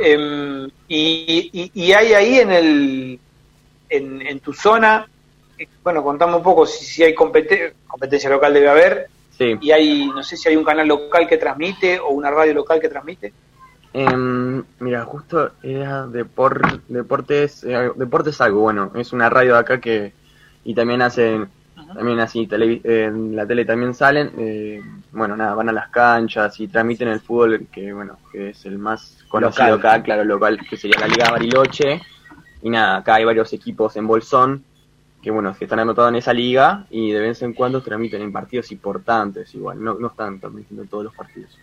Em, 0.00 0.66
y, 0.86 1.50
y- 1.52 1.70
y 1.74 1.92
hay 1.92 2.12
ahí 2.14 2.38
en 2.38 2.50
el 2.52 3.20
en, 3.90 4.22
en 4.26 4.40
tu 4.40 4.52
zona, 4.52 5.06
eh, 5.58 5.66
bueno, 5.82 6.02
contame 6.02 6.36
un 6.36 6.42
poco 6.42 6.66
si, 6.66 6.84
si 6.84 7.02
hay 7.02 7.14
compete- 7.14 7.74
competencia 7.86 8.30
local 8.30 8.52
debe 8.54 8.68
haber, 8.68 9.06
Sí. 9.30 9.56
y 9.60 9.70
hay, 9.70 10.06
no 10.08 10.22
sé 10.22 10.36
si 10.36 10.48
hay 10.48 10.56
un 10.56 10.64
canal 10.64 10.86
local 10.88 11.26
que 11.28 11.36
transmite 11.38 11.98
o 12.00 12.08
una 12.10 12.30
radio 12.30 12.54
local 12.54 12.80
que 12.80 12.88
transmite. 12.88 13.32
Em, 13.92 14.62
mira, 14.80 15.04
justo 15.04 15.52
era 15.62 16.06
depor- 16.06 16.82
deportes, 16.88 17.64
eh, 17.64 17.90
deportes 17.96 18.40
algo, 18.40 18.60
bueno, 18.60 18.92
es 18.94 19.12
una 19.12 19.30
radio 19.30 19.54
de 19.54 19.58
acá 19.60 19.80
que 19.80 20.12
y 20.64 20.74
también 20.74 21.00
hacen, 21.02 21.48
también 21.94 22.20
así, 22.20 22.46
televi- 22.46 22.80
en 22.84 23.34
la 23.34 23.46
tele 23.46 23.64
también 23.64 23.94
salen, 23.94 24.30
eh, 24.38 24.82
bueno, 25.12 25.36
nada, 25.36 25.54
van 25.54 25.68
a 25.68 25.72
las 25.72 25.88
canchas 25.88 26.58
y 26.60 26.68
transmiten 26.68 27.08
el 27.08 27.20
fútbol 27.20 27.66
que, 27.72 27.92
bueno, 27.92 28.18
que 28.30 28.50
es 28.50 28.64
el 28.66 28.78
más 28.78 29.18
conocido 29.28 29.70
Local. 29.76 29.90
acá, 29.90 30.02
claro, 30.02 30.24
local, 30.24 30.58
que 30.68 30.76
sería 30.76 31.00
la 31.00 31.08
Liga 31.08 31.30
Bariloche, 31.30 32.00
y 32.62 32.70
nada, 32.70 32.98
acá 32.98 33.16
hay 33.16 33.24
varios 33.24 33.52
equipos 33.52 33.96
en 33.96 34.06
Bolsón, 34.06 34.64
que 35.22 35.30
bueno, 35.30 35.54
que 35.58 35.64
están 35.64 35.80
anotados 35.80 36.10
en 36.10 36.16
esa 36.16 36.32
liga 36.32 36.86
y 36.90 37.10
de 37.10 37.20
vez 37.20 37.42
en 37.42 37.52
cuando 37.52 37.82
transmiten 37.82 38.22
en 38.22 38.32
partidos 38.32 38.70
importantes, 38.70 39.52
igual, 39.54 39.82
no, 39.82 39.94
no 39.94 40.08
están 40.08 40.38
transmitiendo 40.38 40.84
todos 40.84 41.04
los 41.04 41.14
partidos. 41.14 41.58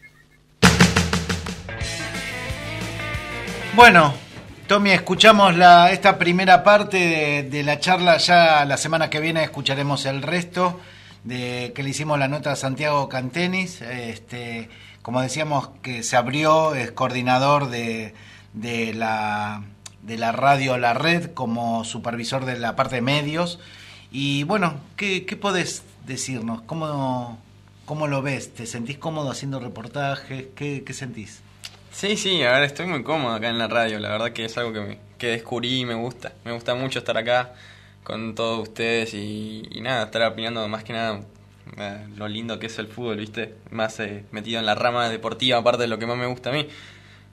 Bueno, 3.76 4.14
Tommy, 4.68 4.90
escuchamos 4.90 5.56
la, 5.56 5.92
esta 5.92 6.18
primera 6.18 6.64
parte 6.64 7.44
de, 7.44 7.64
la 7.64 7.80
charla. 7.80 8.18
Ya 8.18 8.66
la 8.66 8.78
semana 8.78 9.12
que 9.12 9.20
viene 9.20 9.44
escucharemos 9.44 10.08
el 10.08 10.24
resto 10.24 10.80
de 11.24 11.72
que 11.76 11.84
le 11.84 11.92
hicimos 11.92 12.18
la 12.18 12.28
nota 12.28 12.52
a 12.52 12.56
Santiago 12.56 13.08
Cantenis. 13.08 13.82
Este, 13.82 14.70
como 15.04 15.22
decíamos, 15.22 15.70
que 15.84 16.02
se 16.02 16.18
abrió, 16.18 16.74
es 16.74 16.92
coordinador 16.92 17.70
de, 17.70 18.16
de 18.54 18.96
la, 18.96 19.62
de 20.02 20.18
la 20.18 20.32
radio 20.32 20.80
La 20.80 20.96
Red 20.96 21.34
como 21.36 21.84
supervisor 21.84 22.46
de 22.46 22.58
la 22.58 22.76
parte 22.76 22.96
de 22.96 23.02
medios. 23.02 23.60
Y 24.12 24.46
bueno, 24.46 24.80
¿qué, 24.98 25.28
qué 25.28 25.36
podés 25.36 25.84
decirnos? 26.08 26.64
¿Cómo, 26.64 27.38
¿Cómo 27.86 28.08
lo 28.08 28.24
ves? 28.24 28.52
¿Te 28.56 28.66
sentís 28.66 28.98
cómodo 28.98 29.30
haciendo 29.30 29.60
reportajes? 29.60 30.48
¿Qué, 30.56 30.84
qué 30.84 30.94
sentís? 30.94 31.44
Sí, 31.96 32.18
sí, 32.18 32.44
a 32.44 32.52
ver, 32.52 32.64
estoy 32.64 32.88
muy 32.88 33.04
cómodo 33.04 33.34
acá 33.36 33.50
en 33.50 33.58
la 33.58 33.68
radio. 33.68 34.00
La 34.00 34.10
verdad 34.10 34.32
que 34.34 34.46
es 34.46 34.58
algo 34.58 34.74
que, 34.74 34.82
me- 34.82 34.98
que 35.18 35.28
descubrí 35.28 35.80
y 35.82 35.86
me 35.86 35.94
gusta. 35.94 36.34
Me 36.44 36.52
gusta 36.52 36.76
mucho 36.76 37.00
estar 37.00 37.18
acá 37.18 37.54
con 38.04 38.36
todos 38.36 38.68
ustedes 38.68 39.14
y, 39.14 39.64
y 39.72 39.82
nada, 39.82 40.04
estar 40.06 40.22
opinando 40.24 40.68
más 40.68 40.84
que 40.84 40.94
nada 40.94 41.22
eh, 41.78 42.06
lo 42.18 42.28
lindo 42.28 42.60
que 42.60 42.66
es 42.68 42.78
el 42.80 42.88
fútbol, 42.88 43.18
¿viste? 43.18 43.56
Más 43.72 44.00
eh, 44.02 44.26
metido 44.32 44.60
en 44.60 44.66
la 44.66 44.76
rama 44.76 45.10
deportiva, 45.10 45.58
aparte 45.60 45.84
de 45.84 45.88
lo 45.88 45.98
que 45.98 46.06
más 46.06 46.18
me 46.18 46.26
gusta 46.28 46.50
a 46.50 46.54
mí. 46.54 46.68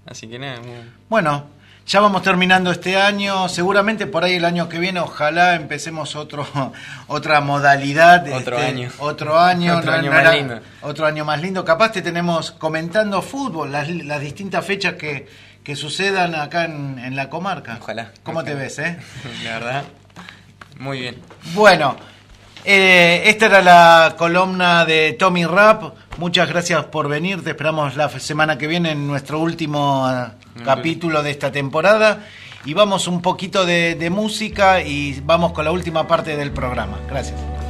Así 0.07 0.29
que 0.29 0.39
nada, 0.39 0.61
muy- 0.61 0.91
Bueno, 1.09 1.47
ya 1.87 2.01
vamos 2.01 2.23
terminando 2.23 2.71
este 2.71 2.97
año. 2.97 3.49
Seguramente 3.49 4.07
por 4.07 4.25
ahí 4.25 4.35
el 4.35 4.45
año 4.45 4.69
que 4.69 4.79
viene, 4.79 5.01
ojalá 5.01 5.55
empecemos 5.55 6.15
otro 6.17 6.47
otra 7.09 7.41
modalidad. 7.41 8.27
Otro 8.33 8.57
este, 8.59 8.69
año. 8.69 8.91
Otro 8.99 9.39
año. 9.39 9.77
Otro 9.79 9.91
no- 9.93 9.99
año 9.99 10.07
no 10.11 10.13
más 10.13 10.21
era- 10.23 10.33
lindo. 10.35 10.61
Otro 10.83 11.07
año 11.07 11.25
más 11.25 11.41
lindo. 11.43 11.65
Capaz 11.65 11.93
te 11.93 12.03
tenemos 12.03 12.53
comentando 12.53 13.21
fútbol, 13.23 13.73
las, 13.73 13.89
las 13.89 14.21
distintas 14.21 14.65
fechas 14.65 14.95
que, 14.95 15.29
que 15.65 15.77
sucedan 15.77 16.35
acá 16.35 16.65
en, 16.65 16.99
en 16.99 17.17
la 17.17 17.29
comarca. 17.29 17.79
Ojalá. 17.81 18.13
¿Cómo 18.23 18.43
te 18.45 18.55
ves, 18.55 18.79
eh? 18.79 18.99
la 19.45 19.51
verdad, 19.55 19.85
muy 20.79 21.01
bien. 21.01 21.17
Bueno, 21.55 21.97
eh, 22.65 23.23
esta 23.27 23.47
era 23.47 23.63
la 23.63 24.15
columna 24.17 24.85
de 24.85 25.13
Tommy 25.19 25.45
Rap. 25.45 25.95
Muchas 26.19 26.49
gracias 26.49 26.85
por 26.85 27.09
venir. 27.09 27.43
Te 27.43 27.51
esperamos 27.51 27.97
la 27.97 28.09
semana 28.09 28.59
que 28.59 28.67
viene 28.67 28.93
en 28.93 29.07
nuestro 29.07 29.41
último 29.41 30.09
eh, 30.11 30.63
capítulo 30.65 31.23
de 31.23 31.31
esta 31.31 31.51
temporada. 31.51 32.27
Y 32.65 32.75
vamos 32.75 33.09
un 33.09 33.23
poquito 33.23 33.67
de, 33.67 33.97
de 33.97 34.11
música 34.11 34.83
y 34.83 35.21
vamos 35.25 35.53
con 35.53 35.65
la 35.65 35.73
última 35.73 36.07
parte 36.07 36.37
del 36.37 36.53
programa. 36.53 36.99
Gracias. 37.09 37.62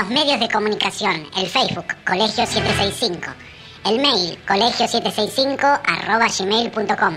Los 0.00 0.08
medios 0.08 0.40
de 0.40 0.48
comunicación, 0.48 1.28
el 1.36 1.46
Facebook, 1.46 1.84
Colegio 2.06 2.46
765. 2.46 3.32
El 3.84 3.98
mail, 3.98 4.38
colegio765 4.46 5.82
arroba 5.84 6.26
gmail.com. 6.26 7.16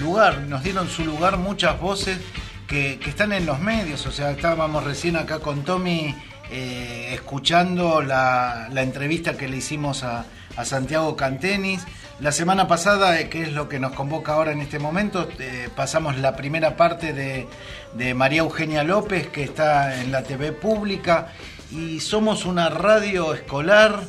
lugar, 0.00 0.38
nos 0.48 0.64
dieron 0.64 0.88
su 0.88 1.04
lugar 1.04 1.36
muchas 1.36 1.78
voces 1.80 2.18
que, 2.66 2.98
que 2.98 3.10
están 3.10 3.32
en 3.32 3.46
los 3.46 3.60
medios. 3.60 4.06
O 4.06 4.10
sea, 4.10 4.32
estábamos 4.32 4.82
recién 4.82 5.14
acá 5.16 5.38
con 5.38 5.62
Tommy 5.62 6.16
eh, 6.50 7.10
escuchando 7.14 8.02
la, 8.02 8.68
la 8.72 8.82
entrevista 8.82 9.36
que 9.36 9.46
le 9.46 9.58
hicimos 9.58 10.02
a, 10.02 10.24
a 10.56 10.64
Santiago 10.64 11.16
Cantenis. 11.16 11.82
La 12.20 12.32
semana 12.32 12.68
pasada, 12.68 13.18
eh, 13.18 13.28
que 13.28 13.42
es 13.42 13.52
lo 13.52 13.68
que 13.68 13.78
nos 13.78 13.92
convoca 13.92 14.34
ahora 14.34 14.52
en 14.52 14.60
este 14.60 14.78
momento, 14.78 15.28
eh, 15.38 15.68
pasamos 15.74 16.18
la 16.18 16.36
primera 16.36 16.76
parte 16.76 17.12
de, 17.12 17.46
de 17.94 18.14
María 18.14 18.40
Eugenia 18.40 18.84
López, 18.84 19.28
que 19.28 19.44
está 19.44 20.00
en 20.00 20.12
la 20.12 20.22
TV 20.22 20.52
pública, 20.52 21.28
y 21.70 22.00
somos 22.00 22.44
una 22.44 22.68
radio 22.68 23.32
escolar 23.32 24.00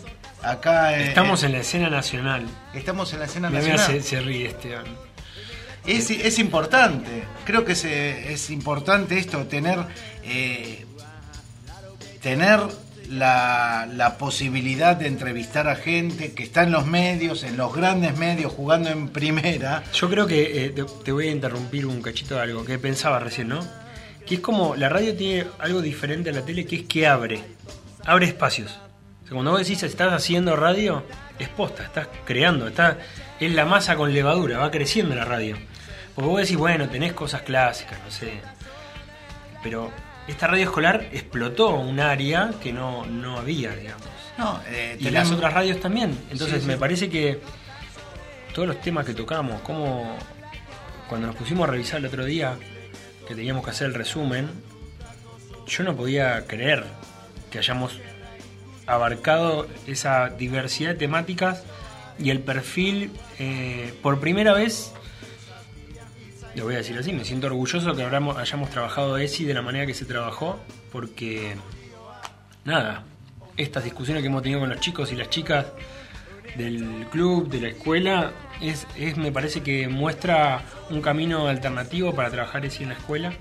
acá 0.43 0.95
en... 0.95 1.01
Estamos 1.01 1.43
en 1.43 1.53
la 1.53 1.59
escena 1.59 1.89
nacional. 1.89 2.45
Estamos 2.73 3.13
en 3.13 3.19
la 3.19 3.25
escena 3.25 3.49
nacional. 3.49 3.79
se, 3.79 4.01
se 4.01 4.19
ríe 4.21 4.47
este 4.47 4.75
año. 4.75 5.11
Es, 5.85 6.11
es 6.11 6.37
importante, 6.37 7.23
creo 7.43 7.65
que 7.65 7.71
es, 7.71 7.85
eh, 7.85 8.33
es 8.33 8.51
importante 8.51 9.17
esto, 9.17 9.47
tener, 9.47 9.79
eh, 10.23 10.85
tener 12.21 12.59
la, 13.11 14.15
posibilidad 14.17 14.95
de 14.95 15.07
entrevistar 15.07 15.67
a 15.67 15.75
gente 15.75 16.33
que 16.33 16.43
está 16.43 16.63
en 16.63 16.71
los 16.71 16.85
medios, 16.85 17.43
en 17.43 17.57
los 17.57 17.73
grandes 17.73 18.17
medios, 18.17 18.51
jugando 18.51 18.89
en 18.89 19.09
primera. 19.09 19.83
Yo 19.93 20.09
creo 20.09 20.27
que 20.27 20.65
eh, 20.65 20.69
te, 20.69 20.83
te 20.83 21.11
voy 21.11 21.27
a 21.27 21.31
interrumpir 21.31 21.85
un 21.85 22.01
cachito 22.01 22.35
de 22.35 22.41
algo 22.41 22.65
que 22.65 22.79
pensaba 22.79 23.19
recién, 23.19 23.49
¿no? 23.49 23.65
Que 24.25 24.35
es 24.35 24.41
como 24.41 24.75
la 24.75 24.89
radio 24.89 25.15
tiene 25.15 25.47
algo 25.59 25.81
diferente 25.81 26.29
a 26.29 26.33
la 26.33 26.45
tele, 26.45 26.65
que 26.65 26.77
es 26.77 26.83
que 26.83 27.07
abre, 27.07 27.41
abre 28.05 28.27
espacios. 28.27 28.71
O 29.23 29.27
sea, 29.27 29.33
cuando 29.33 29.51
vos 29.51 29.59
decís 29.61 29.83
estás 29.83 30.13
haciendo 30.13 30.55
radio, 30.55 31.03
es 31.39 31.49
posta, 31.49 31.83
estás 31.83 32.07
creando, 32.25 32.67
está, 32.67 32.97
es 33.39 33.51
la 33.53 33.65
masa 33.65 33.95
con 33.95 34.13
levadura, 34.13 34.59
va 34.59 34.71
creciendo 34.71 35.15
la 35.15 35.25
radio. 35.25 35.57
Porque 36.15 36.29
vos 36.29 36.41
decís, 36.41 36.57
bueno, 36.57 36.89
tenés 36.89 37.13
cosas 37.13 37.41
clásicas, 37.41 37.99
no 38.03 38.11
sé. 38.11 38.33
Pero 39.63 39.91
esta 40.27 40.47
radio 40.47 40.63
escolar 40.65 41.07
explotó 41.11 41.71
un 41.75 41.99
área 41.99 42.51
que 42.61 42.71
no, 42.73 43.05
no 43.05 43.37
había, 43.37 43.75
digamos. 43.75 44.03
No, 44.37 44.59
eh, 44.67 44.97
y 44.99 45.09
las 45.09 45.29
otras 45.31 45.53
radios 45.53 45.79
también. 45.79 46.17
Entonces 46.31 46.57
Sí, 46.57 46.61
sí. 46.61 46.67
me 46.67 46.77
parece 46.77 47.09
que 47.09 47.39
todos 48.53 48.67
los 48.67 48.81
temas 48.81 49.05
que 49.05 49.13
tocamos, 49.13 49.61
como 49.61 50.15
cuando 51.09 51.27
nos 51.27 51.35
pusimos 51.35 51.67
a 51.67 51.71
revisar 51.71 51.99
el 51.99 52.05
otro 52.05 52.25
día, 52.25 52.55
que 53.27 53.35
teníamos 53.35 53.63
que 53.63 53.71
hacer 53.71 53.87
el 53.87 53.93
resumen, 53.93 54.49
yo 55.67 55.83
no 55.83 55.95
podía 55.95 56.45
creer 56.47 56.85
que 57.51 57.59
hayamos 57.59 57.99
abarcado 58.87 59.67
esa 59.87 60.29
diversidad 60.29 60.91
de 60.91 60.95
temáticas 60.97 61.63
y 62.19 62.29
el 62.29 62.39
perfil 62.39 63.11
eh, 63.39 63.93
por 64.01 64.19
primera 64.19 64.53
vez 64.53 64.91
lo 66.55 66.65
voy 66.65 66.75
a 66.75 66.77
decir 66.77 66.97
así, 66.97 67.13
me 67.13 67.23
siento 67.25 67.47
orgulloso 67.47 67.95
que 67.95 68.03
habramos- 68.03 68.37
hayamos 68.37 68.69
trabajado 68.69 69.17
ESI 69.17 69.45
de 69.45 69.53
la 69.53 69.61
manera 69.61 69.85
que 69.85 69.93
se 69.93 70.05
trabajó, 70.05 70.59
porque 70.91 71.55
nada, 72.65 73.03
estas 73.57 73.83
discusiones 73.83 74.21
que 74.21 74.27
hemos 74.27 74.41
tenido 74.43 74.59
con 74.59 74.69
los 74.69 74.79
chicos 74.79 75.11
y 75.11 75.15
las 75.15 75.29
chicas 75.29 75.65
del 76.55 77.07
club, 77.11 77.49
de 77.49 77.61
la 77.61 77.67
escuela, 77.69 78.31
es, 78.61 78.85
es 78.97 79.15
me 79.17 79.31
parece 79.31 79.61
que 79.63 79.87
muestra 79.87 80.61
un 80.89 81.01
camino 81.01 81.47
alternativo 81.47 82.13
para 82.13 82.29
trabajar 82.29 82.65
ESI 82.65 82.83
en 82.83 82.89
la 82.89 82.95
escuela 82.95 83.33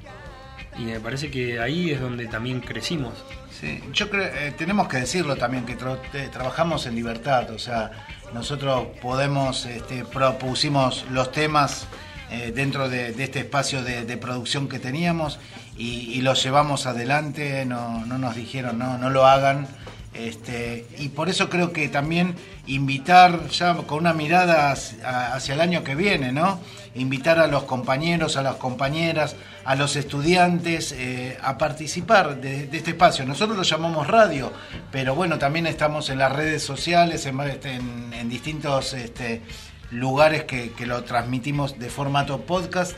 y 0.78 0.82
me 0.82 1.01
parece 1.01 1.31
que 1.31 1.59
ahí 1.61 1.91
es 1.91 2.01
donde 2.01 2.27
también 2.27 2.61
crecimos. 2.61 3.15
Sí, 3.51 3.82
yo 3.93 4.09
creo, 4.09 4.24
eh, 4.24 4.55
tenemos 4.57 4.89
que 4.89 4.99
decirlo 4.99 5.37
también, 5.37 5.66
que 5.66 5.73
eh, 5.73 6.28
trabajamos 6.32 6.87
en 6.87 6.95
libertad, 6.95 7.51
o 7.51 7.59
sea, 7.59 7.91
nosotros 8.32 8.87
podemos, 9.03 9.66
este, 9.66 10.05
propusimos 10.05 11.05
los 11.11 11.31
temas 11.32 11.87
eh, 12.31 12.52
dentro 12.55 12.89
de, 12.89 13.09
este 13.23 13.40
espacio 13.40 13.82
de, 13.82 14.16
producción 14.16 14.69
que 14.69 14.78
teníamos 14.78 15.39
y, 15.77 16.20
los 16.20 16.43
llevamos 16.43 16.86
adelante, 16.86 17.65
no, 17.65 18.05
no 18.07 18.19
nos 18.19 18.36
dijeron 18.36 18.78
no, 18.78 18.98
no 18.98 19.11
lo 19.11 19.27
hagan. 19.27 19.66
Este, 20.12 20.86
y 20.98 21.11
por 21.11 21.28
eso 21.28 21.48
creo 21.48 21.73
que 21.73 21.89
también 21.89 22.35
invitar 22.66 23.48
ya 23.48 23.74
con 23.74 23.98
una 23.98 24.12
mirada 24.12 24.73
hacia, 24.73 25.55
el 25.55 25.61
año 25.61 25.85
que 25.85 25.94
viene, 25.94 26.32
¿no? 26.32 26.61
Invitar 26.97 27.39
a 27.39 27.47
los 27.47 27.62
compañeros, 27.62 28.36
a 28.36 28.43
las 28.43 28.57
compañeras, 28.57 29.36
a 29.65 29.77
los 29.77 29.94
estudiantes 29.94 30.93
eh, 30.93 31.39
a 31.40 31.57
participar 31.59 32.40
de, 32.40 32.65
este 32.73 32.90
espacio. 32.90 33.24
Nosotros 33.24 33.57
lo 33.57 33.62
llamamos 33.62 34.09
radio, 34.09 34.52
pero 34.90 35.15
bueno, 35.15 35.39
también 35.39 35.69
estamos 35.69 36.11
en 36.11 36.19
las 36.19 36.32
redes 36.32 36.65
sociales, 36.65 37.24
en, 37.27 37.40
este, 37.40 37.81
distintos 38.24 38.94
este, 38.94 39.43
lugares 39.91 40.45
que, 40.45 40.73
lo 40.87 41.05
transmitimos 41.05 41.79
de 41.79 41.91
formato 41.91 42.41
podcast. 42.43 42.97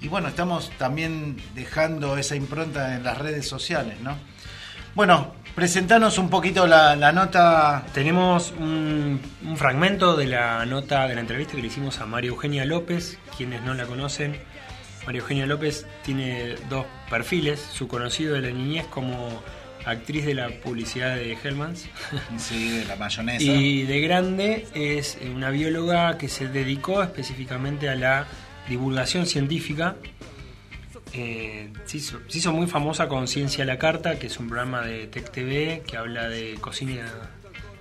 Y 0.00 0.08
bueno, 0.08 0.28
estamos 0.28 0.70
también 0.78 1.36
dejando 1.54 2.18
esa 2.18 2.36
impronta 2.36 2.96
en 2.96 3.04
las 3.04 3.18
redes 3.18 3.48
sociales, 3.48 4.00
¿no? 4.00 4.16
Bueno, 4.94 5.34
presentanos 5.54 6.18
un 6.18 6.30
poquito 6.30 6.66
la, 6.66 6.96
la 6.96 7.12
nota. 7.12 7.86
Tenemos 7.92 8.52
un, 8.58 9.20
un 9.44 9.56
fragmento 9.56 10.16
de 10.16 10.26
la 10.26 10.64
nota 10.66 11.06
de 11.08 11.14
la 11.14 11.20
entrevista 11.20 11.54
que 11.54 11.62
le 11.62 11.68
hicimos 11.68 12.00
a 12.00 12.06
María 12.06 12.30
Eugenia 12.30 12.64
López. 12.64 13.18
Quienes 13.36 13.62
no 13.62 13.74
la 13.74 13.86
conocen, 13.86 14.38
María 15.06 15.20
Eugenia 15.20 15.46
López 15.46 15.86
tiene 16.02 16.56
dos 16.68 16.86
perfiles: 17.10 17.60
su 17.60 17.88
conocido 17.88 18.34
de 18.34 18.42
la 18.42 18.50
niñez 18.50 18.86
como 18.86 19.42
actriz 19.86 20.26
de 20.26 20.34
la 20.34 20.48
publicidad 20.48 21.14
de 21.16 21.36
Hellmans. 21.42 21.88
Sí, 22.36 22.70
de 22.70 22.84
la 22.84 22.96
mayonesa. 22.96 23.42
Y 23.44 23.84
de 23.84 24.00
grande 24.00 24.66
es 24.74 25.18
una 25.34 25.50
bióloga 25.50 26.18
que 26.18 26.28
se 26.28 26.48
dedicó 26.48 27.02
específicamente 27.02 27.88
a 27.88 27.94
la 27.94 28.26
divulgación 28.68 29.26
científica. 29.26 29.96
Eh, 31.12 31.72
se, 31.84 31.98
hizo, 31.98 32.20
se 32.28 32.38
hizo 32.38 32.52
muy 32.52 32.66
famosa 32.66 33.08
con 33.08 33.28
Ciencia 33.28 33.64
a 33.64 33.66
la 33.66 33.78
Carta, 33.78 34.18
que 34.18 34.26
es 34.26 34.38
un 34.38 34.48
programa 34.48 34.82
de 34.82 35.06
Tech 35.06 35.30
TV 35.30 35.82
que 35.86 35.96
habla 35.96 36.28
de 36.28 36.58
cocina 36.60 37.06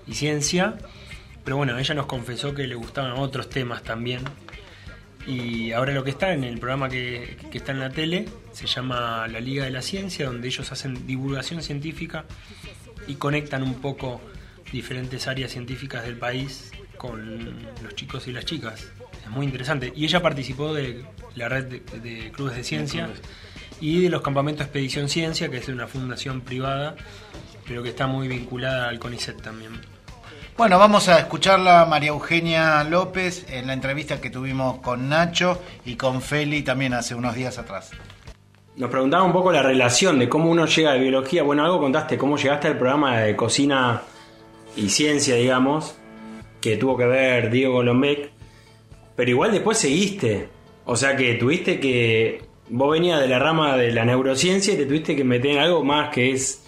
y 0.08 0.14
ciencia. 0.14 0.76
Pero 1.44 1.58
bueno, 1.58 1.78
ella 1.78 1.96
nos 1.96 2.06
confesó 2.06 2.54
que 2.54 2.68
le 2.68 2.76
gustaban 2.76 3.14
otros 3.14 3.50
temas 3.50 3.84
también. 3.84 4.22
Y 5.28 5.72
ahora 5.72 5.92
lo 5.92 6.04
que 6.04 6.12
está 6.12 6.34
en 6.34 6.44
el 6.44 6.60
programa 6.60 6.88
que, 6.88 7.38
que 7.52 7.58
está 7.58 7.72
en 7.72 7.80
la 7.80 7.90
tele 7.90 8.28
se 8.56 8.68
llama 8.68 9.28
La 9.28 9.40
Liga 9.40 9.66
de 9.66 9.72
la 9.72 9.82
Ciencia, 9.82 10.28
donde 10.28 10.48
ellos 10.48 10.72
hacen 10.72 11.06
divulgación 11.06 11.62
científica 11.62 12.26
y 13.08 13.16
conectan 13.16 13.64
un 13.64 13.76
poco 13.76 14.22
diferentes 14.72 15.28
áreas 15.28 15.52
científicas 15.52 16.04
del 16.04 16.18
país 16.18 16.72
con 16.98 17.56
los 17.84 17.96
chicos 17.96 18.28
y 18.28 18.32
las 18.32 18.46
chicas. 18.46 18.88
Es 19.24 19.30
muy 19.30 19.46
interesante. 19.46 19.92
Y 19.96 20.06
ella 20.06 20.22
participó 20.22 20.74
de 20.74 21.06
la 21.36 21.50
red 21.50 21.66
de, 21.66 22.00
de 22.00 22.32
clubes 22.32 22.56
de 22.56 22.64
ciencia 22.64 23.10
y 23.82 24.04
de 24.04 24.10
los 24.10 24.22
campamentos 24.22 24.66
Expedición 24.66 25.10
Ciencia, 25.10 25.50
que 25.50 25.58
es 25.58 25.68
una 25.68 25.88
fundación 25.88 26.42
privada, 26.42 26.96
pero 27.68 27.84
que 27.84 27.90
está 27.90 28.08
muy 28.08 28.28
vinculada 28.28 28.90
al 28.90 29.00
CONICET 29.00 29.42
también. 29.42 29.74
Bueno, 30.58 30.80
vamos 30.80 31.10
a 31.10 31.20
escucharla 31.20 31.86
María 31.86 32.10
Eugenia 32.10 32.82
López 32.86 33.46
en 33.50 33.68
la 33.68 33.74
entrevista 33.74 34.22
que 34.22 34.30
tuvimos 34.30 34.80
con 34.80 35.10
Nacho 35.10 35.62
y 35.84 35.96
con 35.98 36.22
Feli 36.22 36.62
también 36.62 36.94
hace 36.94 37.14
unos 37.14 37.36
días 37.36 37.58
atrás. 37.58 37.92
Nos 38.78 38.90
preguntaba 38.90 39.24
un 39.24 39.32
poco 39.32 39.54
la 39.54 39.64
relación 39.64 40.20
de 40.20 40.28
cómo 40.28 40.52
uno 40.52 40.66
llega 40.66 40.92
a 40.92 40.96
biología. 40.96 41.44
Bueno, 41.44 41.64
algo 41.64 41.80
contaste, 41.80 42.18
cómo 42.18 42.36
llegaste 42.36 42.68
al 42.68 42.78
programa 42.78 43.20
de 43.20 43.34
cocina 43.34 44.02
y 44.76 44.90
ciencia, 44.90 45.36
digamos, 45.36 45.96
que 46.60 46.76
tuvo 46.76 46.98
que 46.98 47.06
ver 47.06 47.50
Diego 47.50 47.76
Golombek. 47.76 48.32
Pero 49.16 49.32
igual 49.32 49.54
después 49.54 49.78
seguiste. 49.78 50.50
O 50.84 50.98
sea 50.98 51.16
que 51.16 51.36
tuviste 51.36 51.80
que. 51.80 52.44
Vos 52.68 52.92
venías 52.92 53.22
de 53.22 53.28
la 53.28 53.40
rama 53.40 53.78
de 53.78 53.94
la 53.94 54.04
neurociencia 54.04 54.74
y 54.74 54.78
te 54.78 54.86
tuviste 54.86 55.16
que 55.16 55.24
meter 55.24 55.52
en 55.52 55.60
algo 55.60 55.84
más 55.84 56.10
que 56.10 56.32
es. 56.32 56.62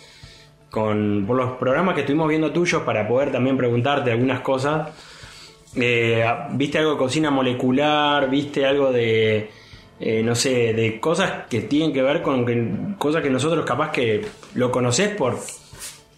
Con, 0.69 1.25
por 1.27 1.35
los 1.35 1.57
programas 1.57 1.95
que 1.95 2.01
estuvimos 2.01 2.27
viendo 2.27 2.51
tuyos 2.51 2.83
para 2.83 3.07
poder 3.07 3.31
también 3.31 3.57
preguntarte 3.57 4.11
algunas 4.11 4.39
cosas. 4.39 4.89
eh, 5.75 6.25
viste 6.51 6.77
algo 6.77 6.91
de 6.91 6.97
cocina 6.97 7.31
molecular, 7.31 8.29
viste 8.29 8.65
algo 8.65 8.91
de, 8.91 9.49
eh, 9.99 10.21
no 10.23 10.35
sé, 10.35 10.73
de 10.73 10.99
cosas 10.99 11.47
que 11.49 11.61
tienen 11.61 11.93
que 11.93 12.01
ver 12.01 12.21
con 12.21 12.45
que, 12.45 12.95
cosas 12.97 13.21
que 13.23 13.29
nosotros 13.29 13.65
capaz 13.65 13.91
que 13.91 14.25
lo 14.53 14.71
conocés 14.71 15.15
por, 15.15 15.37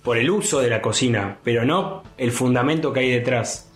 por 0.04 0.18
el 0.18 0.30
uso 0.30 0.60
de 0.60 0.70
la 0.70 0.82
cocina, 0.82 1.38
pero 1.44 1.66
no 1.66 2.04
el 2.18 2.32
fundamento 2.32 2.92
que 2.92 3.02
hay 3.02 3.12
detrás. 3.12 3.72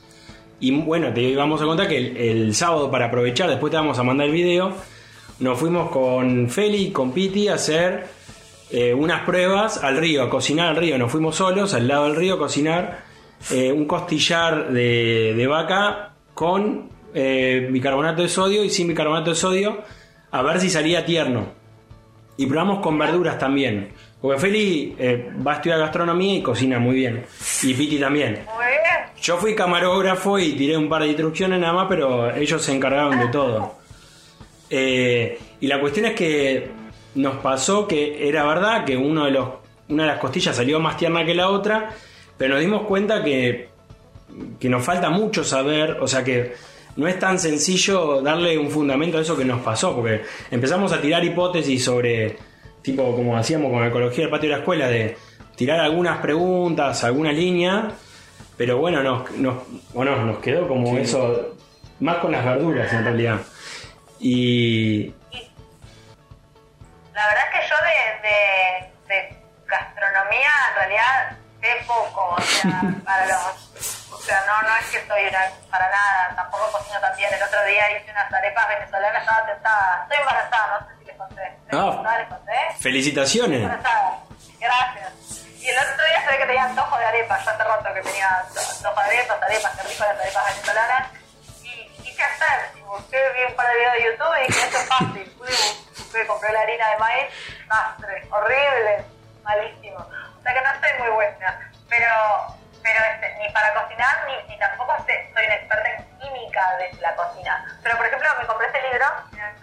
Y 0.60 0.72
bueno, 0.72 1.14
te 1.14 1.36
vamos 1.36 1.62
a 1.62 1.66
contar 1.66 1.88
que 1.88 1.98
el, 1.98 2.18
el 2.18 2.56
sábado 2.56 2.90
para 2.90 3.06
aprovechar, 3.06 3.50
después 3.50 3.72
te 3.72 3.78
vamos 3.78 4.00
a 4.00 4.04
mandar 4.04 4.28
el 4.28 4.34
video, 4.34 4.74
nos 5.40 5.60
fuimos 5.60 5.90
con 5.90 6.50
Feli 6.50 6.88
y 6.88 6.92
con 6.92 7.12
Piti 7.12 7.48
a 7.48 7.56
hacer 7.56 8.06
eh, 8.70 8.94
unas 8.94 9.22
pruebas 9.22 9.84
al 9.84 9.98
río, 9.98 10.24
a 10.24 10.30
cocinar 10.30 10.70
al 10.70 10.76
río. 10.78 10.98
Nos 10.98 11.12
fuimos 11.12 11.36
solos 11.36 11.74
al 11.74 11.88
lado 11.88 12.06
del 12.06 12.16
río 12.16 12.36
a 12.36 12.40
cocinar 12.40 13.04
eh, 13.52 13.72
un 13.72 13.86
costillar 13.86 14.72
de, 14.72 15.34
de 15.36 15.48
vaca 15.48 16.14
con 16.34 16.90
eh, 17.14 17.68
bicarbonato 17.72 18.22
de 18.22 18.30
sodio 18.30 18.64
y 18.64 18.70
sin 18.70 18.88
bicarbonato 18.88 19.32
de 19.32 19.36
sodio, 19.36 19.84
a 20.32 20.42
ver 20.42 20.60
si 20.60 20.70
salía 20.70 21.06
tierno. 21.06 21.48
Y 22.38 22.46
probamos 22.48 22.80
con 22.80 22.98
verduras 22.98 23.38
también. 23.38 23.90
Porque 24.20 24.40
Feli 24.40 24.96
eh, 24.98 25.32
va 25.46 25.52
a 25.52 25.56
estudiar 25.56 25.80
gastronomía 25.80 26.36
y 26.36 26.42
cocina 26.42 26.80
muy 26.80 26.96
bien. 26.96 27.26
Y 27.62 27.74
Piti 27.74 28.00
también. 28.00 28.40
Yo 29.22 29.38
fui 29.38 29.54
camarógrafo 29.54 30.40
y 30.40 30.54
tiré 30.54 30.76
un 30.76 30.90
par 30.90 31.04
de 31.04 31.10
instrucciones 31.10 31.60
nada 31.60 31.74
más, 31.74 31.88
pero 31.88 32.34
ellos 32.36 32.62
se 32.62 32.74
encargaron 32.74 33.20
de 33.20 33.28
todo. 33.28 33.76
Eh, 34.70 35.38
y 35.60 35.68
la 35.68 35.80
cuestión 35.80 36.08
es 36.08 36.14
que 36.14 36.70
nos 37.16 37.36
pasó 37.38 37.88
que 37.88 38.28
era 38.28 38.44
verdad 38.46 38.86
que 38.86 38.98
uno 38.98 39.26
de 39.26 39.32
los, 39.32 39.50
una 39.90 40.04
de 40.04 40.10
las 40.10 40.20
costillas 40.20 40.56
salió 40.56 40.80
más 40.80 40.98
tierna 40.98 41.24
que 41.24 41.36
la 41.36 41.50
otra, 41.50 41.92
pero 42.38 42.56
nos 42.56 42.64
dimos 42.64 42.84
cuenta 42.88 43.24
que, 43.24 43.70
que 44.60 44.70
nos 44.70 44.84
falta 44.84 45.10
mucho 45.10 45.44
saber, 45.44 45.98
o 46.02 46.08
sea 46.08 46.24
que 46.24 46.54
no 46.96 47.08
es 47.08 47.18
tan 47.20 47.40
sencillo 47.40 48.22
darle 48.22 48.58
un 48.58 48.70
fundamento 48.70 49.18
a 49.18 49.22
eso 49.22 49.36
que 49.38 49.46
nos 49.46 49.62
pasó, 49.62 49.96
porque 49.96 50.24
empezamos 50.52 50.92
a 50.94 51.02
tirar 51.02 51.24
hipótesis 51.24 51.84
sobre, 51.84 52.38
tipo 52.82 53.16
como 53.16 53.36
hacíamos 53.38 53.72
con 53.72 53.82
la 53.82 53.88
ecología 53.88 54.24
del 54.24 54.30
patio 54.32 54.50
de 54.50 54.56
la 54.56 54.60
escuela, 54.60 54.88
de 54.88 55.18
tirar 55.56 55.80
algunas 55.80 56.20
preguntas, 56.20 57.04
algunas 57.04 57.34
líneas, 57.34 57.94
pero 58.58 58.78
bueno, 58.78 59.02
nos, 59.02 59.32
nos, 59.32 59.64
bueno, 59.94 60.16
nos 60.26 60.38
quedó 60.40 60.68
como 60.68 60.96
Sí. 60.96 61.02
eso, 61.02 61.56
más 62.00 62.18
con 62.18 62.32
las 62.32 62.46
verduras 62.46 62.92
en 62.94 63.04
realidad. 63.04 63.40
Y 64.20 65.14
La 67.14 67.28
verdad 67.28 67.44
es 67.54 67.60
que 67.60 67.68
yo 67.70 67.76
de, 67.86 69.14
de, 69.14 69.14
de 69.30 69.36
gastronomía 69.68 70.50
en 70.70 70.76
realidad 70.76 71.38
sé 71.62 71.68
poco, 71.88 72.36
o 72.38 72.42
sea, 72.42 72.96
para 73.06 73.26
los, 73.28 73.93
o 74.24 74.26
sea, 74.26 74.42
no, 74.48 74.62
no 74.70 74.76
es 74.78 74.86
que 74.90 75.06
soy 75.06 75.28
una, 75.28 75.40
para 75.70 75.90
nada, 75.90 76.34
tampoco 76.36 76.72
cocino 76.72 76.98
tan 77.02 77.14
bien. 77.18 77.34
El 77.34 77.44
otro 77.44 77.62
día 77.66 77.92
hice 77.92 78.10
unas 78.12 78.32
arepas 78.34 78.68
venezolanas, 78.70 79.22
estaba 79.22 79.46
tentada, 79.46 80.00
estoy 80.04 80.18
embarazada, 80.20 80.80
no 80.80 80.88
sé 80.88 80.94
si 81.00 81.06
les 81.06 81.18
conté. 81.18 81.44
¿Estoy 81.44 81.80
Ah. 81.80 81.84
embarazada, 81.92 82.18
les 82.20 82.28
conté? 82.30 82.54
felicitaciones. 82.80 83.62
Embarazada, 83.64 84.18
gracias. 84.60 85.12
Y 85.60 85.70
el 85.70 85.78
otro 85.78 86.06
día 86.06 86.22
se 86.22 86.28
ve 86.32 86.38
que 86.38 86.46
tenía 86.46 86.64
antojo 86.64 86.98
de 86.98 87.06
arepas, 87.06 87.44
yo 87.46 87.52
hace 87.52 87.64
rato 87.64 87.94
que 87.94 88.02
tenía 88.02 88.30
antojo 88.40 89.00
de 89.02 89.06
arepas, 89.18 89.42
arepas, 89.44 89.72
qué 89.76 89.84
rico 89.88 90.04
las 90.06 90.20
arepas 90.20 90.46
venezolanas. 90.56 91.08
Y 91.64 91.88
quise 92.04 92.24
hacer, 92.24 92.72
y 92.78 92.82
busqué, 92.82 93.18
vi 93.34 93.44
un 93.44 93.56
par 93.56 93.68
de 93.68 93.76
videos 93.76 93.94
de 93.94 94.04
YouTube 94.06 94.36
y 94.44 94.48
dije, 94.48 94.60
esto 94.66 94.78
es 94.78 94.88
fácil. 94.88 95.36
Fui, 95.38 95.48
busqué, 95.98 96.28
compré 96.28 96.52
la 96.54 96.62
harina 96.62 96.90
de 96.92 96.98
maíz, 96.98 97.26
desastre, 97.60 98.28
horrible, 98.32 99.06
malísimo. 99.44 99.98
O 100.00 100.42
sea 100.44 100.54
que 100.54 100.62
no 100.62 100.70
soy 100.80 101.00
muy 101.00 101.10
buena, 101.10 101.72
pero, 101.90 102.08
pero 102.84 103.00
este, 103.06 103.36
ni 103.40 103.50
para 103.54 103.74
cocinar, 103.74 104.28
ni, 104.28 104.44
ni 104.50 104.60
tampoco 104.60 104.96
sé- 105.06 105.32
soy 105.34 105.46
una 105.46 105.56
experta 105.56 105.90
en 105.90 106.20
química 106.20 106.78
de 106.78 106.94
la 107.02 107.16
cocina. 107.16 107.66
Pero 107.82 107.98
por 107.98 108.06
ejemplo, 108.06 108.30
me 108.40 108.46
compré 108.48 108.68
este 108.68 108.82
libro, 108.82 109.06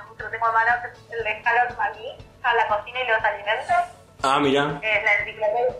justo 0.08 0.24
lo 0.24 0.30
tengo 0.30 0.48
en 0.48 0.54
mano, 0.54 0.72
que 0.82 0.88
es 0.88 1.12
el 1.12 1.24
de 1.24 1.42
Harold 1.46 1.78
McGee, 1.78 2.16
a 2.42 2.54
la 2.54 2.66
cocina 2.68 3.00
y 3.00 3.06
los 3.06 3.22
alimentos. 3.24 3.76
Ah, 4.22 4.38
mira. 4.40 4.62
Es 4.82 5.04
la 5.04 5.12
enciclopedia, 5.14 5.74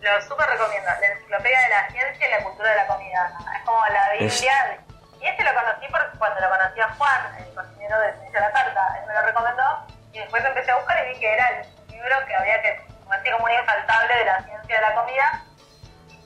lo 0.00 0.22
súper 0.22 0.46
recomiendo, 0.48 0.90
la 1.00 1.06
enciclopedia 1.06 1.60
de 1.60 1.68
la 1.68 1.88
ciencia 1.90 2.26
y 2.26 2.30
la 2.30 2.42
cultura 2.44 2.70
de 2.70 2.76
la 2.76 2.86
comida. 2.86 3.32
Es 3.56 3.62
como 3.64 3.86
la 3.86 4.10
Biblia. 4.12 4.78
Y 5.20 5.26
este 5.26 5.44
lo 5.44 5.52
conocí 5.54 5.86
por, 5.88 6.18
cuando 6.18 6.40
lo 6.40 6.48
conocí 6.48 6.80
a 6.80 6.88
Juan, 6.94 7.36
el 7.38 7.54
cocinero 7.54 8.00
de 8.00 8.12
Ciencia 8.14 8.40
de 8.40 8.46
la 8.46 8.52
Carta. 8.52 8.94
Él 8.98 9.06
me 9.06 9.12
lo 9.14 9.22
recomendó 9.22 9.86
y 10.12 10.18
después 10.18 10.42
empecé 10.44 10.70
a 10.70 10.76
buscar 10.76 11.04
y 11.06 11.12
vi 11.12 11.20
que 11.20 11.32
era 11.34 11.46
el 11.48 11.66
libro 11.90 12.16
que 12.26 12.34
había 12.36 12.62
que, 12.62 12.80
como 13.02 13.12
así 13.12 13.30
como 13.30 13.44
un 13.44 13.50
infaltable 13.50 14.14
de 14.16 14.24
la 14.24 14.42
ciencia 14.44 14.76
de 14.76 14.80
la 14.80 14.94
comida. 14.94 15.42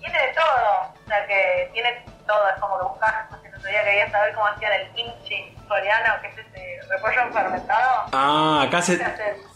Tiene 0.05 0.19
de 0.27 0.33
todo, 0.35 0.93
o 1.05 1.09
sea 1.09 1.27
que 1.27 1.71
tiene 1.73 2.05
todo, 2.27 2.49
es 2.55 2.61
como 2.61 2.79
que 2.79 2.85
buscas, 2.85 3.31
no 3.31 3.41
sé, 3.41 3.49
el 3.49 3.55
otro 3.55 3.71
día 3.71 3.85
quería 3.85 4.11
saber 4.11 4.35
cómo 4.35 4.47
hacían 4.49 4.73
el 4.73 4.89
kimchi 4.95 5.55
coreano, 5.67 6.15
que 6.21 6.29
es 6.29 6.39
ese 6.39 6.79
repollo 6.91 7.33
fermentado. 7.33 8.03
Ah, 8.13 8.65
acá, 8.67 8.83
se, 8.83 9.01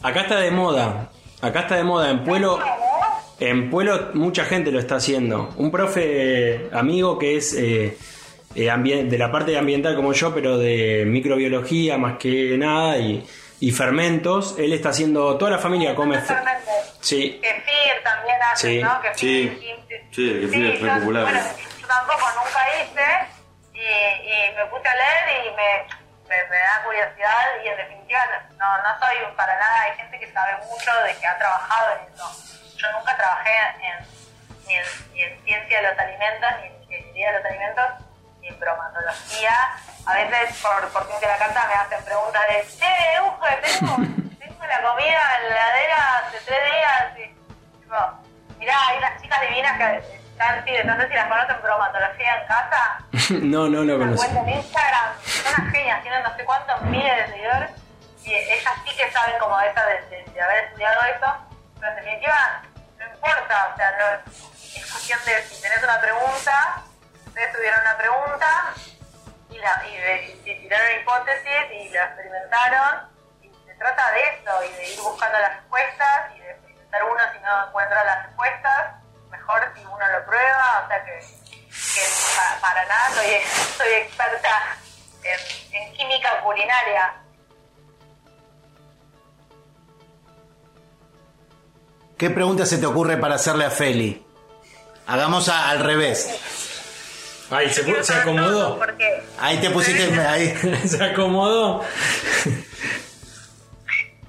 acá 0.02 0.20
está 0.22 0.36
de 0.40 0.50
moda. 0.50 1.08
Acá 1.42 1.60
está 1.60 1.76
de 1.76 1.84
moda. 1.84 2.10
En 2.10 2.24
Pueblo, 2.24 2.58
en 3.38 3.70
Pueblo 3.70 4.10
mucha 4.14 4.44
gente 4.44 4.70
lo 4.72 4.78
está 4.78 4.96
haciendo. 4.96 5.50
Un 5.56 5.70
profe 5.70 6.68
amigo 6.72 7.18
que 7.18 7.36
es 7.36 7.54
eh, 7.54 7.96
eh, 8.54 8.70
ambien- 8.70 9.08
de 9.08 9.18
la 9.18 9.30
parte 9.30 9.56
ambiental 9.56 9.94
como 9.94 10.12
yo, 10.12 10.34
pero 10.34 10.58
de 10.58 11.04
microbiología 11.06 11.96
más 11.98 12.18
que 12.18 12.56
nada 12.58 12.96
y, 12.98 13.24
y 13.60 13.70
fermentos. 13.72 14.56
Él 14.58 14.72
está 14.72 14.90
haciendo, 14.90 15.36
toda 15.38 15.50
la 15.52 15.58
familia 15.58 15.94
come... 15.94 16.20
Sí, 17.00 17.38
Kefir 17.42 18.02
también 18.02 18.36
hace, 18.42 18.68
Sí, 18.68 18.82
¿no? 18.82 19.00
Kefir, 19.00 19.16
sí. 19.18 19.76
Sí, 20.12 20.30
el 20.30 20.40
kefir 20.42 20.66
es 20.74 20.80
yo- 20.80 20.86
re 20.86 21.00
popular. 21.00 21.22
Bueno, 21.24 21.40
yo 21.80 21.86
tampoco 21.86 22.26
nunca 22.36 22.60
hice 22.74 23.06
y, 23.74 23.78
y 23.80 24.56
me 24.56 24.66
puse 24.66 24.88
a 24.88 24.94
leer 24.94 25.46
y 25.46 25.50
me, 25.54 25.86
me, 26.28 26.48
me 26.50 26.56
da 26.58 26.82
curiosidad 26.84 27.46
y 27.64 27.68
en 27.68 27.76
definitiva 27.76 28.20
no, 28.58 28.78
no 28.78 28.98
soy 28.98 29.16
un- 29.28 29.36
para 29.36 29.54
nada, 29.58 29.82
hay 29.82 29.96
gente 29.96 30.18
que 30.18 30.32
sabe 30.32 30.56
mucho 30.66 30.90
de 31.06 31.14
que 31.16 31.26
ha 31.26 31.38
trabajado 31.38 31.86
en 31.98 32.12
eso. 32.14 32.26
Yo 32.76 32.92
nunca 32.92 33.16
trabajé 33.16 33.50
en, 33.82 34.06
ni, 34.66 34.74
en, 34.74 34.84
ni 35.14 35.22
en 35.22 35.44
ciencia 35.44 35.80
de 35.82 35.88
los 35.88 35.98
alimentos, 35.98 36.48
ni 36.60 36.66
en 36.66 36.82
ingeniería 36.82 37.32
de 37.32 37.38
los 37.38 37.46
alimentos, 37.46 37.84
en 38.48 38.58
bromatología. 38.60 39.52
A 40.06 40.14
veces 40.14 40.56
por, 40.62 40.88
por 40.88 41.06
ciencia 41.06 41.28
de 41.28 41.34
la 41.34 41.38
carta 41.38 41.66
me 41.68 41.74
hacen 41.74 42.04
preguntas 42.04 42.42
de, 42.48 42.66
che, 42.78 43.20
Uge, 43.20 43.56
tengo, 43.62 43.96
tengo 44.38 44.66
la 44.66 44.82
comida 44.82 45.20
en 45.36 45.48
la 45.50 45.54
heladera 45.54 46.18
hace 46.18 46.38
tres 46.46 46.58
días 46.64 47.18
y 47.18 47.78
tipo, 47.80 47.96
mirá, 48.58 48.74
hay 48.88 48.98
unas 48.98 49.20
chicas 49.22 49.40
divinas 49.42 49.76
que 49.78 50.18
están, 50.30 50.64
sí, 50.64 50.72
no 50.84 50.96
sé 50.96 51.08
si 51.08 51.14
las 51.14 51.28
conocen, 51.28 51.56
bromatología 51.62 52.36
en 52.40 52.46
casa. 52.46 52.98
no, 53.42 53.68
no 53.68 53.98
conocí. 53.98 54.16
cuenta 54.16 54.40
en 54.40 54.48
Instagram, 54.58 55.10
son 55.24 55.52
unas 55.58 55.72
genias, 55.72 56.02
tienen 56.02 56.22
no 56.22 56.36
sé 56.36 56.44
cuántos 56.44 56.82
miles 56.82 57.16
de 57.16 57.26
seguidores 57.32 57.70
y 58.24 58.34
ellas 58.34 58.74
sí 58.86 58.96
que 58.96 59.10
saben 59.10 59.38
como 59.38 59.58
esa 59.60 59.84
de, 59.86 60.00
de- 60.08 60.24
de 60.32 60.40
haber 60.42 60.64
estudiado 60.64 61.00
eso, 61.04 61.36
pero 61.80 61.88
en 61.88 61.96
definitiva 61.96 62.62
no 62.98 63.04
importa, 63.06 63.70
o 63.72 63.76
sea, 63.76 63.90
no, 63.92 64.32
es 64.32 64.86
cuestión 64.92 65.18
de 65.24 65.42
si 65.44 65.60
tenés 65.62 65.82
una 65.82 66.00
pregunta, 66.00 66.82
ustedes 67.38 67.54
tuvieron 67.56 67.80
una 67.82 67.96
pregunta 67.98 68.74
y, 69.50 69.58
la, 69.58 69.80
tiraron 70.44 71.00
hipótesis 71.00 71.70
y 71.72 71.88
la 71.90 72.04
experimentaron 72.06 73.08
y 73.42 73.48
se 73.64 73.74
trata 73.74 74.10
de 74.10 74.20
eso 74.22 74.64
y 74.64 74.72
de 74.76 74.92
ir 74.92 75.00
buscando 75.00 75.38
las 75.38 75.54
respuestas 75.56 76.34
y 76.34 76.40
de 76.40 76.50
experimentar 76.50 77.04
uno 77.04 77.20
si 77.32 77.38
no 77.38 77.66
encuentra 77.68 78.04
las 78.04 78.26
respuestas, 78.26 78.94
mejor 79.30 79.72
si 79.76 79.84
uno 79.84 79.98
lo 80.18 80.24
prueba, 80.26 80.82
o 80.84 80.88
sea 80.88 81.04
que 81.04 81.18
que 81.94 82.00
pa- 82.36 82.60
para 82.60 82.84
nada 82.86 83.10
soy, 83.76 83.92
experta 83.94 84.76
en, 85.72 85.92
química 85.94 86.40
culinaria. 86.42 87.14
¿Qué 92.16 92.30
pregunta 92.30 92.66
se 92.66 92.78
te 92.78 92.86
ocurre 92.86 93.16
para 93.16 93.36
hacerle 93.36 93.64
a 93.64 93.70
Feli? 93.70 94.26
Hagamos 95.06 95.48
al 95.48 95.78
revés. 95.80 96.77
Ay, 97.50 97.70
se, 97.70 98.02
se 98.04 98.12
acomodó. 98.14 98.78
Porque 98.78 99.22
Ahí 99.38 99.56
te 99.58 99.70
pusiste 99.70 100.20
ahí. 100.20 100.54
se 100.86 101.02
acomodó. 101.02 101.82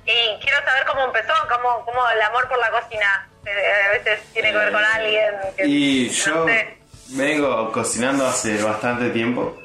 y 0.06 0.40
quiero 0.42 0.58
saber 0.66 0.86
cómo 0.88 1.06
empezó, 1.06 1.34
cómo, 1.50 1.86
cómo 1.86 2.00
el 2.16 2.22
amor 2.22 2.48
por 2.50 2.58
la 2.60 2.72
cocina 2.72 3.30
eh, 3.46 3.52
a 3.88 3.92
veces 3.92 4.20
tiene 4.34 4.52
que 4.52 4.58
ver 4.58 4.72
con 4.72 4.84
alguien. 4.84 5.32
Que, 5.58 5.66
Y 5.68 6.08
no 6.08 6.14
yo 6.14 6.46
sé. 6.48 6.78
vengo 7.10 7.72
cocinando 7.72 8.26
hace 8.26 8.62
bastante 8.64 9.10
tiempo, 9.10 9.58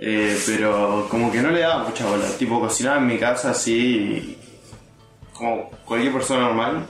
eh, 0.00 0.38
pero 0.46 1.06
como 1.10 1.30
que 1.30 1.38
no 1.42 1.50
le 1.50 1.60
daba 1.60 1.84
mucha 1.84 2.06
bola. 2.06 2.26
Tipo, 2.38 2.60
cocinaba 2.60 2.96
en 2.98 3.06
mi 3.06 3.18
casa 3.18 3.50
así, 3.50 4.38
como 5.32 5.70
cualquier 5.84 6.12
persona 6.14 6.40
normal. 6.42 6.86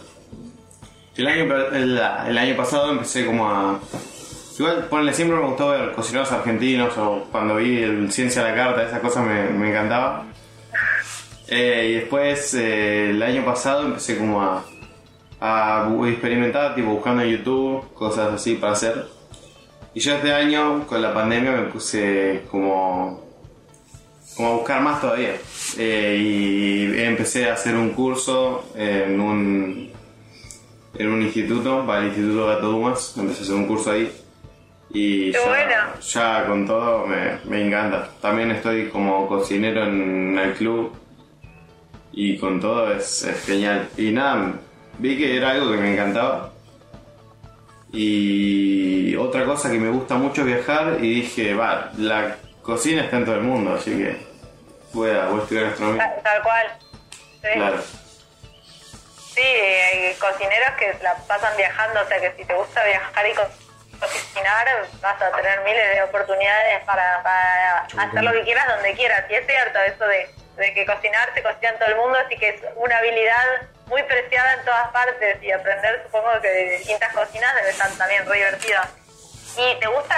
El 1.17 1.27
año, 1.27 1.53
el, 1.73 1.99
el 2.29 2.39
año 2.39 2.57
pasado 2.57 2.93
empecé 2.93 3.27
como 3.27 3.49
a... 3.51 3.81
Igual, 4.59 4.89
ponle, 4.89 5.15
siempre 5.15 5.37
me 5.37 5.47
gustó 5.47 5.69
ver 5.69 5.93
cocineros 5.93 6.33
argentinos 6.33 6.99
o 6.99 7.29
cuando 7.31 7.57
vi 7.57 7.81
el 7.81 8.11
Ciencia 8.11 8.43
a 8.43 8.51
la 8.51 8.57
Carta, 8.57 8.83
esas 8.83 8.99
cosas 9.01 9.25
me, 9.25 9.69
encantaba. 9.69 10.25
Eh, 11.47 11.91
y 11.91 11.95
después, 12.01 12.55
eh, 12.55 13.11
el 13.11 13.23
año 13.23 13.45
pasado 13.45 13.87
empecé 13.87 14.19
como 14.19 14.43
a, 14.43 14.65
experimentar, 16.09 16.75
tipo 16.75 16.91
buscando 16.91 17.23
en 17.23 17.37
YouTube, 17.37 17.95
cosas 17.95 18.35
así 18.35 18.57
para 18.57 18.73
hacer. 18.73 19.07
Y 19.95 20.01
yo 20.01 20.15
este 20.15 20.33
año, 20.33 20.85
con 20.89 21.03
la 21.03 21.15
pandemia, 21.15 21.53
me 21.53 21.63
puse 21.69 22.43
como, 22.51 23.23
como 24.37 24.49
a 24.49 24.55
buscar 24.55 24.83
más 24.83 25.01
todavía. 25.01 25.37
Eh, 25.79 26.17
y 26.21 27.01
empecé 27.01 27.49
a 27.49 27.55
hacer 27.55 27.77
un 27.77 27.91
curso 27.91 28.65
en 28.75 29.21
un, 29.21 29.93
en 30.95 31.09
un 31.09 31.23
instituto, 31.23 31.87
para 31.87 32.01
el 32.01 32.07
Instituto 32.09 32.47
Gato 32.47 32.73
Dumas. 32.73 33.15
Empecé 33.17 33.41
a 33.41 33.43
hacer 33.45 33.55
un 33.55 33.67
curso 33.69 33.93
ahí. 33.93 34.13
Y 34.91 35.33
ya, 35.33 35.41
bueno. 35.47 35.75
ya 36.01 36.45
con 36.47 36.67
todo 36.67 37.07
me, 37.07 37.39
me 37.45 37.67
encanta. 37.67 38.09
También 38.23 38.51
estoy 38.51 38.89
como 38.89 39.27
cocinero 39.29 39.85
en 39.85 40.39
el 40.39 40.55
club. 40.55 40.97
Y 42.13 42.39
con 42.39 42.61
todo 42.61 42.93
es, 42.93 43.23
es 43.25 43.45
genial. 43.45 43.89
Y 43.97 44.11
nada, 44.11 44.53
vi 44.99 45.17
que 45.19 45.37
era 45.37 45.51
algo 45.51 45.71
que 45.71 45.77
me 45.77 45.93
encantaba. 45.93 46.53
Y 47.93 49.17
otra 49.17 49.45
cosa 49.45 49.71
que 49.71 49.79
me 49.79 49.91
gusta 49.91 50.15
mucho 50.17 50.43
es 50.43 50.47
viajar 50.49 50.97
y 51.01 51.15
dije, 51.23 51.55
va, 51.55 51.91
la 51.97 52.37
cocina 52.63 53.03
está 53.05 53.17
en 53.19 53.25
todo 53.25 53.37
el 53.37 53.43
mundo, 53.43 53.75
así 53.75 53.91
que 53.97 54.27
voy 54.93 55.11
a, 55.11 55.27
voy 55.27 55.41
a 55.41 55.43
estudiar 55.43 55.65
gastronomía. 55.67 56.15
Tal, 56.15 56.23
tal 56.23 56.43
cual. 56.43 56.67
Sí. 57.43 57.49
Claro. 57.55 57.79
Sí, 59.35 59.41
hay 59.41 60.15
cocineros 60.15 60.71
que 60.79 61.03
la 61.03 61.15
pasan 61.27 61.57
viajando, 61.57 62.01
o 62.05 62.09
sea 62.09 62.21
que 62.21 62.33
si 62.37 62.45
te 62.47 62.55
gusta 62.55 62.85
viajar 62.85 63.27
y 63.27 63.35
co- 63.35 63.68
cocinar, 64.07 64.67
vas 65.01 65.21
a 65.23 65.31
tener 65.33 65.61
miles 65.63 65.95
de 65.95 66.03
oportunidades 66.03 66.85
para, 66.85 67.23
para 67.23 67.81
hacer 67.85 68.23
lo 68.23 68.33
que 68.33 68.43
quieras 68.43 68.67
donde 68.69 68.93
quieras. 68.95 69.25
Y 69.29 69.35
es 69.35 69.47
cierto 69.47 69.79
eso 69.81 70.05
de, 70.07 70.31
de 70.57 70.75
que 70.75 70.87
cocinar 70.87 71.29
se 71.35 71.43
cocina 71.43 71.71
en 71.71 71.79
todo 71.79 71.89
el 71.89 71.97
mundo, 71.97 72.19
así 72.25 72.37
que 72.39 72.49
es 72.51 72.61
una 72.77 72.99
habilidad 72.99 73.45
muy 73.87 74.03
preciada 74.05 74.55
en 74.55 74.65
todas 74.65 74.89
partes 74.89 75.43
y 75.43 75.51
aprender 75.51 76.03
supongo 76.05 76.29
que 76.43 76.49
de 76.49 76.71
distintas 76.79 77.13
cocinas 77.13 77.55
debe 77.57 77.71
estar 77.71 77.91
también 77.93 78.27
re 78.27 78.37
divertido. 78.37 78.81
¿Y 79.57 79.81
te 79.81 79.87
gusta 79.89 80.17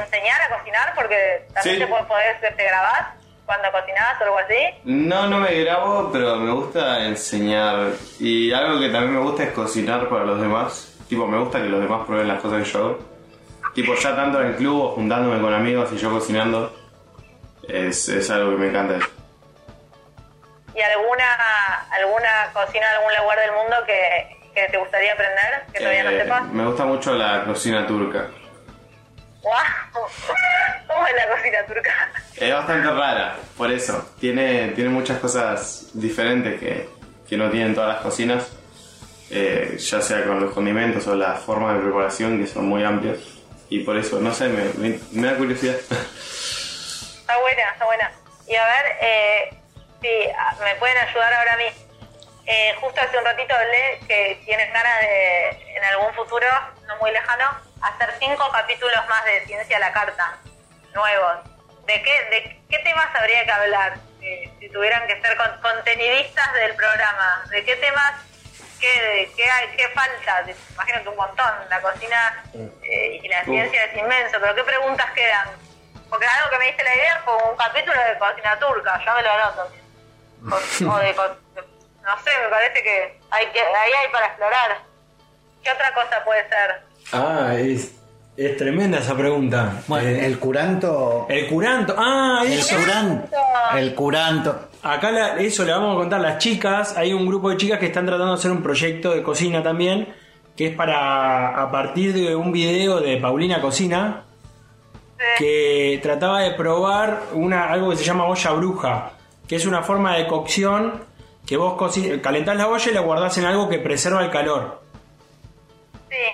enseñar 0.00 0.40
a 0.40 0.56
cocinar? 0.58 0.92
Porque 0.94 1.46
también 1.54 1.76
Sí. 1.76 1.80
te 1.82 1.86
po- 1.86 2.06
podés, 2.08 2.40
te 2.40 2.64
grabás 2.64 3.08
cuando 3.46 3.70
cocinabas 3.70 4.18
o 4.20 4.24
algo 4.24 4.38
así. 4.38 4.80
No, 4.84 5.26
no 5.26 5.36
me 5.38 5.52
grabo, 5.62 6.10
pero 6.10 6.36
me 6.36 6.50
gusta 6.50 7.00
enseñar. 7.04 7.88
Y 8.18 8.52
algo 8.54 8.80
que 8.80 8.88
también 8.88 9.14
me 9.16 9.20
gusta 9.20 9.44
es 9.44 9.50
cocinar 9.52 10.08
para 10.08 10.24
los 10.24 10.40
demás. 10.40 10.93
Tipo, 11.08 11.26
me 11.26 11.38
gusta 11.38 11.60
que 11.60 11.68
los 11.68 11.80
demás 11.82 12.06
prueben 12.06 12.28
las 12.28 12.40
cosas 12.40 12.62
que 12.64 12.70
yo 12.70 12.78
hago. 12.78 12.98
Tipo, 13.74 13.94
ya 13.94 14.14
tanto 14.16 14.40
en 14.40 14.48
el 14.48 14.56
club 14.56 14.80
o 14.82 14.88
juntándome 14.92 15.40
con 15.40 15.52
amigos 15.52 15.90
y 15.92 15.96
yo 15.98 16.10
cocinando, 16.10 16.72
es, 17.68 18.08
es 18.08 18.30
algo 18.30 18.50
que 18.52 18.56
me 18.56 18.68
encanta. 18.68 18.98
¿Y 20.74 20.80
alguna 20.80 21.24
alguna 21.92 22.50
cocina 22.52 22.88
de 22.90 22.96
algún 22.96 23.12
lugar 23.20 23.38
del 23.38 23.52
mundo 23.52 23.76
que, 23.86 24.36
que 24.54 24.68
te 24.68 24.76
gustaría 24.78 25.12
aprender, 25.12 25.64
que 25.72 25.78
todavía 25.78 26.04
no 26.04 26.10
Eh, 26.10 26.20
sepas? 26.22 26.44
me 26.52 26.66
gusta 26.66 26.84
mucho 26.84 27.14
la 27.14 27.44
cocina 27.44 27.86
turca. 27.86 28.28
¡Wow! 29.42 29.52
¿Cómo 30.88 31.06
es 31.06 31.14
la 31.14 31.28
cocina 31.36 31.58
turca? 31.66 32.10
Es 32.36 32.52
bastante 32.52 32.90
rara, 32.90 33.36
por 33.56 33.70
eso. 33.70 34.08
Tiene, 34.18 34.68
tiene 34.68 34.90
muchas 34.90 35.18
cosas 35.18 35.90
diferentes 35.94 36.58
que, 36.58 36.88
que 37.28 37.36
no 37.36 37.50
tienen 37.50 37.74
todas 37.74 37.94
las 37.94 38.02
cocinas. 38.02 38.50
Eh, 39.30 39.76
ya 39.78 40.00
sea 40.02 40.24
con 40.24 40.40
los 40.40 40.52
condimentos 40.52 41.06
o 41.06 41.14
las 41.14 41.40
formas 41.40 41.74
de 41.76 41.82
preparación 41.82 42.38
que 42.40 42.46
son 42.46 42.66
muy 42.66 42.84
amplias. 42.84 43.18
Y 43.70 43.80
por 43.80 43.96
eso, 43.96 44.20
no 44.20 44.32
sé, 44.34 44.48
me, 44.48 44.98
me- 45.12 45.28
da 45.28 45.36
curiosidad. 45.36 45.74
Está 47.20 47.38
buena, 47.38 47.70
está 47.72 47.84
buena. 47.86 48.12
Y 48.46 48.54
a 48.54 48.64
ver, 48.66 48.84
eh, 49.00 49.54
si 50.02 50.62
me 50.62 50.74
pueden 50.76 50.98
ayudar 50.98 51.32
ahora 51.32 51.54
a 51.54 51.56
mí. 51.56 51.64
Eh, 52.46 52.74
justo 52.78 53.00
hace 53.00 53.16
un 53.16 53.24
ratito 53.24 53.54
hablé 53.54 54.00
que 54.06 54.38
tienes 54.44 54.70
ganas 54.70 55.00
de, 55.00 55.48
en 55.76 55.84
algún 55.84 56.12
futuro, 56.14 56.46
no 56.86 56.96
muy 56.98 57.10
lejano, 57.10 57.46
hacer 57.80 58.10
cinco 58.18 58.46
capítulos 58.52 59.00
más 59.08 59.24
de 59.24 59.46
Ciencia 59.46 59.78
a 59.78 59.80
la 59.80 59.92
Carta, 59.92 60.36
nuevos. 60.94 61.38
¿De 61.86 62.02
qué, 62.02 62.12
de 62.30 62.60
qué 62.68 62.78
temas 62.84 63.06
habría 63.14 63.44
que 63.46 63.50
hablar 63.50 63.94
eh, 64.20 64.50
si 64.60 64.68
tuvieran 64.68 65.06
que 65.06 65.18
ser 65.22 65.34
con- 65.38 65.58
contenidistas 65.62 66.52
del 66.52 66.74
programa? 66.76 67.44
¿De 67.50 67.64
qué 67.64 67.76
temas, 67.76 68.12
qué, 68.80 69.30
qué, 69.36 69.44
hay, 69.50 69.68
qué 69.76 69.88
falta? 69.88 70.44
Te- 70.44 70.56
Imagino 70.74 71.02
que 71.02 71.08
un 71.08 71.16
montón. 71.16 71.52
La 71.70 71.80
cocina 71.80 72.44
eh, 72.82 73.20
y 73.22 73.28
la 73.28 73.38
Uf. 73.40 73.44
ciencia 73.46 73.84
es 73.84 73.96
inmenso, 73.98 74.38
pero 74.40 74.54
¿qué 74.54 74.64
preguntas 74.64 75.10
quedan? 75.14 75.48
Porque 76.10 76.26
algo 76.26 76.50
que 76.50 76.58
me 76.58 76.66
diste 76.66 76.84
la 76.84 76.94
idea 76.94 77.22
fue 77.24 77.34
un 77.50 77.56
capítulo 77.56 77.98
de 77.98 78.18
cocina 78.18 78.58
turca, 78.58 79.02
ya 79.04 79.14
me 79.14 79.22
lo 79.22 79.30
anoto. 79.32 79.72
O, 80.44 80.90
o 80.94 80.98
de, 80.98 81.14
no 81.14 82.18
sé, 82.22 82.30
me 82.42 82.48
parece 82.50 82.82
que, 82.82 83.20
hay 83.30 83.46
que 83.46 83.60
ahí 83.60 83.92
hay 83.92 84.12
para 84.12 84.26
explorar. 84.26 84.78
¿Qué 85.62 85.70
otra 85.70 85.94
cosa 85.94 86.22
puede 86.24 86.46
ser? 86.48 86.82
Ah, 87.12 87.54
es, 87.56 87.92
es 88.36 88.56
tremenda 88.58 88.98
esa 88.98 89.16
pregunta. 89.16 89.72
Bueno, 89.86 90.06
Eh, 90.08 90.26
el 90.26 90.38
curanto. 90.38 91.26
el 91.30 91.48
curanto. 91.48 91.94
Ah, 91.98 92.42
El 92.44 92.52
eso. 92.52 92.76
curanto. 92.76 93.36
El 93.74 93.94
curanto. 93.94 94.68
Acá 94.84 95.10
la- 95.10 95.36
eso 95.38 95.64
le 95.64 95.72
vamos 95.72 95.94
a 95.94 95.98
contar 95.98 96.20
las 96.20 96.38
chicas. 96.38 96.96
Hay 96.96 97.12
un 97.12 97.26
grupo 97.26 97.50
de 97.50 97.56
chicas 97.56 97.78
que 97.78 97.86
están 97.86 98.04
tratando 98.06 98.32
de 98.32 98.38
hacer 98.38 98.50
un 98.50 98.62
proyecto 98.62 99.12
de 99.12 99.22
cocina 99.22 99.62
también, 99.62 100.14
que 100.56 100.66
es 100.68 100.76
para, 100.76 101.60
a 101.62 101.70
partir 101.70 102.12
de 102.12 102.36
un 102.36 102.52
video 102.52 103.00
de 103.00 103.16
Paulina 103.16 103.60
Cocina, 103.60 104.24
que 105.38 105.98
trataba 106.02 106.40
de 106.40 106.50
probar 106.52 107.22
una, 107.32 107.70
algo 107.70 107.90
que 107.90 107.96
se 107.96 108.04
llama 108.04 108.26
olla 108.26 108.50
bruja, 108.52 109.10
que 109.48 109.56
es 109.56 109.64
una 109.66 109.82
forma 109.82 110.16
de 110.16 110.26
cocción 110.26 111.02
que 111.46 111.56
vos 111.56 111.74
coci- 111.78 112.20
calentás 112.20 112.56
la 112.56 112.68
olla 112.68 112.90
y 112.90 112.94
la 112.94 113.00
guardás 113.00 113.36
en 113.38 113.46
algo 113.46 113.68
que 113.68 113.78
preserva 113.78 114.22
el 114.22 114.30
calor. 114.30 114.82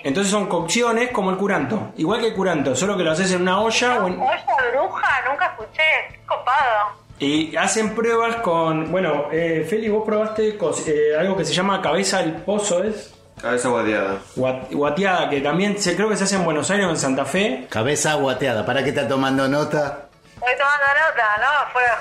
Entonces 0.05 0.31
son 0.31 0.47
cocciones 0.47 1.10
como 1.10 1.31
el 1.31 1.36
curanto, 1.36 1.93
igual 1.97 2.20
que 2.20 2.28
el 2.28 2.35
curanto, 2.35 2.74
solo 2.77 2.97
que 2.97 3.02
lo 3.05 3.12
haces 3.12 3.32
en 3.32 3.43
una 3.43 3.60
olla 3.60 3.98
o 4.02 4.09
en, 4.09 4.20
¿Olla 4.20 4.44
bruja? 4.72 5.09
Nunca 5.28 5.47
escuché. 5.47 5.82
Qué 6.12 6.20
copado. 6.27 6.99
Y 7.20 7.55
hacen 7.56 7.94
pruebas 7.94 8.36
con. 8.36 8.90
Bueno, 8.90 9.26
eh, 9.30 9.64
Feli, 9.68 9.88
vos 9.88 10.05
probaste 10.06 10.59
cos- 10.59 10.86
eh, 10.88 11.16
algo 11.18 11.36
que 11.36 11.44
se 11.44 11.52
llama 11.52 11.80
cabeza 11.82 12.18
al 12.18 12.32
pozo, 12.42 12.82
¿es? 12.82 13.14
Cabeza 13.40 13.68
guateada. 13.68 14.18
Guat- 14.36 14.70
Guateada, 14.72 15.28
que 15.30 15.40
también 15.40 15.78
se, 15.78 15.94
creo 15.97 16.09
que 16.09 16.16
se 16.16 16.24
hace 16.24 16.36
en 16.36 16.44
Buenos 16.44 16.70
Aires 16.70 16.86
o 16.86 16.90
en 16.90 16.97
Santa 16.97 17.24
Fe. 17.24 17.66
Cabeza 17.70 18.14
guateada. 18.14 18.64
¿Para 18.66 18.82
qué 18.82 18.88
está 18.90 19.06
tomando 19.06 19.47
nota? 19.48 20.09
Estoy 20.34 20.55
tomando 20.59 20.86
nota, 21.06 21.26
¿no? 21.40 21.72
Fuera 21.72 21.88
de 21.90 21.97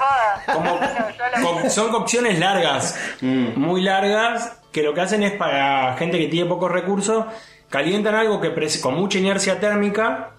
joda. 0.63 1.61
Co- 1.63 1.69
son 1.69 1.91
cocciones 1.91 2.39
largas, 2.39 2.97
muy 3.21 3.81
largas, 3.81 4.53
que 4.71 4.81
lo 4.83 4.93
que 4.93 5.01
hacen 5.01 5.23
es 5.23 5.33
para 5.33 5.95
gente 5.97 6.17
que 6.17 6.27
tiene 6.27 6.47
pocos 6.49 6.71
recursos, 6.71 7.25
calientan 7.69 8.15
algo 8.15 8.39
que 8.41 8.53
pres- 8.55 8.79
con 8.81 8.95
mucha 8.95 9.17
inercia 9.19 9.59
térmica, 9.59 10.31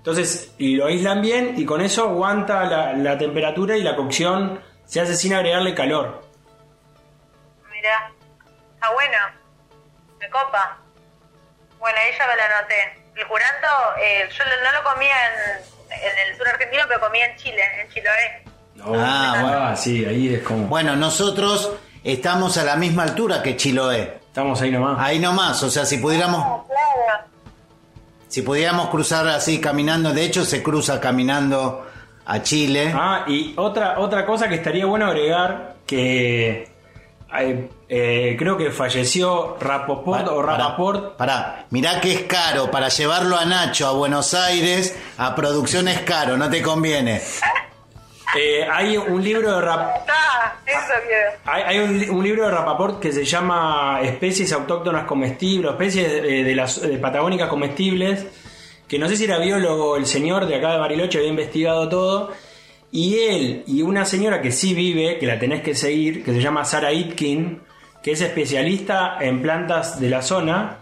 entonces, 0.00 0.54
y 0.56 0.76
lo 0.76 0.86
aíslan 0.86 1.20
bien, 1.20 1.54
y 1.58 1.66
con 1.66 1.82
eso 1.82 2.04
aguanta 2.08 2.64
la, 2.64 2.94
la 2.94 3.18
temperatura 3.18 3.76
y 3.76 3.82
la 3.82 3.94
cocción 3.94 4.58
se 4.86 4.98
hace 4.98 5.14
sin 5.14 5.34
agregarle 5.34 5.74
calor. 5.74 6.22
Mira, 7.70 8.10
está 8.74 8.90
bueno. 8.94 9.18
Me 10.18 10.30
copa. 10.30 10.78
Bueno, 11.78 11.98
ahí 12.02 12.16
ya 12.18 12.26
me 12.26 12.36
la 12.36 12.46
anoté. 12.46 13.02
El 13.14 13.26
curanto, 13.26 13.66
eh, 14.02 14.26
yo 14.30 14.44
no 14.44 14.72
lo 14.72 14.90
comía 14.90 15.14
en, 15.26 16.00
en 16.00 16.28
el 16.30 16.36
sur 16.38 16.48
argentino, 16.48 16.84
pero 16.88 17.00
comía 17.00 17.26
en 17.26 17.36
Chile, 17.36 17.62
en 17.82 17.88
Chiloé. 17.90 18.44
Ah, 18.82 19.38
bueno. 19.42 19.58
Ah, 19.60 19.76
sí, 19.76 20.04
ahí 20.06 20.34
es 20.34 20.42
como. 20.42 20.66
Bueno, 20.66 20.96
nosotros 20.96 21.72
estamos 22.02 22.56
a 22.56 22.64
la 22.64 22.76
misma 22.76 23.02
altura 23.02 23.42
que 23.42 23.54
Chiloé. 23.56 24.20
Estamos 24.26 24.62
ahí 24.62 24.70
nomás. 24.70 24.96
Ahí 24.98 25.18
nomás, 25.18 25.62
o 25.62 25.70
sea, 25.70 25.84
si 25.84 25.98
pudiéramos, 25.98 26.66
Claro. 26.66 27.29
Si 28.30 28.42
pudiéramos 28.42 28.90
cruzar 28.90 29.26
así 29.26 29.60
caminando, 29.60 30.14
de 30.14 30.24
hecho 30.24 30.44
se 30.44 30.62
cruza 30.62 31.00
caminando 31.00 31.84
a 32.24 32.42
Chile. 32.42 32.92
Ah, 32.94 33.24
y 33.26 33.54
otra, 33.56 33.98
otra 33.98 34.24
cosa 34.24 34.48
que 34.48 34.54
estaría 34.54 34.86
bueno 34.86 35.06
agregar, 35.06 35.74
que 35.84 36.68
eh, 37.40 37.68
eh, 37.88 38.36
creo 38.38 38.56
que 38.56 38.70
falleció 38.70 39.56
Rapoport 39.60 40.28
o 40.28 40.40
Rapaport. 40.40 41.16
Pará, 41.16 41.66
mirá 41.70 42.00
que 42.00 42.12
es 42.12 42.22
caro 42.22 42.70
para 42.70 42.88
llevarlo 42.88 43.36
a 43.36 43.44
Nacho 43.44 43.88
a 43.88 43.92
Buenos 43.92 44.32
Aires, 44.32 44.96
a 45.18 45.34
producción 45.34 45.88
es 45.88 46.00
caro, 46.02 46.36
no 46.36 46.48
te 46.48 46.62
conviene. 46.62 47.20
Eh, 48.38 48.64
hay 48.70 48.96
un 48.96 49.22
libro 49.22 49.52
de 49.54 49.60
Rap, 49.60 50.08
Ah, 50.08 50.54
eso 50.66 50.78
hay, 51.44 51.62
hay 51.64 51.78
un, 51.80 51.98
li- 51.98 52.08
un 52.08 52.22
libro 52.22 52.44
de 52.44 52.50
Rapaport 52.52 53.00
que 53.00 53.12
se 53.12 53.24
llama 53.24 54.00
Especies 54.02 54.52
autóctonas 54.52 55.04
comestibles, 55.04 55.72
especies 55.72 56.06
eh, 56.12 56.44
de 56.44 56.54
las 56.54 56.80
de 56.80 56.96
patagónicas 56.98 57.48
comestibles, 57.48 58.26
que 58.86 58.98
no 58.98 59.08
sé 59.08 59.16
si 59.16 59.24
era 59.24 59.38
biólogo 59.38 59.96
el 59.96 60.06
señor 60.06 60.46
de 60.46 60.56
acá 60.56 60.72
de 60.72 60.78
Bariloche, 60.78 61.18
había 61.18 61.30
investigado 61.30 61.88
todo, 61.88 62.32
y 62.92 63.18
él 63.18 63.64
y 63.66 63.82
una 63.82 64.04
señora 64.04 64.40
que 64.42 64.52
sí 64.52 64.74
vive, 64.74 65.18
que 65.18 65.26
la 65.26 65.38
tenés 65.38 65.62
que 65.62 65.74
seguir, 65.74 66.22
que 66.24 66.32
se 66.32 66.40
llama 66.40 66.64
Sara 66.64 66.92
Itkin, 66.92 67.60
que 68.02 68.12
es 68.12 68.20
especialista 68.20 69.16
en 69.20 69.42
plantas 69.42 70.00
de 70.00 70.08
la 70.08 70.22
zona, 70.22 70.78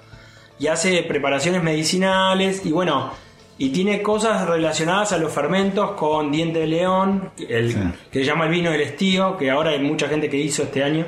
y 0.59 0.67
hace 0.67 1.03
preparaciones 1.03 1.63
medicinales, 1.63 2.65
y 2.67 2.73
bueno, 2.73 3.13
y 3.59 3.71
tiene 3.71 4.01
cosas 4.03 4.47
relacionadas 4.47 5.13
a 5.13 5.19
los 5.19 5.33
fermentos 5.33 5.91
con 5.93 6.31
diente 6.31 6.61
de 6.61 6.67
león, 6.69 7.33
el, 7.37 7.93
que 8.11 8.21
se 8.21 8.25
llama 8.25 8.45
el 8.45 8.51
vino 8.51 8.71
del 8.71 8.83
estío, 8.83 9.37
que 9.37 9.51
ahora 9.51 9.71
hay 9.71 9.81
mucha 9.81 10.09
gente 10.09 10.31
que 10.31 10.37
hizo 10.37 10.63
este 10.63 10.85
año. 10.85 11.07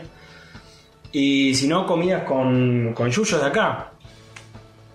Y 1.13 1.55
si 1.55 1.69
no, 1.69 1.87
comidas 1.87 2.25
con, 2.25 2.93
con 2.93 3.09
yuyos 3.11 3.41
de 3.41 3.47
acá. 3.47 3.91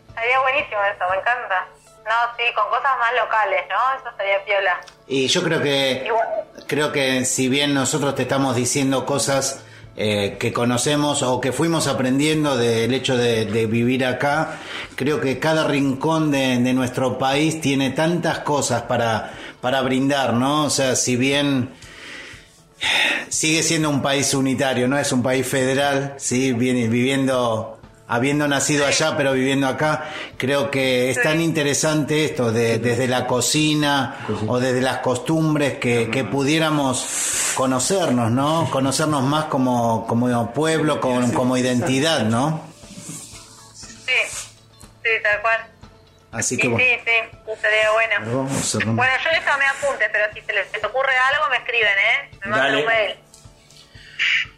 Estaría 0.09 0.39
buenísimo 0.41 0.79
eso, 0.83 1.03
me 1.09 1.17
encanta. 1.17 1.67
No, 2.05 2.11
sí, 2.37 2.43
con 2.53 2.69
cosas 2.69 2.91
más 2.99 3.13
locales, 3.23 3.61
¿no? 3.69 3.99
Eso 3.99 4.09
estaría 4.09 4.43
piola. 4.45 4.81
Y 5.07 5.27
yo 5.27 5.41
creo 5.41 5.61
que 5.61 6.03
Igual. 6.05 6.27
creo 6.67 6.91
que 6.91 7.25
si 7.25 7.49
bien 7.49 7.73
nosotros 7.73 8.15
te 8.15 8.23
estamos 8.23 8.55
diciendo 8.55 9.05
cosas 9.05 9.65
eh, 9.97 10.35
que 10.39 10.51
conocemos 10.51 11.23
o 11.23 11.39
que 11.39 11.51
fuimos 11.51 11.87
aprendiendo 11.87 12.57
del 12.57 12.93
hecho 12.93 13.15
de, 13.17 13.45
de 13.45 13.65
vivir 13.65 14.05
acá, 14.05 14.57
creo 14.95 15.21
que 15.21 15.39
cada 15.39 15.65
rincón 15.67 16.31
de, 16.31 16.57
de 16.57 16.73
nuestro 16.73 17.17
país 17.17 17.61
tiene 17.61 17.91
tantas 17.91 18.39
cosas 18.39 18.83
para, 18.83 19.33
para 19.61 19.81
brindar, 19.81 20.33
¿no? 20.33 20.65
O 20.65 20.69
sea, 20.69 20.95
si 20.95 21.15
bien 21.15 21.69
sigue 23.29 23.63
siendo 23.63 23.89
un 23.89 24.01
país 24.01 24.33
unitario, 24.33 24.87
no 24.87 24.97
es 24.97 25.11
un 25.11 25.23
país 25.23 25.47
federal, 25.47 26.15
sí, 26.17 26.53
viene 26.53 26.87
viviendo, 26.87 27.74
habiendo 28.07 28.47
nacido 28.47 28.85
allá, 28.85 29.17
pero 29.17 29.33
viviendo 29.33 29.67
acá, 29.67 30.05
creo 30.37 30.69
que 30.69 31.09
es 31.09 31.21
tan 31.21 31.41
interesante 31.41 32.25
esto, 32.25 32.51
de, 32.51 32.77
desde 32.79 33.07
la 33.07 33.25
cocina 33.27 34.17
o 34.47 34.59
desde 34.59 34.81
las 34.81 34.97
costumbres, 34.99 35.79
que, 35.79 36.09
que 36.11 36.23
pudiéramos 36.23 37.51
conocernos, 37.55 38.29
¿no? 38.31 38.69
Conocernos 38.69 39.23
más 39.23 39.45
como, 39.45 40.05
como 40.05 40.53
pueblo, 40.53 40.99
como, 41.01 41.33
como 41.33 41.57
identidad, 41.57 42.21
¿no? 42.25 42.61
Sí, 43.73 44.11
sí, 45.03 45.09
tal 45.23 45.41
cual. 45.41 45.65
Así 46.31 46.55
Y 46.55 46.57
que 46.57 46.67
bueno. 46.67 46.85
sí, 46.85 47.01
sí, 47.05 47.37
estaría 47.53 47.91
bueno. 47.91 48.15
Bueno, 48.93 49.13
yo 49.23 49.29
les 49.31 49.45
tomé 49.45 49.65
apuntes, 49.65 50.09
pero 50.11 50.25
si 50.33 50.41
se 50.41 50.53
les, 50.53 50.71
les 50.73 50.83
ocurre 50.83 51.13
algo, 51.33 51.49
me 51.49 51.57
escriben, 51.57 51.87
¿eh? 51.97 52.29
Me 52.43 52.51
mandan 52.51 52.75
un 52.75 52.85
mail. 52.85 53.15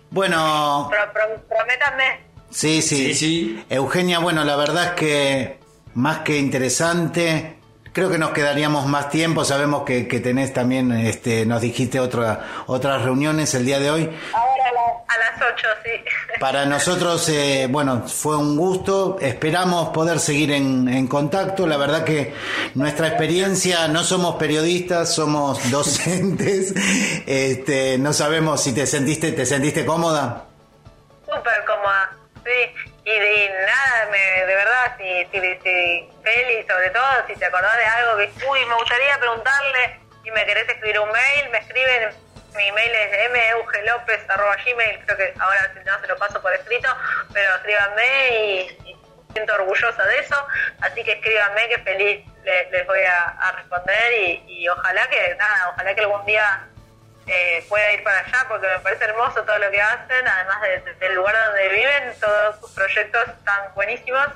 Bueno, 0.10 0.88
Pro, 0.90 1.14
pro- 1.14 1.44
prométanme. 1.48 2.27
Sí, 2.50 2.82
sí. 2.82 3.64
Eugenia, 3.70 4.20
bueno, 4.20 4.44
la 4.44 4.56
verdad 4.56 4.86
es 4.86 4.92
que 4.92 5.60
más 5.96 6.20
que 6.20 6.38
interesante. 6.38 7.54
Creo 7.94 8.10
que 8.12 8.20
nos 8.20 8.30
quedaríamos 8.30 8.86
más 8.86 9.10
tiempo. 9.10 9.44
Sabemos 9.44 9.82
que, 9.84 10.08
que 10.08 10.20
tenés 10.20 10.54
también, 10.54 10.92
este, 10.92 11.46
nos 11.48 11.62
dijiste 11.62 12.00
otra, 12.00 12.64
otras 12.68 13.02
reuniones 13.02 13.54
el 13.56 13.66
día 13.66 13.80
de 13.80 13.90
hoy. 13.90 14.04
Ahora 14.34 14.64
a, 14.70 14.74
la- 14.74 15.16
a 15.16 15.18
las 15.40 15.42
8, 15.56 15.68
sí. 15.84 15.92
Para 16.40 16.68
nosotros, 16.68 17.28
eh, 17.30 17.68
bueno, 17.70 18.04
fue 18.08 18.38
un 18.38 18.56
gusto. 18.56 19.18
Esperamos 19.20 19.90
poder 19.90 20.20
seguir 20.20 20.52
en, 20.52 20.88
en 20.88 21.08
contacto. 21.08 21.66
La 21.66 21.78
verdad 21.78 22.04
que 22.04 22.36
nuestra 22.76 23.08
experiencia, 23.08 23.88
no 23.88 24.04
somos 24.04 24.36
periodistas, 24.36 25.16
somos 25.16 25.72
docentes. 25.72 26.76
Este, 27.26 27.98
no 27.98 28.14
sabemos 28.14 28.62
si 28.62 28.74
te 28.74 28.86
sentiste, 28.86 29.32
te 29.32 29.46
sentiste 29.46 29.86
cómoda. 29.88 30.46
Súper 31.26 31.66
cómoda, 31.66 32.12
sí. 32.48 32.76
Y, 33.06 33.50
nada, 33.66 34.08
me, 34.12 34.46
de 34.46 34.56
verdad, 34.56 34.96
si, 34.98 35.26
si, 35.32 35.40
si, 35.64 36.10
Feli, 36.24 36.66
sobre 36.68 36.90
todo, 36.90 37.06
si 37.28 37.36
te 37.36 37.46
acordás 37.46 37.78
de 37.78 37.86
algo 37.86 38.18
que, 38.18 38.32
uy, 38.48 38.66
me 38.66 38.76
gustaría 38.76 39.18
preguntarle 39.20 40.00
y 40.24 40.32
me 40.32 40.46
querés 40.46 40.68
escribir 40.68 41.00
un 41.00 41.12
mail, 41.12 41.50
me 41.50 41.58
escriben, 41.60 42.10
mi 42.56 42.72
mail 42.72 42.92
es 42.96 43.32
meugelopez.gmail, 43.32 45.00
creo 45.06 45.18
que 45.18 45.34
ahora 45.40 45.72
si 45.74 45.80
no 45.86 46.00
se 46.02 46.08
lo 46.08 46.18
paso 46.18 46.42
por 46.42 46.54
escrito, 46.54 46.90
pero 47.34 47.56
escríbanme 47.56 48.30
y, 48.30 48.98
siento 49.34 49.54
orgullosa 49.54 50.04
de 50.06 50.18
eso, 50.20 50.48
así 50.82 51.04
que 51.04 51.12
escríbanme 51.14 51.68
que 51.70 51.78
feliz 51.80 52.26
le- 52.44 52.72
les 52.72 52.88
voy 52.88 53.02
a, 53.04 53.24
a 53.40 53.52
responder 53.52 54.14
y, 54.14 54.44
y 54.48 54.68
ojalá 54.70 55.08
que, 55.10 55.36
nada, 55.36 55.70
ojalá 55.70 55.94
que 55.94 56.02
algún 56.02 56.26
día 56.26 56.68
eh, 57.28 57.66
pueda 57.68 57.92
ir 57.92 58.04
para 58.04 58.20
allá 58.20 58.46
porque 58.48 58.68
me 58.68 58.80
parece 58.80 59.04
hermoso 59.06 59.44
todo 59.44 59.58
lo 59.60 59.70
que 59.70 59.82
hacen, 59.82 60.28
además 60.28 60.62
de- 60.62 60.80
de- 60.80 60.94
del 60.96 61.16
lugar 61.16 61.36
donde 61.48 61.68
viven, 61.70 62.14
todos 62.20 62.60
sus 62.60 62.72
proyectos 62.72 63.28
están 63.28 63.74
buenísimos 63.76 64.28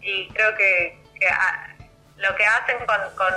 y 0.00 0.28
creo 0.32 0.54
que, 0.56 0.98
que, 1.18 1.28
ah, 1.28 1.68
lo 2.16 2.34
que 2.36 2.46
hacen 2.46 2.78
con, 2.86 3.00
con 3.16 3.34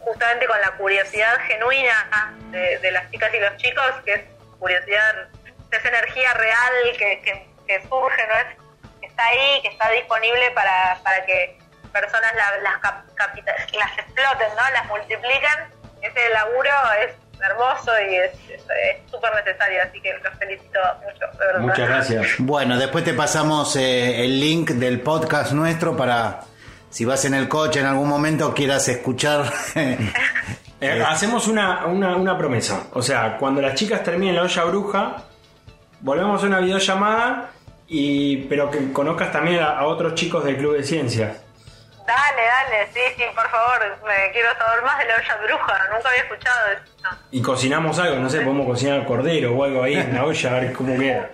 justamente 0.00 0.46
con 0.46 0.60
la 0.60 0.70
curiosidad 0.72 1.38
genuina 1.46 2.32
de, 2.50 2.78
las 2.92 3.10
chicas 3.10 3.32
y 3.34 3.40
los 3.40 3.56
chicos, 3.56 3.84
que 4.04 4.14
es 4.14 4.22
curiosidad, 4.58 5.28
es 5.70 5.84
energía 5.84 6.32
real 6.34 6.72
que, 6.96 7.20
surge, 7.88 8.26
¿no? 8.28 8.34
Es, 8.34 8.46
que 9.00 9.06
está 9.08 9.26
ahí, 9.26 9.60
que 9.62 9.68
está 9.68 9.90
disponible 9.90 10.50
para, 10.52 10.98
para 11.02 11.24
que 11.26 11.58
personas 11.92 12.34
la- 12.34 12.56
las, 12.58 12.78
cap- 12.78 13.04
las 13.72 13.98
exploten, 13.98 14.48
¿no? 14.56 14.70
Las 14.70 14.86
multiplican. 14.86 15.70
Ese 16.02 16.28
laburo 16.30 16.70
es 17.00 17.12
hermoso 17.40 17.90
y 18.10 18.14
es 18.16 18.30
súper 19.10 19.30
necesario, 19.34 19.82
así 19.82 20.00
que 20.00 20.12
los 20.22 20.38
felicito 20.38 20.78
mucho, 21.04 21.38
de 21.38 21.46
verdad. 21.46 21.60
Muchas 21.60 21.88
gracias. 21.88 22.26
Bueno, 22.38 22.78
después 22.78 23.04
te 23.04 23.14
pasamos 23.14 23.76
eh, 23.76 24.24
el 24.24 24.40
link 24.40 24.70
del 24.70 25.00
podcast 25.00 25.52
nuestro 25.52 25.96
para 25.96 26.40
si 26.90 27.04
vas 27.04 27.24
en 27.24 27.34
el 27.34 27.48
coche 27.48 27.80
en 27.80 27.86
algún 27.86 28.08
momento 28.08 28.54
quieras 28.54 28.88
escuchar. 28.88 29.44
Eh, 30.78 31.02
hacemos 31.02 31.48
una, 31.48 31.86
una, 31.86 32.16
una 32.16 32.36
promesa. 32.36 32.88
O 32.92 33.00
sea, 33.00 33.38
cuando 33.38 33.62
las 33.62 33.74
chicas 33.76 34.02
terminen 34.02 34.34
la 34.34 34.42
olla 34.42 34.64
bruja, 34.64 35.16
volvemos 36.00 36.42
a 36.42 36.46
una 36.46 36.60
videollamada, 36.60 37.48
y, 37.88 38.42
pero 38.42 38.70
que 38.70 38.92
conozcas 38.92 39.32
también 39.32 39.60
a, 39.60 39.78
a 39.78 39.86
otros 39.86 40.14
chicos 40.14 40.44
del 40.44 40.58
Club 40.58 40.76
de 40.76 40.82
Ciencias. 40.82 41.45
Dale, 42.06 42.42
dale, 42.46 42.86
sí, 42.94 43.00
sí, 43.16 43.24
por 43.34 43.50
favor, 43.50 43.80
me 44.06 44.30
quiero 44.32 44.48
saber 44.56 44.82
más 44.84 44.98
de 44.98 45.06
la 45.06 45.14
olla 45.16 45.36
bruja, 45.44 45.78
nunca 45.92 46.08
había 46.08 46.22
escuchado 46.22 46.58
eso. 46.72 47.16
Y 47.32 47.42
cocinamos 47.42 47.98
algo, 47.98 48.16
no 48.16 48.30
sé, 48.30 48.40
podemos 48.42 48.66
cocinar 48.66 49.04
cordero 49.04 49.52
o 49.56 49.64
algo 49.64 49.82
ahí 49.82 49.94
en 49.94 50.14
la 50.14 50.24
olla, 50.24 50.50
a 50.50 50.60
ver 50.60 50.72
cómo 50.72 50.96
queda. 50.96 51.30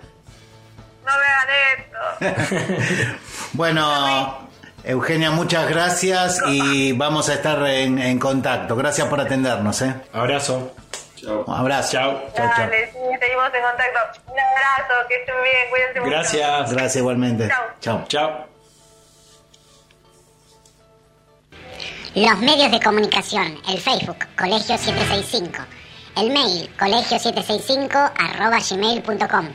No 1.05 1.11
me 1.17 2.25
hagan 2.25 2.39
esto. 2.39 3.15
bueno, 3.53 4.49
Eugenia, 4.83 5.31
muchas 5.31 5.69
gracias 5.69 6.41
y 6.47 6.93
vamos 6.93 7.29
a 7.29 7.35
estar 7.35 7.61
en, 7.67 7.99
en 7.99 8.19
contacto. 8.19 8.75
Gracias 8.75 9.07
por 9.07 9.21
atendernos. 9.21 9.81
¿eh? 9.81 9.93
Abrazo. 10.11 10.73
Chao. 11.15 11.45
Abrazo. 11.47 11.91
Chao. 11.91 12.21
Dale, 12.35 12.91
sí, 12.91 12.97
seguimos 13.19 13.53
en 13.53 13.61
contacto. 13.61 14.21
Un 14.27 14.39
abrazo, 14.39 15.07
que 15.07 15.15
estén 15.15 15.35
bien, 15.43 15.69
cuídense 15.69 15.99
mucho. 15.99 16.11
Gracias 16.75 16.95
igualmente. 16.95 17.47
Chao. 17.47 17.65
Chao. 17.79 18.05
Chao. 18.07 18.52
Los 22.15 22.39
medios 22.41 22.69
de 22.69 22.79
comunicación, 22.79 23.57
el 23.67 23.79
Facebook, 23.79 24.19
Colegio 24.37 24.77
765, 24.77 25.63
el 26.15 26.29
mail, 26.29 26.69
colegio765 26.77 28.11
arroba 28.15 28.59
gmail.com, 28.59 29.47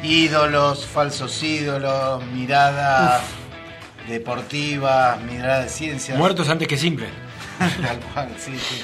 Ídolos, 0.04 0.86
falsos 0.86 1.42
ídolos, 1.44 2.24
mirada 2.26 3.22
deportiva, 4.08 5.18
mirada 5.30 5.62
de 5.62 5.70
ciencia. 5.70 6.16
Muertos 6.16 6.50
antes 6.50 6.68
que 6.68 6.78
simple. 6.78 7.08
Tal 7.82 8.00
cual, 8.00 8.30
sí, 8.38 8.58
sí. 8.58 8.84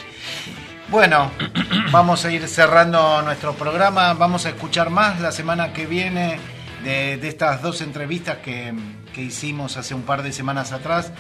Bueno, 0.90 1.32
vamos 1.92 2.24
a 2.26 2.32
ir 2.32 2.48
cerrando 2.48 3.22
nuestro 3.24 3.54
programa. 3.54 4.14
Vamos 4.14 4.46
a 4.46 4.50
escuchar 4.50 4.90
más 4.92 5.20
la 5.20 5.32
semana 5.32 5.74
que 5.74 5.88
viene 5.88 6.40
de, 6.84 7.18
de 7.18 7.28
estas 7.28 7.62
dos 7.62 7.82
entrevistas 7.82 8.38
que, 8.38 8.74
que 9.14 9.24
hicimos 9.24 9.76
hace 9.78 9.96
un 9.96 10.04
par 10.04 10.22
de 10.22 10.32
semanas 10.32 10.72
atrás. 10.72 11.12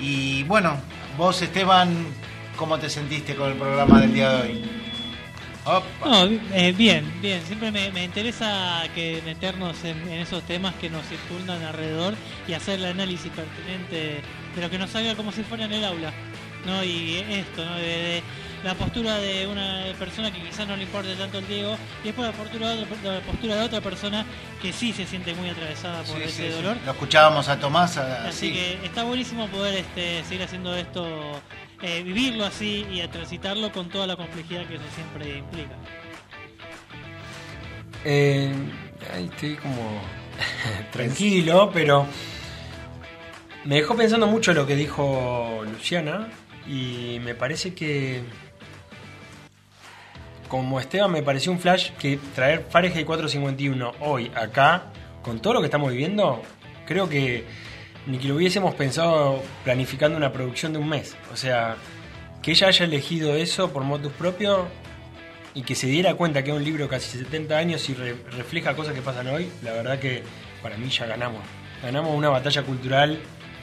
Y 0.00 0.42
bueno, 0.44 0.76
vos 1.16 1.40
Esteban, 1.42 1.94
¿cómo 2.56 2.78
te 2.78 2.90
sentiste 2.90 3.36
con 3.36 3.50
el 3.50 3.56
programa 3.56 4.00
del 4.00 4.12
día 4.12 4.30
de 4.30 4.42
hoy? 4.42 4.83
Opa. 5.64 5.84
No, 6.04 6.24
eh, 6.52 6.72
bien, 6.76 7.10
bien. 7.22 7.40
Siempre 7.46 7.70
me, 7.70 7.90
me 7.90 8.04
interesa 8.04 8.82
que 8.94 9.22
meternos 9.24 9.82
en, 9.84 9.96
en 10.08 10.20
esos 10.20 10.42
temas 10.44 10.74
que 10.74 10.90
nos 10.90 11.06
circundan 11.06 11.62
alrededor 11.62 12.14
y 12.46 12.52
hacer 12.52 12.78
el 12.80 12.84
análisis 12.86 13.32
pertinente 13.32 14.20
de 14.54 14.60
lo 14.60 14.68
que 14.70 14.78
nos 14.78 14.90
salga 14.90 15.14
como 15.14 15.32
si 15.32 15.42
fuera 15.42 15.64
en 15.64 15.72
el 15.72 15.84
aula. 15.84 16.12
¿no? 16.66 16.82
Y 16.84 17.16
esto, 17.30 17.64
¿no? 17.64 17.76
De, 17.76 17.82
de 17.84 18.22
la 18.62 18.74
postura 18.74 19.18
de 19.18 19.46
una 19.46 19.84
persona 19.98 20.32
que 20.32 20.40
quizás 20.42 20.66
no 20.66 20.74
le 20.76 20.84
importe 20.84 21.14
tanto 21.14 21.38
el 21.38 21.46
Diego 21.46 21.76
y 22.02 22.06
después 22.06 22.26
la 22.28 22.32
postura 22.34 22.70
de 22.70 22.82
otra, 22.82 23.12
la 23.12 23.20
postura 23.20 23.56
de 23.56 23.62
otra 23.64 23.80
persona 23.82 24.24
que 24.62 24.72
sí 24.72 24.92
se 24.94 25.04
siente 25.06 25.34
muy 25.34 25.50
atravesada 25.50 26.02
por 26.04 26.16
Sí, 26.16 26.22
ese 26.22 26.32
sí, 26.32 26.42
sí. 26.48 26.48
dolor. 26.62 26.78
Lo 26.86 26.92
escuchábamos 26.92 27.48
a 27.48 27.58
Tomás 27.60 27.98
Así 27.98 28.26
así. 28.28 28.52
que 28.54 28.78
está 28.86 29.02
buenísimo 29.04 29.46
poder 29.48 29.74
este, 29.74 30.24
seguir 30.24 30.42
haciendo 30.44 30.74
esto, 30.74 31.42
eh, 31.82 32.02
vivirlo 32.02 32.44
así 32.44 32.86
y 32.90 33.06
transitarlo 33.08 33.72
con 33.72 33.88
toda 33.88 34.06
la 34.06 34.16
complejidad 34.16 34.66
que 34.66 34.74
eso 34.76 34.84
siempre 34.94 35.38
implica. 35.38 35.76
Eh, 38.04 38.52
estoy 39.18 39.56
como 39.56 40.00
tranquilo, 40.92 41.70
pero 41.72 42.06
me 43.64 43.76
dejó 43.76 43.96
pensando 43.96 44.26
mucho 44.26 44.52
lo 44.52 44.66
que 44.66 44.76
dijo 44.76 45.62
Luciana 45.70 46.28
y 46.66 47.18
me 47.24 47.34
parece 47.34 47.74
que 47.74 48.22
como 50.48 50.78
Esteban 50.78 51.10
me 51.10 51.22
pareció 51.22 51.50
un 51.50 51.58
flash 51.58 51.90
que 51.98 52.18
traer 52.34 52.64
Fahrenheit 52.68 53.06
451 53.06 53.92
hoy 54.00 54.30
acá, 54.34 54.92
con 55.22 55.40
todo 55.40 55.54
lo 55.54 55.60
que 55.60 55.66
estamos 55.66 55.90
viviendo, 55.90 56.42
creo 56.86 57.08
que 57.08 57.44
ni 58.06 58.18
que 58.18 58.28
lo 58.28 58.36
hubiésemos 58.36 58.74
pensado 58.74 59.42
planificando 59.64 60.16
una 60.16 60.32
producción 60.32 60.72
de 60.72 60.78
un 60.78 60.88
mes. 60.88 61.16
O 61.32 61.36
sea, 61.36 61.76
que 62.42 62.50
ella 62.52 62.68
haya 62.68 62.84
elegido 62.84 63.34
eso 63.36 63.72
por 63.72 63.82
motus 63.84 64.12
propio 64.12 64.66
y 65.54 65.62
que 65.62 65.74
se 65.74 65.86
diera 65.86 66.14
cuenta 66.14 66.42
que 66.42 66.50
es 66.50 66.56
un 66.56 66.64
libro 66.64 66.88
casi 66.88 67.18
70 67.18 67.56
años 67.56 67.88
y 67.88 67.94
re- 67.94 68.16
refleja 68.32 68.74
cosas 68.74 68.92
que 68.94 69.00
pasan 69.02 69.28
hoy, 69.28 69.48
la 69.62 69.72
verdad 69.72 69.98
que 69.98 70.22
para 70.62 70.76
mí 70.76 70.90
ya 70.90 71.06
ganamos. 71.06 71.42
Ganamos 71.82 72.14
una 72.14 72.28
batalla 72.28 72.62
cultural 72.62 73.20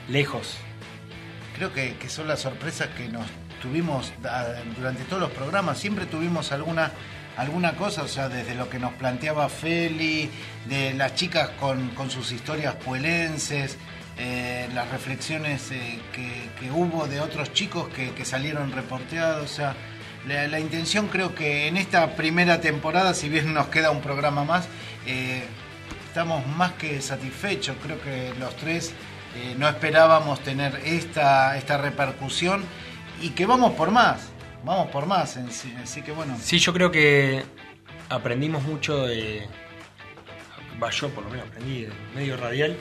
lejos. 0.09 0.55
Creo 1.55 1.73
que, 1.73 1.95
son 2.09 2.27
las 2.27 2.39
sorpresas 2.39 2.87
que 2.97 3.07
nos 3.09 3.25
tuvimos 3.61 4.11
da- 4.21 4.63
durante 4.77 5.03
todos 5.03 5.21
los 5.21 5.31
programas. 5.31 5.77
Siempre 5.77 6.05
tuvimos 6.05 6.51
alguna 6.51 6.91
alguna 7.37 7.75
cosa, 7.75 8.03
o 8.03 8.07
sea, 8.09 8.27
desde 8.29 8.55
lo 8.55 8.69
que 8.69 8.77
nos 8.77 8.91
planteaba 8.93 9.47
Feli, 9.47 10.29
de 10.67 10.93
las 10.93 11.15
chicas 11.15 11.49
con, 11.59 11.89
con 11.89 12.11
sus 12.11 12.31
historias 12.31 12.75
puelenses, 12.75 13.77
eh, 14.17 14.69
las 14.73 14.89
reflexiones 14.91 15.71
eh, 15.71 15.99
que, 16.13 16.71
hubo 16.71 17.07
de 17.07 17.19
otros 17.19 17.53
chicos 17.53 17.87
que, 17.89 18.25
salieron 18.25 18.71
reporteados, 18.71 19.51
o 19.51 19.53
sea, 19.53 19.75
la, 20.27 20.59
intención 20.59 21.07
creo 21.07 21.33
que 21.33 21.67
en 21.67 21.77
esta 21.77 22.15
primera 22.15 22.61
temporada, 22.61 23.13
si 23.13 23.29
bien 23.29 23.53
nos 23.53 23.67
queda 23.67 23.89
un 23.89 24.01
programa 24.01 24.43
más, 24.43 24.67
eh, 25.07 25.43
estamos 26.07 26.45
más 26.45 26.73
que 26.73 27.01
satisfechos. 27.01 27.75
Creo 27.81 27.99
que 28.01 28.33
los 28.39 28.55
tres 28.57 28.93
no 29.57 29.67
esperábamos 29.67 30.41
tener 30.41 30.79
esta, 30.85 31.57
esta 31.57 31.77
repercusión 31.77 32.63
y 33.21 33.29
que 33.29 33.45
vamos 33.45 33.73
por 33.73 33.89
más. 33.89 34.29
Vamos 34.63 34.91
por 34.91 35.07
más, 35.07 35.37
en 35.37 35.51
sí, 35.51 35.73
así 35.81 36.03
que 36.03 36.11
bueno. 36.11 36.37
Sí, 36.39 36.59
yo 36.59 36.73
creo 36.73 36.91
que 36.91 37.43
aprendimos 38.09 38.61
mucho 38.63 39.07
de. 39.07 39.47
Yo 40.91 41.09
por 41.09 41.23
lo 41.23 41.29
menos 41.29 41.47
aprendí 41.47 41.83
de 41.83 41.91
medio 42.15 42.37
radial. 42.37 42.77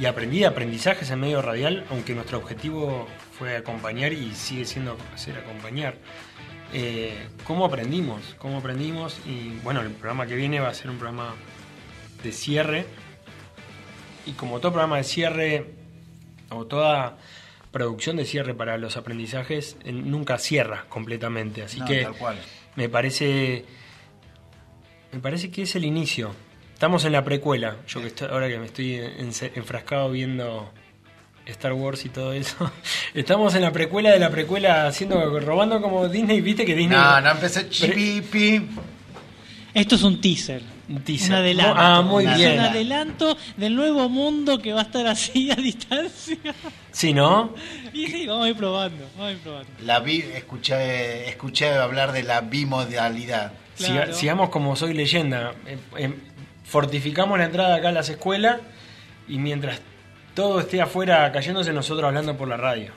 Y 0.00 0.06
aprendí 0.06 0.44
aprendizajes 0.44 1.10
en 1.10 1.20
medio 1.20 1.42
radial, 1.42 1.84
aunque 1.90 2.14
nuestro 2.14 2.38
objetivo 2.38 3.06
fue 3.38 3.56
acompañar 3.56 4.14
y 4.14 4.34
sigue 4.34 4.64
siendo 4.64 4.96
ser 5.14 5.36
acompañar. 5.36 5.96
Eh, 6.72 7.28
¿Cómo 7.44 7.66
aprendimos? 7.66 8.34
¿Cómo 8.38 8.58
aprendimos? 8.58 9.20
Y 9.26 9.50
bueno, 9.62 9.82
el 9.82 9.90
programa 9.90 10.26
que 10.26 10.36
viene 10.36 10.58
va 10.58 10.68
a 10.68 10.74
ser 10.74 10.88
un 10.88 10.96
programa 10.96 11.34
de 12.22 12.32
cierre. 12.32 12.86
Y 14.24 14.32
como 14.32 14.58
todo 14.58 14.72
programa 14.72 14.96
de 14.96 15.04
cierre, 15.04 15.66
o 16.48 16.64
toda 16.64 17.18
producción 17.70 18.16
de 18.16 18.24
cierre 18.24 18.54
para 18.54 18.78
los 18.78 18.96
aprendizajes, 18.96 19.76
eh, 19.84 19.92
nunca 19.92 20.38
cierra 20.38 20.86
completamente. 20.88 21.62
Así 21.62 21.78
No, 21.78 21.84
que 21.84 22.08
me 22.74 22.88
parece. 22.88 23.66
Me 25.12 25.20
parece 25.20 25.50
que 25.50 25.62
es 25.62 25.76
el 25.76 25.84
inicio. 25.84 26.34
Estamos 26.80 27.04
en 27.04 27.12
la 27.12 27.22
precuela. 27.22 27.76
Yo 27.86 28.00
que 28.00 28.06
estoy, 28.06 28.28
ahora 28.30 28.48
que 28.48 28.58
me 28.58 28.64
estoy 28.64 28.94
enfrascado 29.54 30.10
viendo 30.10 30.72
Star 31.44 31.74
Wars 31.74 32.06
y 32.06 32.08
todo 32.08 32.32
eso. 32.32 32.72
Estamos 33.14 33.54
en 33.54 33.60
la 33.60 33.70
precuela 33.70 34.12
de 34.12 34.18
la 34.18 34.30
precuela 34.30 34.86
haciendo 34.86 35.38
robando 35.40 35.82
como 35.82 36.08
Disney, 36.08 36.40
viste 36.40 36.64
que 36.64 36.74
Disney. 36.74 36.96
No, 36.96 37.20
no 37.20 37.32
empecé 37.32 37.68
chipipi. 37.68 38.66
Esto 39.74 39.96
es 39.96 40.02
un 40.02 40.22
teaser. 40.22 40.62
Un 40.88 41.02
teaser. 41.02 41.28
Un 41.28 41.34
adelanto. 41.36 41.74
Ah, 41.76 42.00
muy 42.00 42.26
bien. 42.26 42.54
un 42.54 42.60
adelanto 42.60 43.36
del 43.58 43.76
nuevo 43.76 44.08
mundo 44.08 44.58
que 44.58 44.72
va 44.72 44.80
a 44.80 44.84
estar 44.84 45.06
así 45.06 45.50
a 45.50 45.56
distancia. 45.56 46.38
Sí, 46.92 47.12
¿no? 47.12 47.52
Y 47.92 48.06
sí, 48.06 48.26
vamos 48.26 48.46
a 48.46 48.48
ir 48.48 48.56
probando. 48.56 49.04
Vamos 49.18 49.28
a 49.28 49.32
ir 49.32 49.38
probando. 49.40 49.70
La 49.84 50.00
vi, 50.00 50.20
escuché, 50.34 51.28
escuché 51.28 51.74
hablar 51.74 52.12
de 52.12 52.22
la 52.22 52.40
bimodalidad. 52.40 53.52
Siga- 53.76 54.12
sigamos 54.12 54.50
como 54.50 54.76
soy 54.76 54.92
leyenda. 54.94 55.52
Eh, 55.66 55.78
eh, 55.98 56.14
fortificamos 56.70 57.36
la 57.38 57.44
entrada 57.46 57.74
acá 57.76 57.88
a 57.88 57.92
las 57.92 58.08
escuelas 58.08 58.60
y 59.28 59.38
mientras 59.38 59.80
todo 60.34 60.60
esté 60.60 60.80
afuera 60.80 61.30
cayéndose, 61.32 61.72
nosotros 61.72 62.06
hablando 62.06 62.36
por 62.36 62.46
la 62.48 62.56
radio. 62.56 62.92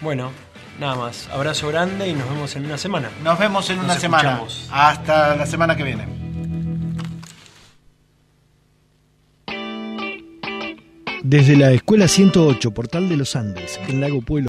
Bueno, 0.00 0.30
nada 0.80 0.94
más. 0.96 1.28
Abrazo 1.32 1.68
grande 1.68 2.08
y 2.08 2.12
nos 2.14 2.28
vemos 2.28 2.54
en 2.56 2.66
una 2.66 2.78
semana. 2.78 3.10
nos 3.22 3.38
vemos 3.38 3.68
en 3.70 3.76
Nos 3.76 3.84
una 3.86 3.94
semana. 3.98 4.28
escuchamos. 4.40 4.68
Hasta 4.70 5.36
la 5.36 5.46
semana 5.46 5.76
que 5.76 5.82
viene. 5.82 6.06
Desde 11.22 11.56
la 11.56 11.72
Escuela 11.72 12.06
108, 12.06 12.70
Portal 12.72 13.08
de 13.08 13.16
los 13.16 13.34
Andes, 13.34 13.80
en 13.88 14.00
Lago 14.00 14.20
Pueblo. 14.22 14.44